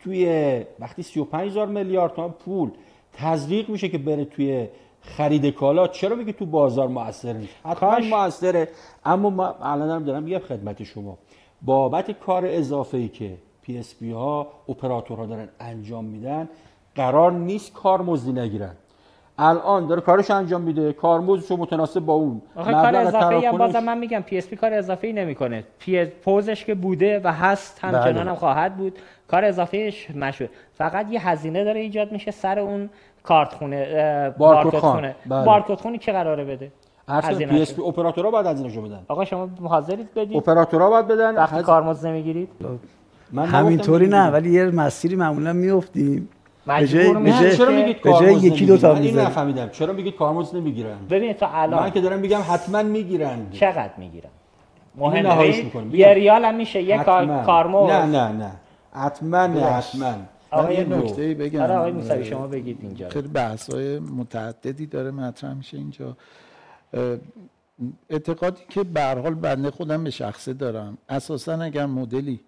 توی 0.00 0.26
وقتی 0.78 1.02
35 1.02 1.50
هزار 1.50 1.66
میلیارد 1.66 2.14
تومان 2.14 2.30
پول 2.30 2.70
تزریق 3.12 3.68
میشه 3.68 3.88
که 3.88 3.98
بره 3.98 4.24
توی 4.24 4.68
خرید 5.00 5.46
کالا 5.46 5.88
چرا 5.88 6.16
میگه 6.16 6.32
تو 6.32 6.46
بازار 6.46 6.88
موثر 6.88 7.32
نیست؟ 7.32 7.54
حتما 7.64 7.90
کاش. 7.90 8.04
موثره. 8.04 8.68
اما 9.04 9.30
ما 9.30 9.54
الان 9.62 9.88
دارم 9.88 10.04
دارم 10.04 10.22
میگم 10.22 10.38
خدمت 10.38 10.82
شما. 10.82 11.18
بابت 11.62 12.10
کار 12.10 12.42
اضافه 12.46 12.98
ای 12.98 13.08
که 13.08 13.38
PSP 13.62 14.10
ها 14.10 14.46
اپراتورها 14.68 15.26
دارن 15.26 15.48
انجام 15.60 16.04
میدن 16.04 16.48
قرار 16.94 17.32
نیست 17.32 17.72
کارمزدی 17.72 18.32
نگیرن. 18.32 18.74
الان 19.38 19.86
داره 19.86 20.00
کارش 20.00 20.30
انجام 20.30 20.60
میده. 20.60 20.92
کارمزدش 20.92 21.50
رو 21.50 21.56
متناسب 21.56 22.00
با 22.00 22.12
اون. 22.12 22.42
آخه 22.56 22.72
کار 22.72 22.96
اضافه 22.96 23.26
ای 23.34 23.46
هم 23.46 23.58
بازم 23.58 23.84
من 23.84 23.98
میگم 23.98 24.20
پی 24.20 24.38
اس 24.38 24.48
پی 24.48 24.56
کار 24.56 24.74
اضافه 24.74 25.06
ای 25.06 25.12
نمی‌کنه. 25.12 25.64
پی 25.78 26.04
پوزش 26.04 26.64
که 26.64 26.74
بوده 26.74 27.20
و 27.24 27.32
هست 27.32 27.78
همچنان 27.84 28.12
بله. 28.12 28.30
هم 28.30 28.34
خواهد 28.34 28.76
بود. 28.76 28.98
کار 29.28 29.44
اضافهش 29.44 30.10
مشهور 30.10 30.50
فقط 30.74 31.06
یه 31.12 31.28
هزینه 31.28 31.64
داره 31.64 31.80
ایجاد 31.80 32.12
میشه 32.12 32.30
سر 32.30 32.58
اون 32.58 32.90
کارت 33.22 33.52
خونه 33.54 34.30
بارکد. 34.38 34.78
خونه 34.78 35.16
بله. 35.26 35.44
بارکد 35.44 35.80
خونی 35.80 35.98
که 35.98 36.12
قراره 36.12 36.44
بده. 36.44 36.72
اصلا 37.08 37.30
هزینه 37.30 37.52
پی 37.52 37.62
اس. 37.62 37.74
پی 37.74 37.82
اپراتورها 37.82 38.30
باید 38.30 38.46
هزینه‌شو 38.46 38.82
بدن. 38.82 39.00
آقا 39.08 39.24
شما 39.24 39.48
حاضرید 39.64 40.14
بدید؟ 40.14 40.36
اپراتورها 40.36 40.90
باید 40.90 41.06
بدن. 41.08 41.36
وقتی 41.36 41.56
هز- 41.56 41.62
کارمزد 41.64 42.06
نمی‌گیرید؟ 42.06 42.48
من 43.32 43.46
همینطوری 43.46 44.08
نه 44.08 44.30
ولی 44.30 44.50
یه 44.50 44.64
مسیری 44.64 45.16
معمولا 45.16 45.52
میفتیم 45.52 46.28
مجبور 46.68 47.18
نه 47.18 47.56
چرا 47.56 47.70
میگید 47.70 48.00
کارمزد 48.00 48.44
یکی 48.44 48.66
دو 48.66 48.76
تا 48.76 48.94
نمی‌گیرن؟ 48.94 49.16
من. 49.16 49.24
نفهمیدم. 49.24 49.68
چرا 49.68 49.92
میگید 49.92 50.16
کارمزد 50.16 50.56
نمی‌گیرن؟ 50.56 50.96
ببینید 51.10 51.36
تا 51.36 51.48
الان. 51.52 51.82
من 51.82 51.90
که 51.90 52.00
دارم 52.00 52.18
میگم 52.18 52.40
حتما 52.48 52.82
می‌گیرن. 52.82 53.50
چقدر 53.50 53.92
می‌گیرن؟ 53.98 54.30
مهم 54.96 55.40
نیست. 55.40 55.74
یه. 55.92 56.14
ریال 56.14 56.44
هم 56.44 56.54
میشه 56.54 56.82
یه 56.82 57.04
کار 57.04 57.22
حتما. 57.22 57.42
کارمزد 57.42 57.92
نه 57.92 58.06
نه 58.06 58.32
نه. 58.32 58.52
حتما 58.92 59.46
نه 59.46 59.64
حتما. 59.64 60.14
آقای 60.50 60.74
یه. 60.74 60.84
نکته 60.84 61.34
بگم. 61.34 61.60
آره 61.60 61.74
آقای 61.74 61.92
موسوی 61.92 62.24
شما 62.24 62.46
بگید 62.46 62.78
اینجا. 62.82 63.08
خیلی 63.08 63.28
بحث 63.28 63.70
های 63.70 63.98
متعددی 63.98 64.86
داره 64.86 65.10
مطرح 65.10 65.54
میشه 65.54 65.76
اینجا. 65.76 66.16
اعتقادی 68.10 68.62
که 68.68 68.84
به 68.84 69.00
هر 69.00 69.18
حال 69.18 69.34
بنده 69.34 69.70
خودم 69.70 70.04
به 70.04 70.10
شخصه 70.10 70.52
دارم. 70.52 70.98
اساسا 71.08 71.62
اگر 71.62 71.86
مدلی 71.86 72.40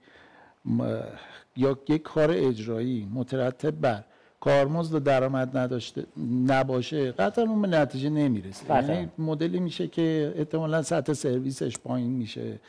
یا 1.56 1.78
یک 1.88 2.02
کار 2.02 2.30
اجرایی 2.30 3.08
مترتب 3.14 3.70
بر 3.70 4.04
کارمزد 4.40 4.94
و 4.94 5.00
درآمد 5.00 5.56
نداشته 5.56 6.06
نباشه 6.46 7.12
قطعا 7.12 7.44
اون 7.44 7.62
به 7.62 7.68
نتیجه 7.68 8.10
نمی‌رسه. 8.10 8.74
یعنی 8.74 9.08
مدلی 9.18 9.60
میشه 9.60 9.88
که 9.88 10.32
احتمالا 10.36 10.82
سطح 10.82 11.12
سرویسش 11.12 11.78
پایین 11.78 12.10
میشه. 12.10 12.60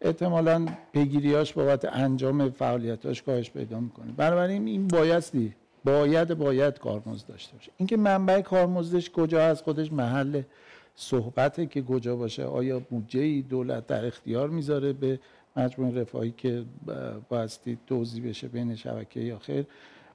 احتمالا 0.00 0.66
پیگیریاش 0.92 1.52
بابت 1.52 1.84
انجام 1.84 2.50
فعالیتاش 2.50 3.22
کاهش 3.22 3.50
پیدا 3.50 3.80
می‌کنه. 3.80 4.12
بنابراین 4.16 4.66
این 4.66 4.88
بایستی 4.88 5.54
باید 5.84 6.34
باید 6.34 6.78
کارمزد 6.78 7.26
داشته 7.26 7.56
باشه. 7.56 7.72
اینکه 7.76 7.96
منبع 7.96 8.40
کارمزدش 8.40 9.10
کجا 9.10 9.42
از 9.46 9.62
خودش 9.62 9.92
محل 9.92 10.42
صحبته 10.96 11.66
که 11.66 11.82
کجا 11.82 12.16
باشه 12.16 12.44
آیا 12.44 12.78
بودجه 12.78 13.20
ای 13.20 13.42
دولت 13.42 13.86
در 13.86 14.06
اختیار 14.06 14.48
می‌ذاره 14.50 14.92
به 14.92 15.20
مجموعه 15.56 16.00
رفاهی 16.00 16.34
که 16.36 16.64
بایستی 17.28 17.78
توضیح 17.86 18.28
بشه 18.28 18.48
بین 18.48 18.74
شبکه 18.74 19.20
یا 19.20 19.38
خیر. 19.38 19.66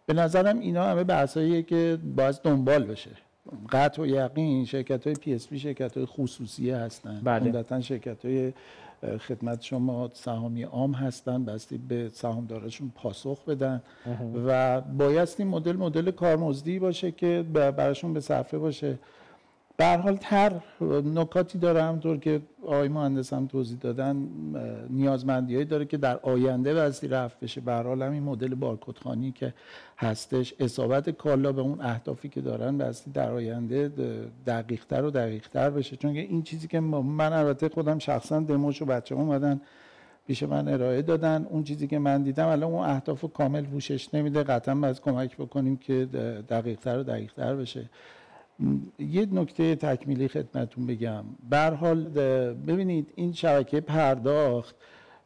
به 0.06 0.14
نظرم 0.14 0.60
اینا 0.60 0.84
همه 0.84 1.03
بحثاییه 1.03 1.64
که 1.64 1.98
باید 2.16 2.36
دنبال 2.44 2.84
بشه. 2.84 3.11
قطع 3.72 4.02
و 4.02 4.06
یقین 4.06 4.66
شرکت 4.66 5.07
های 5.07 5.16
PSP 5.15 5.60
شرکت 5.60 5.98
های 5.98 6.06
خصوصیه 6.06 6.78
هستن. 6.78 7.22
بله. 7.24 7.45
عمدتا 7.45 7.82
شرکت 7.82 8.26
های 8.26 8.53
خدمت 9.20 9.61
شما 9.61 10.10
سهامی 10.14 10.64
عام 10.64 10.94
هستن 10.94 11.45
بایستی 11.45 11.77
به 11.78 12.10
سهامدارشون 12.14 12.91
پاسخ 12.95 13.45
بدن. 13.45 13.82
و 14.45 14.82
بایستی 14.82 15.44
مدل 15.44 15.76
مدل 15.76 16.11
کارمزدی 16.11 16.80
باشه 16.80 17.11
که 17.11 17.45
براشون 17.53 18.14
به 18.14 18.20
صرفه 18.20 18.57
باشه. 18.57 18.99
به 19.80 19.97
حال 19.97 20.15
تر 20.15 20.61
نکاتی 21.06 21.57
داره 21.57 21.84
همطور 21.84 22.18
که 22.18 22.41
آقای 22.64 22.88
مهندس 22.88 23.34
هم 23.34 23.47
توضیح 23.47 23.77
دادن 23.77 24.27
نیازمندی 24.89 25.65
داره 25.65 25.85
که 25.85 25.97
در 25.97 26.19
آینده 26.23 26.73
وزی 26.73 27.07
رفت 27.07 27.39
بشه. 27.39 27.61
به 27.61 27.73
حال 27.73 28.01
همین 28.01 28.23
مدل 28.23 28.56
بارکدخانی 28.56 29.31
که 29.31 29.53
هستش 29.97 30.53
اصابت 30.60 31.10
کالا 31.10 31.51
به 31.51 31.61
اون 31.61 31.81
اهدافی 31.81 32.30
که 32.30 32.41
دارن 32.41 32.77
بستی 32.77 33.11
در 33.11 33.31
آینده 33.31 33.91
دقیقتر 34.47 35.03
و 35.03 35.11
دقیقتر 35.11 35.69
بشه. 35.69 35.95
چون 35.95 36.11
این 36.11 36.43
چیزی 36.43 36.68
که 36.68 36.80
من 36.80 37.34
البته 37.34 37.69
خودم 37.69 37.99
شخصا 37.99 38.39
دموش 38.39 38.81
و 38.81 38.85
بچه 38.85 39.15
اومدن 39.15 39.61
پیش 40.27 40.43
من 40.43 40.68
ارائه 40.68 41.01
دادن. 41.01 41.47
اون 41.49 41.64
چیزی 41.64 41.88
که 41.88 41.99
من 41.99 42.23
دیدم 42.23 42.47
الان 42.47 42.72
اون 42.72 42.85
اهداف 42.85 43.26
کامل 43.34 43.65
پوشش 43.65 44.14
نمیده. 44.14 44.43
قطعا 44.43 44.76
باید 44.76 45.01
کمک 45.01 45.38
بکنیم 45.38 45.77
که 45.77 46.06
دقیقتر 46.49 46.99
و 46.99 47.03
دقیقتر 47.03 47.56
بشه. 47.56 47.89
یه 48.99 49.27
نکته 49.31 49.76
تکمیلی 49.76 50.27
خدمتون 50.27 50.88
بگم. 50.88 51.23
به 51.49 51.57
هر 51.57 51.73
حال 51.73 52.03
ببینید 52.68 53.11
این 53.15 53.34
شبکه 53.34 53.81
پرداخت 53.81 54.76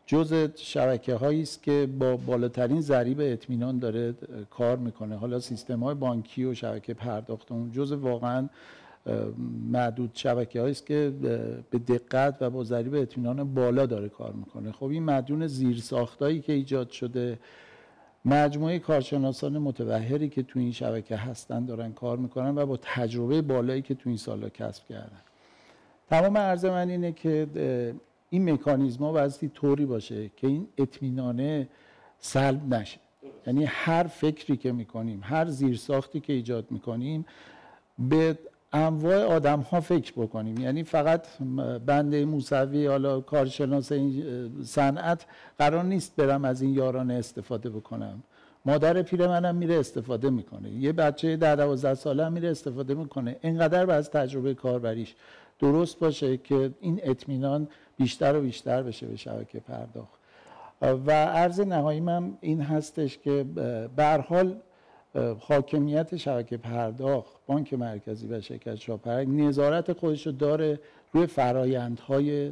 جز 0.05 0.49
شبکه 0.55 1.15
هایی 1.15 1.41
است 1.41 1.64
که 1.64 1.88
با 1.99 2.18
بالاترین 2.18 2.81
ضریب 2.81 3.18
اطمینان 3.19 3.80
داره 3.80 4.14
کار 4.49 4.77
می‌کنه. 4.77 5.15
حالا 5.15 5.39
سیستم 5.39 5.84
های 5.84 5.95
بانکی 5.95 6.45
و 6.45 6.53
شبکه 6.53 6.93
پرداخت 6.93 7.51
اون 7.51 7.72
جز 7.72 7.91
واقعا 7.91 8.49
معدود 9.72 10.11
شبکه 10.14 10.61
است 10.61 10.85
که 10.85 11.14
به 11.69 11.80
دقت 11.80 12.38
و 12.41 12.49
با 12.49 12.64
ضریب 12.64 12.93
اطمینان 12.93 13.53
بالا 13.53 13.85
داره 13.85 14.10
کار 14.10 14.34
می‌کنه. 14.34 14.72
خب 14.72 14.85
این 14.85 15.03
مدیون 15.03 15.47
زیرساختایی 15.47 16.41
که 16.41 16.53
ایجاد 16.53 16.89
شده 16.89 17.39
مجموعه 18.25 18.79
کارشناسان 18.79 19.57
متوهری 19.57 20.29
که 20.29 20.43
تو 20.43 20.59
این 20.59 20.71
شبکه 20.71 21.15
هستن 21.15 21.65
دارن 21.65 21.91
کار 21.93 22.17
می‌کنن 22.17 22.57
و 22.57 22.65
با 22.65 22.77
تجربه 22.81 23.41
بالایی 23.41 23.81
که 23.81 23.95
تو 23.95 24.09
این 24.09 24.17
سالا 24.17 24.49
کسب 24.49 24.87
کردن. 24.87 25.21
تمام 26.09 26.37
عرض 26.37 26.65
من 26.65 26.89
اینه 26.89 27.11
که 27.11 27.47
این 28.29 28.53
مکانیزما 28.53 29.11
بایستی 29.11 29.49
طوری 29.49 29.85
باشه 29.85 30.31
که 30.37 30.47
این 30.47 30.67
اطمینانه 30.77 31.67
سلب 32.19 32.73
نشه. 32.73 32.99
یعنی 33.47 33.65
هر 33.65 34.03
فکری 34.03 34.57
که 34.57 34.71
می‌کنیم 34.71 35.21
هر 35.23 35.45
زیرساختی 35.45 36.19
که 36.19 36.33
ایجاد 36.33 36.71
می‌کنیم 36.71 37.25
به 37.99 38.37
انواع 38.73 39.23
آدم 39.23 39.59
ها 39.59 39.81
فکر 39.81 40.13
بکنیم. 40.13 40.59
یعنی 40.59 40.83
فقط 40.83 41.27
بنده 41.85 42.25
موسوی 42.25 42.87
حالا 42.87 43.21
کارشناس 43.21 43.91
صنعت 44.63 45.25
قرار 45.57 45.83
نیست 45.83 46.15
برم 46.15 46.45
از 46.45 46.61
این 46.61 46.73
یارانه 46.73 47.13
استفاده 47.13 47.69
بکنم. 47.69 48.23
مادر 48.65 49.01
پیر 49.01 49.27
منم 49.27 49.55
میره 49.55 49.75
استفاده 49.75 50.29
می‌کنه. 50.29 50.69
یه 50.69 50.91
بچه 50.91 51.35
در 51.35 51.55
دوازده 51.55 51.93
ساله 51.93 52.29
میره 52.29 52.49
استفاده 52.49 52.93
می‌کنه. 52.93 53.35
اینقدر 53.41 53.91
از 53.91 54.09
تجربه 54.09 54.53
کاربریش 54.53 55.15
درست 55.59 55.99
باشه 55.99 56.37
که 56.37 56.71
این 56.79 56.99
اطمینان 57.03 57.67
بیشتر 57.97 58.35
و 58.35 58.41
بیشتر 58.41 58.83
بشه 58.83 59.07
به 59.07 59.15
شبکه 59.15 59.59
پرداخت. 59.59 60.19
و 60.81 61.11
عرض 61.11 61.59
نهایی 61.59 61.99
من 61.99 62.37
این 62.41 62.61
هستش 62.61 63.17
که 63.17 63.45
به 63.95 64.25
حال 64.27 64.55
حاکمیت 65.40 66.15
شبکه 66.18 66.57
پرداخت 66.57 67.35
بانک 67.48 67.73
مرکزی 67.73 68.27
و 68.27 68.41
شرکت 68.41 68.76
شاپرک 68.76 69.27
نظارت 69.27 69.94
خودش 69.94 70.27
رو 70.27 70.34
داره 70.34 70.80
روی 71.14 71.26
فرایندهای 71.27 72.52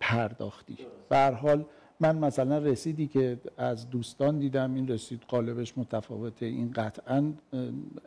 پرداختی. 0.00 0.78
به 1.08 1.26
حال 1.26 1.64
من 2.00 2.18
مثلا 2.18 2.58
رسیدی 2.58 3.06
که 3.06 3.38
از 3.56 3.90
دوستان 3.90 4.38
دیدم 4.38 4.74
این 4.74 4.88
رسید 4.88 5.22
قالبش 5.28 5.78
متفاوته 5.78 6.46
این 6.46 6.72
قطعا 6.72 7.32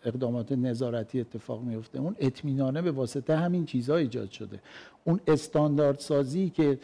اقدامات 0.06 0.52
نظارتی 0.52 1.20
اتفاق 1.20 1.62
میفته 1.62 2.00
اون 2.00 2.16
اطمینانه 2.20 2.82
به 2.82 2.92
واسطه 2.92 3.36
همین 3.36 3.66
چیزها 3.66 3.96
ایجاد 3.96 4.30
شده. 4.32 4.60
اون 5.04 5.20
استاندارد 5.28 6.00
سازی 6.00 6.50
که 6.50 6.80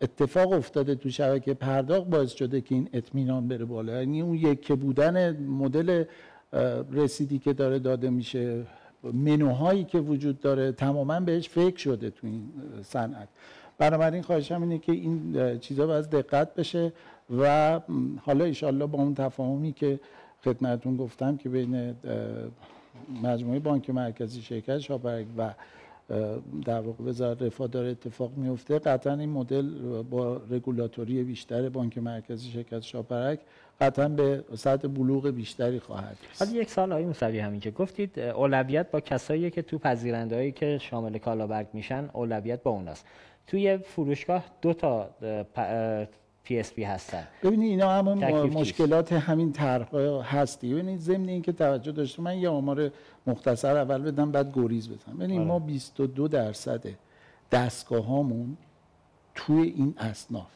اتفاق 0.00 0.52
افتاده 0.52 0.94
تو 0.94 1.10
شبکه 1.10 1.54
پرداخت 1.54 2.06
باعث 2.06 2.32
شده 2.32 2.60
که 2.60 2.74
این 2.74 2.88
اطمینان 2.92 3.48
بره 3.48 3.64
بالا. 3.64 3.98
یعنی 3.98 4.20
اون 4.20 4.34
یکی 4.34 4.74
بودن 4.74 5.36
مدل 5.36 6.04
رسیدی 6.92 7.38
که 7.38 7.52
داره 7.52 7.78
داده 7.78 8.10
میشه 8.10 8.66
منوهایی 9.02 9.84
که 9.84 9.98
وجود 9.98 10.40
داره 10.40 10.72
تماما 10.72 11.20
بهش 11.20 11.48
فکر 11.48 11.76
شده 11.76 12.10
تو 12.10 12.26
این 12.26 12.52
صنعت. 12.82 13.28
بنابراین 13.78 14.22
خواهشم 14.22 14.62
اینه 14.62 14.78
که 14.78 14.92
این 14.92 15.58
چیزها 15.58 15.86
باید 15.86 16.04
دقت 16.04 16.54
بشه 16.54 16.92
و 17.38 17.80
حالا 18.22 18.44
ایشالله 18.44 18.86
با 18.86 18.98
اون 18.98 19.14
تفاهمی 19.14 19.72
که 19.72 20.00
خدمتون 20.44 20.96
گفتم 20.96 21.36
که 21.36 21.48
بین 21.48 21.94
مجموعه 23.22 23.58
بانک 23.58 23.90
مرکزی 23.90 24.42
شرکت 24.42 24.78
شاپرک 24.78 25.26
و 25.38 25.54
در 26.64 26.80
واقع 26.80 27.04
وزارت 27.04 27.42
رفاه 27.42 27.66
داره 27.68 27.88
اتفاق 27.88 28.32
میفته. 28.36 28.78
قطعا 28.78 29.14
این 29.14 29.30
مدل 29.30 30.02
با 30.02 30.40
رگولاتوری 30.50 31.24
بیشتر 31.24 31.68
بانک 31.68 31.98
مرکزی 31.98 32.50
شرکت 32.50 32.80
شاپرک 32.80 33.40
قطعا 33.80 34.08
به 34.08 34.44
سطح 34.54 34.88
بلوغ 34.88 35.30
بیشتری 35.30 35.80
خواهد 35.80 36.16
حالا 36.38 36.52
یک 36.52 36.70
سال 36.70 36.92
آقای 36.92 37.04
موسوی 37.04 37.38
همین 37.38 37.60
که 37.60 37.70
گفتید 37.70 38.18
اولویت 38.18 38.90
با 38.90 39.00
کسایی 39.00 39.50
که 39.50 39.62
تو 39.62 39.78
پذیرندهایی 39.78 40.52
که 40.52 40.78
شامل 40.78 41.18
کالابرگ 41.18 41.66
میشن 41.72 42.10
اولویت 42.12 42.62
با 42.62 42.70
اوناست. 42.70 43.06
توی 43.46 43.78
فروشگاه 43.78 44.44
دو 44.62 44.72
تا 44.72 45.10
PSP 46.44 46.84
هستن. 46.84 47.28
ببینید 47.42 47.70
اینا 47.70 47.90
همون 47.90 48.24
مشکلات 48.42 49.12
همین 49.12 49.52
طرح 49.52 49.88
هستی. 50.24 50.72
ببینید 50.72 51.00
ضمن 51.00 51.28
اینکه 51.28 51.52
توجه 51.52 51.92
داشته 51.92 52.22
من 52.22 52.38
یه 52.38 52.48
آمار 52.48 52.90
مختصر 53.28 53.76
اول 53.76 54.02
بدم 54.02 54.32
بعد 54.32 54.52
گریز 54.54 54.88
بزنم. 54.88 55.16
ببینید 55.16 55.40
ما 55.40 55.58
22 55.58 56.28
درصد 56.28 56.84
دستگاه 57.52 58.04
هامون 58.04 58.56
توی 59.34 59.62
این 59.68 59.94
اصناف. 59.98 60.50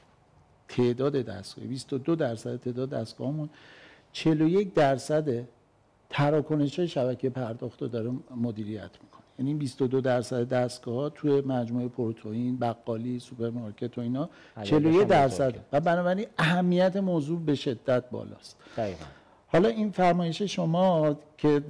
تعداد 0.69 1.17
دستگاه 1.17 1.65
22 1.65 2.15
درصد 2.17 2.57
تعداد 2.57 2.91
دستگاهمون 2.91 3.49
41 4.13 4.75
درصد 4.75 5.49
تراکنش 6.11 6.79
های 6.79 6.89
شبکه 6.89 7.31
پرداخت 7.31 7.83
رو 7.83 7.89
داره 7.89 8.11
مدیریت 8.37 8.91
می‌کنه. 9.03 9.23
یعنی 9.39 9.55
22 9.55 10.01
درصد 10.01 10.49
دستگاه 10.49 10.95
ها 10.95 11.09
توی 11.09 11.41
مجموعه 11.41 11.89
پروتئین، 11.89 12.59
بقالی، 12.59 13.21
سوپرمارکت 13.21 13.99
و 13.99 14.01
اینا 14.01 14.31
41 14.63 15.09
درصد. 15.09 15.55
و 15.73 15.81
بنابراین 15.81 16.27
اهمیت 16.39 16.97
موضوع 16.97 17.41
به 17.41 17.55
شدت 17.55 18.11
بالاست. 18.11 18.57
دقیقا. 18.77 19.05
حالا 19.53 19.69
این 19.69 19.91
فرمایش 19.91 20.43
شما 20.43 21.17
که 21.39 21.63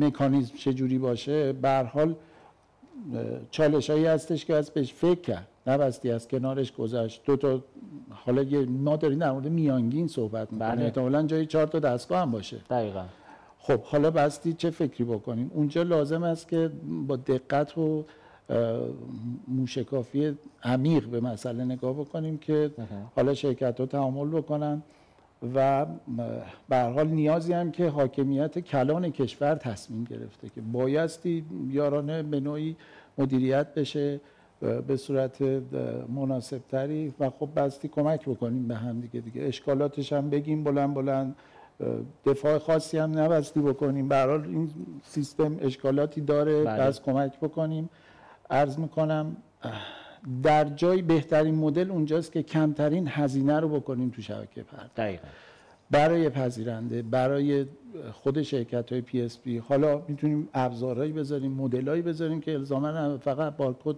مکانیزم 0.00 0.54
چجوری 0.56 0.98
باشه 0.98 1.52
به 1.52 1.90
حال 1.92 2.14
چالش 3.50 3.90
هایی 3.90 4.06
هستش 4.06 4.44
که 4.44 4.54
از 4.54 4.70
بهش 4.70 4.92
فکر 4.92 5.20
کرد. 5.20 5.48
نبستی 5.66 6.10
از 6.10 6.28
کنارش 6.28 6.72
گذشت. 6.72 7.24
دو 7.24 7.36
تا 7.36 7.62
حالا 8.10 8.66
ما 8.68 8.96
داریم 8.96 9.18
در 9.18 9.32
مورد 9.32 9.48
میانگین 9.48 10.08
صحبت 10.08 10.52
می‌کنیم. 10.52 10.70
بله. 10.70 10.84
احتمالا 10.84 11.22
جای 11.22 11.46
چهار 11.46 11.66
تا 11.66 11.78
دستگاه 11.78 12.20
هم 12.22 12.30
باشه. 12.30 12.56
دقیقا. 12.70 13.04
خب 13.58 13.80
حالا 13.82 14.10
بستی 14.10 14.52
چه 14.52 14.70
فکری 14.70 15.04
بکنیم؟ 15.04 15.50
اونجا 15.54 15.82
لازم 15.82 16.22
است 16.22 16.48
که 16.48 16.70
با 17.06 17.16
دقت 17.16 17.78
و 17.78 18.04
موشکافی 19.48 20.38
عمیق 20.62 21.06
به 21.06 21.20
مسئله 21.20 21.64
نگاه 21.64 21.92
بکنیم 21.92 22.38
که 22.38 22.70
حالا 23.16 23.34
شرکت 23.34 23.80
ها 23.80 23.86
تعامل 23.86 24.28
بکنن. 24.28 24.82
و 25.54 25.86
به 26.68 26.78
حال 26.78 27.08
نیازی 27.08 27.52
هم 27.52 27.70
که 27.70 27.88
حاکمیت 27.88 28.58
کلان 28.58 29.10
کشور 29.10 29.54
تصمیم 29.54 30.04
گرفته 30.04 30.48
که 30.48 30.60
بایستی 30.60 31.44
یارانه 31.70 32.22
به 32.22 32.40
نوعی 32.40 32.76
مدیریت 33.18 33.74
بشه 33.74 34.20
به 34.86 34.96
صورت 34.96 35.42
مناسب 36.08 36.60
تری 36.68 37.14
و 37.20 37.30
خب 37.30 37.48
بستی 37.56 37.88
کمک 37.88 38.28
بکنیم 38.28 38.68
به 38.68 38.74
هم 38.74 39.00
دیگه 39.00 39.20
دیگه 39.20 39.42
اشکالاتش 39.42 40.12
هم 40.12 40.30
بگیم 40.30 40.64
بلند 40.64 40.94
بلند 40.94 41.36
دفاع 42.26 42.58
خاصی 42.58 42.98
هم 42.98 43.18
نبستی 43.18 43.60
بکنیم 43.60 44.08
به 44.08 44.28
این 44.28 44.70
سیستم 45.04 45.56
اشکالاتی 45.60 46.20
داره 46.20 46.64
بله. 46.64 46.82
بس 46.82 47.00
کمک 47.00 47.40
بکنیم 47.40 47.90
عرض 48.50 48.78
می‌کنم 48.78 49.36
در 50.42 50.64
جای 50.64 51.02
بهترین 51.02 51.54
مدل 51.54 51.90
اونجاست 51.90 52.32
که 52.32 52.42
کمترین 52.42 53.08
هزینه 53.08 53.60
رو 53.60 53.68
بکنیم 53.68 54.10
تو 54.10 54.22
شبکه 54.22 54.62
پرد 54.62 55.20
برای 55.90 56.28
پذیرنده 56.28 57.02
برای 57.02 57.66
خود 58.12 58.42
شرکت 58.42 58.92
های 58.92 59.00
PSP 59.00 59.58
حالا 59.58 60.02
می‌تونیم 60.08 60.48
ابزارهایی 60.54 61.12
بذاریم 61.12 61.52
مدلایی 61.52 62.02
بذاریم 62.02 62.40
که 62.40 62.52
الزاما 62.52 63.18
فقط 63.18 63.56
بارکد 63.56 63.96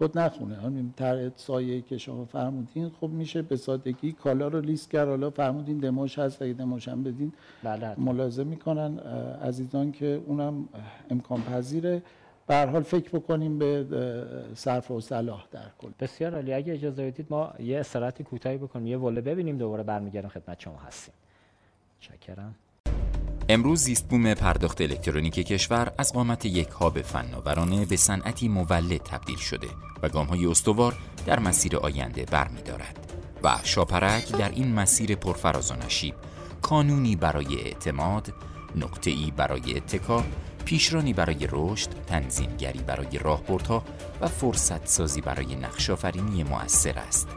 کد 0.00 0.18
نخونه. 0.18 0.54
همین 0.54 0.94
طرح 0.96 1.28
سایه 1.36 1.80
که 1.80 1.98
شما 1.98 2.24
فرمودین 2.24 2.90
خب 3.00 3.08
میشه 3.08 3.42
به 3.42 3.56
سادگی 3.56 4.12
کالا 4.12 4.48
رو 4.48 4.60
لیست 4.60 4.90
کرد. 4.90 5.08
حالا 5.08 5.30
فرمودین 5.30 5.78
دموش 5.78 6.18
هست 6.18 6.42
اگه 6.42 6.52
دموش 6.52 6.88
هم 6.88 7.02
بدین 7.02 7.32
بله 7.62 8.00
ملاحظه 8.00 8.44
می‌کنن. 8.44 8.98
عزیزان 9.42 9.92
که 9.92 10.22
اونم 10.26 10.68
امکان 11.10 11.42
پذیره 11.42 12.02
به 12.46 12.66
حال 12.66 12.82
فکر 12.82 13.10
بکنیم 13.10 13.58
به 13.58 13.86
صرف 14.54 14.90
و 14.90 15.00
صلاح 15.00 15.44
در 15.52 15.70
کل. 15.78 15.90
بسیار 16.00 16.34
عالی. 16.34 16.54
اگه 16.54 16.72
اجازه 16.72 17.10
بدید 17.10 17.26
ما 17.30 17.52
یه 17.58 17.78
استراحتی 17.78 18.24
کوتاهی 18.24 18.56
بکنیم 18.56 18.86
یه 18.86 18.98
وله 18.98 19.20
ببینیم 19.20 19.58
دوباره 19.58 19.82
برمیگردیم 19.82 20.30
خدمت 20.30 20.60
شما 20.60 20.78
هستیم. 20.78 21.14
چکرم. 22.00 22.54
امروز 23.48 23.80
زیست 23.80 24.08
بوم 24.08 24.34
پرداخت 24.34 24.80
الکترونیک 24.80 25.34
کشور 25.34 25.92
از 25.98 26.12
قامت 26.12 26.46
یک 26.46 26.68
هاب 26.68 27.02
فناورانه 27.02 27.84
به 27.86 27.96
صنعتی 27.96 28.48
مولد 28.48 28.96
تبدیل 28.96 29.36
شده 29.36 29.66
و 30.02 30.08
گام 30.08 30.26
های 30.26 30.46
استوار 30.46 30.94
در 31.26 31.40
مسیر 31.40 31.76
آینده 31.76 32.24
برمیدارد 32.24 33.12
و 33.42 33.58
شاپرک 33.62 34.32
در 34.32 34.48
این 34.48 34.74
مسیر 34.74 35.14
پرفراز 35.14 35.70
و 35.70 35.74
نشیب 35.74 36.14
کانونی 36.62 37.16
برای 37.16 37.56
اعتماد، 37.60 38.32
نقطه‌ای 38.76 39.32
برای 39.36 39.76
اتکا، 39.76 40.24
پیشرانی 40.64 41.12
برای 41.12 41.48
رشد، 41.52 41.88
تنظیمگری 42.06 42.78
برای 42.78 43.18
راهبردها 43.18 43.82
و 44.20 44.28
فرصت 44.28 44.86
سازی 44.86 45.20
برای 45.20 45.56
نقشافرینی 45.56 46.44
مؤثر 46.44 46.98
است. 46.98 47.28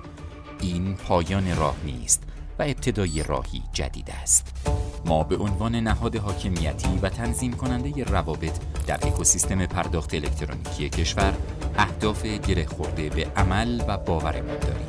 این 0.61 0.95
پایان 0.95 1.55
راه 1.55 1.75
نیست 1.85 2.23
و 2.59 2.63
ابتدای 2.63 3.23
راهی 3.23 3.63
جدید 3.73 4.09
است. 4.21 4.67
ما 5.05 5.23
به 5.23 5.37
عنوان 5.37 5.75
نهاد 5.75 6.15
حاکمیتی 6.15 6.99
و 7.01 7.09
تنظیم 7.09 7.53
کننده 7.53 8.03
روابط 8.03 8.59
در 8.87 9.07
اکوسیستم 9.07 9.65
پرداخت 9.65 10.13
الکترونیکی 10.13 10.89
کشور 10.89 11.33
اهداف 11.77 12.25
گره 12.25 12.65
خورده 12.65 13.09
به 13.09 13.27
عمل 13.35 13.83
و 13.87 13.97
باورمان 13.97 14.57
داریم. 14.59 14.87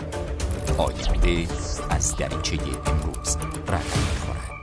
آینده 0.79 1.47
از 1.91 2.17
دریچه 2.17 2.59
امروز 2.87 3.37
رقم 3.67 4.01
می‌خورد. 4.11 4.58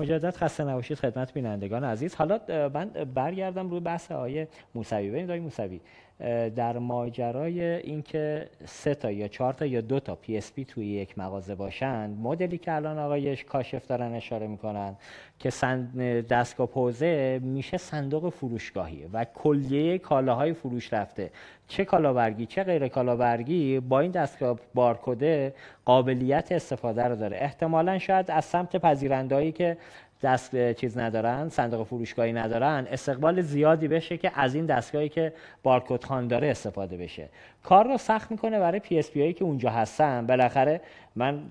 مجدد 0.00 0.36
خسته 0.36 0.64
نباشید 0.64 0.98
خدمت 0.98 1.32
بینندگان 1.32 1.84
عزیز. 1.84 2.14
حالا 2.14 2.40
من 2.74 2.88
برگردم 3.14 3.70
روی 3.70 3.80
بحث 3.80 4.12
آقای 4.12 4.46
موسوی. 4.74 5.08
ببینید 5.08 5.30
آقای 5.30 5.40
موسوی 5.40 5.80
در 6.56 6.78
ماجرای 6.78 7.62
اینکه 7.62 8.48
سه 8.64 8.94
تا 8.94 9.10
یا 9.10 9.28
چهار 9.28 9.52
تا 9.52 9.66
یا 9.66 9.80
دو 9.80 10.00
تا 10.00 10.14
PSP 10.14 10.64
توی 10.64 10.86
یک 10.86 11.18
مغازه 11.18 11.54
باشند 11.54 12.18
مدلی 12.22 12.58
که 12.58 12.72
الان 12.72 12.98
آقای 12.98 13.44
کاشف 13.44 13.86
دارن 13.86 14.12
اشاره 14.12 14.46
می‌کنن 14.46 14.96
که 15.38 15.50
دستگاه 16.30 16.66
پوزه 16.66 17.40
میشه 17.42 17.76
صندوق 17.76 18.28
فروشگاهی 18.28 19.04
و 19.12 19.24
کلیه 19.24 19.98
کالاهای 19.98 20.52
فروش 20.52 20.92
رفته. 20.92 21.30
چه 21.68 21.84
کالابرگی 21.84 22.46
چه 22.46 22.64
غیر 22.64 22.88
کالابرگی 22.88 23.80
با 23.80 24.00
این 24.00 24.10
دستگاه 24.10 24.58
بارکده 24.74 25.54
قابلیت 25.84 26.52
استفاده 26.52 27.04
رو 27.04 27.16
داره. 27.16 27.36
احتمالا 27.40 27.98
شاید 27.98 28.30
از 28.30 28.44
سمت 28.44 28.76
پذیرندهایی 28.76 29.52
که 29.52 29.76
دست 30.22 30.72
چیز 30.72 30.98
ندارن 30.98 31.48
صندوق 31.48 31.86
فروشگاهی 31.86 32.32
ندارن 32.32 32.86
استقبال 32.90 33.40
زیادی 33.40 33.88
بشه 33.88 34.16
که 34.16 34.32
از 34.34 34.54
این 34.54 34.66
دستگاهی 34.66 35.08
که 35.08 35.32
بارکدخوان 35.62 36.28
داره 36.28 36.48
استفاده 36.48 36.96
بشه. 36.96 37.28
کار 37.62 37.86
رو 37.88 37.98
سخت 37.98 38.30
می‌کنه 38.30 38.58
برای 38.58 38.80
PSP 38.80 39.20
هایی 39.20 39.32
که 39.32 39.44
اونجا 39.44 39.70
هستن. 39.70 40.26
بالاخره 40.26 40.80
من 41.16 41.42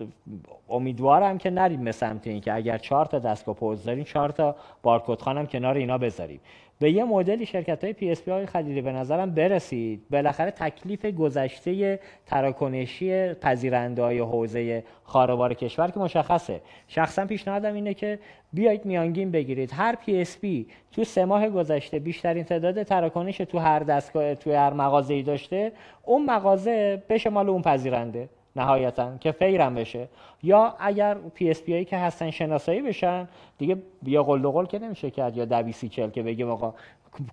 امیدوارم 0.69 1.37
که 1.37 1.49
نریم 1.49 1.83
به 1.83 1.91
سمت 1.91 2.27
این 2.27 2.41
که 2.41 2.53
اگر 2.53 2.77
چهار 2.77 3.05
تا 3.05 3.19
دستگاه 3.19 3.55
پوز 3.55 3.83
داریم 3.83 4.03
چهار 4.03 4.29
تا 4.29 4.55
بارکدخوانم 4.81 5.47
کنار 5.47 5.75
اینا 5.75 5.97
بذاریم. 5.97 6.39
به 6.81 6.91
یه 6.91 7.03
مدلی 7.03 7.45
شرکت 7.45 7.83
های 7.83 7.93
PSP 7.93 8.31
آقای 8.31 8.45
خلیلی 8.45 8.81
به 8.81 8.91
نظرم 8.91 9.31
برسید. 9.31 10.03
بالاخره 10.09 10.51
تکلیف 10.51 11.05
گذشته 11.05 11.99
تراکنشی 12.25 13.33
پذیرنده 13.33 14.03
های 14.03 14.19
حوزه 14.19 14.83
خواربار 15.03 15.53
کشور 15.53 15.91
که 15.91 15.99
مشخصه. 15.99 16.61
شخصا 16.87 17.25
پیشنهادم 17.25 17.73
اینه 17.73 17.93
که 17.93 18.19
بیایید 18.53 18.85
میانگین 18.85 19.31
بگیرید. 19.31 19.71
هر 19.73 19.95
PSP 19.95 20.67
تو 20.91 21.03
سه 21.03 21.25
ماه 21.25 21.49
گذشته 21.49 21.99
بیشترین 21.99 22.43
تعداد 22.43 22.83
تراکنش 22.83 23.37
تو 23.37 23.57
هر 23.57 23.79
دستگاه 23.79 24.35
تو 24.35 24.51
هر 24.51 24.73
مغازه‌ای 24.73 25.23
داشته 25.23 25.71
اون 26.05 26.25
مغازه 26.25 27.03
بشه 27.09 27.29
مال 27.29 27.49
اون 27.49 27.61
پذیرنده. 27.61 28.29
نهایتا 28.55 29.17
که 29.17 29.31
fair 29.31 29.60
هم 29.60 29.75
بشه. 29.75 30.07
یا 30.43 30.75
اگر 30.79 31.13
PSP 31.13 31.73
هایی 31.73 31.85
که 31.85 31.97
هستن 31.97 32.31
شناسایی 32.31 32.81
بشن 32.81 33.27
دیگه 33.57 33.77
بیا 34.03 34.23
قل 34.23 34.47
قل 34.47 34.65
که 34.65 34.79
نمیشه 34.79 35.11
کرد 35.11 35.37
یا 35.37 35.45
ده 35.45 35.56
بیست 35.56 35.78
سی 35.78 35.89
چل 35.89 36.09
که 36.09 36.23
بگیم 36.23 36.49
آقا 36.49 36.73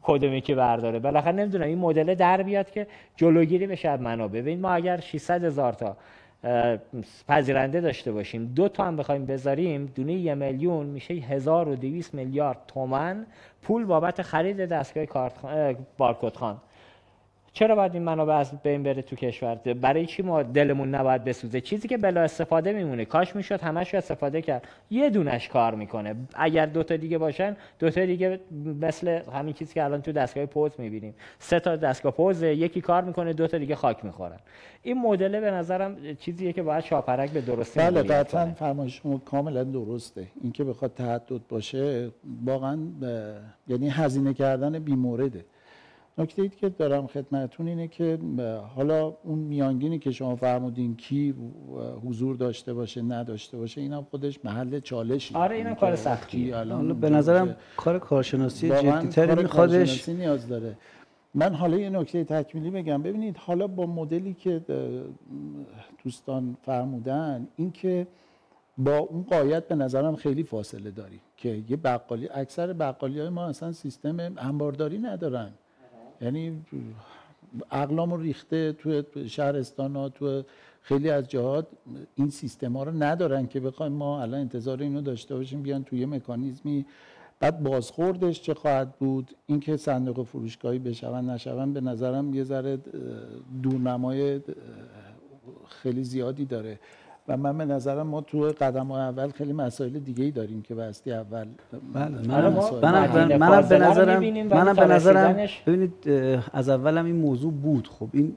کدومی 0.03 0.41
که 0.41 0.55
برداره. 0.55 0.99
بالاخره 0.99 1.33
نمی‌دونم 1.33 1.67
این 1.67 1.79
مدل 1.79 2.15
در 2.15 2.43
بیاد 2.43 2.71
که 2.71 2.87
جلوگیری 3.17 3.67
بشه 3.67 3.89
از 3.89 4.01
منابع. 4.01 4.41
ببین 4.41 4.61
ما 4.61 4.71
اگر 4.71 5.01
600 5.01 5.45
هزار 5.45 5.73
تا 5.73 5.97
پذیرنده 7.29 7.81
داشته 7.81 8.13
باشیم 8.13 8.53
دو 8.55 8.69
تا 8.69 8.85
هم 8.85 8.97
بخوایم 8.97 9.27
بذاریم 9.27 9.93
دونه 9.95 10.13
یه 10.13 10.35
میلیون 10.35 10.87
میشه 10.87 11.15
1200 11.15 12.15
میلیارد 12.15 12.59
تومن 12.69 13.27
پول 13.63 13.85
بابت 13.85 14.23
خرید 14.23 14.67
دستگاه 14.67 15.31
بارکد 15.99 16.37
خان. 16.37 16.57
چرا 17.57 17.75
باید 17.75 17.95
این 17.95 18.03
منابع 18.03 18.35
از 18.35 18.63
بین 18.63 18.83
بره 18.83 19.03
تو 19.03 19.17
کشور؟ 19.17 19.55
برای 19.55 20.07
چی 20.07 20.23
ما 20.23 20.43
دلمون 20.43 20.95
نباید 20.95 21.25
بسوزه؟ 21.25 21.61
چیزی 21.61 21.89
که 21.89 21.99
بلا 21.99 22.21
استفاده 22.21 22.73
میمونه. 22.73 23.05
کاش 23.05 23.37
می‌شد 23.37 23.61
همش 23.61 23.95
رو 23.95 23.99
استفاده 23.99 24.43
کرد. 24.43 24.69
یه 24.91 25.11
دونش 25.11 25.49
کار 25.49 25.75
می‌کنه. 25.75 26.15
اگر 26.35 26.67
دو 26.67 26.83
تا 26.83 26.97
دیگه 26.97 27.19
باشن 27.19 27.57
دو 27.79 27.91
تا 27.91 28.05
دیگه 28.05 28.41
مثل 28.81 29.21
همین 29.33 29.55
چیزی 29.55 29.75
که 29.75 29.85
الان 29.85 30.03
تو 30.03 30.13
دستگاه 30.13 30.47
پوز 30.47 30.71
می‌بینیم. 30.79 31.15
سه 31.39 31.61
تا 31.61 31.77
دستگاه 31.77 32.13
پوز 32.13 32.43
یکی 32.43 32.81
کار 32.81 33.05
می‌کنه 33.05 33.33
دو 33.33 33.47
تا 33.47 33.59
دیگه 33.59 33.75
خاک 33.75 34.05
می‌خورن. 34.05 34.39
این 34.83 35.01
مدل 35.01 35.41
به 35.41 35.51
نظرم 35.51 35.97
چیزیه 36.19 36.53
که 36.53 36.63
باید 36.63 36.85
شاپرک 36.85 37.31
به 37.31 37.41
درستی 37.41 37.81
بله 37.81 38.03
قطعا 38.03 38.47
فرمایش 38.47 39.03
کاملا 39.25 39.65
درسته. 39.65 40.27
اینکه 40.43 40.65
بخواد 40.65 40.95
تحدد 40.95 41.41
باشه 41.49 42.11
واقعا 42.45 42.79
یعنی 43.69 43.89
هزینه 43.89 44.35
کردن 44.35 44.79
بیمورده. 44.79 45.45
نکته 46.19 46.43
ای 46.43 46.49
که 46.49 46.69
دارم 46.69 47.07
خدمتون 47.07 47.69
اینه 47.69 47.89
که 47.89 48.19
حالا 48.75 49.15
اون 49.23 49.39
میانگینی 49.39 49.99
که 49.99 50.11
شما 50.11 50.37
فرمودین 50.37 50.97
کی 50.97 51.35
حضور 52.05 52.37
داشته 52.37 52.75
باشه 52.75 53.03
نداشته 53.03 53.57
باشه 53.57 53.81
اینا 53.81 54.03
خودش 54.03 54.45
محل 54.45 54.81
چالشی 54.81 55.35
آره 55.35 55.57
اینا 55.57 55.75
کار 55.75 55.97
سختی 55.97 56.53
الان 56.53 57.01
به 57.01 57.11
نظرم 57.11 57.57
کار 57.77 57.99
کارشناسی 57.99 58.69
جدیتری 58.69 59.43
میخوادش 59.43 60.09
نیاز 60.09 60.49
داره. 60.49 60.77
من 61.35 61.55
حالا 61.55 61.77
یه 61.77 61.91
نکته 61.91 62.25
تکمیلی 62.25 62.71
بگم. 62.71 63.03
ببینید 63.03 63.37
حالا 63.37 63.67
با 63.67 63.87
مدلی 63.87 64.35
که 64.35 64.63
دوستان 66.05 66.57
فرمودن 66.63 67.49
اینکه 67.57 68.07
با 68.79 68.99
اون 68.99 69.23
قایت 69.23 69.69
به 69.69 69.75
نظرم 69.75 70.17
خیلی 70.17 70.43
فاصله 70.43 70.91
داریم 70.91 71.21
که 71.37 71.63
یه 71.69 71.77
بقالی 71.77 72.29
اکثر 72.35 72.73
بقالی 72.73 73.21
های 73.21 73.29
ما 73.29 73.47
اصلا 73.47 73.73
سیستم 73.73 74.35
انبارداری 74.39 74.99
ندارن. 74.99 75.51
یعنی 76.21 76.65
رو 78.11 78.17
ریخته 78.17 78.73
توی 78.73 79.05
شهرستان 79.29 79.97
ها 79.97 80.09
تو 80.09 80.43
خیلی 80.83 81.11
از 81.11 81.29
جهات 81.29 81.67
این 82.15 82.31
سیستم 82.31 82.77
ها 82.77 82.83
رو 82.83 83.03
ندارن 83.03 83.47
که 83.47 83.61
بخوایم 83.61 83.93
ما 83.93 84.23
الان 84.23 84.41
انتظار 84.41 84.83
اینو 84.83 85.01
داشته 85.01 85.37
باشیم 85.37 85.63
بیان 85.63 85.85
توی 85.85 86.07
مکانیزمی. 86.07 86.87
بعد 87.41 87.63
بازخوردش 87.63 88.43
چه 88.43 88.55
خواهد 88.55 88.93
بود؟ 88.93 89.35
اینکه 89.47 89.77
صندوق 89.77 90.23
فروشگاهی 90.23 90.79
بشون 90.79 91.31
نشون 91.31 91.73
به 91.73 91.81
نظرم 91.81 92.35
یه 92.35 92.45
ذره 92.45 92.79
دورنمای 93.63 94.41
خیلی 95.69 96.05
زیادی 96.05 96.45
داره. 96.45 96.79
و 97.29 97.37
من 97.37 97.59
به 97.59 97.65
نظرم 97.65 98.07
ما 98.07 98.21
تو 98.21 98.41
قدم 98.61 98.91
اول 98.91 99.31
خیلی 99.31 99.53
مسائل 99.53 99.91
دیگه 99.91 100.25
ای 100.25 100.31
داریم 100.31 100.63
که 100.63 100.75
بستی 100.75 101.13
اول. 101.13 101.47
بله 101.95 102.29
منم 102.29 102.53
منم 102.83 103.39
منم 103.39 103.69
به 103.69 103.79
نظرم 103.79 104.47
منم 104.47 104.75
به 104.75 104.87
نظرم 104.87 105.49
ببینید 105.67 106.09
از 106.53 106.69
اولم 106.69 107.05
این 107.05 107.17
موضوع 107.17 107.53
بود. 107.53 107.89
خب 107.89 108.09
این 108.13 108.37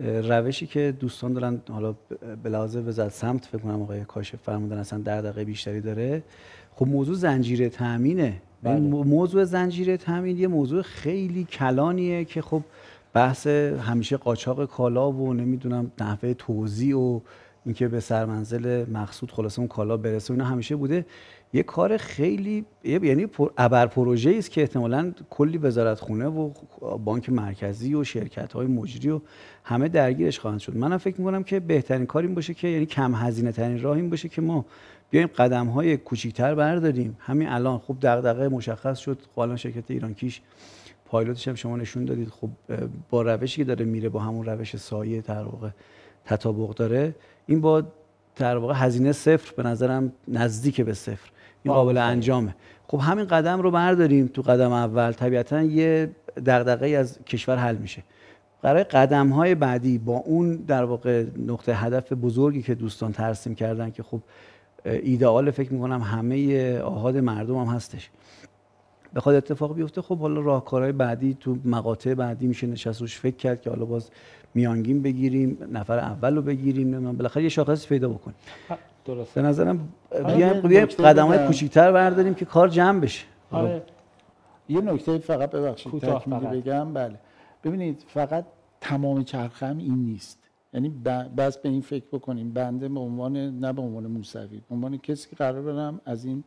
روشی 0.00 0.66
که 0.66 0.94
دوستان 1.00 1.32
دارن 1.32 1.60
حالا 1.70 1.94
به 2.42 2.50
لحاظ 2.50 2.76
وزارت 2.76 3.12
سمت 3.12 3.44
فکر 3.44 3.58
کنم 3.58 3.82
آقای 3.82 4.04
کاشف 4.04 4.38
فرمودن 4.42 4.78
اصلا 4.78 4.98
در 4.98 5.20
دقیقه 5.20 5.44
بیشتری 5.44 5.80
داره. 5.80 6.22
خب 6.74 6.88
موضوع 6.88 7.14
زنجیره 7.14 7.68
تامینه 7.68 8.42
بله. 8.62 8.80
موضوع 8.80 9.44
زنجیره 9.44 9.96
تامین 9.96 10.38
یه 10.38 10.48
موضوع 10.48 10.82
خیلی 10.82 11.44
کلانیه 11.44 12.24
که 12.24 12.42
خب 12.42 12.62
بحث 13.12 13.46
همیشه 13.46 14.16
قاچاق 14.16 14.64
کالا 14.64 15.12
و 15.12 15.34
نمی‌دونم 15.34 15.90
نحوه 16.00 16.34
توزیع 16.34 16.98
و 16.98 17.20
اینکه 17.66 17.88
به 17.88 18.00
سرمنزل 18.00 18.90
مقصود 18.90 19.30
خلاصه 19.30 19.58
اون 19.58 19.68
کالا 19.68 19.96
برسه 19.96 20.30
اینا 20.30 20.44
همیشه 20.44 20.76
بوده 20.76 21.06
یه 21.52 21.62
کار 21.62 21.96
خیلی 21.96 22.64
یعنی 22.84 23.26
ابر 23.58 23.86
پروژه 23.86 24.34
است 24.38 24.50
که 24.50 24.60
احتمالا 24.60 25.12
کلی 25.30 25.58
وزارت 25.58 26.00
خونه 26.00 26.26
و 26.26 26.50
بانک 27.04 27.30
مرکزی 27.30 27.94
و 27.94 28.04
شرکت 28.04 28.52
های 28.52 28.66
مجری 28.66 29.10
و 29.10 29.20
همه 29.64 29.88
درگیرش 29.88 30.38
خواهند 30.38 30.60
شد. 30.60 30.76
منم 30.76 30.98
فکر 30.98 31.18
می‌کنم 31.18 31.42
که 31.42 31.60
بهترین 31.60 32.06
کار 32.06 32.22
این 32.22 32.34
باشه 32.34 32.54
که 32.54 32.68
یعنی 32.68 32.86
کم 32.86 33.14
هزینه 33.14 33.52
ترین 33.52 33.82
راه 33.82 33.96
این 33.96 34.10
باشه 34.10 34.28
که 34.28 34.42
ما 34.42 34.64
بیایم 35.10 35.28
قدم 35.28 35.66
های 35.66 35.96
کوچیکتر 35.96 36.54
برداریم. 36.54 37.16
همین 37.20 37.48
الان 37.48 37.78
خوب 37.78 37.98
دغدغه 38.02 38.48
مشخص 38.48 38.98
شد. 38.98 39.18
خب 39.34 39.40
الان 39.40 39.56
شرکت 39.56 39.90
ایران 39.90 40.14
کیش 40.14 40.40
پایلوتش 41.06 41.48
هم 41.48 41.54
شما 41.54 41.76
نشون 41.76 42.04
دادید. 42.04 42.28
خب 42.28 42.48
با 43.10 43.22
روشی 43.22 43.56
که 43.56 43.64
داره 43.64 43.84
میره 43.84 44.08
با 44.08 44.20
همون 44.20 44.46
روش 44.46 44.76
سایه 44.76 45.20
در 45.20 45.42
واقع 45.42 45.70
تطابق 46.26 46.74
داره. 46.74 47.14
این 47.46 47.60
با 47.60 47.82
در 48.36 48.56
واقع 48.56 48.74
هزینه 48.76 49.12
صفر 49.12 49.54
به 49.56 49.62
نظرم 49.62 50.12
نزدیک 50.28 50.80
به 50.80 50.94
صفر. 50.94 51.30
این 51.62 51.74
قابل 51.74 51.96
انجامه. 51.96 52.54
خب 52.88 52.98
همین 52.98 53.24
قدم 53.24 53.60
رو 53.60 53.70
برداریم 53.70 54.26
تو 54.26 54.42
قدم 54.42 54.72
اول. 54.72 55.12
طبیعتا 55.12 55.62
یه 55.62 56.10
دغدغه 56.46 56.88
از 56.88 57.18
کشور 57.26 57.56
حل 57.56 57.76
میشه. 57.76 58.02
برای 58.62 58.84
قدم 58.84 59.28
های 59.28 59.54
بعدی 59.54 59.98
با 59.98 60.16
اون 60.16 60.56
در 60.56 60.84
واقع 60.84 61.24
نقطه 61.46 61.74
هدف 61.74 62.12
بزرگی 62.12 62.62
که 62.62 62.74
دوستان 62.74 63.12
ترسیم 63.12 63.54
کردن 63.54 63.90
که 63.90 64.02
خب 64.02 64.20
ایدئال 64.84 65.50
فکر 65.50 65.72
می‌کنم 65.72 66.00
همه 66.00 66.78
آهاد 66.78 67.16
مردم 67.16 67.56
هم 67.56 67.74
هستش. 67.74 68.10
بخواد 69.16 69.34
اتفاق 69.34 69.74
بیفته. 69.74 70.02
خب 70.02 70.18
حالا 70.18 70.40
راهکارهای 70.40 70.92
بعدی 70.92 71.36
تو 71.40 71.56
مقاطع 71.64 72.14
بعدی 72.14 72.46
میشه 72.46 72.66
نشست 72.66 73.00
روش 73.00 73.18
فکر 73.18 73.36
کرد 73.36 73.62
که 73.62 73.70
حالا 73.70 73.84
باز 73.84 74.10
میانگین 74.54 75.02
بگیریم 75.02 75.58
نفر 75.72 75.98
اول 75.98 76.36
رو 76.36 76.42
بگیریم 76.42 77.16
بالاخره 77.16 77.42
یه 77.42 77.48
شاخص 77.48 77.86
پیدا 77.86 78.08
بکنیم 78.08 78.36
درست 79.04 79.34
به 79.34 79.42
نظرم 79.42 79.88
بیایم 80.26 80.60
بیایم 80.60 80.86
قدم 80.86 81.26
های 81.26 81.46
کوچیک‌تر 81.46 81.92
برداریم 81.92 82.34
که 82.34 82.44
کار 82.44 82.68
جمع 82.68 83.00
بشه. 83.00 83.24
آره. 83.50 83.82
یه 84.68 84.80
نکته 84.80 85.18
فقط 85.18 85.50
ببخشید 85.50 86.00
تکمیلی 86.00 86.60
بگم 86.60 86.92
بله. 86.92 87.18
ببینید 87.64 88.04
فقط 88.08 88.44
تمام 88.80 89.24
چرخه 89.24 89.66
هم 89.66 89.78
این 89.78 89.94
نیست. 89.94 90.38
یعنی 90.74 90.88
بس 91.36 91.58
به 91.58 91.68
این 91.68 91.80
فکر 91.80 92.04
بکنیم. 92.12 92.52
بنده 92.52 92.88
به 92.88 93.00
عنوان 93.00 93.36
نه 93.36 93.72
به 93.72 93.82
عنوان 93.82 94.06
موسوی 94.06 94.56
به 94.68 94.74
عنوان 94.74 94.98
کسی 94.98 95.30
که 95.30 95.36
قرار 95.36 95.62
برم 95.62 96.00
از 96.04 96.24
این 96.24 96.44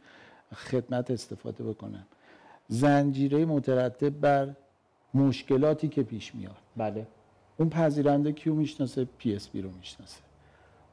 خدمت 0.56 1.12
استفاده 1.12 1.64
بکنم 1.64 2.06
زنجیره 2.72 3.46
مترتب 3.46 4.10
بر 4.10 4.56
مشکلاتی 5.14 5.88
که 5.88 6.04
پیش 6.04 6.36
میاد. 6.36 6.56
بله. 6.78 7.08
اون 7.58 7.70
پذیرنده 7.70 8.32
کیو 8.32 8.54
می‌شناسه؟ 8.54 9.08
PSP 9.18 9.62
رو 9.62 9.70
می‌شناسه. 9.78 10.22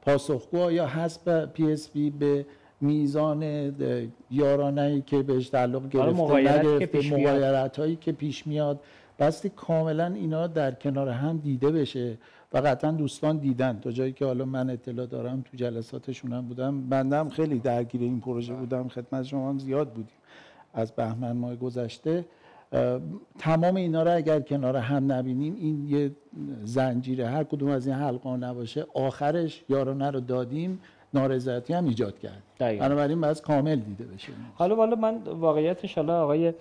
پاسخگو 0.01 0.59
آیا 0.59 0.87
هست 0.87 1.45
PSP 1.45 2.09
به 2.09 2.45
میزان 2.81 3.43
یارانه 4.31 5.01
که 5.01 5.23
بهش 5.23 5.49
تعلق 5.49 5.75
داره، 5.75 5.89
گرفته 5.89 6.35
نگرفته 6.35 6.99
مغایرت 6.99 7.79
هایی 7.79 7.95
که 7.95 8.11
پیش 8.11 8.47
میاد. 8.47 8.79
بستی 9.19 9.49
کاملا 9.49 10.05
اینا 10.05 10.47
در 10.47 10.71
کنار 10.71 11.09
هم 11.09 11.37
دیده 11.37 11.71
بشه 11.71 12.17
و 12.53 12.57
قطعا 12.57 12.91
دوستان 12.91 13.37
دیدن. 13.37 13.79
تا 13.79 13.91
جایی 13.91 14.13
که 14.13 14.25
حالا 14.25 14.45
من 14.45 14.69
اطلاع 14.69 15.05
دارم 15.05 15.41
تو 15.41 15.57
جلساتشون 15.57 16.33
هم 16.33 16.47
بودم 16.47 16.89
بنده 16.89 17.29
خیلی 17.29 17.59
درگیر 17.59 18.01
این 18.01 18.21
پروژه 18.21 18.53
بودم. 18.53 18.87
خدمت 18.87 19.23
شما 19.23 19.49
هم 19.49 19.59
زیاد 19.59 19.89
بودیم. 19.89 20.16
از 20.77 20.91
بهمن 20.91 21.31
ماه 21.31 21.55
گذشته 21.55 22.25
تمام 23.39 23.75
اینا 23.75 24.03
رو 24.03 24.15
اگر 24.15 24.39
کنار 24.39 24.77
هم 24.77 25.11
نبینیم 25.11 25.55
این 25.55 25.87
یه 25.87 26.11
زنجیره 26.63 27.27
هر 27.27 27.43
کدوم 27.43 27.69
از 27.69 27.87
این 27.87 27.95
حلقه 27.95 28.29
نباشه. 28.29 28.85
آخرش 28.93 29.63
یارانه 29.69 30.11
رو 30.11 30.19
دادیم 30.19 30.79
نارضایتی 31.13 31.73
هم 31.73 31.85
ایجاد 31.85 32.19
کرد 32.19 32.43
بنابراین 32.59 33.21
باید 33.21 33.41
کامل 33.41 33.75
دیده 33.75 34.05
بشه. 34.05 34.31
حالا 34.55 34.75
حالا 34.75 34.95
من 34.95 35.17
واقعیتش 35.17 35.95
حالا 35.95 36.23
آقای 36.23 36.53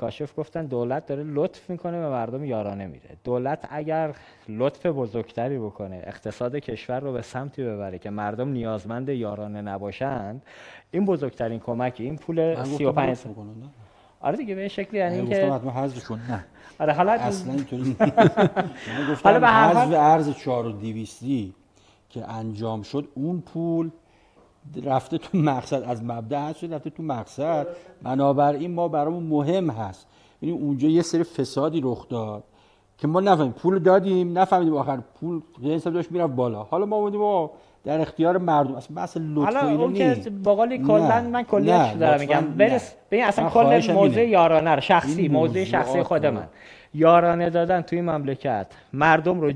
کاشف 0.00 0.32
گفتن 0.36 0.66
دولت 0.66 1.06
داره 1.06 1.22
لطف 1.26 1.70
می‌کنه 1.70 2.00
به 2.00 2.08
مردم 2.08 2.44
یارانه 2.44 2.86
میره 2.86 3.10
دولت 3.24 3.68
اگر 3.70 4.14
لطف 4.48 4.86
بزرگتری 4.86 5.58
بکنه 5.58 6.02
اقتصاد 6.06 6.56
کشور 6.56 7.00
رو 7.00 7.12
به 7.12 7.22
سمتی 7.22 7.64
ببره 7.64 7.98
که 7.98 8.10
مردم 8.10 8.48
نیازمند 8.48 9.08
یارانه 9.08 9.60
نباشند 9.62 10.42
این 10.90 11.04
بزرگترین 11.04 11.60
کمک 11.60 11.96
این 11.98 12.16
پول 12.16 12.64
35 12.64 13.18
آره 14.20 14.36
دیگه 14.36 14.54
به 14.54 14.68
شکلی 14.68 14.98
یعنی 14.98 15.16
اینکه 15.16 15.34
گفتم 15.36 15.52
حتما 15.52 15.70
حذف 15.82 16.04
کن 16.04 16.20
نه. 16.28 16.44
آره 16.80 16.92
حالا 16.92 17.12
اصلا 17.12 17.52
اینطوری 17.52 17.96
حالا 19.24 19.40
به 19.40 19.46
هر 19.46 19.72
حال- 19.72 19.76
حذف 19.76 19.94
ارز 19.98 20.30
4200 20.34 21.22
که 22.08 22.30
انجام 22.30 22.82
شد 22.82 23.08
اون 23.14 23.40
پول 23.40 23.90
رفته 24.84 25.18
تو 25.18 25.38
مقصد 25.38 25.82
از 25.82 26.04
مبدا 26.04 26.40
هست 26.40 26.58
شد 26.58 26.74
رفته 26.74 26.90
تو 26.90 27.02
مقصد. 27.02 27.66
بنابراین 28.02 28.74
ما 28.74 28.88
برامون 28.88 29.22
مهم 29.22 29.70
هست. 29.70 30.06
یعنی 30.42 30.58
اونجا 30.58 30.88
یه 30.88 31.02
سری 31.02 31.22
فسادی 31.22 31.80
رخ 31.84 32.08
داد 32.08 32.44
که 32.98 33.08
ما 33.08 33.20
نفهمیم. 33.20 33.52
پول 33.52 33.78
دادیم 33.78 34.38
نفهمیدیم. 34.38 34.76
آخر 34.76 34.98
پول 35.20 35.40
حساب 35.64 35.92
داشت 35.92 36.12
می‌رفت 36.12 36.32
بالا. 36.32 36.62
حالا 36.62 36.86
ما 36.86 36.96
آقا 36.96 37.54
در 37.84 38.00
اختیار 38.00 38.38
مردم. 38.38 38.74
اصلا 38.74 38.96
بحث 38.96 39.16
لطف 39.16 39.54
حالا 39.54 39.82
اون 39.82 39.94
که. 39.94 40.14
باقالی 40.44 40.78
کلا 40.78 41.20
من 41.20 41.42
کلیش 41.42 41.92
دارم 42.00 42.20
میگم. 42.20 42.40
برس 42.40 42.94
ببین 43.10 43.24
اصلا 43.24 43.50
کل 43.50 43.92
موضوع. 43.92 44.28
یارانه 44.28 44.80
شخصی 44.80 45.28
موضوع 45.28 45.64
شخصی 45.64 46.02
خود 46.02 46.26
من. 46.26 46.48
یارانه 46.94 47.50
دادن 47.50 47.80
توی 47.80 48.00
مملکت. 48.00 48.66
مردم 48.92 49.40
رو 49.40 49.52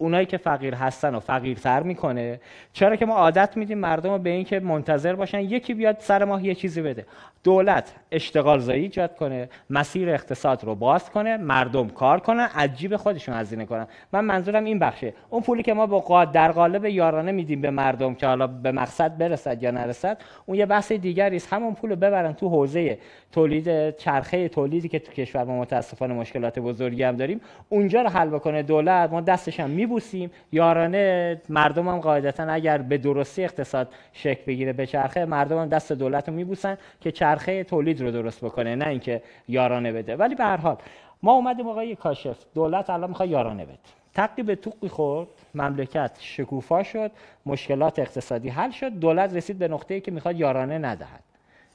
اونایی 0.00 0.26
که 0.26 0.36
فقیر 0.36 0.74
هستن 0.74 1.14
و 1.14 1.20
فقیرتر 1.20 1.82
می‌کنه. 1.82 2.40
چرا 2.72 2.96
که 2.96 3.06
ما 3.06 3.14
عادت 3.14 3.56
میدیم 3.56 3.78
مردم 3.78 4.10
رو 4.10 4.18
به 4.18 4.30
این 4.30 4.44
که 4.44 4.60
منتظر 4.60 5.14
باشن 5.14 5.40
یکی 5.40 5.74
بیاد 5.74 5.96
سر 5.98 6.24
ماه 6.24 6.44
یه 6.44 6.54
چیزی 6.54 6.82
بده. 6.82 7.06
دولت 7.44 7.94
اشتغال 8.12 8.58
زایی 8.58 8.82
ایجاد 8.82 9.16
کنه 9.16 9.48
مسیر 9.70 10.10
اقتصاد 10.10 10.64
رو 10.64 10.74
باز 10.74 11.10
کنه 11.10 11.36
مردم 11.36 11.88
کار 11.88 12.20
کنن 12.20 12.48
از 12.54 12.76
جیب 12.76 12.96
خودشون 12.96 13.34
هزینه 13.34 13.64
کنن. 13.64 13.86
من 14.12 14.24
منظورم 14.24 14.64
این 14.64 14.78
بخشه. 14.78 15.14
اون 15.30 15.42
پولی 15.42 15.62
که 15.62 15.74
ما 15.74 15.86
با 15.86 16.24
در 16.24 16.52
قالب 16.52 16.84
یارانه 16.84 17.32
میدیم 17.32 17.60
به 17.60 17.70
مردم 17.70 18.14
که 18.14 18.26
حالا 18.26 18.46
به 18.46 18.72
مقصد 18.72 19.18
برسد 19.18 19.62
یا 19.62 19.70
نرسد 19.70 20.18
اون 20.46 20.58
یه 20.58 20.66
بحث 20.66 20.92
دیگری 20.92 21.36
است. 21.36 21.52
همون 21.52 21.74
پول 21.74 21.90
رو 21.90 21.96
ببرن 21.96 22.32
تو 22.32 22.48
حوزه 22.48 22.98
تولید 23.32 23.96
چرخه 23.96 24.48
تولیدی 24.48 24.88
که 24.88 24.98
تو 24.98 25.12
کشور 25.12 25.44
ما 25.44 25.60
متاسفانه 25.60 26.14
مشکلات 26.14 26.58
بزرگی 26.58 27.02
هم 27.02 27.16
داریم 27.16 27.40
اونجا 27.68 28.02
رو 28.02 28.08
حل 28.08 28.28
بکنه 28.28 28.62
دولت. 28.62 29.10
ما 29.10 29.20
دستش 29.20 29.60
هم 29.60 29.70
میبوسیم. 29.90 30.30
یارانه 30.52 31.36
مردم 31.48 31.88
هم 31.88 31.98
قاعدتا 32.00 32.42
اگر 32.42 32.78
به 32.78 32.98
درستی 32.98 33.44
اقتصاد 33.44 33.88
شکل 34.12 34.42
بگیره 34.46 34.72
به 34.72 34.86
چرخه 34.86 35.24
مردم 35.24 35.58
هم 35.58 35.68
دست 35.68 35.92
دولت 35.92 36.28
رو 36.28 36.34
میبوسن 36.34 36.78
که 37.00 37.12
چرخه 37.12 37.64
تولید 37.64 38.00
رو 38.00 38.10
درست 38.10 38.44
بکنه 38.44 38.76
نه 38.76 38.88
اینکه 38.88 39.22
یارانه 39.48 39.92
بده. 39.92 40.16
ولی 40.16 40.34
به 40.34 40.44
هر 40.44 40.56
حال 40.56 40.76
ما 41.22 41.32
اومدیم 41.32 41.68
آقای 41.68 41.96
کاشف. 41.96 42.36
دولت 42.54 42.90
الان 42.90 43.08
می‌خواد 43.08 43.28
یارانه 43.28 43.64
بده. 43.64 43.78
تقی 44.14 44.42
به 44.42 44.54
توقی 44.54 44.88
خورد 44.88 45.28
مملکت 45.54 46.10
شکوفا 46.20 46.82
شد 46.82 47.10
مشکلات 47.46 47.98
اقتصادی 47.98 48.48
حل 48.48 48.70
شد 48.70 48.88
دولت 48.88 49.34
رسید 49.34 49.58
به 49.58 49.68
نقطه‌ای 49.68 50.00
که 50.00 50.10
می‌خواد 50.10 50.40
یارانه 50.40 50.78
ندهد. 50.78 51.29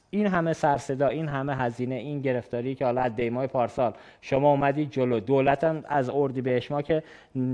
این 0.10 0.28
همه 0.28 0.54
سرصدا 0.54 1.08
این 1.08 1.28
همه 1.28 1.56
هزینه 1.56 1.96
این 1.96 2.22
گرفتاری 2.22 2.76
که 2.76 2.86
حالا 2.86 3.02
از 3.02 3.16
دیمای 3.16 3.48
پارسال. 3.48 3.94
شما 4.22 4.52
اومدید 4.52 4.92
جلو. 4.92 5.20
دولت 5.20 5.64
هم 5.64 5.84
از 5.88 6.10
اردی 6.10 6.42
بهش 6.42 6.72
ما 6.72 6.82
که 6.82 7.04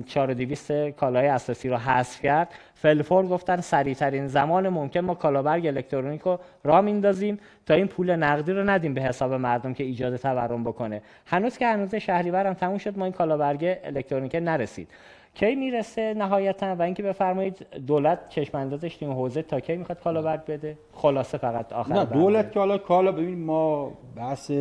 4200 0.05 0.89
کالای 0.89 1.27
اساسی 1.27 1.69
رو 1.69 1.77
حذف 1.77 2.21
کرد. 2.21 2.49
فلفور 2.73 3.27
گفتن 3.27 3.61
سریع 3.61 3.93
ترین 3.93 4.27
زمان 4.27 4.69
ممکن 4.69 4.99
ما 4.99 5.15
کالابرگ 5.15 5.67
الکترونیک 5.67 6.21
رو 6.21 6.39
را 6.63 6.81
میندازیم 6.81 7.39
تا 7.65 7.73
این 7.73 7.87
پول 7.87 8.15
نقدی 8.15 8.51
رو 8.51 8.69
ندیم 8.69 8.93
به 8.93 9.01
حساب 9.01 9.33
مردم 9.33 9.73
که 9.73 9.83
ایجاد 9.83 10.17
تورم 10.17 10.63
بکنه. 10.63 11.01
هنوز 11.25 11.57
که 11.57 11.67
هنوز 11.67 11.95
شهریور 11.95 12.47
هم 12.47 12.53
تموم 12.53 12.77
شد 12.77 12.97
ما 12.97 13.05
این 13.05 13.13
کالابرگ 13.13 13.77
الکترونیک 13.83 14.35
نرسید. 14.35 14.87
کی 15.33 15.55
می‌رسه 15.55 16.13
نهایتا؟ 16.13 16.75
و 16.75 16.81
اینکه 16.81 17.03
بفرمایید 17.03 17.67
دولت 17.87 18.29
چشم 18.29 18.57
اندازش 18.57 18.95
تو 18.95 19.05
این 19.05 19.15
حوزه 19.15 19.41
تا 19.41 19.59
کی 19.59 19.75
می‌خواد 19.75 19.99
کالابرگ 19.99 20.45
بده؟ 20.45 20.77
خلاصه 20.93 21.37
فقط 21.37 21.73
آخر 21.73 21.93
نه. 21.93 22.05
دولت 22.05 22.51
که 22.51 22.59
حالا 22.59 22.77
کالا 22.77 23.11
ببین 23.11 23.45
ما 23.45 23.91
بحث 24.15 24.51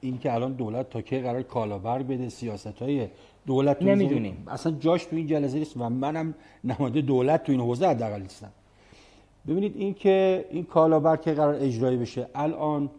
این 0.00 0.18
که 0.18 0.34
الان 0.34 0.52
دولت 0.52 0.90
تا 0.90 1.00
کی 1.00 1.20
قرار 1.20 1.42
کالابر 1.42 2.02
بده 2.02 2.28
سیاست 2.28 2.82
های 2.82 3.08
دولت 3.46 3.82
نمی‌دونیم. 3.82 4.44
اصلا 4.48 4.72
جاش 4.72 5.04
تو 5.04 5.16
این 5.16 5.26
جلسه 5.26 5.58
نیست 5.58 5.76
و 5.76 5.88
منم 5.88 6.34
نماینده 6.64 7.00
دولت 7.00 7.44
تو 7.44 7.52
این 7.52 7.60
حوزه 7.60 7.86
حداقل 7.86 8.22
نیستم. 8.22 8.50
ببینید 9.48 9.76
این 9.76 9.94
که 9.94 10.44
این 10.50 10.64
کالابرگ 10.64 11.16
که 11.16 11.32
قرار 11.32 11.54
اجرایی 11.54 11.96
بشه 11.96 12.26
الان 12.34 12.90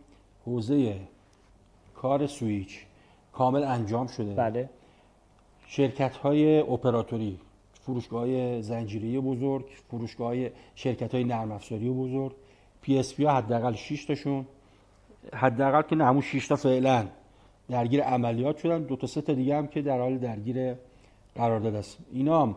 حوزه 0.46 0.96
کار 1.96 2.28
سویچ 2.28 2.86
کامل 3.34 3.64
انجام 3.64 4.08
شده. 4.08 4.34
بله. 4.34 4.70
شرکت 5.76 6.16
های 6.16 6.60
اپراتوری 6.60 7.40
فروشگاه 7.74 8.20
های 8.20 8.62
زنجیره 8.62 9.20
بزرگ 9.20 9.66
فروشگاه 9.90 10.28
های 10.28 10.50
شرکت 10.76 11.16
های 11.16 11.24
نرم 11.24 11.52
افزاری 11.52 11.90
بزرگ. 11.90 12.32
PSP 12.82 13.24
ها 13.24 13.34
حداقل 13.38 13.74
6 13.74 14.06
تاشون. 14.06 14.46
حداقل 15.34 15.82
که 15.82 15.96
نه 15.96 16.06
همون 16.06 16.22
6 16.22 16.48
تا 16.48 16.56
فعلا 16.56 17.08
درگیر 17.70 18.04
عملیات 18.04 18.58
شدن. 18.58 18.84
دو 18.84 18.96
تا 18.96 19.08
سه 19.08 19.22
تا 19.22 19.34
دیگه 19.34 19.58
هم 19.58 19.68
که 19.68 19.82
در 19.82 20.00
حال 20.00 20.18
درگیر 20.18 20.74
قرارداد 21.36 21.76
است. 21.76 21.98
اینا 22.12 22.42
هم 22.42 22.56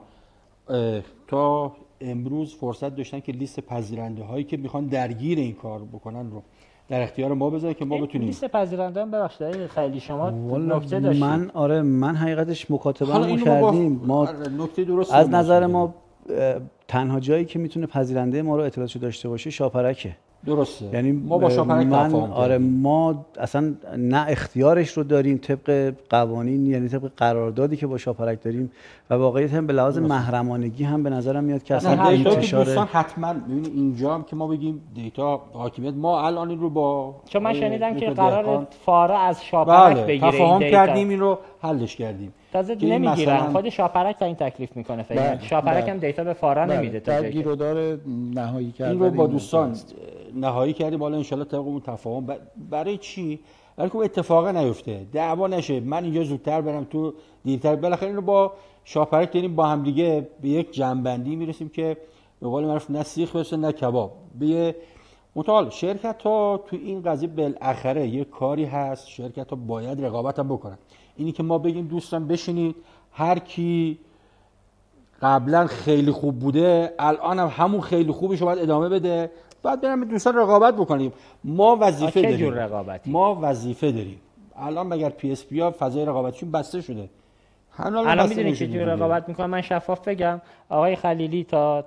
تا 1.27 1.77
امروز 2.01 2.55
فرصت 2.55 2.97
داشتن 2.97 3.21
که 3.21 3.33
لیست 3.33 3.61
پذیرنده 3.61 4.25
هایی 4.25 4.45
که 4.45 4.57
می‌خوان 4.57 4.87
درگیر 4.87 5.39
این 5.39 5.55
کار 5.55 5.85
بکنن 5.85 6.31
رو 6.31 6.43
در 6.89 7.03
اختیار 7.03 7.35
ما 7.35 7.51
بذارن 7.51 7.75
که 7.75 7.85
ما 7.85 7.99
بتونیم. 7.99 8.27
لیست 8.27 8.45
پذیرنده 8.45 9.03
هم 9.03 9.11
ببخشید 9.11 9.67
خیلی 9.67 10.01
شما 10.01 10.31
نکته 10.31 11.01
داشتید. 11.01 11.25
من 11.25 11.51
آره 11.55 11.83
من 11.83 12.17
حقیقتش 12.17 12.71
مکاتبه 12.71 13.13
با- 13.13 13.37
کردیم. 13.37 14.01
ما 14.05 14.19
آره، 14.21 14.49
نکته 14.59 14.85
درست 14.85 15.15
از 15.15 15.27
رو 15.29 15.37
نظر. 15.37 15.67
ما 15.67 15.95
تنها 16.89 17.21
جایی 17.21 17.45
که 17.45 17.59
می‌تونه 17.59 17.87
پذیرنده 17.87 18.43
ما 18.43 18.57
رو 18.57 18.63
اطلاعاتشو 18.63 18.99
داشته 18.99 19.29
باشه 19.29 19.51
شاپرکه. 19.51 20.17
درسته. 20.47 20.85
یعنی 20.93 21.13
ما 21.13 21.39
با 21.39 21.51
شاپرک 21.51 21.87
من 21.87 22.15
آره. 22.15 22.59
ما 22.59 23.27
اصلا 23.41 23.75
نه 23.97 24.27
اختیارش 24.29 24.91
رو 24.91 25.03
داریم 25.03 25.39
طبق 25.39 25.93
قوانین 26.11 26.67
یعنی 26.67 26.89
طبق 26.89 27.11
قراردادی 27.17 27.77
که 27.77 27.87
با 27.87 27.99
شاپرک 27.99 28.43
داریم 28.43 28.71
و 29.11 29.15
واقعیت 29.15 29.55
هم 29.55 29.67
به 29.67 29.73
لحاظ 29.73 29.99
محرمانگی 29.99 30.85
هم 30.85 31.03
به 31.03 31.11
نظرم 31.11 31.45
میاد 31.45 31.63
که 31.63 31.75
اصلا 31.75 32.03
انتشار 32.03 32.65
دوستان 32.65 32.87
حتما. 32.93 33.35
ببینید 33.35 33.73
اینجا 33.75 34.15
هم 34.15 34.23
که 34.23 34.37
ما 34.37 34.47
بگیم 34.47 34.83
دیتا 34.95 35.41
حاکمیت 35.53 35.95
ما 35.95 36.27
الان 36.27 36.49
این 36.51 36.61
رو 36.61 36.71
با 36.71 37.15
چون 37.29 37.43
من 37.43 37.55
شنیدم 37.55 37.97
که 37.97 38.11
قرار 38.11 38.67
فاره 38.87 39.19
از 39.19 39.45
شاپرک 39.45 39.95
بله 39.97 40.05
بگیره 40.07 40.31
تفاهم 40.31 40.51
این 40.51 40.59
دیتا. 40.59 40.71
کردیم 40.71 41.09
این 41.09 41.21
رو 41.21 41.39
حلش 41.67 41.97
کردیم. 41.97 42.35
تازه 42.53 42.75
نمی‌گیرن. 42.75 43.37
مثلا- 43.37 43.53
خود 43.53 43.69
شاپرک 43.69 44.19
تا 44.19 44.25
این 44.25 44.35
تکلیف 44.35 44.77
می‌کنه 44.77 45.03
فعلا. 45.03 45.23
بله، 45.23 45.43
شاپرک 45.43 45.83
بله. 45.85 45.93
هم 45.93 45.99
دیتا 45.99 46.25
به 46.25 46.33
فاره 46.33 46.67
بله، 46.67 46.77
نمیده 46.77 47.01
تا 47.01 47.23
گیرودار 47.23 47.99
نهایی 48.35 48.73
کردن 48.73 48.91
این 48.91 49.01
رو 49.01 49.11
با 49.11 49.27
دوستان. 49.27 49.77
نهایی 50.35 50.73
کردیم 50.73 51.03
حالا 51.03 51.17
انشالله 51.17 51.45
طبق 51.45 51.61
اون 51.67 51.81
تفاهم. 51.81 52.27
ب- 52.27 52.39
برای 52.71 52.99
چی؟ 52.99 53.41
برای 53.77 53.91
که 53.91 53.97
اتفاقا 53.99 54.51
نیفته. 54.51 55.07
دعوا 55.13 55.47
نشه. 55.47 55.81
من 55.81 56.05
اینجا 56.05 56.23
زودتر 56.25 56.61
برم 56.61 56.85
تو 56.85 57.15
دیرتر. 57.45 57.77
بالاخره 57.77 58.09
اینو 58.09 58.21
با 58.21 58.53
شاپرک 58.85 59.33
داریم 59.33 59.57
با 59.57 59.67
هم 59.67 59.83
دیگه 59.83 60.29
به 60.43 60.49
یک 60.49 60.73
جنبندی 60.73 61.37
می‌رسیم 61.37 61.69
که 61.69 61.97
به 62.41 62.49
قول 62.49 62.65
معروف 62.65 62.91
نه 62.91 63.03
سیخ 63.03 63.37
برسه 63.37 63.57
نه 63.57 63.73
کباب. 63.73 64.13
به 64.39 64.47
یه 64.47 64.77
متعال 65.37 65.71
شرکت 65.71 66.23
ها 66.23 66.65
تو 66.67 66.77
این 66.77 67.03
قضیه 67.03 67.29
بالاخره 67.29 68.07
یه 68.09 68.25
کاری 68.25 68.65
هست. 68.65 69.09
شرکت 69.09 69.51
ها 69.51 69.57
باید 69.57 70.05
رقابت 70.05 70.39
هم 70.39 70.49
بکنن. 70.49 70.79
اینی 71.17 71.33
که 71.33 71.43
ما 71.43 71.59
بگیم 71.59 71.87
دوستان 71.87 72.27
بشینید 72.29 72.77
هر 73.13 73.39
کی 73.39 73.99
قبلا 75.23 75.67
خیلی 75.67 76.11
خوب 76.11 76.39
بوده 76.39 76.95
الان 76.99 77.39
هم 77.39 77.53
همون 77.57 77.81
خیلی 77.81 78.13
خوبش 78.13 78.41
رو 78.41 78.47
باید 78.47 78.59
ادامه 78.59 78.89
بده. 78.89 79.31
باید 79.63 79.81
بریم 79.81 80.05
دوستان 80.05 80.37
رقابت 80.37 80.75
بکنیم. 80.75 81.13
ما 81.45 81.79
وظیفه 81.81 82.23
داریم. 82.23 82.37
جور 82.37 82.55
رقابتی؟ 82.55 83.11
ما 83.11 83.39
وظیفه 83.43 83.93
داریم. 83.93 84.21
الان 84.57 84.87
مگر 84.87 85.09
PSP 85.09 85.61
ها 85.61 85.75
فضای 85.79 86.05
رقابتیشون 86.05 86.51
بسته 86.51 86.81
شده؟ 86.81 87.09
الان 87.79 88.29
می‌دونی 88.29 88.53
دیگه. 88.53 88.85
رقابت 88.85 89.29
می‌کنم؟ 89.29 89.51
من 89.51 89.63
شفاف 89.63 90.09
بگم. 90.09 90.41
آقای 90.69 90.97
خلیلی 90.97 91.45
تا 91.45 91.85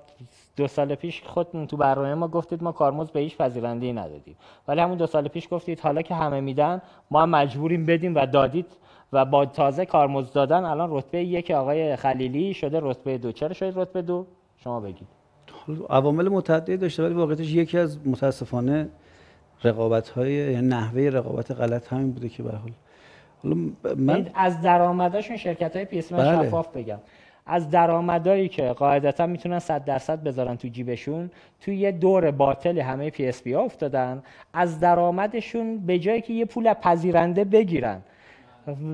دو 0.57 0.67
سال 0.67 0.95
پیش 0.95 1.23
خودتون 1.25 1.67
تو 1.67 1.77
برنامه 1.77 2.13
ما 2.13 2.27
گفتید 2.27 2.63
ما 2.63 2.71
کارمزد 2.71 3.11
به 3.11 3.19
هیچ 3.19 3.37
پذیرنده 3.37 3.85
ای 3.85 3.93
ندادیم. 3.93 4.35
ولی 4.67 4.81
همون 4.81 4.97
دو 4.97 5.07
سال 5.07 5.27
پیش 5.27 5.47
گفتید 5.51 5.79
حالا 5.79 6.01
که 6.01 6.15
همه 6.15 6.41
میدن 6.41 6.81
ما 7.11 7.21
هم 7.21 7.29
مجبوریم 7.29 7.85
بدیم 7.85 8.15
و 8.15 8.25
دادید. 8.25 8.65
و 9.13 9.25
با 9.25 9.45
تازه 9.45 9.85
کارمزد 9.85 10.33
دادن 10.33 10.63
الان 10.63 10.87
رتبه 10.91 11.23
یک 11.23 11.51
آقای 11.51 11.95
خلیلی 11.95 12.53
شده 12.53 12.79
رتبه 12.81 13.17
دو. 13.17 13.31
چرا 13.31 13.53
شده 13.53 13.81
رتبه 13.81 14.01
دو؟ 14.01 14.25
شما 14.57 14.79
بگید. 14.79 15.07
عوامل 15.89 16.29
متعددی 16.29 16.77
داشته 16.77 17.03
ولی 17.03 17.13
واقعیتش 17.13 17.51
یکی 17.51 17.77
از 17.77 18.07
متاسفانه 18.07 18.89
رقابت 19.63 20.09
های 20.09 20.33
یعنی 20.33 20.67
نحوه 20.67 21.01
رقابت 21.01 21.51
غلط 21.51 21.93
همین 21.93 22.11
بوده 22.11 22.29
که 22.29 22.43
به 22.43 22.51
حال. 22.51 22.71
حالا 23.43 23.55
من 23.97 24.29
از 24.33 24.61
درآمدشون 24.61 25.37
شرکت 25.37 25.75
های 25.75 25.85
پی 25.85 26.01
بله. 26.01 26.43
شفاف 26.45 26.67
بگم. 26.67 26.99
از 27.45 27.69
درآمدایی 27.69 28.47
که 28.47 28.63
قاعدتا 28.63 29.27
می‌تونن 29.27 29.59
100 29.59 29.85
درصد 29.85 30.23
بذارن 30.23 30.55
تو 30.55 30.67
جیبشون 30.67 31.31
توی 31.61 31.75
یه 31.75 31.91
دور 31.91 32.31
باطل 32.31 32.79
همه 32.79 33.09
PSP 33.09 33.53
ها 33.53 33.61
افتادن 33.61 34.23
از 34.53 34.79
درآمدشون 34.79 35.77
به 35.77 35.99
جایی 35.99 36.21
که 36.21 36.33
یه 36.33 36.45
پول 36.45 36.73
پذیرنده 36.73 37.43
بگیرن. 37.43 38.01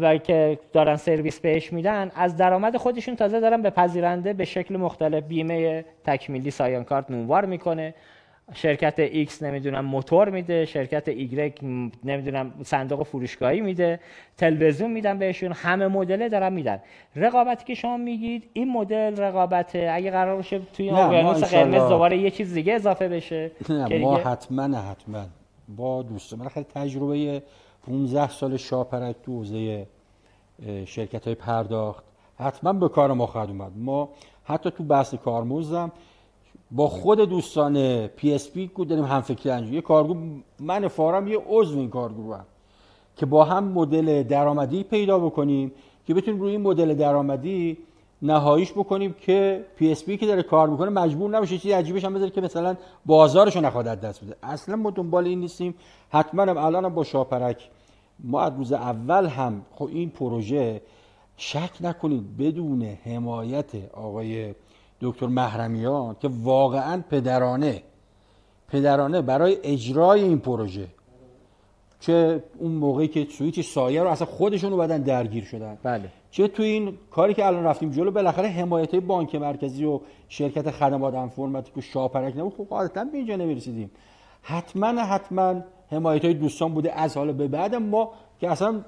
و 0.02 0.18
که 0.18 0.60
دارن 0.74 0.96
سرویس 0.96 1.40
بهش 1.40 1.74
میدن 1.74 2.12
از 2.16 2.38
درآمد 2.38 2.78
خودشون 2.78 3.16
تازه 3.16 3.40
دارن 3.40 3.62
به 3.62 3.70
پذیرنده 3.70 4.34
به 4.34 4.46
شکل 4.46 4.78
مختلف 4.78 5.24
بیمه 5.24 5.86
تکمیلی 6.06 6.52
سایان 6.52 6.84
کارت 6.84 7.12
نونوار 7.12 7.46
می‌کنه. 7.46 7.94
شرکت 8.54 9.26
X 9.26 9.42
نمی‌دونم 9.42 9.86
موتور 9.86 10.30
میده 10.30 10.66
شرکت 10.66 11.12
Y 11.12 11.64
نمی‌دونم 12.04 12.54
صندوق 12.64 13.04
فروشگاهی 13.04 13.62
میده. 13.62 14.00
تلویزیون 14.38 14.92
میدن 14.92 15.20
بهشون 15.20 15.52
همه 15.52 15.88
مدل 15.88 16.30
دارن 16.30 16.54
میدن. 16.54 16.80
رقابتی 17.16 17.66
که 17.66 17.74
شما 17.74 17.98
میگید 17.98 18.50
این 18.54 18.72
مدل 18.72 19.18
رقابت 19.18 19.76
اگه 19.76 20.12
قرار 20.12 20.36
باشه 20.36 20.60
توی 20.74 20.90
اقیانوس 20.90 21.44
قرمز 21.44 21.90
دوباره 21.90 22.18
یه 22.18 22.32
چیز 22.32 22.54
دیگه 22.54 22.74
اضافه 22.74 23.08
بشه 23.08 23.52
نه 23.70 23.98
ما 24.00 24.18
حتما 24.18 24.64
حتما. 24.64 25.26
با 25.68 26.02
دوستان 26.02 26.40
من 26.40 26.48
خیلی 26.48 26.66
تجربه 26.76 27.42
15 27.88 28.30
سال 28.30 28.57
شاپرک 28.57 29.16
تو 29.24 29.32
حوزه 29.32 29.88
شرکت 30.86 31.26
های 31.26 31.36
پرداخت 31.36 32.03
حتما 32.38 32.74
به 32.74 32.90
کار 32.90 33.14
ما 33.14 33.28
خواهد 33.28 33.49
اومد 33.49 33.72
ما 33.76 34.10
حتی 34.44 34.72
تو 34.72 34.84
بحث 34.84 35.16
کارمزدم 35.16 35.91
با 36.72 36.88
خود 36.88 37.20
دوستان 37.20 38.07
PSP 38.07 38.72
داریم 38.90 39.06
هم 39.06 39.22
فکری 39.22 39.49
انجام 39.49 39.74
یه 39.74 39.82
کارگروه 39.82 40.18
من 40.60 40.88
فارم 40.88 41.28
یه 41.28 41.38
عضو 41.48 41.80
این 41.80 41.90
کارگروه 41.90 42.36
هم. 42.38 42.45
که 43.16 43.26
با 43.26 43.44
هم 43.44 43.64
مدل 43.64 44.24
درآمدی 44.24 44.84
پیدا 44.84 45.20
بکنیم 45.20 45.72
که 46.07 46.14
بتونیم 46.14 46.41
روی 46.41 46.52
این 46.52 46.62
مدل 46.62 46.94
درآمدی 46.94 47.78
نهاییش 48.26 48.72
بکنیم 48.72 49.15
که 49.22 49.65
PSP 49.76 50.18
که 50.18 50.26
داره 50.26 50.43
کار 50.43 50.69
می‌کنه 50.69 50.89
مجبور 50.89 51.30
نباشه 51.30 51.57
چیزی 51.57 51.72
عجیبش 51.72 52.06
هم 52.06 52.14
بذاره 52.14 52.31
که 52.31 52.41
مثلا 52.41 52.76
بازارشو 53.06 53.61
نخواد 53.61 53.85
دست 53.85 54.23
بده. 54.23 54.35
اصلا 54.43 54.76
ما 54.76 54.91
دنبال 54.91 55.26
این 55.26 55.39
نیستیم. 55.39 55.76
حتما 56.10 56.41
هم 56.41 56.57
الان 56.57 56.93
با 56.93 57.03
شاپرک 57.03 57.69
ما 58.19 58.41
از 58.41 58.53
روز 58.57 58.73
اول 58.73 59.26
هم 59.26 59.65
خب 59.76 59.89
این 59.91 60.10
پروژه 60.10 60.81
شک 61.38 61.72
نکنید 61.81 62.38
بدون 62.38 62.84
حمایت 62.84 63.93
آقای 63.93 64.53
دکتر 65.02 65.27
محرمیان 65.27 66.15
که 66.22 66.30
واقعا 66.43 67.03
پدرانه 67.10 67.84
پدرانه 68.68 69.22
برای 69.22 69.57
اجرای 69.64 70.23
این 70.23 70.39
پروژه. 70.39 70.88
چه 71.99 72.43
اون 72.57 72.72
موقعی 72.72 73.07
که 73.07 73.27
سویچ 73.31 73.73
سایه 73.73 74.03
رو 74.03 74.10
اصلا 74.10 74.27
خودشون 74.27 74.77
بدن 74.77 75.02
درگیر 75.02 75.43
شدن. 75.43 75.77
بله. 75.84 76.11
چه 76.36 76.48
تو 76.48 76.64
این 76.64 76.98
کاری 77.12 77.34
که 77.34 77.45
الان 77.45 77.64
رفتیم 77.64 77.91
جلو 77.91 78.12
بالاخره 78.12 78.48
حمایت 78.48 78.91
های 78.91 78.99
بانک 78.99 79.36
مرکزی 79.36 79.86
و 79.86 79.99
شرکت 80.30 80.72
خدمات 80.72 81.14
انفرماتیک 81.14 81.74
که 81.74 81.82
شاپرک 81.82 82.38
نبود 82.38 82.53
خب 82.53 82.64
قاعدتا 82.64 83.03
به 83.03 83.18
اینجا 83.18 83.36
نمی‌رسیدیم. 83.36 83.91
حتما 84.41 84.88
حتما 84.88 85.56
حمایت 85.91 86.26
های 86.26 86.34
دوستان 86.34 86.74
بوده. 86.74 86.99
از 86.99 87.18
حالا 87.18 87.34
به 87.34 87.48
بعد 87.48 87.76
ما 87.76 88.12
که 88.40 88.49
اصلا 88.49 88.82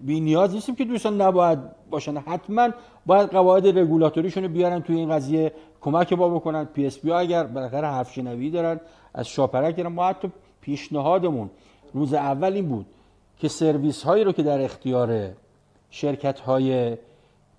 بی 0.00 0.20
نیاز 0.20 0.54
نیستیم 0.54 0.74
که 0.74 0.84
دوستان 0.84 1.20
نباید 1.20 1.58
باشن. 1.90 2.16
حتما 2.16 2.68
باید 3.06 3.30
قواعد 3.30 3.78
رگولاتوریشون 3.78 4.48
بیارن 4.48 4.80
توی 4.82 4.96
این 4.96 5.10
قضیه 5.10 5.52
کمک 5.80 6.14
با 6.14 6.28
بکنن. 6.28 6.64
PSP 6.64 7.10
ها 7.10 7.18
اگر 7.18 7.44
بالاخره 7.44 7.86
حرف 7.86 8.12
شنوی 8.12 8.50
دارن 8.50 8.80
از 9.14 9.28
شاپرک 9.28 9.76
دارن. 9.76 9.92
ما 9.92 10.08
حتی 10.08 10.32
پیشنهادمون 10.60 11.50
روز 11.92 12.14
اول 12.14 12.52
این 12.52 12.68
بود 12.68 12.86
که 13.38 13.48
سرویس 13.48 14.02
هایی 14.02 14.24
رو 14.24 14.32
که 14.32 14.42
در 14.42 14.60
اختیار 14.64 15.34
شرکت 15.94 16.40
های 16.40 16.96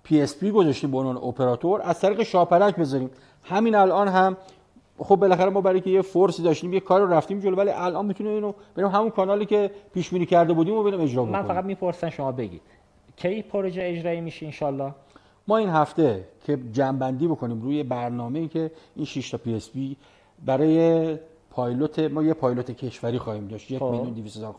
PSP 0.02 0.50
گذاشتیم 0.50 0.90
به 0.90 0.98
عنوان 0.98 1.16
اپراتور. 1.16 1.80
از 1.82 2.00
طریق 2.00 2.22
شاپرک 2.22 2.76
بذاریم. 2.76 3.10
همین 3.42 3.74
الان 3.74 4.08
هم 4.08 4.36
خب 4.98 5.16
بالاخره 5.16 5.50
ما 5.50 5.60
برای 5.60 5.80
که 5.80 5.90
یه 5.90 6.02
force 6.02 6.35
ی 6.35 6.42
داشتیم 6.42 6.72
یه 6.72 6.80
کار 6.80 7.00
رو 7.00 7.12
رفتیم 7.12 7.40
جلو 7.40 7.56
ولی 7.56 7.70
الان 7.70 8.06
می‌تونیم 8.06 8.32
اینو 8.32 8.52
بریم 8.74 8.88
همون 8.88 9.10
کانالی 9.10 9.46
که 9.46 9.70
پیش 9.94 10.10
بینی 10.10 10.26
کرده 10.26 10.52
بودیم 10.52 10.74
و 10.74 10.82
بریم 10.82 11.00
اجرا 11.00 11.22
بکنیم. 11.22 11.40
من 11.40 11.48
فقط 11.48 11.64
می‌پرسن 11.64 12.10
شما 12.10 12.32
بگید 12.32 12.62
کی 13.16 13.42
پروژه 13.42 13.82
اجرایی 13.84 14.20
میشه 14.20 14.64
الان 14.64 14.94
ما 15.48 15.56
این 15.56 15.68
هفته 15.68 16.24
که 16.46 16.58
جمع‌بندی 16.72 17.26
بکنیم 17.26 17.62
روی 17.62 17.82
برنامه‌ای 17.82 18.48
که 18.48 18.70
این 18.96 19.04
6 19.04 19.30
تا 19.30 19.38
PSP 19.38 19.96
برای 20.44 21.16
پایلوت 21.50 21.98
ما 21.98 22.22
یه 22.22 22.34
پایلوت 22.34 22.70
کشوری 22.70 23.18
خواهیم 23.18 23.48
داشت. 23.48 23.70
یک 23.70 23.78
خب. 23.78 23.84
میلیون 23.84 24.12
200 24.12 24.36
هزار 24.36 24.52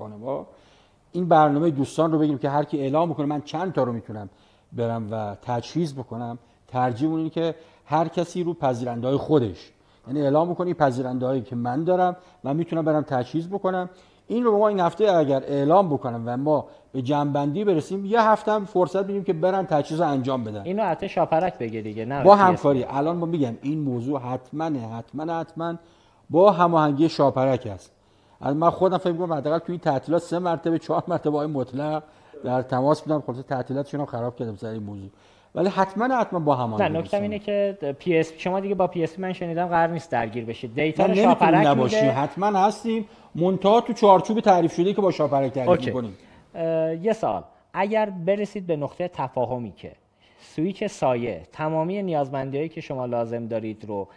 این 1.11 1.27
برنامه 1.27 1.69
دوستان 1.71 2.11
رو 2.11 2.19
بگیم 2.19 2.37
که 2.37 2.49
هر 2.49 2.63
کی 2.63 2.79
اعلام 2.79 3.09
می‌کنه 3.09 3.25
من 3.25 3.41
چند 3.41 3.73
تا 3.73 3.83
رو 3.83 3.93
می‌تونم 3.93 4.29
برم 4.73 5.07
و 5.11 5.35
تجهیز 5.41 5.95
بکنم. 5.95 6.39
ترجیح 6.67 7.09
اینه 7.09 7.29
که 7.29 7.55
هر 7.85 8.07
کسی 8.07 8.43
رو 8.43 8.53
پذیرنده 8.53 9.07
های 9.07 9.17
خودش. 9.17 9.71
یعنی 10.07 10.21
اعلام 10.21 10.47
می‌کنی 10.47 10.73
پذیرنده 10.73 11.25
هایی 11.25 11.41
که 11.41 11.55
من 11.55 11.83
دارم 11.83 12.15
من 12.43 12.55
می‌تونم 12.55 12.85
برم 12.85 13.01
تجهیز 13.01 13.49
بکنم. 13.49 13.89
این 14.27 14.43
رو 14.43 14.57
ما 14.57 14.67
این 14.67 14.79
هفته 14.79 15.11
اگر 15.11 15.43
اعلام 15.47 15.89
بکنم 15.89 16.23
و 16.25 16.37
ما 16.37 16.65
به 16.91 17.01
جمع‌بندی 17.01 17.63
برسیم 17.63 18.05
یه 18.05 18.21
هفته 18.21 18.51
هم 18.51 18.65
فرصت 18.65 19.03
بدیم 19.03 19.23
که 19.23 19.33
برن 19.33 19.65
تجهیز 19.65 20.01
انجام 20.01 20.43
بدن. 20.43 20.61
اینو 20.61 20.83
حتی 20.83 21.09
شاپرک 21.09 21.57
بگه 21.57 21.81
دیگه 21.81 22.05
نه 22.05 22.23
با 22.23 22.35
همکاری. 22.35 22.83
الان 22.83 23.17
ما 23.17 23.25
میگم 23.25 23.53
این 23.61 23.79
موضوع 23.79 24.19
حتما 24.19 24.65
حتما 24.65 25.39
حتما 25.39 25.75
با 26.29 26.51
هماهنگی 26.51 27.09
شاپرک 27.09 27.67
است. 27.73 27.96
از 28.41 28.55
من 28.55 28.69
خودم 28.69 28.97
فکر 28.97 29.13
کنم 29.13 29.33
حداقل 29.33 29.57
تو 29.57 29.71
این 29.71 29.79
تعطیلات 29.79 30.21
سه 30.21 30.39
مرتبه 30.39 30.79
چهار 30.79 31.03
مرتبه 31.07 31.37
های 31.37 31.47
مطلق 31.47 32.03
در 32.43 32.61
تماس 32.61 33.01
بودم. 33.01 33.21
خلاص 33.21 33.45
تعطیلاتشون 33.45 33.99
رو 33.99 34.05
خراب 34.05 34.35
کردم 34.35 34.55
سر 34.55 34.67
این 34.67 34.83
موضوع. 34.83 35.09
ولی 35.55 35.69
حتما 35.69 36.15
حتما 36.15 36.39
با 36.39 36.55
هم 36.55 36.75
نه 36.75 36.89
نکته 36.89 37.17
اینه 37.17 37.39
که 37.39 37.77
PSP 37.99 38.33
شما 38.37 38.59
دیگه 38.59 38.75
با 38.75 38.87
PSP 38.87 39.19
من 39.19 39.33
شنیدم 39.33 39.67
قرار 39.67 39.87
نیست 39.87 40.11
درگیر 40.11 40.45
بشید. 40.45 40.75
data 40.75 41.05
رو 41.05 41.15
شاپرک 41.15 41.65
نباشیم. 41.67 42.13
حتما 42.15 42.59
هستیم. 42.59 43.05
منتها 43.35 43.81
تو 43.81 43.93
چارچوب 43.93 44.39
تعریف 44.39 44.73
شده 44.73 44.93
که 44.93 45.01
با 45.01 45.11
شاپرک 45.11 45.51
تعریف 45.51 45.85
می‌کنیم. 45.85 46.17
یه 47.03 47.13
سال 47.13 47.43
اگر 47.73 48.09
برسید 48.09 48.67
به 48.67 48.75
نقطه 48.75 49.07
تفاهمی 49.07 49.71
که 49.71 49.91
سویچ 50.41 50.83
سایه 50.83 51.43
تمامی 51.51 52.03
نیازمندی 52.03 52.69
که 52.69 52.81
شما 52.81 53.05
لازم 53.05 53.47
دارید 53.47 53.85
رو 53.85 54.07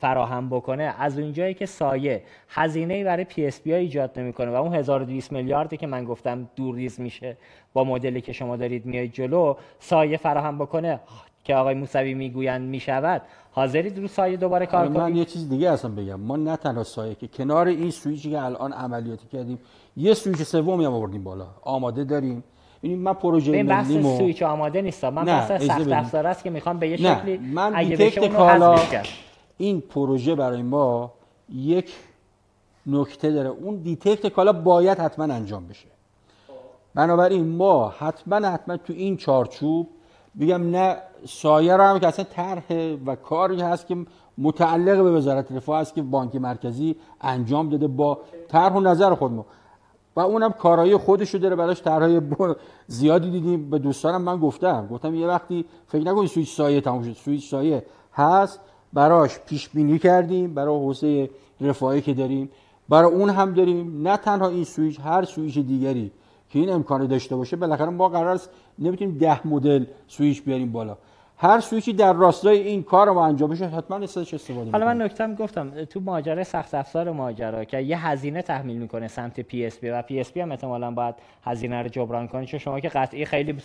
فراهم 0.00 0.48
بکنه 0.48 0.94
از 0.98 1.18
اونجایی 1.18 1.54
که 1.54 1.66
سایه 1.66 2.22
هزینه 2.48 3.04
برای 3.04 3.24
PSP 3.24 3.74
ایجاد 3.74 4.18
نمی‌کنه. 4.18 4.50
و 4.50 4.54
اون 4.54 4.74
1200 4.74 5.32
میلیاردی 5.32 5.76
که 5.76 5.86
من 5.86 6.04
گفتم 6.04 6.48
دور 6.56 6.74
ریز 6.74 7.00
میشه 7.00 7.36
با 7.72 7.84
مدلی 7.84 8.20
که 8.20 8.32
شما 8.32 8.56
دارید 8.56 8.86
میایید 8.86 9.12
جلو 9.12 9.54
سایه 9.78 10.16
فراهم 10.16 10.58
بکنه 10.58 11.00
که 11.44 11.54
آقای 11.54 11.74
موسوی 11.74 12.14
می‌گویند 12.14 12.68
می‌شود. 12.68 13.22
حاضرید 13.52 13.98
رو 13.98 14.08
سایه 14.08 14.36
دوباره 14.36 14.66
کار 14.66 14.86
کنید 14.86 15.00
من 15.00 15.16
یه 15.16 15.24
چیز 15.24 15.48
دیگه 15.48 15.70
اصلا 15.70 15.90
بگم. 15.90 16.20
ما 16.20 16.36
نه 16.36 16.56
تنها 16.56 16.84
سایه 16.84 17.14
که 17.14 17.28
کنار 17.28 17.66
این 17.66 17.90
سویچی 17.90 18.30
که 18.30 18.42
الان 18.42 18.72
عملیاتی 18.72 19.26
کردیم 19.32 19.58
یه 19.96 20.14
سویچ 20.14 20.42
سومی 20.42 20.84
هم 20.84 20.92
آوردیم 20.92 21.24
بالا. 21.24 21.46
آماده 21.62 22.04
داریم. 22.04 22.44
این 22.80 22.98
من 22.98 23.12
پروژه 23.12 23.52
این 23.52 23.66
بحث 23.66 23.86
سویچ 23.86 24.42
آماده 24.42 24.82
نیستم 24.82 25.08
من 25.08 25.24
بحث 25.24 25.62
سخت 25.62 25.92
افزار 25.92 26.26
است 26.26 26.44
که 26.44 26.50
می‌خوام 26.50 26.78
به 26.78 26.88
یه 26.88 26.96
شکلی 26.96 27.38
من 27.38 27.72
اگه 27.74 27.96
بشه 27.96 28.20
این 29.58 29.80
پروژه 29.80 30.34
برای 30.34 30.62
ما 30.62 31.12
یک 31.52 31.94
نکته 32.86 33.30
داره. 33.30 33.48
اون 33.48 33.76
detect 33.76 34.26
کالا 34.26 34.52
باید 34.52 34.98
حتما 34.98 35.24
انجام 35.24 35.66
بشه. 35.66 35.88
بنابراین 36.94 37.48
ما 37.56 37.88
حتما 37.88 38.36
حتما 38.36 38.76
تو 38.76 38.92
این 38.92 39.16
چارچوب 39.16 39.88
بگم 40.40 40.70
نه 40.70 40.96
سایه 41.26 41.76
رو 41.76 41.82
هم 41.82 41.98
که 41.98 42.06
اصلا 42.06 42.24
طرح 42.24 42.96
و 43.06 43.16
کاری 43.16 43.60
هست 43.60 43.86
که 43.86 43.96
متعلق 44.38 45.02
به 45.02 45.10
وزارت 45.10 45.52
رفاه 45.52 45.78
است 45.78 45.94
که 45.94 46.02
بانک 46.02 46.36
مرکزی 46.36 46.96
انجام 47.20 47.68
داده 47.68 47.88
با 47.88 48.18
طرح 48.48 48.72
و 48.72 48.80
نظر 48.80 49.14
خودمون. 49.14 49.44
و 50.16 50.20
اونم 50.20 50.52
کارهای 50.52 50.96
خودش 50.96 51.34
رو 51.34 51.40
داره 51.40 51.56
براش 51.56 51.82
طرحهای 51.82 52.20
زیادی 52.86 53.30
دیدیم. 53.30 53.70
به 53.70 53.78
دوستانم 53.78 54.22
من 54.22 54.36
گفتم. 54.36 54.86
گفتم 54.86 55.14
یه 55.14 55.26
وقتی 55.26 55.64
فکر 55.86 56.02
نکنید 56.02 56.28
سویچ 56.28 56.54
سایه 56.54 56.80
تموم 56.80 57.02
شد. 57.02 57.12
سویچ 57.12 57.50
سایه 57.50 57.86
هست. 58.12 58.60
براش 58.92 59.38
پیش 59.38 59.68
بینی 59.68 59.98
کردیم 59.98 60.54
برای 60.54 60.76
حوزه 60.76 61.30
رفاهی 61.60 62.00
که 62.00 62.14
داریم. 62.14 62.50
برای 62.88 63.12
اون 63.12 63.30
هم 63.30 63.54
داریم. 63.54 64.08
نه 64.08 64.16
تنها 64.16 64.48
این 64.48 64.64
سویچ 64.64 65.00
هر 65.00 65.24
سویچ 65.24 65.58
دیگری 65.58 66.10
که 66.50 66.58
این 66.58 66.72
امکانو 66.72 67.06
داشته 67.06 67.36
باشه 67.36 67.56
بالاخره 67.56 67.90
ما 67.90 68.08
قرار 68.08 68.28
است 68.28 68.50
نمی‌تونیم 68.78 69.18
ده 69.18 69.46
مدل 69.46 69.84
سویچ 70.08 70.42
بیاریم 70.42 70.72
بالا. 70.72 70.96
هر 71.40 71.60
سویچی 71.60 71.92
در 71.92 72.12
راستای 72.12 72.58
این 72.58 72.82
کار 72.82 73.10
ما 73.10 73.26
انجام 73.26 73.50
بشه 73.50 73.66
حتما 73.66 73.96
ازش 73.96 74.34
استفاده 74.34 74.70
حالا 74.70 74.86
من 74.86 75.02
نکتم 75.02 75.34
گفتم 75.34 75.84
تو 75.84 76.00
ماجرای 76.00 76.44
سخت 76.44 76.74
افزار 76.74 77.10
ماجرا 77.10 77.64
که 77.64 77.78
یه 77.78 78.06
هزینه 78.06 78.42
تحمیل 78.42 78.76
می‌کنه 78.78 79.08
سمت 79.08 79.40
پی 79.40 79.66
اس 79.66 79.78
پی 79.78 79.88
و 79.88 80.02
پی 80.02 80.20
اس 80.20 80.32
پی 80.32 80.40
هم 80.40 80.50
احتمالاً 80.50 80.90
باید 80.90 81.14
هزینه 81.44 81.82
رو 81.82 81.88
جبران 81.88 82.28
کنه 82.28 82.46
چون 82.46 82.60
شما 82.60 82.80
که 82.80 82.88
قطعی 82.88 83.24
خیلی 83.24 83.56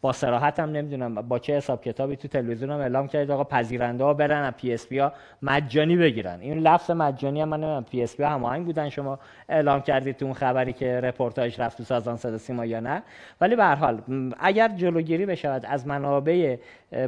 با 0.00 0.12
صراحت 0.12 0.60
هم 0.60 0.70
نمی‌دونم 0.70 1.14
با 1.14 1.38
چه 1.38 1.56
حساب 1.56 1.82
کتابی 1.82 2.16
تو 2.16 2.28
تلویزیون 2.28 2.70
هم 2.70 2.80
اعلام 2.80 3.08
کردید 3.08 3.30
آقا 3.30 3.44
پذیرنده 3.44 4.04
ها 4.04 4.14
برن 4.14 4.44
از 4.44 4.52
پی 4.56 4.72
اس 4.72 4.79
پی 4.79 4.92
ها 4.92 5.12
مجانی 5.42 5.96
بگیرن. 5.96 6.40
این 6.40 6.58
لفظ 6.58 6.90
مجانی 6.90 7.40
هم 7.40 7.48
من 7.48 7.56
نمی‌دونم 7.56 7.84
پی 7.84 8.02
اس 8.02 8.08
پی 8.08 8.20
ها 8.20 8.28
هماهنگ 8.28 8.66
بودن 8.66 8.88
شما 8.88 9.18
اعلام 9.48 9.80
کردید 9.80 10.16
تو 10.16 10.24
اون 10.24 10.34
خبری 10.34 10.72
که 10.72 11.00
رپورتاج 11.00 11.60
رفت 11.60 11.76
تو 11.76 11.84
سازمان 11.84 12.16
صدا 12.16 12.38
سیما 12.38 12.64
یا 12.64 12.80
نه. 12.80 13.02
ولی 13.40 13.56
به 13.56 13.64
هر 13.64 13.74
حال 13.74 14.00
اگر 14.38 14.68
جلوگیری 14.68 15.26
بشود 15.26 15.66
از 15.66 15.86
منابع 15.86 16.56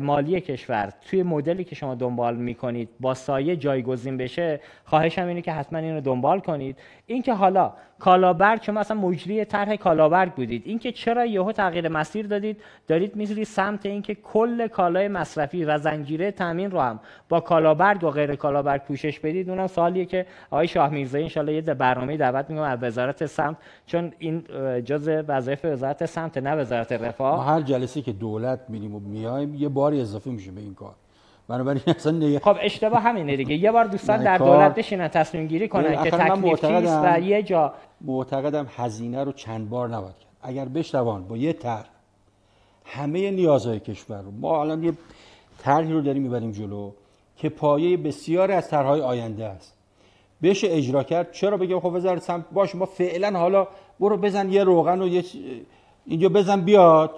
مالی 0.01 0.41
کشور. 0.41 0.93
توی 1.11 1.23
مدلی 1.23 1.65
که 1.65 1.75
شما 1.75 1.95
دنبال 1.95 2.37
می‌کنید 2.37 2.89
با 3.01 3.15
سایه 3.15 3.57
جایگزین 3.57 4.17
بشه 4.17 4.61
خواهشم 4.85 5.27
اینه 5.27 5.43
که 5.43 5.53
حتما 5.53 5.79
اینو 5.79 6.01
دنبال 6.01 6.41
کنید. 6.41 6.77
اینکه 7.07 7.35
حالا 7.35 7.73
کالابرگ 7.99 8.63
شما 8.63 8.81
اصلا 8.81 8.97
مجری 9.01 9.45
طرح 9.45 9.77
کالابرگ 9.77 10.33
بودید. 10.33 10.63
اینکه 10.67 10.93
چرا 10.93 11.25
یهو 11.25 11.53
تغییر 11.53 11.89
مسیر 11.89 12.27
دادید؟ 12.27 12.61
دارید 12.87 13.17
می‌ذارید 13.17 13.45
سمت 13.45 13.87
اینکه 13.87 14.15
کل 14.15 14.67
کالای 14.67 15.09
مصرفی 15.09 15.65
و 15.65 15.79
زنجیره 15.79 16.31
تامین 16.31 16.71
رو 16.71 16.81
هم 16.81 17.01
با 17.29 17.41
کالابرگ 17.41 18.05
و 18.05 18.11
غیر 18.11 18.35
کالابرگ 18.35 18.83
پوشش 18.83 19.21
بدید. 19.21 19.51
اونم 19.51 19.67
سوالیه 19.67 20.05
که 20.05 20.27
آقای 20.51 20.69
شاه 20.69 20.91
میرزایی 20.91 21.31
ان 21.37 21.49
یه 21.49 21.61
برنامه 21.61 22.17
دعوت 22.17 22.51
می‌کنم 22.51 22.65
از 22.65 22.79
وزارت 22.83 23.27
سمت 23.27 23.57
چون 23.87 24.13
این 24.19 24.45
جز 24.85 25.09
وظایف 25.29 25.65
وزارت 25.65 26.07
سمت 26.07 26.39
نه 26.39 26.55
وزارت 26.55 26.93
رفاه. 26.93 27.37
ما 27.37 27.43
هر 27.43 27.61
جلسه 27.61 28.03
که 28.03 28.13
دولت 28.13 28.61
میریم 28.69 28.95
و 28.95 29.01
میایم 29.01 29.55
یه 29.55 29.68
باری 29.69 30.01
اضافه 30.01 30.31
میشه 30.31 30.51
به 30.51 30.61
این 30.61 30.75
کار. 30.75 30.95
بنابراین 31.49 31.83
اصلا 31.97 32.13
نگه... 32.13 32.39
خب 32.39 32.57
اشتباه 32.61 33.01
همینه 33.01 33.37
دیگه. 33.37 33.55
یه 33.55 33.73
بار 33.73 33.85
دوستان 33.85 34.25
در 34.25 34.39
دولت 34.39 34.75
بشینن 34.75 35.09
تصمیم 35.09 35.47
گیری 35.47 35.69
کنن 35.69 36.03
که 36.03 36.11
تکلیف 36.11 36.61
چیست 36.61 37.01
و 37.05 37.21
یه 37.21 37.43
جا 37.43 37.75
معتقدم 38.01 38.67
هزینه 38.77 39.25
رو 39.25 39.33
چند 39.33 39.71
بار 39.71 39.89
نباید 39.89 40.19
کرد. 40.19 40.29
اگر 40.43 40.65
بشتوان 40.65 41.25
با 41.29 41.37
یه 41.37 41.53
طرح 41.53 41.89
همه 42.85 43.31
نیازهای 43.31 43.81
کشور 43.81 44.23
رو 44.23 44.31
ما 44.31 44.61
الان 44.61 44.85
یه 44.85 44.93
طرحی 45.59 45.93
رو 45.93 46.01
داریم 46.01 46.23
می‌بریم 46.23 46.53
جلو 46.53 46.91
که 47.37 47.49
پایه 47.49 47.97
بسیاری 47.97 48.53
از 48.53 48.69
طرحهای 48.69 49.01
آینده 49.01 49.45
است. 49.45 49.75
بشه 50.43 50.69
اجرا 50.71 51.03
کرد 51.03 51.33
چرا 51.33 51.57
بگم 51.57 51.81
خب 51.81 51.87
وزارت 51.95 52.23
سمت 52.23 52.45
باش 52.53 52.75
ما 52.75 52.85
فعلا 52.85 53.39
حالا 53.39 53.69
برو 54.01 54.17
بزن 54.17 54.53
یه 54.53 54.65
روغن 54.65 55.03
و 55.03 55.09
یه 55.09 55.25
اینجا 56.07 56.29
بزن 56.29 56.61
بیاد. 56.61 57.11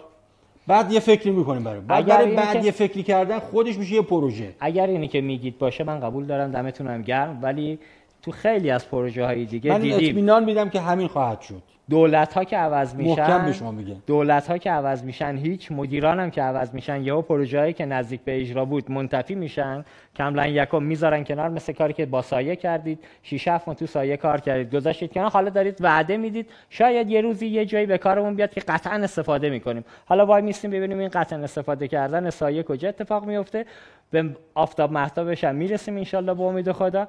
بعد 0.71 0.93
یه 0.93 1.01
فکری 1.01 1.31
می‌کنیم 1.31 1.63
برای 1.63 1.81
اگر 1.89 2.25
بعد 2.25 2.65
یه 2.65 2.71
فکری 2.71 3.03
کردن 3.03 3.39
خودش 3.39 3.79
میشه 3.79 3.95
یه 3.95 4.03
پروژه. 4.03 4.55
اگر 4.61 4.87
اینی 4.87 5.09
که 5.09 5.21
میگید 5.21 5.59
باشه 5.59 5.85
من 5.85 6.01
قبول 6.01 6.25
دارم 6.25 6.51
دمتونم 6.51 7.03
گرم. 7.03 7.39
ولی 7.43 7.79
تو 8.23 8.31
خیلی 8.31 8.71
از 8.71 8.91
پروژه 8.91 9.25
های 9.25 9.45
دیگه 9.45 9.71
من 9.71 9.81
دیدیم. 9.81 10.09
اطمینان 10.09 10.45
میدم 10.45 10.69
که 10.69 10.81
همین 10.81 11.09
خواهد 11.09 11.41
شد. 11.41 11.63
دولت 11.91 12.35
ها 12.35 12.45
که 12.45 12.57
عوض 12.57 12.95
میشن 12.95 13.21
محکم 13.21 13.45
به 13.45 13.53
شما 13.53 13.71
میگم 13.71 13.97
دولت 14.07 14.47
ها 14.47 14.59
که 14.59 14.71
عوض 14.71 15.03
میشن 15.05 15.37
هیچ 15.37 15.73
مدیران 15.73 16.21
هم 16.21 16.31
که 16.31 16.43
عوض 16.43 16.75
میشن 16.75 17.03
یهو 17.03 17.23
پروژه‌ای 17.23 17.73
که 17.73 17.85
نزدیک 17.85 18.21
به 18.21 18.41
اجرا 18.41 18.65
بود 18.65 18.91
منتفی 18.91 19.35
میشن. 19.35 19.85
کاملا 20.19 20.47
یکم 20.47 20.83
می‌ذارن 20.83 21.25
کنار 21.25 21.49
مثل 21.49 21.73
کاری 21.73 21.93
که 21.93 22.07
با 22.07 22.23
سایه 22.23 22.57
کردید. 22.57 22.99
شیش 23.23 23.49
هفت 23.49 23.73
تو 23.73 23.87
سایه 23.87 24.17
کار 24.17 24.41
کردید. 24.41 24.75
گذاشتید 24.75 25.13
کنار. 25.13 25.31
حالا 25.31 25.51
دارید 25.51 25.77
وعده 25.81 26.17
می‌دید. 26.17 26.47
شاید 26.71 27.11
یه 27.11 27.21
روزی 27.21 27.47
یه 27.47 27.65
جایی 27.65 27.87
به 27.87 27.99
کارمون 27.99 28.35
بیاد 28.35 28.51
که 28.51 28.61
قطعا 28.61 28.93
استفاده 28.93 29.51
می‌کنیم. 29.51 29.85
حالا 30.07 30.27
وای 30.27 30.43
میستیم 30.43 30.71
ببینیم 30.71 30.99
این 30.99 31.09
قطعا 31.09 31.39
استفاده 31.39 31.89
کردن 31.89 32.31
سایه 32.31 32.63
کجا 32.63 32.89
اتفاق 32.89 33.25
میفته 33.25 33.65
به 34.11 34.37
آفتاب 34.55 34.93
مهتابش 34.93 35.45
هم 35.45 35.55
می‌رسیم 35.55 36.05
ان 36.13 36.35
با 36.35 36.49
امید 36.49 36.73
خدا. 36.73 37.09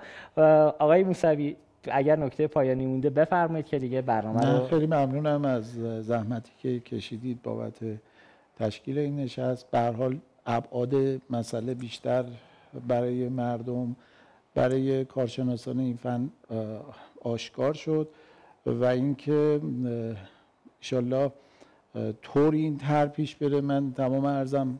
آقای 0.79 1.03
موسوی 1.03 1.55
اگر 1.91 2.15
نکته 2.15 2.47
پایانی 2.47 2.85
مونده 2.85 3.09
بفرمایید 3.09 3.65
که 3.65 3.79
دیگه 3.79 4.01
برنامه 4.01 4.59
رو 4.59 4.67
خیلی 4.67 4.85
ممنونم 4.85 5.45
از 5.45 5.73
زحمتی 6.05 6.51
که 6.59 6.79
کشیدید 6.79 7.41
بابت 7.41 7.79
تشکیل 8.59 8.97
این 8.97 9.15
نشست. 9.15 9.71
به 9.71 9.79
حال 9.79 10.19
ابعاد 10.45 10.95
مسئله 11.29 11.73
بیشتر 11.73 12.25
برای 12.87 13.29
مردم 13.29 13.95
برای 14.55 15.05
کارشناسان 15.05 15.79
این 15.79 15.97
فن 15.97 16.29
آشکار 17.21 17.73
شد 17.73 18.07
و 18.65 18.85
اینکه 18.85 19.61
انشالله 20.79 21.31
طور 22.21 22.53
این 22.53 22.77
تر 22.77 23.07
پیش 23.07 23.35
بره. 23.35 23.61
من 23.61 23.93
تمام 23.93 24.25
ارزم 24.25 24.79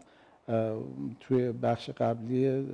توی 1.20 1.52
بخش 1.52 1.90
قبلی 1.90 2.68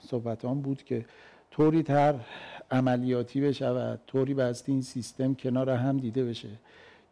صحبتان 0.00 0.60
بود 0.60 0.82
که 0.82 1.04
طوری 1.50 1.82
تر 1.82 2.14
عملیاتی 2.70 3.40
بشود 3.40 4.00
طوری 4.06 4.34
بسته 4.34 4.72
این 4.72 4.82
سیستم 4.82 5.34
کنار 5.34 5.70
هم 5.70 5.96
دیده 5.96 6.24
بشه 6.24 6.48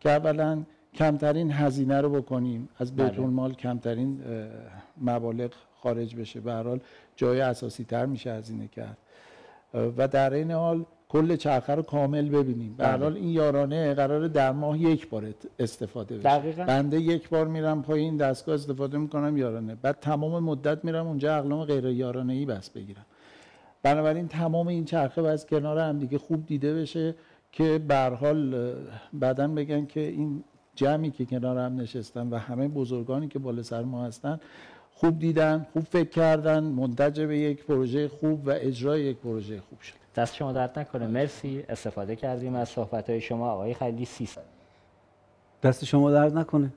که 0.00 0.10
اولا 0.10 0.62
کمترین 0.94 1.52
هزینه 1.52 2.00
رو 2.00 2.10
بکنیم 2.10 2.68
از 2.78 2.96
بله. 2.96 3.20
مال 3.20 3.54
کمترین 3.54 4.20
مبالغ 5.00 5.52
خارج 5.80 6.16
بشه 6.16 6.40
به 6.40 6.52
حال 6.52 6.80
جای 7.16 7.40
اساسی 7.40 7.84
تر 7.84 8.06
میشه 8.06 8.32
هزینه 8.32 8.68
کرد 8.68 8.98
و 9.74 10.08
در 10.08 10.34
این 10.34 10.50
حال 10.50 10.84
کل 11.14 11.36
چرخه 11.36 11.74
رو 11.74 11.82
کامل 11.82 12.28
ببینیم. 12.28 12.74
به 12.76 12.84
بله. 12.84 13.02
حال 13.02 13.16
این 13.16 13.28
یارانه 13.28 13.94
قرار 13.94 14.28
در 14.28 14.52
ماه 14.52 14.78
یک 14.78 15.08
بار 15.08 15.34
استفاده 15.58 16.18
بشه. 16.18 16.28
دقیقا. 16.28 16.64
بنده 16.64 17.00
یک 17.00 17.28
بار 17.28 17.48
میرم 17.48 17.82
پایین 17.82 18.16
دستگاه 18.16 18.54
استفاده 18.54 18.98
می‌کنم 18.98 19.36
یارانه. 19.36 19.74
بعد 19.74 19.98
تمام 20.00 20.44
مدت 20.44 20.84
میرم 20.84 21.06
اونجا 21.06 21.36
اقلام 21.36 21.64
غیر 21.64 21.84
یارانه 21.84 22.32
ای 22.32 22.46
بس 22.46 22.70
بگیرم. 22.70 23.06
بنابراین 23.82 24.28
تمام 24.28 24.68
این 24.68 24.84
چرخه 24.84 25.22
و 25.22 25.24
از 25.24 25.46
کنار 25.46 25.78
هم 25.78 25.98
دیگه 25.98 26.18
خوب 26.18 26.46
دیده 26.46 26.74
بشه 26.74 27.14
که 27.52 27.78
به 27.88 28.16
حال 28.20 28.72
بعدا 29.12 29.48
بگن 29.48 29.86
که 29.86 30.00
این 30.00 30.44
جمعی 30.74 31.10
که 31.10 31.24
کنار 31.24 31.58
هم 31.58 31.80
نشستن 31.80 32.28
و 32.28 32.38
همه 32.38 32.68
بزرگانی 32.68 33.28
که 33.28 33.38
بالا 33.38 33.62
سر 33.62 33.82
ما 33.82 34.04
هستن 34.04 34.40
خوب 34.92 35.18
دیدن 35.18 35.66
خوب 35.72 35.82
فکر 35.82 36.08
کردن 36.08 36.64
منتج 36.64 37.20
به 37.20 37.38
یک 37.38 37.64
پروژه 37.64 38.08
خوب 38.08 38.46
و 38.46 38.50
اجرای 38.50 39.02
یک 39.02 39.16
پروژه 39.16 39.60
خوب 39.60 39.80
شد. 39.80 40.03
دست 40.16 40.34
شما 40.34 40.52
درد 40.52 40.78
نکنه. 40.78 41.06
مرسی. 41.06 41.64
استفاده 41.68 42.16
کردیم 42.16 42.54
از 42.54 42.68
صحبت 42.68 43.10
های 43.10 43.20
شما. 43.20 43.50
آقای 43.50 43.74
خیلی 43.74 44.04
سی 44.04 44.28
دست 45.62 45.84
شما 45.84 46.10
درد 46.10 46.38
نکنه. 46.38 46.72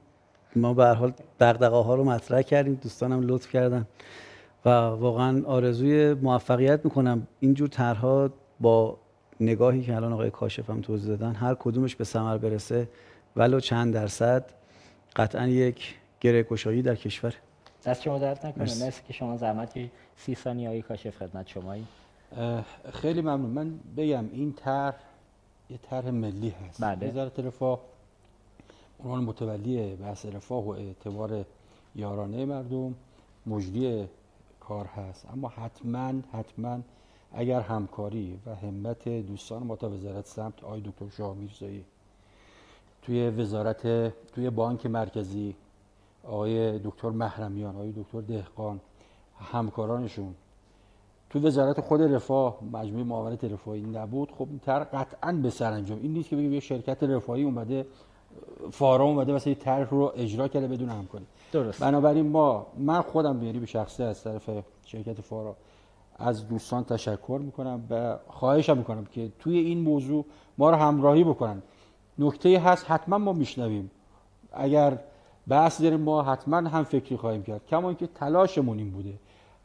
ما 0.55 0.73
به 0.73 0.85
هر 0.85 0.93
حال 0.93 1.13
دغدغه 1.39 1.77
ها 1.77 1.95
رو 1.95 2.03
مطرح 2.03 2.41
کردیم. 2.41 2.73
دوستانم 2.83 3.27
لطف 3.27 3.51
کردن. 3.51 3.87
و 4.65 4.69
واقعا 4.69 5.43
آرزوی 5.45 6.13
موفقیت 6.13 6.85
می‌کنم. 6.85 7.27
اینجور 7.39 7.67
طرحها 7.67 8.29
با 8.59 8.97
نگاهی 9.39 9.83
که 9.83 9.95
الان 9.95 10.13
آقای 10.13 10.31
کاشف 10.31 10.69
هم 10.69 10.81
توضیح 10.81 11.09
دادن 11.09 11.35
هر 11.35 11.53
کدومش 11.53 11.95
به 11.95 12.03
ثمر 12.03 12.37
برسه. 12.37 12.87
ولو 13.35 13.59
چند 13.59 13.93
درصد. 13.93 14.45
قطعا 15.15 15.47
یک 15.47 15.95
گره 16.21 16.43
گشایی 16.43 16.81
در 16.81 16.95
کشور. 16.95 17.33
دست 17.85 18.01
شما 18.01 18.19
درد 18.19 18.45
نکنه. 18.45 18.63
مرسی. 18.63 19.01
که 19.07 19.13
شما 19.13 19.37
زحمتی 19.37 19.91
سی 20.17 20.35
ثانیه 20.35 20.67
آقای 20.67 20.81
کاشف 20.81 21.17
خدمت 21.17 21.47
شمایی. 21.47 21.85
خیلی 22.93 23.21
ممنون. 23.21 23.49
من 23.49 23.79
بگم 23.97 24.29
این 24.31 24.53
طرح 24.53 24.95
یه 25.69 25.77
طرح 25.77 26.09
ملی 26.09 26.49
هست. 26.49 26.81
بله. 26.83 27.09
وزارت 27.09 27.39
رفاه 27.39 27.79
عنوان 29.03 29.23
متولی 29.23 29.95
بحث 29.95 30.25
رفاه 30.25 30.65
و 30.65 30.69
اعتبار 30.69 31.45
یارانه 31.95 32.45
مردم 32.45 32.95
مجری 33.45 34.07
کار 34.59 34.85
هست. 34.85 35.25
اما 35.33 35.47
حتما 35.47 36.13
حتما 36.33 36.79
اگر 37.33 37.61
همکاری 37.61 38.39
و 38.45 38.55
همت 38.55 39.09
دوستان 39.09 39.63
ما 39.63 39.75
تا 39.75 39.89
وزارت 39.89 40.25
سمت 40.25 40.63
آقای 40.63 40.81
دکتر 40.81 41.09
شاه 41.17 41.35
میرزایی 41.35 41.85
توی 43.01 43.29
وزارت 43.29 44.13
توی 44.31 44.49
بانک 44.49 44.85
مرکزی 44.85 45.55
آقای 46.23 46.79
دکتر 46.79 47.09
محرمیان 47.09 47.75
آقای 47.75 47.91
دکتر 47.91 48.21
دهقان 48.21 48.79
همکارانشون 49.39 50.35
تو 51.37 51.47
وزارت 51.47 51.81
خود 51.81 52.01
رفاه 52.01 52.57
مجموعه 52.73 53.03
معاونت 53.03 53.43
رفاهی 53.43 53.81
نبود 53.81 54.31
خب 54.31 54.47
این 54.49 54.59
طرح 54.59 54.83
قطعا 54.83 55.31
به 55.31 55.49
سرانجام 55.49 55.99
این 56.01 56.13
نیست 56.13 56.29
که 56.29 56.35
بگیم 56.35 56.53
یه 56.53 56.59
شرکت 56.59 57.03
رفاهی 57.03 57.43
اومده 57.43 57.85
فارا 58.71 59.05
اومده 59.05 59.33
مثلا 59.33 59.53
یه 59.53 59.59
طرح 59.59 59.89
رو 59.89 60.11
اجرا 60.15 60.47
کرده 60.47 60.67
بدون 60.67 60.89
همکاری 60.89 61.25
درست. 61.51 61.81
بنابراین 61.81 62.29
ما 62.29 62.67
من 62.77 63.01
خودم 63.01 63.39
بیاری 63.39 63.59
به 63.59 63.65
شخصه 63.65 64.03
از 64.03 64.23
طرف 64.23 64.49
شرکت 64.85 65.21
فارا 65.21 65.55
از 66.19 66.47
دوستان 66.47 66.83
تشکر 66.83 67.39
می‌کنم 67.43 67.83
و 67.89 68.17
خواهشم 68.27 68.77
می‌کنم 68.77 69.05
که 69.05 69.31
توی 69.39 69.57
این 69.57 69.81
موضوع 69.81 70.25
ما 70.57 70.69
رو 70.69 70.75
همراهی 70.75 71.23
بکنن. 71.23 71.61
نکته 72.19 72.59
هست 72.59 72.91
حتما 72.91 73.17
ما 73.17 73.33
میشنویم. 73.33 73.91
اگر 74.53 74.99
بحث 75.47 75.81
داریم 75.81 75.99
ما 76.01 76.23
حتما 76.23 76.57
هم 76.57 76.83
فکری 76.83 77.17
خواهیم 77.17 77.43
کرد. 77.43 77.65
کما 77.65 77.89
اینکه 77.89 78.07
تلاشمون 78.07 78.77
این 78.79 78.91
بوده. 78.91 79.13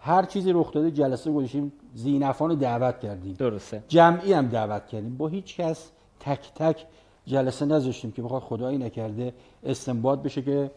هر 0.04 0.22
چیزی 0.22 0.52
رخ 0.52 0.72
داده 0.72 0.90
جلسه 0.90 1.32
گذاشتیم 1.32 1.72
زینفان 1.94 2.50
رو 2.50 2.56
دعوت 2.56 3.00
کردیم. 3.00 3.34
درسته. 3.38 3.82
جمعی 3.88 4.32
هم 4.32 4.46
دعوت 4.46 4.86
کردیم. 4.86 5.16
با 5.16 5.28
هیچ 5.28 5.56
کس 5.56 5.90
تک 6.20 6.52
تک 6.54 6.86
جلسه 7.26 7.66
نذاشتیم 7.66 8.12
که 8.12 8.22
بخواد 8.22 8.42
خدایی 8.42 8.78
نکرده 8.78 9.34
استنباط 9.64 10.18
بشه 10.18 10.42
که 10.42 10.70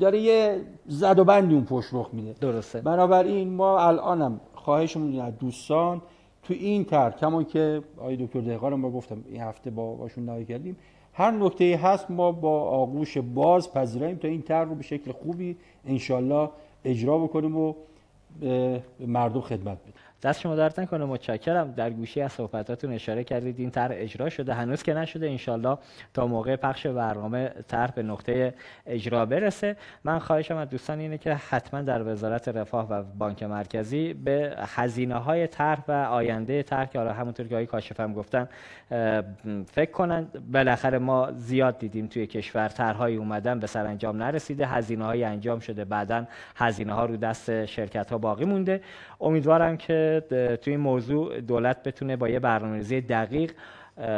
داره 0.00 0.20
یه 0.20 0.60
زد 0.86 1.18
و 1.18 1.24
بندی 1.24 1.54
اون 1.54 1.64
پشت 1.64 1.88
رخ 1.92 2.10
میده. 2.12 2.34
درسته. 2.40 2.80
بنابراین 2.80 3.54
ما 3.54 3.78
الانم 3.78 4.40
خواهشمون 4.54 5.20
از 5.20 5.38
دوستان 5.38 6.02
تو 6.42 6.54
این 6.54 6.84
تر 6.84 7.10
کمان 7.10 7.44
که 7.44 7.82
آقای 7.98 8.16
دکتر 8.16 8.40
دهقان 8.40 8.74
ما 8.74 8.90
گفتم 8.90 9.24
این 9.28 9.40
هفته 9.40 9.70
با 9.70 9.94
باشون 9.94 10.24
نهایی 10.24 10.44
کردیم. 10.44 10.76
هر 11.12 11.30
نکته 11.30 11.80
هست 11.82 12.10
ما 12.10 12.32
با 12.32 12.60
آغوش 12.60 13.18
باز 13.18 13.72
پذیراییم 13.72 14.16
تا 14.16 14.28
این 14.28 14.42
تر 14.42 14.64
رو 14.64 14.74
به 14.74 14.82
شکل 14.82 15.12
خوبی 15.12 15.56
انشالله 15.86 16.50
اجرا 16.84 17.18
بکنیم 17.18 17.56
و 17.56 17.74
به 18.40 18.82
مردم 19.00 19.40
خدمت 19.40 19.78
بدیم. 19.82 19.94
دست 20.22 20.40
شما 20.40 20.54
درد 20.54 20.80
نکنه. 20.80 21.04
متشکرم. 21.04 21.72
در 21.72 21.90
گوشی 21.90 22.20
از 22.20 22.32
صحبتاتون 22.32 22.92
اشاره 22.92 23.24
کردید. 23.24 23.58
این 23.58 23.70
طرح 23.70 23.94
اجرا 23.94 24.28
شده. 24.28 24.54
هنوز 24.54 24.82
که 24.82 24.94
نشده. 24.94 25.28
انشالله 25.28 25.78
تا 26.14 26.26
موقع 26.26 26.56
پخش 26.56 26.86
برنامه 26.86 27.50
طرح 27.68 27.90
به 27.90 28.02
نقطه 28.02 28.54
اجرا 28.86 29.26
برسه. 29.26 29.76
من 30.04 30.18
خواهشم 30.18 30.56
از 30.56 30.68
دوستان 30.68 30.98
اینه 30.98 31.18
که 31.18 31.34
حتما 31.34 31.82
در 31.82 32.12
وزارت 32.12 32.48
رفاه 32.48 32.88
و 32.90 33.02
بانک 33.02 33.42
مرکزی 33.42 34.14
به 34.14 34.56
هزینه 34.58 35.14
های 35.14 35.46
طرح 35.46 35.82
و 35.88 35.92
آینده 35.92 36.62
طرح 36.62 36.86
که 36.86 36.98
حالا 36.98 37.12
همونطور 37.12 37.46
که 37.46 37.54
آقای 37.54 37.66
کاشفم 37.66 38.12
گفتن 38.12 38.48
فکر 39.66 39.90
کنن. 39.92 40.26
بالاخره 40.52 40.98
ما 40.98 41.32
زیاد 41.32 41.78
دیدیم 41.78 42.06
توی 42.06 42.26
کشور 42.26 42.68
طرحهایی 42.68 43.16
اومدن 43.16 43.58
به 43.58 43.66
سرانجام 43.66 44.22
نرسیده. 44.22 44.66
هزینه 44.66 45.04
های 45.04 45.24
انجام 45.24 45.58
شده. 45.58 45.84
بعدا 45.84 46.24
هزینه 46.56 46.92
ها 46.92 47.04
رو 47.04 47.16
دست 47.16 47.64
شرکت 47.66 48.10
ها 48.10 48.18
باقی 48.18 48.44
مونده. 48.44 48.80
امیدوارم 49.20 49.76
که 49.76 50.09
توی 50.62 50.72
این 50.72 50.80
موضوع 50.80 51.40
دولت 51.40 51.82
بتونه 51.82 52.16
با 52.16 52.28
یه 52.28 52.38
برنامه‌ریزی 52.38 53.00
دقیق 53.00 53.52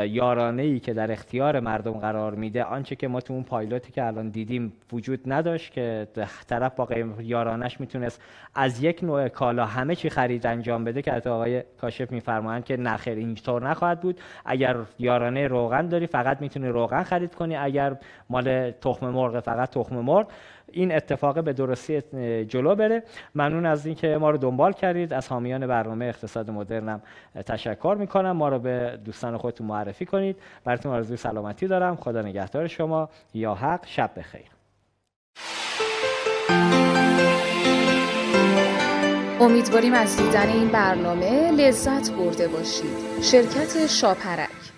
یارانه 0.07 0.63
ای 0.63 0.81
که 0.81 0.95
در 0.95 1.13
اختیار 1.13 1.61
مردم 1.61 1.93
قرار 1.93 2.35
میده 2.35 2.65
آنچه 2.65 2.97
که 2.97 3.09
ما 3.09 3.21
تو 3.21 3.35
اون 3.35 3.43
پایلوتی 3.43 3.93
که 3.93 4.05
الان 4.07 4.29
دیدیم 4.29 4.73
وجود 4.93 5.21
نداشت 5.27 5.73
که 5.73 6.09
طرف 6.49 6.75
با 6.77 6.89
یارانش 7.21 7.81
می‌تونست 7.81 8.23
از 8.55 8.83
یک 8.83 9.05
نوع 9.05 9.29
کالا 9.29 9.67
همه 9.67 9.95
چی 9.95 10.11
خرید 10.11 10.47
انجام 10.47 10.85
بده 10.85 11.03
که 11.03 11.13
آقای 11.13 11.63
کاشف 11.81 12.11
میفرمایند 12.11 12.65
که 12.65 12.77
نخیر 12.77 13.19
اینطور 13.19 13.69
نخواهد 13.71 14.01
بود. 14.01 14.21
اگر 14.45 14.77
یارانه 14.99 15.47
روغن 15.47 15.89
داری 15.89 16.07
فقط 16.07 16.41
می‌تونی 16.41 16.69
روغن 16.69 17.03
خرید 17.03 17.35
کنی. 17.35 17.57
اگر 17.57 17.97
مال 18.31 18.71
تخم 18.71 19.09
مرغ 19.09 19.41
فقط 19.41 19.71
تخم 19.71 19.97
مرغ. 19.97 20.27
این 20.73 20.95
اتفاق 20.95 21.45
به 21.45 21.53
درستی 21.53 22.03
جلو 22.45 22.75
بره. 22.75 23.03
ممنون 23.35 23.67
از 23.67 23.87
اینکه 23.87 24.19
ما 24.19 24.31
رو 24.31 24.39
دنبال 24.39 24.73
کردید. 24.73 25.13
از 25.13 25.29
حامیان 25.29 25.67
برنامه 25.67 26.05
اقتصاد 26.05 26.51
مدرنم 26.51 27.03
تشکر 27.47 27.97
می‌کنم. 27.99 28.33
ما 28.33 28.49
رو 28.49 28.59
به 28.59 28.99
دوستان 29.05 29.37
خودتون 29.37 29.67
معرفی 29.67 30.07
کنید. 30.07 30.37
براتون 30.65 30.93
آرزوی 30.93 31.17
سلامتی 31.17 31.67
دارم. 31.67 31.97
خدا 31.97 32.23
نگهدار 32.23 32.67
شما. 32.67 33.09
یا 33.35 33.55
حق 33.55 33.87
شب 33.87 34.11
بخیر. 34.17 34.47
امیدواریم 39.41 39.95
از 39.95 40.17
دیدن 40.17 40.49
این 40.49 40.69
برنامه 40.69 41.51
لذت 41.51 42.11
برده 42.11 42.49
باشید. 42.49 43.23
شرکت 43.23 43.87
شاپرک. 43.87 44.72